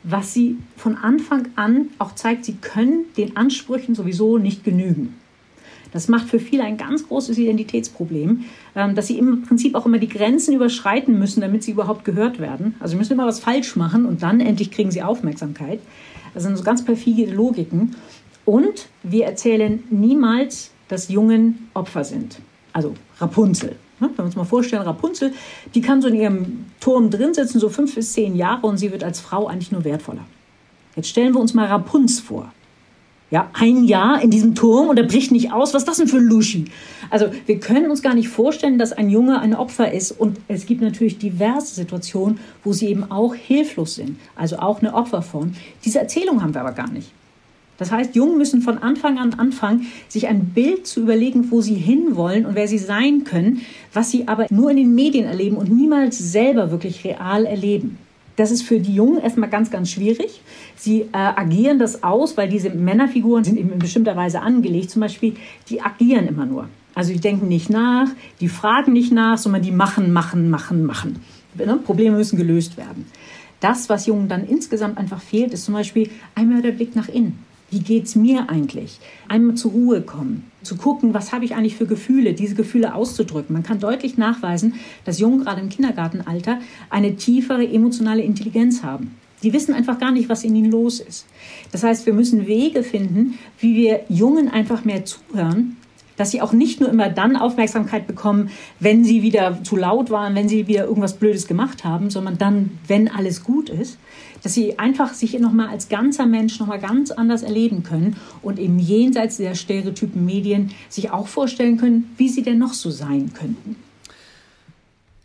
Was 0.04 0.34
sie 0.34 0.58
von 0.78 0.96
Anfang 0.96 1.48
an 1.56 1.88
auch 1.98 2.16
zeigt, 2.16 2.46
sie 2.46 2.56
können 2.56 3.06
den 3.18 3.36
Ansprüchen 3.36 3.96
sowieso 3.96 4.38
nicht 4.38 4.64
genügen. 4.64 5.16
Das 5.94 6.08
macht 6.08 6.28
für 6.28 6.40
viele 6.40 6.64
ein 6.64 6.78
ganz 6.78 7.08
großes 7.08 7.38
Identitätsproblem, 7.38 8.46
ähm, 8.76 8.96
dass 8.96 9.08
sie 9.08 9.18
im 9.18 9.44
Prinzip 9.44 9.76
auch 9.76 9.86
immer 9.86 10.00
die 10.00 10.10
Grenzen 10.10 10.54
überschreiten 10.54 11.18
müssen, 11.18 11.42
damit 11.42 11.64
sie 11.64 11.72
überhaupt 11.72 12.06
gehört 12.06 12.40
werden. 12.40 12.76
Also 12.80 12.92
sie 12.92 12.98
müssen 12.98 13.14
immer 13.14 13.28
was 13.28 13.40
falsch 13.40 13.76
machen 13.76 14.06
und 14.06 14.24
dann 14.24 14.40
endlich 14.40 14.72
kriegen 14.72 14.92
sie 14.92 15.02
Aufmerksamkeit. 15.02 15.80
Das 16.34 16.44
sind 16.44 16.58
so 16.58 16.64
ganz 16.64 16.84
perfide 16.84 17.32
Logiken. 17.32 17.96
Und 18.46 18.88
wir 19.04 19.26
erzählen 19.26 19.84
niemals, 19.90 20.72
dass 20.88 21.10
Jungen 21.10 21.70
Opfer 21.74 22.04
sind. 22.04 22.40
Also 22.74 22.94
Rapunzel. 23.20 23.76
Ne? 24.00 24.10
Wenn 24.10 24.18
wir 24.18 24.26
uns 24.26 24.36
mal 24.36 24.46
vorstellen, 24.46 24.84
Rapunzel, 24.84 25.34
die 25.74 25.82
kann 25.82 26.02
so 26.02 26.08
in 26.08 26.16
ihrem 26.16 26.66
Turm 26.80 27.10
drin 27.10 27.34
sitzen, 27.34 27.60
so 27.60 27.70
fünf 27.70 27.96
bis 27.96 28.14
zehn 28.14 28.36
Jahre 28.36 28.68
und 28.68 28.78
sie 28.78 28.92
wird 28.92 29.04
als 29.04 29.20
Frau 29.20 29.48
eigentlich 29.48 29.72
nur 29.72 29.84
wertvoller. 29.84 30.26
Jetzt 30.96 31.10
stellen 31.10 31.34
wir 31.34 31.40
uns 31.40 31.54
mal 31.54 31.68
Rapunz 31.68 32.20
vor. 32.20 32.52
Ja, 33.30 33.50
ein 33.54 33.84
Jahr 33.84 34.22
in 34.22 34.32
diesem 34.32 34.56
Turm 34.56 34.88
und 34.88 34.98
er 34.98 35.06
bricht 35.06 35.34
nicht 35.34 35.52
aus. 35.52 35.74
Was 35.74 35.82
ist 35.82 35.88
das 35.88 35.98
denn 35.98 36.08
für 36.08 36.18
ein 36.18 36.28
Luschi? 36.28 36.66
Also 37.10 37.28
wir 37.46 37.60
können 37.60 37.92
uns 37.92 38.02
gar 38.02 38.14
nicht 38.14 38.30
vorstellen, 38.30 38.78
dass 38.78 38.94
ein 38.94 39.10
Junge 39.10 39.42
ein 39.42 39.54
Opfer 39.54 39.92
ist. 39.92 40.12
Und 40.12 40.38
es 40.48 40.66
gibt 40.66 40.82
natürlich 40.82 41.18
diverse 41.18 41.76
Situationen, 41.76 42.40
wo 42.64 42.72
sie 42.72 42.88
eben 42.88 43.12
auch 43.12 43.36
hilflos 43.36 43.96
sind. 43.96 44.18
Also 44.38 44.60
auch 44.60 44.80
eine 44.80 44.94
Opferform. 44.94 45.54
Diese 45.84 46.00
Erzählung 46.00 46.42
haben 46.42 46.54
wir 46.54 46.62
aber 46.62 46.72
gar 46.72 46.90
nicht. 46.90 47.12
Das 47.78 47.92
heißt, 47.92 48.16
Jungen 48.16 48.38
müssen 48.38 48.62
von 48.62 48.78
Anfang 48.80 49.20
an 49.20 49.34
anfangen, 49.36 49.88
sich 50.08 50.28
ein 50.28 50.46
Bild 50.46 50.88
zu 50.88 51.02
überlegen, 51.02 51.52
wo 51.52 51.62
sie 51.62 51.76
hinwollen 51.76 52.46
und 52.46 52.56
wer 52.56 52.68
sie 52.68 52.80
sein 52.80 53.24
können, 53.26 53.62
was 53.94 54.10
sie 54.10 54.28
aber 54.28 54.48
nur 54.50 54.72
in 54.72 54.78
den 54.78 54.96
Medien 54.96 55.26
erleben 55.26 55.58
und 55.58 55.70
niemals 55.70 56.18
selber 56.18 56.72
wirklich 56.72 57.04
real 57.04 57.46
erleben. 57.46 58.00
Das 58.38 58.52
ist 58.52 58.62
für 58.62 58.80
die 58.80 58.94
Jungen 58.94 59.20
erstmal 59.20 59.50
ganz, 59.50 59.72
ganz 59.72 59.90
schwierig. 59.90 60.42
Sie 60.76 61.02
äh, 61.02 61.08
agieren 61.12 61.80
das 61.80 62.04
aus, 62.04 62.38
weil 62.38 62.48
diese 62.48 62.70
Männerfiguren 62.70 63.44
sind 63.44 63.58
eben 63.58 63.74
in 63.74 63.80
bestimmter 63.80 64.16
Weise 64.16 64.42
angelegt. 64.42 64.92
Zum 64.92 65.02
Beispiel, 65.02 65.36
die 65.70 65.82
agieren 65.82 66.28
immer 66.28 66.46
nur. 66.46 66.70
Also 66.94 67.12
die 67.14 67.20
denken 67.20 67.48
nicht 67.48 67.70
nach, 67.70 68.08
die 68.40 68.48
fragen 68.48 68.94
nicht 68.94 69.12
nach, 69.12 69.38
sondern 69.38 69.64
die 69.64 69.72
machen, 69.72 70.14
machen, 70.14 70.50
machen, 70.50 70.86
machen. 70.86 71.20
Ne? 71.56 71.80
Probleme 71.84 72.16
müssen 72.16 72.38
gelöst 72.38 72.78
werden. 72.78 73.06
Das, 73.60 73.90
was 73.90 74.06
Jungen 74.06 74.30
dann 74.30 74.48
insgesamt 74.48 75.00
einfach 75.00 75.22
fehlt, 75.22 75.52
ist 75.54 75.66
zum 75.66 75.74
Beispiel 75.74 76.10
einmal 76.36 76.62
der 76.62 76.72
Blick 76.72 76.96
nach 76.96 77.10
innen. 77.10 77.44
Wie 77.70 77.80
geht's 77.80 78.16
mir 78.16 78.50
eigentlich? 78.50 79.00
Einmal 79.28 79.56
zur 79.56 79.72
Ruhe 79.72 80.02
kommen, 80.02 80.50
zu 80.64 80.78
gucken, 80.78 81.14
was 81.14 81.34
habe 81.34 81.44
ich 81.44 81.54
eigentlich 81.56 81.76
für 81.76 81.86
Gefühle, 81.86 82.34
diese 82.34 82.56
Gefühle 82.56 82.96
auszudrücken. 82.96 83.54
Man 83.54 83.64
kann 83.64 83.80
deutlich 83.80 84.18
nachweisen, 84.18 84.76
dass 85.04 85.20
Jungen 85.20 85.42
gerade 85.42 85.62
im 85.62 85.70
Kindergartenalter 85.70 86.60
eine 86.90 87.16
tiefere 87.18 87.68
emotionale 87.68 88.22
Intelligenz 88.22 88.84
haben. 88.84 89.16
Die 89.44 89.54
wissen 89.54 89.74
einfach 89.74 90.00
gar 90.00 90.12
nicht, 90.12 90.30
was 90.30 90.44
in 90.44 90.56
ihnen 90.56 90.72
los 90.72 91.00
ist. 91.00 91.26
Das 91.72 91.84
heißt, 91.84 92.06
wir 92.06 92.14
müssen 92.14 92.48
Wege 92.48 92.84
finden, 92.84 93.38
wie 93.60 93.76
wir 93.76 94.02
Jungen 94.10 94.50
einfach 94.50 94.84
mehr 94.84 95.06
zuhören, 95.06 95.77
dass 96.18 96.32
sie 96.32 96.42
auch 96.42 96.52
nicht 96.52 96.82
nur 96.82 96.90
immer 96.90 97.10
dann 97.10 97.38
Aufmerksamkeit 97.38 98.06
bekommen, 98.08 98.50
wenn 98.80 99.06
sie 99.06 99.22
wieder 99.22 99.64
zu 99.64 99.78
laut 99.78 100.10
waren, 100.10 100.36
wenn 100.36 100.50
sie 100.50 100.68
wieder 100.68 100.86
irgendwas 100.86 101.14
Blödes 101.14 101.48
gemacht 101.48 101.86
haben, 101.86 102.10
sondern 102.10 102.38
dann, 102.38 102.72
wenn 102.88 103.08
alles 103.08 103.44
gut 103.44 103.70
ist, 103.70 103.98
dass 104.44 104.54
sie 104.54 104.78
einfach 104.78 105.14
sich 105.14 105.40
nochmal 105.40 105.70
als 105.70 105.90
ganzer 105.90 106.26
Mensch 106.26 106.60
nochmal 106.60 106.80
ganz 106.80 107.12
anders 107.12 107.44
erleben 107.44 107.84
können 107.84 108.18
und 108.42 108.60
eben 108.60 108.80
jenseits 108.80 109.38
der 109.38 109.56
Stereotypen 109.56 110.26
Medien 110.26 110.72
sich 110.90 111.12
auch 111.12 111.28
vorstellen 111.28 111.78
können, 111.78 112.14
wie 112.18 112.30
sie 112.30 112.44
denn 112.44 112.58
noch 112.58 112.74
so 112.74 112.90
sein 112.92 113.34
könnten. 113.34 113.87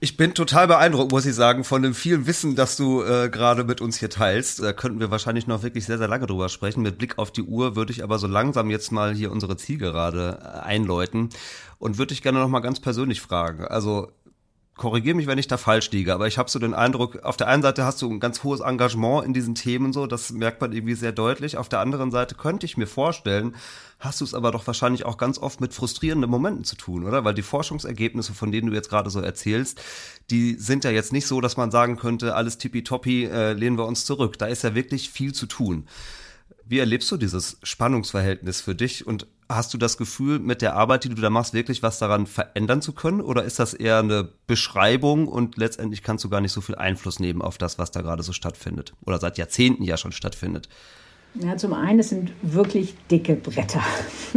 Ich 0.05 0.17
bin 0.17 0.35
total 0.35 0.67
beeindruckt, 0.67 1.13
muss 1.13 1.27
ich 1.27 1.35
sagen, 1.37 1.63
von 1.63 1.81
dem 1.81 1.95
vielen 1.95 2.27
Wissen, 2.27 2.57
das 2.57 2.77
du 2.77 3.05
äh, 3.05 3.29
gerade 3.29 3.63
mit 3.63 3.81
uns 3.81 3.99
hier 3.99 4.11
teilst. 4.11 4.61
Da 4.61 4.73
könnten 4.73 4.99
wir 4.99 5.13
wahrscheinlich 5.13 5.47
noch 5.47 5.63
wirklich 5.63 5.87
sehr, 5.87 5.97
sehr 5.97 6.09
lange 6.09 6.27
drüber 6.27 6.49
sprechen. 6.49 6.83
Mit 6.83 6.99
Blick 6.99 7.19
auf 7.19 7.31
die 7.31 7.45
Uhr 7.45 7.77
würde 7.77 7.93
ich 7.93 8.03
aber 8.03 8.19
so 8.19 8.27
langsam 8.27 8.69
jetzt 8.69 8.91
mal 8.91 9.15
hier 9.15 9.31
unsere 9.31 9.57
Zielgerade 9.57 10.41
äh, 10.43 10.59
einläuten 10.59 11.29
und 11.79 11.99
würde 11.99 12.09
dich 12.09 12.21
gerne 12.21 12.41
noch 12.41 12.49
mal 12.49 12.59
ganz 12.59 12.81
persönlich 12.81 13.21
fragen. 13.21 13.65
Also 13.65 14.11
korrigiere 14.83 15.15
mich, 15.15 15.29
wenn 15.29 15.39
ich 15.39 15.47
da 15.47 15.59
falsch 15.59 15.93
liege, 15.93 16.13
aber 16.13 16.27
ich 16.27 16.39
habe 16.39 16.51
so 16.51 16.59
den 16.59 16.75
Eindruck, 16.75 17.23
auf 17.23 17.37
der 17.37 17.47
einen 17.47 17.63
Seite 17.63 17.85
hast 17.85 18.03
du 18.03 18.11
ein 18.11 18.19
ganz 18.19 18.43
hohes 18.43 18.59
Engagement 18.59 19.25
in 19.25 19.33
diesen 19.33 19.55
Themen 19.55 19.93
so, 19.93 20.09
das 20.09 20.33
merkt 20.33 20.61
man 20.61 20.73
irgendwie 20.73 20.97
sehr 20.97 21.13
deutlich. 21.13 21.57
Auf 21.57 21.69
der 21.69 21.79
anderen 21.79 22.11
Seite 22.11 22.35
könnte 22.35 22.67
ich 22.67 22.77
mir 22.77 22.89
vorstellen, 22.89 23.55
hast 24.01 24.21
du 24.21 24.25
es 24.25 24.35
aber 24.35 24.51
doch 24.51 24.67
wahrscheinlich 24.67 25.07
auch 25.07 25.19
ganz 25.19 25.39
oft 25.39 25.61
mit 25.61 25.73
frustrierenden 25.73 26.29
Momenten 26.29 26.65
zu 26.65 26.75
tun, 26.75 27.05
oder? 27.05 27.25
Weil 27.25 27.35
die 27.35 27.43
Forschungsergebnisse, 27.43 28.35
von 28.35 28.51
denen 28.51 28.71
du 28.71 28.75
jetzt 28.75 28.91
gerade 28.91 29.09
so 29.09 29.21
erzählst, 29.21 29.81
die 30.31 30.55
sind 30.55 30.83
ja 30.83 30.91
jetzt 30.91 31.13
nicht 31.13 31.29
so, 31.29 31.41
dass 31.41 31.57
man 31.57 31.71
sagen 31.71 31.97
könnte, 31.97 32.35
alles 32.35 32.59
tippitoppi, 32.59 33.27
äh, 33.27 33.53
lehnen 33.53 33.79
wir 33.79 33.87
uns 33.87 34.05
zurück. 34.05 34.37
Da 34.37 34.47
ist 34.47 34.65
ja 34.65 34.75
wirklich 34.75 35.11
viel 35.11 35.33
zu 35.33 35.47
tun. 35.47 35.87
Wie 36.65 36.81
erlebst 36.81 37.09
du 37.13 37.17
dieses 37.17 37.57
Spannungsverhältnis 37.63 38.61
für 38.61 38.75
dich 38.75 39.07
und 39.07 39.29
hast 39.55 39.73
du 39.75 39.79
das 39.79 39.97
Gefühl, 39.97 40.39
mit 40.39 40.63
der 40.63 40.75
Arbeit, 40.75 41.05
die 41.05 41.09
du 41.09 41.21
da 41.21 41.31
machst, 41.31 41.55
wirklich 41.55 41.83
was 41.83 41.99
daran 41.99 42.27
verändern 42.27 42.83
zu 42.83 42.93
können? 42.93 43.21
Oder 43.21 43.45
ist 43.45 43.59
das 43.59 43.75
eher 43.75 43.99
eine 43.99 44.29
Beschreibung 44.47 45.29
und 45.29 45.57
letztendlich 45.57 46.03
kannst 46.03 46.25
du 46.25 46.29
gar 46.29 46.41
nicht 46.41 46.53
so 46.53 46.61
viel 46.61 46.75
Einfluss 46.75 47.21
nehmen 47.21 47.43
auf 47.43 47.59
das, 47.59 47.79
was 47.79 47.91
da 47.91 48.03
gerade 48.03 48.23
so 48.23 48.33
stattfindet? 48.33 48.93
Oder 49.05 49.19
seit 49.19 49.39
Jahrzehnten 49.39 49.83
ja 49.83 49.97
schon 49.97 50.13
stattfindet? 50.13 50.69
Ja, 51.35 51.57
zum 51.57 51.73
einen, 51.73 51.99
es 51.99 52.11
sind 52.11 52.31
wirklich 52.43 52.95
dicke 53.11 53.35
Bretter. 53.35 53.83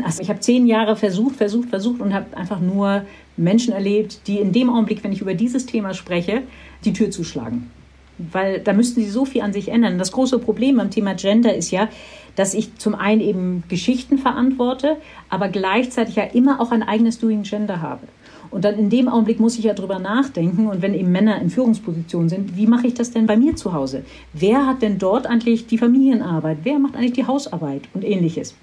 Also 0.06 0.22
ich 0.22 0.30
habe 0.30 0.40
zehn 0.40 0.66
Jahre 0.66 0.96
versucht, 0.96 1.36
versucht, 1.36 1.70
versucht 1.70 2.00
und 2.00 2.14
habe 2.14 2.38
einfach 2.38 2.62
nur 2.62 3.06
Menschen 3.36 3.74
erlebt, 3.74 4.28
die 4.28 4.40
in 4.40 4.54
dem 4.54 4.70
Augenblick, 4.70 5.04
wenn 5.04 5.12
ich 5.12 5.22
über 5.22 5.34
dieses 5.34 5.66
Thema 5.66 5.94
spreche, 5.94 6.44
die 6.86 6.94
Tür 6.94 7.12
zuschlagen. 7.12 7.70
Weil 8.18 8.62
da 8.62 8.72
müssten 8.72 9.02
sie 9.02 9.10
so 9.10 9.26
viel 9.26 9.42
an 9.42 9.52
sich 9.52 9.68
ändern. 9.68 9.98
Das 9.98 10.14
große 10.14 10.40
Problem 10.40 10.78
beim 10.78 10.90
Thema 10.90 11.16
Gender 11.16 11.54
ist 11.54 11.72
ja, 11.72 11.90
dass 12.36 12.54
ich 12.54 12.78
zum 12.78 12.96
einen 12.96 13.22
eben 13.22 13.64
Geschichten 13.70 14.18
verantworte, 14.18 14.98
aber 15.30 15.50
gleichzeitig 15.50 16.16
ja 16.16 16.24
immer 16.24 16.60
auch 16.60 16.72
ein 16.72 16.84
eigenes 16.84 17.20
Doing 17.20 17.44
Gender 17.44 17.82
habe. 17.82 18.08
Und 18.52 18.64
dann 18.64 18.78
in 18.78 18.90
dem 18.90 19.10
Augenblick 19.10 19.40
muss 19.40 19.58
ich 19.58 19.66
ja 19.66 19.74
drüber 19.74 20.00
nachdenken. 20.00 20.68
Und 20.68 20.82
wenn 20.82 20.94
eben 20.94 21.12
Männer 21.12 21.42
in 21.42 21.50
Führungspositionen 21.50 22.30
sind, 22.30 22.56
wie 22.56 22.68
mache 22.68 22.88
ich 22.88 22.94
das 22.94 23.12
denn 23.12 23.26
bei 23.26 23.36
mir 23.36 23.56
zu 23.56 23.74
Hause? 23.74 24.06
Wer 24.34 24.66
hat 24.66 24.82
denn 24.82 24.98
dort 24.98 25.28
eigentlich 25.28 25.68
die 25.68 25.78
Familienarbeit? 25.78 26.60
Wer 26.64 26.80
macht 26.80 26.96
eigentlich 26.96 27.14
die 27.14 27.28
Hausarbeit 27.28 27.82
und 27.94 28.06
ähnliches? 28.06 28.56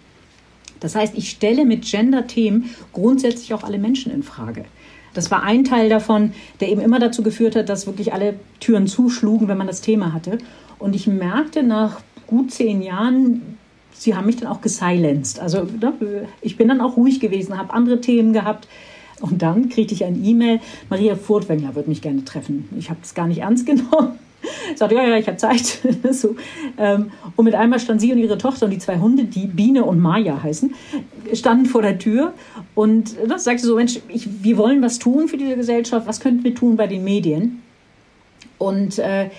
Das 0.80 0.94
heißt, 0.94 1.16
ich 1.16 1.30
stelle 1.30 1.64
mit 1.64 1.82
Gender-Themen 1.84 2.70
grundsätzlich 2.92 3.54
auch 3.54 3.62
alle 3.62 3.78
Menschen 3.78 4.12
in 4.12 4.22
Frage. 4.22 4.64
Das 5.14 5.30
war 5.30 5.42
ein 5.42 5.64
Teil 5.64 5.88
davon, 5.88 6.32
der 6.60 6.70
eben 6.70 6.80
immer 6.80 6.98
dazu 6.98 7.22
geführt 7.22 7.54
hat, 7.54 7.68
dass 7.68 7.86
wirklich 7.86 8.12
alle 8.12 8.34
Türen 8.60 8.86
zuschlugen, 8.86 9.46
wenn 9.46 9.58
man 9.58 9.66
das 9.66 9.82
Thema 9.82 10.12
hatte. 10.12 10.38
Und 10.78 10.96
ich 10.96 11.06
merkte 11.06 11.62
nach 11.62 12.00
gut 12.26 12.50
zehn 12.50 12.82
Jahren, 12.82 13.58
sie 14.02 14.16
haben 14.16 14.26
mich 14.26 14.36
dann 14.36 14.48
auch 14.48 14.60
gesilenced. 14.60 15.38
Also 15.40 15.62
ne, 15.62 16.26
ich 16.40 16.56
bin 16.56 16.68
dann 16.68 16.80
auch 16.80 16.96
ruhig 16.96 17.20
gewesen, 17.20 17.56
habe 17.56 17.72
andere 17.72 18.00
Themen 18.00 18.32
gehabt. 18.32 18.66
Und 19.20 19.42
dann 19.42 19.68
kriegte 19.68 19.94
ich 19.94 20.04
ein 20.04 20.22
E-Mail, 20.24 20.60
Maria 20.90 21.14
Furtwängler 21.14 21.76
würde 21.76 21.88
mich 21.88 22.02
gerne 22.02 22.24
treffen. 22.24 22.68
Ich 22.76 22.90
habe 22.90 22.98
das 23.00 23.14
gar 23.14 23.28
nicht 23.28 23.38
ernst 23.38 23.66
genommen. 23.66 24.18
Ich 24.72 24.78
sagte, 24.78 24.96
ja, 24.96 25.06
ja, 25.06 25.16
ich 25.16 25.28
habe 25.28 25.36
Zeit. 25.36 25.78
so. 26.10 26.34
Ähm, 26.76 27.12
und 27.36 27.44
mit 27.44 27.54
einmal 27.54 27.78
stand 27.78 28.00
sie 28.00 28.12
und 28.12 28.18
ihre 28.18 28.38
Tochter 28.38 28.64
und 28.64 28.72
die 28.72 28.78
zwei 28.78 28.98
Hunde, 28.98 29.24
die 29.24 29.46
Biene 29.46 29.84
und 29.84 30.00
Maya 30.00 30.42
heißen, 30.42 30.74
standen 31.34 31.66
vor 31.66 31.82
der 31.82 32.00
Tür 32.00 32.34
und 32.74 33.14
das 33.28 33.44
sagte 33.44 33.64
so, 33.64 33.76
Mensch, 33.76 34.00
ich, 34.08 34.42
wir 34.42 34.56
wollen 34.56 34.82
was 34.82 34.98
tun 34.98 35.28
für 35.28 35.36
diese 35.36 35.54
Gesellschaft, 35.54 36.08
was 36.08 36.18
könnten 36.18 36.42
wir 36.42 36.56
tun 36.56 36.76
bei 36.76 36.88
den 36.88 37.04
Medien? 37.04 37.62
Und 38.58 38.98
äh, 38.98 39.30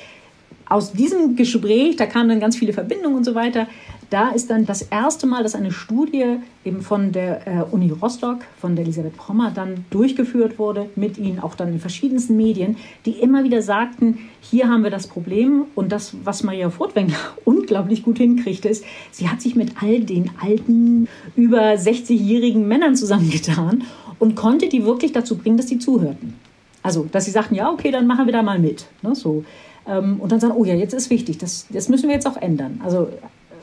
aus 0.67 0.93
diesem 0.93 1.35
Gespräch, 1.35 1.95
da 1.95 2.05
kamen 2.05 2.29
dann 2.29 2.39
ganz 2.39 2.55
viele 2.55 2.73
Verbindungen 2.73 3.17
und 3.17 3.23
so 3.23 3.35
weiter, 3.35 3.67
da 4.09 4.29
ist 4.29 4.51
dann 4.51 4.65
das 4.67 4.83
erste 4.83 5.25
Mal, 5.25 5.41
dass 5.41 5.55
eine 5.55 5.71
Studie 5.71 6.37
eben 6.63 6.81
von 6.81 7.11
der 7.11 7.47
äh, 7.47 7.63
Uni 7.71 7.89
Rostock, 7.89 8.41
von 8.59 8.75
der 8.75 8.85
Elisabeth 8.85 9.17
Prommer 9.17 9.49
dann 9.49 9.85
durchgeführt 9.89 10.59
wurde, 10.59 10.87
mit 10.95 11.17
ihnen 11.17 11.39
auch 11.39 11.55
dann 11.55 11.73
in 11.73 11.79
verschiedensten 11.79 12.37
Medien, 12.37 12.77
die 13.05 13.13
immer 13.13 13.43
wieder 13.43 13.63
sagten, 13.63 14.19
hier 14.39 14.69
haben 14.69 14.83
wir 14.83 14.91
das 14.91 15.07
Problem 15.07 15.63
und 15.73 15.91
das, 15.91 16.15
was 16.23 16.43
Maria 16.43 16.69
Furtwängler 16.69 17.17
unglaublich 17.45 18.03
gut 18.03 18.19
hinkriegte, 18.19 18.69
ist, 18.69 18.85
sie 19.11 19.29
hat 19.29 19.41
sich 19.41 19.55
mit 19.55 19.81
all 19.81 20.01
den 20.01 20.29
alten, 20.39 21.07
über 21.35 21.73
60-jährigen 21.73 22.67
Männern 22.67 22.95
zusammengetan 22.95 23.83
und 24.19 24.35
konnte 24.35 24.69
die 24.69 24.85
wirklich 24.85 25.11
dazu 25.11 25.37
bringen, 25.37 25.57
dass 25.57 25.69
sie 25.69 25.79
zuhörten. 25.79 26.35
Also, 26.83 27.07
dass 27.11 27.25
sie 27.25 27.31
sagten, 27.31 27.55
ja, 27.55 27.71
okay, 27.71 27.91
dann 27.91 28.05
machen 28.05 28.25
wir 28.25 28.33
da 28.33 28.43
mal 28.43 28.59
mit. 28.59 28.85
Ne, 29.01 29.15
so. 29.15 29.43
Ähm, 29.87 30.19
und 30.19 30.31
dann 30.31 30.39
sagen, 30.39 30.53
oh 30.55 30.65
ja, 30.65 30.75
jetzt 30.75 30.93
ist 30.93 31.09
wichtig, 31.09 31.37
das, 31.37 31.67
das 31.69 31.89
müssen 31.89 32.07
wir 32.07 32.15
jetzt 32.15 32.27
auch 32.27 32.37
ändern. 32.37 32.81
Also 32.83 33.09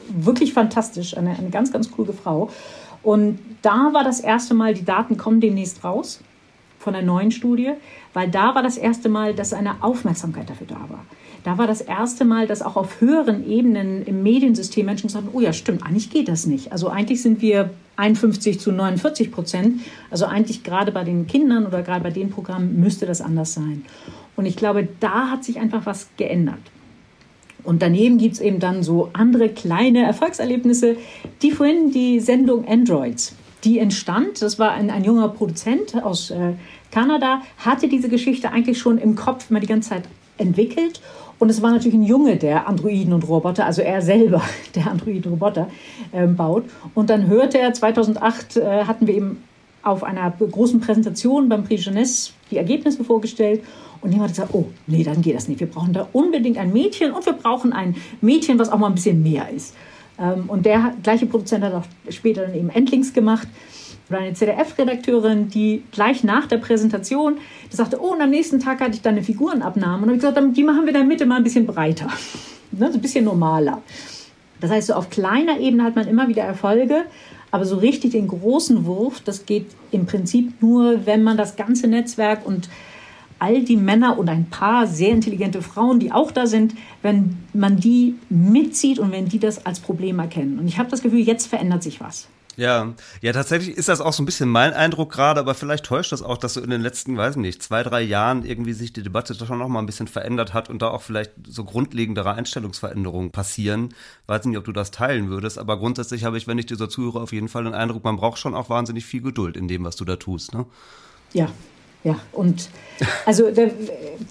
wirklich 0.09 0.53
fantastisch, 0.53 1.17
eine, 1.17 1.31
eine 1.31 1.51
ganz, 1.51 1.73
ganz 1.73 1.91
kluge 1.91 2.13
Frau. 2.13 2.51
Und 3.03 3.39
da 3.63 3.91
war 3.93 4.05
das 4.05 4.21
erste 4.21 4.55
Mal, 4.55 4.75
die 4.75 4.85
Daten 4.85 5.17
kommen 5.17 5.41
demnächst 5.41 5.85
raus 5.85 6.21
von 6.79 6.95
der 6.95 7.03
neuen 7.03 7.31
Studie, 7.31 7.73
weil 8.15 8.29
da 8.29 8.55
war 8.55 8.63
das 8.63 8.77
erste 8.77 9.09
Mal, 9.09 9.35
dass 9.35 9.53
eine 9.53 9.83
Aufmerksamkeit 9.83 10.49
dafür 10.49 10.67
da 10.67 10.81
war. 10.89 11.05
Da 11.45 11.57
war 11.57 11.67
das 11.67 11.81
erste 11.81 12.25
Mal, 12.25 12.47
dass 12.47 12.61
auch 12.61 12.77
auf 12.77 13.01
höheren 13.01 13.49
Ebenen 13.49 14.05
im 14.05 14.23
Mediensystem 14.23 14.85
Menschen 14.85 15.07
gesagt 15.07 15.27
haben, 15.27 15.35
oh 15.35 15.41
ja, 15.41 15.53
stimmt, 15.53 15.85
eigentlich 15.85 16.11
geht 16.11 16.29
das 16.29 16.47
nicht. 16.47 16.73
Also 16.73 16.89
eigentlich 16.89 17.23
sind 17.23 17.41
wir 17.41 17.71
51 17.97 18.61
zu 18.61 18.73
49 18.73 19.31
Prozent. 19.33 19.81
Also 20.11 20.27
eigentlich 20.27 20.65
gerade 20.65 20.93
bei 20.93 21.05
den 21.05 21.27
Kindern 21.27 21.67
oder 21.67 21.83
gerade 21.83 22.03
bei 22.03 22.11
den 22.11 22.31
Programmen 22.31 22.79
müsste 22.81 23.07
das 23.07 23.21
anders 23.21 23.55
sein. 23.55 23.85
Und 24.41 24.47
ich 24.47 24.57
glaube, 24.57 24.89
da 25.01 25.31
hat 25.31 25.45
sich 25.45 25.61
einfach 25.61 25.85
was 25.85 26.09
geändert. 26.17 26.63
Und 27.63 27.83
daneben 27.83 28.17
gibt 28.17 28.37
es 28.37 28.41
eben 28.41 28.59
dann 28.59 28.83
so 28.83 29.11
andere 29.13 29.51
kleine 29.51 30.03
Erfolgserlebnisse. 30.03 30.97
Die 31.43 31.51
vorhin 31.51 31.91
die 31.91 32.21
Sendung 32.21 32.67
Androids, 32.67 33.37
die 33.65 33.79
entstand, 33.79 34.41
das 34.41 34.59
war 34.59 34.71
ein, 34.71 34.89
ein 34.89 35.05
junger 35.05 35.29
Produzent 35.29 35.95
aus 36.03 36.31
äh, 36.31 36.55
Kanada, 36.91 37.43
hatte 37.59 37.87
diese 37.87 38.09
Geschichte 38.09 38.51
eigentlich 38.51 38.79
schon 38.79 38.97
im 38.97 39.15
Kopf 39.15 39.51
mal 39.51 39.61
die 39.61 39.67
ganze 39.67 39.91
Zeit 39.91 40.05
entwickelt. 40.39 41.03
Und 41.39 41.51
es 41.51 41.61
war 41.61 41.73
natürlich 41.73 41.99
ein 41.99 42.05
Junge, 42.05 42.37
der 42.37 42.67
Androiden 42.67 43.13
und 43.13 43.29
Roboter, 43.29 43.67
also 43.67 43.83
er 43.83 44.01
selber, 44.01 44.41
der 44.75 44.91
Androiden 44.91 45.25
und 45.25 45.33
Roboter 45.33 45.69
äh, 46.13 46.27
baut. 46.27 46.65
Und 46.95 47.11
dann 47.11 47.27
hörte 47.27 47.59
er, 47.59 47.75
2008 47.75 48.57
äh, 48.57 48.85
hatten 48.85 49.07
wir 49.07 49.15
eben 49.15 49.45
auf 49.83 50.03
einer 50.03 50.31
großen 50.31 50.81
Präsentation 50.81 51.51
beim 51.51 51.65
Prix 51.65 51.85
Jeunesse 51.85 52.33
die 52.51 52.57
Ergebnisse 52.57 53.05
vorgestellt. 53.05 53.63
Und 54.01 54.13
jemand 54.13 54.31
hat 54.31 54.37
gesagt, 54.37 54.55
oh, 54.55 54.67
nee, 54.87 55.03
dann 55.03 55.21
geht 55.21 55.35
das 55.35 55.49
nicht. 55.49 55.61
Wir 55.61 55.67
brauchen 55.67 55.93
da 55.93 56.09
unbedingt 56.13 56.59
ein 56.59 56.73
Mädchen 56.73 57.13
und 57.13 57.27
wir 57.27 57.35
brauchen 57.35 57.73
ein 57.73 57.97
Mädchen, 58.21 58.59
was 58.59 58.71
auch 58.71 58.79
mal 58.79 58.87
ein 58.87 58.95
bisschen 58.95 59.23
mehr 59.23 59.49
ist. 59.51 59.75
Ähm, 60.19 60.45
und 60.49 60.67
der 60.67 60.95
gleiche 61.03 61.27
Produzent 61.27 61.65
hat 61.65 61.75
auch 61.75 61.85
später 62.09 62.43
dann 62.43 62.55
eben 62.55 62.71
Endlings 62.71 63.13
gemacht. 63.13 63.49
Oder 64.09 64.21
eine 64.21 64.35
ZDF-Redakteurin, 64.35 65.49
die 65.49 65.85
gleich 65.93 66.25
nach 66.25 66.47
der 66.47 66.59
Präsentation 66.59 67.39
die 67.71 67.77
sagte, 67.77 68.01
oh, 68.01 68.13
und 68.13 68.21
am 68.21 68.31
nächsten 68.31 68.59
Tag 68.59 68.81
hatte 68.81 68.95
ich 68.95 69.03
dann 69.03 69.15
eine 69.15 69.23
Figurenabnahme. 69.23 70.03
Und 70.03 70.09
habe 70.09 70.17
ich 70.17 70.23
gesagt, 70.23 70.57
die 70.57 70.65
machen 70.65 70.87
wir 70.87 70.93
der 70.93 71.05
Mitte 71.05 71.27
mal 71.27 71.37
ein 71.37 71.45
bisschen 71.45 71.67
breiter. 71.67 72.09
Ne, 72.73 72.87
so 72.87 72.99
ein 72.99 73.03
bisschen 73.03 73.25
normaler. 73.25 73.83
Das 74.61 74.71
heißt, 74.71 74.87
so 74.87 74.95
auf 74.95 75.11
kleiner 75.11 75.59
Ebene 75.59 75.83
hat 75.83 75.97
man 75.97 76.07
immer 76.07 76.29
wieder 76.29 76.45
Erfolge, 76.45 77.03
aber 77.51 77.65
so 77.65 77.77
richtig 77.77 78.13
den 78.13 78.29
großen 78.29 78.87
Wurf, 78.87 79.21
das 79.23 79.45
geht 79.45 79.67
im 79.91 80.07
Prinzip 80.07 80.63
nur, 80.63 81.05
wenn 81.05 81.25
man 81.25 81.37
das 81.37 81.57
ganze 81.57 81.89
Netzwerk 81.89 82.47
und 82.47 82.69
all 83.41 83.65
die 83.65 83.77
Männer 83.77 84.19
und 84.19 84.29
ein 84.29 84.49
paar 84.51 84.87
sehr 84.87 85.11
intelligente 85.11 85.63
Frauen, 85.63 85.99
die 85.99 86.13
auch 86.13 86.31
da 86.31 86.47
sind, 86.47 86.75
wenn 87.03 87.39
man 87.53 87.79
die 87.79 88.15
mitzieht 88.29 88.99
und 88.99 89.13
wenn 89.13 89.29
die 89.29 89.39
das 89.39 89.67
als 89.67 89.81
Problem 89.81 90.19
erkennen. 90.19 90.59
Und 90.59 90.69
ich 90.69 90.79
habe 90.79 90.91
das 90.91 91.03
Gefühl, 91.03 91.21
jetzt 91.21 91.47
verändert 91.47 91.83
sich 91.83 92.01
was. 92.01 92.29
Ja, 92.57 92.93
ja, 93.23 93.33
tatsächlich 93.33 93.77
ist 93.77 93.89
das 93.89 94.03
auch 94.03 94.13
so 94.13 94.23
ein 94.23 94.27
bisschen 94.27 94.49
mein 94.49 94.75
Eindruck 94.75 95.13
gerade, 95.13 95.41
aber 95.41 95.55
vielleicht 95.55 95.87
täuscht 95.87 96.13
das 96.13 96.21
auch, 96.21 96.37
dass 96.37 96.55
so 96.55 96.61
in 96.61 96.69
den 96.69 96.83
letzten, 96.83 97.17
weiß 97.17 97.37
ich 97.37 97.41
nicht, 97.41 97.63
zwei, 97.63 97.83
drei 97.83 98.03
Jahren 98.03 98.45
irgendwie 98.45 98.75
sich 98.75 98.93
die 98.93 99.03
Debatte 99.03 99.35
doch 99.35 99.47
schon 99.47 99.59
noch 99.59 99.69
mal 99.69 99.79
ein 99.79 99.87
bisschen 99.87 100.09
verändert 100.09 100.53
hat 100.53 100.69
und 100.69 100.83
da 100.83 100.89
auch 100.89 101.01
vielleicht 101.01 101.33
so 101.47 101.65
grundlegendere 101.65 102.35
Einstellungsveränderungen 102.35 103.31
passieren. 103.31 103.95
Weiß 104.27 104.45
nicht, 104.45 104.59
ob 104.59 104.65
du 104.65 104.73
das 104.73 104.91
teilen 104.91 105.31
würdest, 105.31 105.59
aber 105.59 105.79
grundsätzlich 105.79 106.25
habe 106.25 106.37
ich, 106.37 106.47
wenn 106.47 106.59
ich 106.59 106.67
dir 106.67 106.77
so 106.77 106.87
zuhöre, 106.87 107.21
auf 107.21 107.33
jeden 107.33 107.49
Fall 107.49 107.65
den 107.65 107.73
Eindruck, 107.73 108.05
man 108.05 108.17
braucht 108.17 108.39
schon 108.39 108.55
auch 108.55 108.69
wahnsinnig 108.69 109.07
viel 109.07 109.23
Geduld 109.23 109.57
in 109.57 109.67
dem, 109.67 109.85
was 109.85 109.97
du 109.97 110.05
da 110.05 110.17
tust, 110.17 110.53
ne? 110.53 110.67
Ja, 111.33 111.49
Ja, 112.03 112.17
und 112.33 112.71
also 113.27 113.45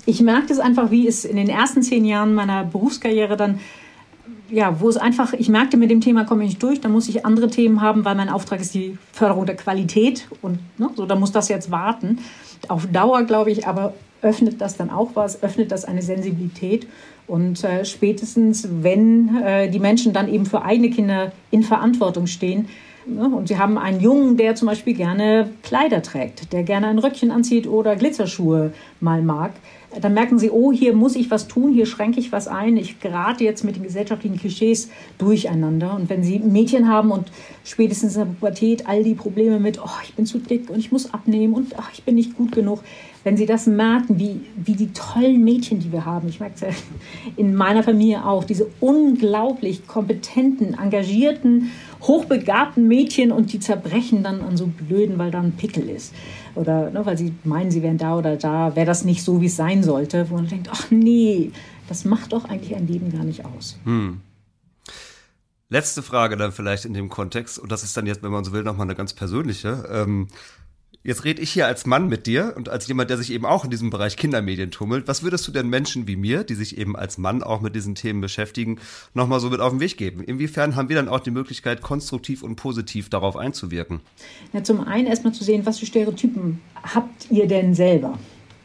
ich 0.05 0.21
merke 0.21 0.51
es 0.51 0.59
einfach, 0.59 0.91
wie 0.91 1.07
es 1.07 1.25
in 1.25 1.35
den 1.35 1.49
ersten 1.49 1.83
zehn 1.83 2.05
Jahren 2.05 2.33
meiner 2.33 2.63
Berufskarriere 2.63 3.37
dann, 3.37 3.59
ja, 4.49 4.79
wo 4.79 4.89
es 4.89 4.97
einfach, 4.97 5.33
ich 5.33 5.49
merkte, 5.49 5.77
mit 5.77 5.91
dem 5.91 6.01
Thema 6.01 6.25
komme 6.25 6.43
ich 6.43 6.49
nicht 6.49 6.63
durch, 6.63 6.81
da 6.81 6.89
muss 6.89 7.07
ich 7.07 7.25
andere 7.25 7.49
Themen 7.49 7.81
haben, 7.81 8.05
weil 8.05 8.15
mein 8.15 8.29
Auftrag 8.29 8.59
ist 8.59 8.73
die 8.73 8.97
Förderung 9.11 9.45
der 9.45 9.55
Qualität 9.55 10.27
und 10.41 10.59
ne, 10.79 10.89
so, 10.95 11.05
da 11.05 11.15
muss 11.15 11.31
das 11.31 11.49
jetzt 11.49 11.69
warten. 11.69 12.19
Auf 12.67 12.87
Dauer, 12.87 13.23
glaube 13.23 13.51
ich, 13.51 13.67
aber 13.67 13.93
öffnet 14.21 14.59
das 14.59 14.75
dann 14.75 14.89
auch 14.89 15.11
was, 15.13 15.43
öffnet 15.43 15.71
das 15.71 15.85
eine 15.85 16.01
Sensibilität. 16.01 16.87
Und 17.27 17.63
äh, 17.63 17.85
spätestens, 17.85 18.67
wenn 18.81 19.37
äh, 19.43 19.69
die 19.69 19.79
Menschen 19.79 20.13
dann 20.13 20.27
eben 20.27 20.45
für 20.45 20.63
eigene 20.63 20.89
Kinder 20.89 21.31
in 21.51 21.63
Verantwortung 21.63 22.25
stehen? 22.25 22.67
Und 23.05 23.47
sie 23.47 23.57
haben 23.57 23.77
einen 23.77 24.01
Jungen, 24.01 24.37
der 24.37 24.55
zum 24.55 24.67
Beispiel 24.67 24.93
gerne 24.93 25.49
Kleider 25.63 26.01
trägt, 26.01 26.51
der 26.53 26.63
gerne 26.63 26.87
ein 26.87 26.99
Röckchen 26.99 27.31
anzieht 27.31 27.65
oder 27.65 27.95
Glitzerschuhe 27.95 28.73
mal 28.99 29.21
mag. 29.21 29.51
Dann 30.01 30.13
merken 30.13 30.37
sie, 30.37 30.51
oh, 30.51 30.71
hier 30.71 30.93
muss 30.93 31.15
ich 31.15 31.31
was 31.31 31.47
tun, 31.47 31.73
hier 31.73 31.87
schränke 31.87 32.19
ich 32.19 32.31
was 32.31 32.47
ein. 32.47 32.77
Ich 32.77 32.99
gerate 32.99 33.43
jetzt 33.43 33.63
mit 33.63 33.75
den 33.75 33.83
gesellschaftlichen 33.83 34.37
Klischees 34.37 34.89
durcheinander. 35.17 35.95
Und 35.95 36.09
wenn 36.09 36.23
sie 36.23 36.37
Mädchen 36.37 36.87
haben 36.87 37.09
und 37.09 37.31
spätestens 37.63 38.15
in 38.15 38.21
der 38.21 38.27
Pubertät 38.27 38.87
all 38.87 39.03
die 39.03 39.15
Probleme 39.15 39.59
mit, 39.59 39.79
oh, 39.83 39.89
ich 40.03 40.13
bin 40.13 40.27
zu 40.27 40.37
dick 40.37 40.69
und 40.69 40.77
ich 40.77 40.91
muss 40.91 41.11
abnehmen 41.11 41.53
und 41.55 41.73
ach, 41.77 41.89
ich 41.93 42.03
bin 42.03 42.15
nicht 42.15 42.35
gut 42.35 42.51
genug, 42.51 42.81
wenn 43.23 43.35
sie 43.35 43.45
das 43.45 43.67
merken, 43.67 44.17
wie, 44.17 44.41
wie 44.55 44.73
die 44.73 44.93
tollen 44.93 45.43
Mädchen, 45.43 45.79
die 45.79 45.91
wir 45.91 46.05
haben, 46.05 46.29
ich 46.29 46.39
merke 46.39 46.55
es 46.55 46.61
ja 46.61 46.67
in 47.35 47.53
meiner 47.53 47.83
Familie 47.83 48.25
auch, 48.25 48.43
diese 48.43 48.67
unglaublich 48.79 49.87
kompetenten, 49.87 50.77
engagierten 50.79 51.71
hochbegabten 52.01 52.87
Mädchen 52.87 53.31
und 53.31 53.51
die 53.51 53.59
zerbrechen 53.59 54.23
dann 54.23 54.41
an 54.41 54.55
so 54.55 54.67
blöden, 54.67 55.17
weil 55.17 55.31
da 55.31 55.41
ein 55.41 55.51
Pickel 55.53 55.89
ist. 55.89 56.13
Oder 56.55 56.89
ne, 56.91 57.05
weil 57.05 57.17
sie 57.17 57.33
meinen, 57.43 57.71
sie 57.71 57.83
wären 57.83 57.97
da 57.97 58.17
oder 58.17 58.37
da, 58.37 58.75
wäre 58.75 58.85
das 58.85 59.03
nicht 59.03 59.23
so, 59.23 59.41
wie 59.41 59.47
es 59.47 59.55
sein 59.55 59.83
sollte, 59.83 60.29
wo 60.29 60.35
man 60.35 60.47
denkt, 60.47 60.69
ach 60.71 60.89
nee, 60.89 61.51
das 61.87 62.05
macht 62.05 62.33
doch 62.33 62.45
eigentlich 62.45 62.75
ein 62.75 62.87
Leben 62.87 63.11
gar 63.11 63.23
nicht 63.23 63.45
aus. 63.45 63.77
Hm. 63.83 64.21
Letzte 65.71 66.01
Frage 66.01 66.35
dann 66.35 66.51
vielleicht 66.51 66.85
in 66.85 66.93
dem 66.93 67.09
Kontext, 67.09 67.59
und 67.59 67.71
das 67.71 67.83
ist 67.83 67.95
dann 67.95 68.07
jetzt, 68.07 68.23
wenn 68.23 68.31
man 68.31 68.43
so 68.43 68.53
will, 68.53 68.63
nochmal 68.63 68.87
eine 68.87 68.95
ganz 68.95 69.13
persönliche. 69.13 69.87
Ähm, 69.91 70.27
Jetzt 71.01 71.23
rede 71.23 71.41
ich 71.41 71.51
hier 71.51 71.65
als 71.65 71.85
Mann 71.85 72.09
mit 72.09 72.27
dir 72.27 72.53
und 72.57 72.67
als 72.67 72.85
jemand, 72.87 73.09
der 73.09 73.17
sich 73.17 73.31
eben 73.31 73.45
auch 73.45 73.63
in 73.63 73.71
diesem 73.71 73.89
Bereich 73.89 74.17
Kindermedien 74.17 74.69
tummelt. 74.69 75.07
Was 75.07 75.23
würdest 75.23 75.47
du 75.47 75.51
denn 75.53 75.69
Menschen 75.69 76.07
wie 76.07 76.17
mir, 76.17 76.43
die 76.43 76.55
sich 76.55 76.77
eben 76.77 76.97
als 76.97 77.17
Mann 77.17 77.41
auch 77.41 77.61
mit 77.61 77.73
diesen 77.73 77.95
Themen 77.95 78.19
beschäftigen, 78.19 78.79
nochmal 79.13 79.39
so 79.39 79.49
mit 79.49 79.61
auf 79.61 79.71
den 79.71 79.79
Weg 79.79 79.95
geben? 79.95 80.21
Inwiefern 80.21 80.75
haben 80.75 80.89
wir 80.89 80.97
dann 80.97 81.07
auch 81.07 81.21
die 81.21 81.31
Möglichkeit, 81.31 81.81
konstruktiv 81.81 82.43
und 82.43 82.57
positiv 82.57 83.07
darauf 83.07 83.37
einzuwirken? 83.37 84.01
Ja, 84.51 84.61
zum 84.61 84.81
einen 84.81 85.07
erstmal 85.07 85.31
zu 85.31 85.45
sehen, 85.45 85.65
was 85.65 85.79
für 85.79 85.85
Stereotypen 85.85 86.59
habt 86.83 87.31
ihr 87.31 87.47
denn 87.47 87.73
selber? 87.73 88.19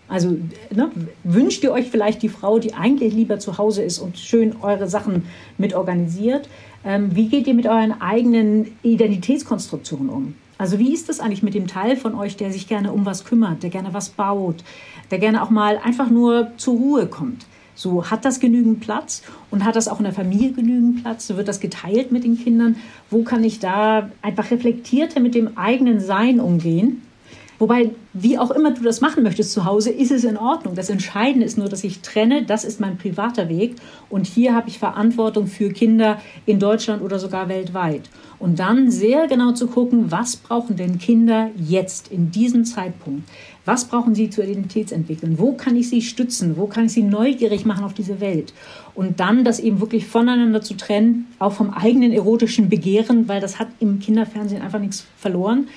Also 0.08 0.36
ne, 0.70 0.90
wünscht 1.22 1.62
ihr 1.62 1.70
euch 1.70 1.88
vielleicht 1.88 2.22
die 2.22 2.28
Frau, 2.28 2.58
die 2.58 2.74
eigentlich 2.74 3.14
lieber 3.14 3.38
zu 3.38 3.58
Hause 3.58 3.84
ist 3.84 4.00
und 4.00 4.18
schön 4.18 4.56
eure 4.60 4.88
Sachen 4.88 5.26
mit 5.56 5.72
organisiert? 5.72 6.48
Ähm, 6.84 7.14
wie 7.14 7.28
geht 7.28 7.46
ihr 7.46 7.54
mit 7.54 7.66
euren 7.66 8.00
eigenen 8.00 8.72
Identitätskonstruktionen 8.82 10.08
um? 10.08 10.34
Also 10.56 10.78
wie 10.78 10.92
ist 10.92 11.08
das 11.08 11.20
eigentlich 11.20 11.42
mit 11.42 11.54
dem 11.54 11.66
Teil 11.66 11.96
von 11.96 12.14
euch, 12.14 12.36
der 12.36 12.52
sich 12.52 12.68
gerne 12.68 12.92
um 12.92 13.04
was 13.04 13.24
kümmert, 13.24 13.62
der 13.62 13.70
gerne 13.70 13.92
was 13.92 14.10
baut, 14.10 14.62
der 15.10 15.18
gerne 15.18 15.42
auch 15.42 15.50
mal 15.50 15.78
einfach 15.78 16.10
nur 16.10 16.52
zur 16.56 16.74
Ruhe 16.74 17.06
kommt? 17.06 17.46
So 17.74 18.08
hat 18.08 18.24
das 18.24 18.38
genügend 18.38 18.80
Platz 18.80 19.22
und 19.50 19.64
hat 19.64 19.74
das 19.74 19.88
auch 19.88 19.98
in 19.98 20.04
der 20.04 20.12
Familie 20.12 20.52
genügend 20.52 21.02
Platz? 21.02 21.26
So 21.26 21.36
wird 21.36 21.48
das 21.48 21.58
geteilt 21.58 22.12
mit 22.12 22.22
den 22.22 22.38
Kindern? 22.38 22.76
Wo 23.10 23.24
kann 23.24 23.42
ich 23.42 23.58
da 23.58 24.10
einfach 24.22 24.50
reflektierter 24.50 25.18
mit 25.18 25.34
dem 25.34 25.58
eigenen 25.58 25.98
Sein 25.98 26.38
umgehen? 26.38 27.02
Wobei, 27.58 27.90
wie 28.12 28.38
auch 28.38 28.50
immer 28.50 28.72
du 28.72 28.82
das 28.82 29.00
machen 29.00 29.22
möchtest 29.22 29.52
zu 29.52 29.64
Hause, 29.64 29.90
ist 29.90 30.10
es 30.10 30.24
in 30.24 30.36
Ordnung. 30.36 30.74
Das 30.74 30.90
Entscheidende 30.90 31.46
ist 31.46 31.56
nur, 31.56 31.68
dass 31.68 31.84
ich 31.84 32.00
trenne, 32.00 32.44
das 32.44 32.64
ist 32.64 32.80
mein 32.80 32.98
privater 32.98 33.48
Weg 33.48 33.76
und 34.10 34.26
hier 34.26 34.54
habe 34.54 34.68
ich 34.68 34.78
Verantwortung 34.78 35.46
für 35.46 35.70
Kinder 35.70 36.20
in 36.46 36.58
Deutschland 36.58 37.02
oder 37.02 37.18
sogar 37.18 37.48
weltweit. 37.48 38.10
Und 38.40 38.58
dann 38.58 38.90
sehr 38.90 39.28
genau 39.28 39.52
zu 39.52 39.68
gucken, 39.68 40.10
was 40.10 40.36
brauchen 40.36 40.76
denn 40.76 40.98
Kinder 40.98 41.50
jetzt 41.56 42.08
in 42.08 42.30
diesem 42.30 42.64
Zeitpunkt? 42.64 43.28
Was 43.64 43.86
brauchen 43.86 44.14
sie 44.14 44.28
zur 44.28 44.44
Identitätsentwicklung? 44.44 45.38
Wo 45.38 45.52
kann 45.52 45.76
ich 45.76 45.88
sie 45.88 46.02
stützen? 46.02 46.56
Wo 46.56 46.66
kann 46.66 46.86
ich 46.86 46.92
sie 46.92 47.02
neugierig 47.02 47.64
machen 47.64 47.84
auf 47.84 47.94
diese 47.94 48.20
Welt? 48.20 48.52
Und 48.94 49.20
dann 49.20 49.44
das 49.44 49.60
eben 49.60 49.80
wirklich 49.80 50.06
voneinander 50.06 50.60
zu 50.60 50.74
trennen, 50.74 51.28
auch 51.38 51.52
vom 51.52 51.70
eigenen 51.70 52.12
erotischen 52.12 52.68
Begehren, 52.68 53.28
weil 53.28 53.40
das 53.40 53.58
hat 53.58 53.68
im 53.80 54.00
Kinderfernsehen 54.00 54.60
einfach 54.60 54.80
nichts 54.80 55.06
verloren 55.16 55.68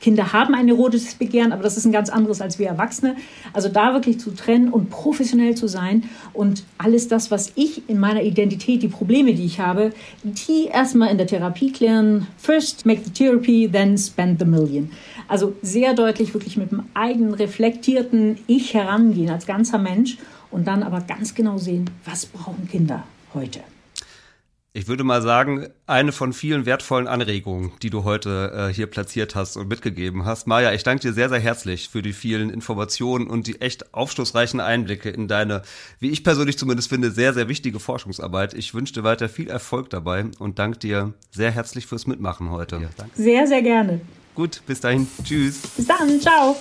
Kinder 0.00 0.32
haben 0.32 0.54
ein 0.54 0.68
erotisches 0.68 1.14
Begehren, 1.14 1.52
aber 1.52 1.62
das 1.62 1.76
ist 1.76 1.84
ein 1.84 1.92
ganz 1.92 2.10
anderes 2.10 2.40
als 2.40 2.58
wir 2.58 2.66
Erwachsene. 2.66 3.16
Also 3.52 3.68
da 3.68 3.94
wirklich 3.94 4.20
zu 4.20 4.34
trennen 4.34 4.68
und 4.68 4.90
professionell 4.90 5.54
zu 5.54 5.68
sein 5.68 6.04
und 6.32 6.64
alles 6.78 7.08
das, 7.08 7.30
was 7.30 7.52
ich 7.54 7.88
in 7.88 7.98
meiner 7.98 8.22
Identität, 8.22 8.82
die 8.82 8.88
Probleme, 8.88 9.34
die 9.34 9.44
ich 9.44 9.60
habe, 9.60 9.92
die 10.22 10.66
erstmal 10.66 11.10
in 11.10 11.18
der 11.18 11.26
Therapie 11.26 11.72
klären. 11.72 12.26
First 12.36 12.86
make 12.86 13.02
the 13.04 13.10
therapy, 13.10 13.68
then 13.70 13.96
spend 13.96 14.38
the 14.38 14.46
million. 14.46 14.90
Also 15.28 15.54
sehr 15.62 15.94
deutlich 15.94 16.34
wirklich 16.34 16.56
mit 16.56 16.70
dem 16.70 16.84
eigenen 16.94 17.34
reflektierten 17.34 18.38
Ich 18.46 18.74
herangehen 18.74 19.30
als 19.30 19.46
ganzer 19.46 19.78
Mensch 19.78 20.18
und 20.50 20.66
dann 20.66 20.82
aber 20.82 21.00
ganz 21.00 21.34
genau 21.34 21.58
sehen, 21.58 21.90
was 22.04 22.26
brauchen 22.26 22.68
Kinder 22.68 23.04
heute 23.34 23.60
ich 24.76 24.88
würde 24.88 25.04
mal 25.04 25.22
sagen, 25.22 25.68
eine 25.86 26.12
von 26.12 26.34
vielen 26.34 26.66
wertvollen 26.66 27.08
Anregungen, 27.08 27.72
die 27.80 27.88
du 27.88 28.04
heute 28.04 28.68
äh, 28.68 28.74
hier 28.74 28.86
platziert 28.86 29.34
hast 29.34 29.56
und 29.56 29.68
mitgegeben 29.68 30.26
hast. 30.26 30.46
Maja, 30.46 30.74
ich 30.74 30.82
danke 30.82 31.00
dir 31.00 31.14
sehr, 31.14 31.30
sehr 31.30 31.40
herzlich 31.40 31.88
für 31.88 32.02
die 32.02 32.12
vielen 32.12 32.50
Informationen 32.50 33.26
und 33.26 33.46
die 33.46 33.58
echt 33.62 33.94
aufschlussreichen 33.94 34.60
Einblicke 34.60 35.08
in 35.08 35.28
deine, 35.28 35.62
wie 35.98 36.10
ich 36.10 36.22
persönlich 36.22 36.58
zumindest 36.58 36.90
finde, 36.90 37.10
sehr, 37.10 37.32
sehr 37.32 37.48
wichtige 37.48 37.80
Forschungsarbeit. 37.80 38.52
Ich 38.52 38.74
wünsche 38.74 38.92
dir 38.92 39.02
weiter 39.02 39.30
viel 39.30 39.48
Erfolg 39.48 39.88
dabei 39.88 40.26
und 40.38 40.58
danke 40.58 40.78
dir 40.78 41.14
sehr 41.30 41.52
herzlich 41.52 41.86
fürs 41.86 42.06
Mitmachen 42.06 42.50
heute. 42.50 42.76
Ja, 42.76 42.90
sehr, 43.14 43.46
sehr 43.46 43.62
gerne. 43.62 44.02
Gut, 44.34 44.60
bis 44.66 44.80
dahin. 44.80 45.06
Tschüss. 45.24 45.62
Bis 45.74 45.86
dann. 45.86 46.20
Ciao. 46.20 46.54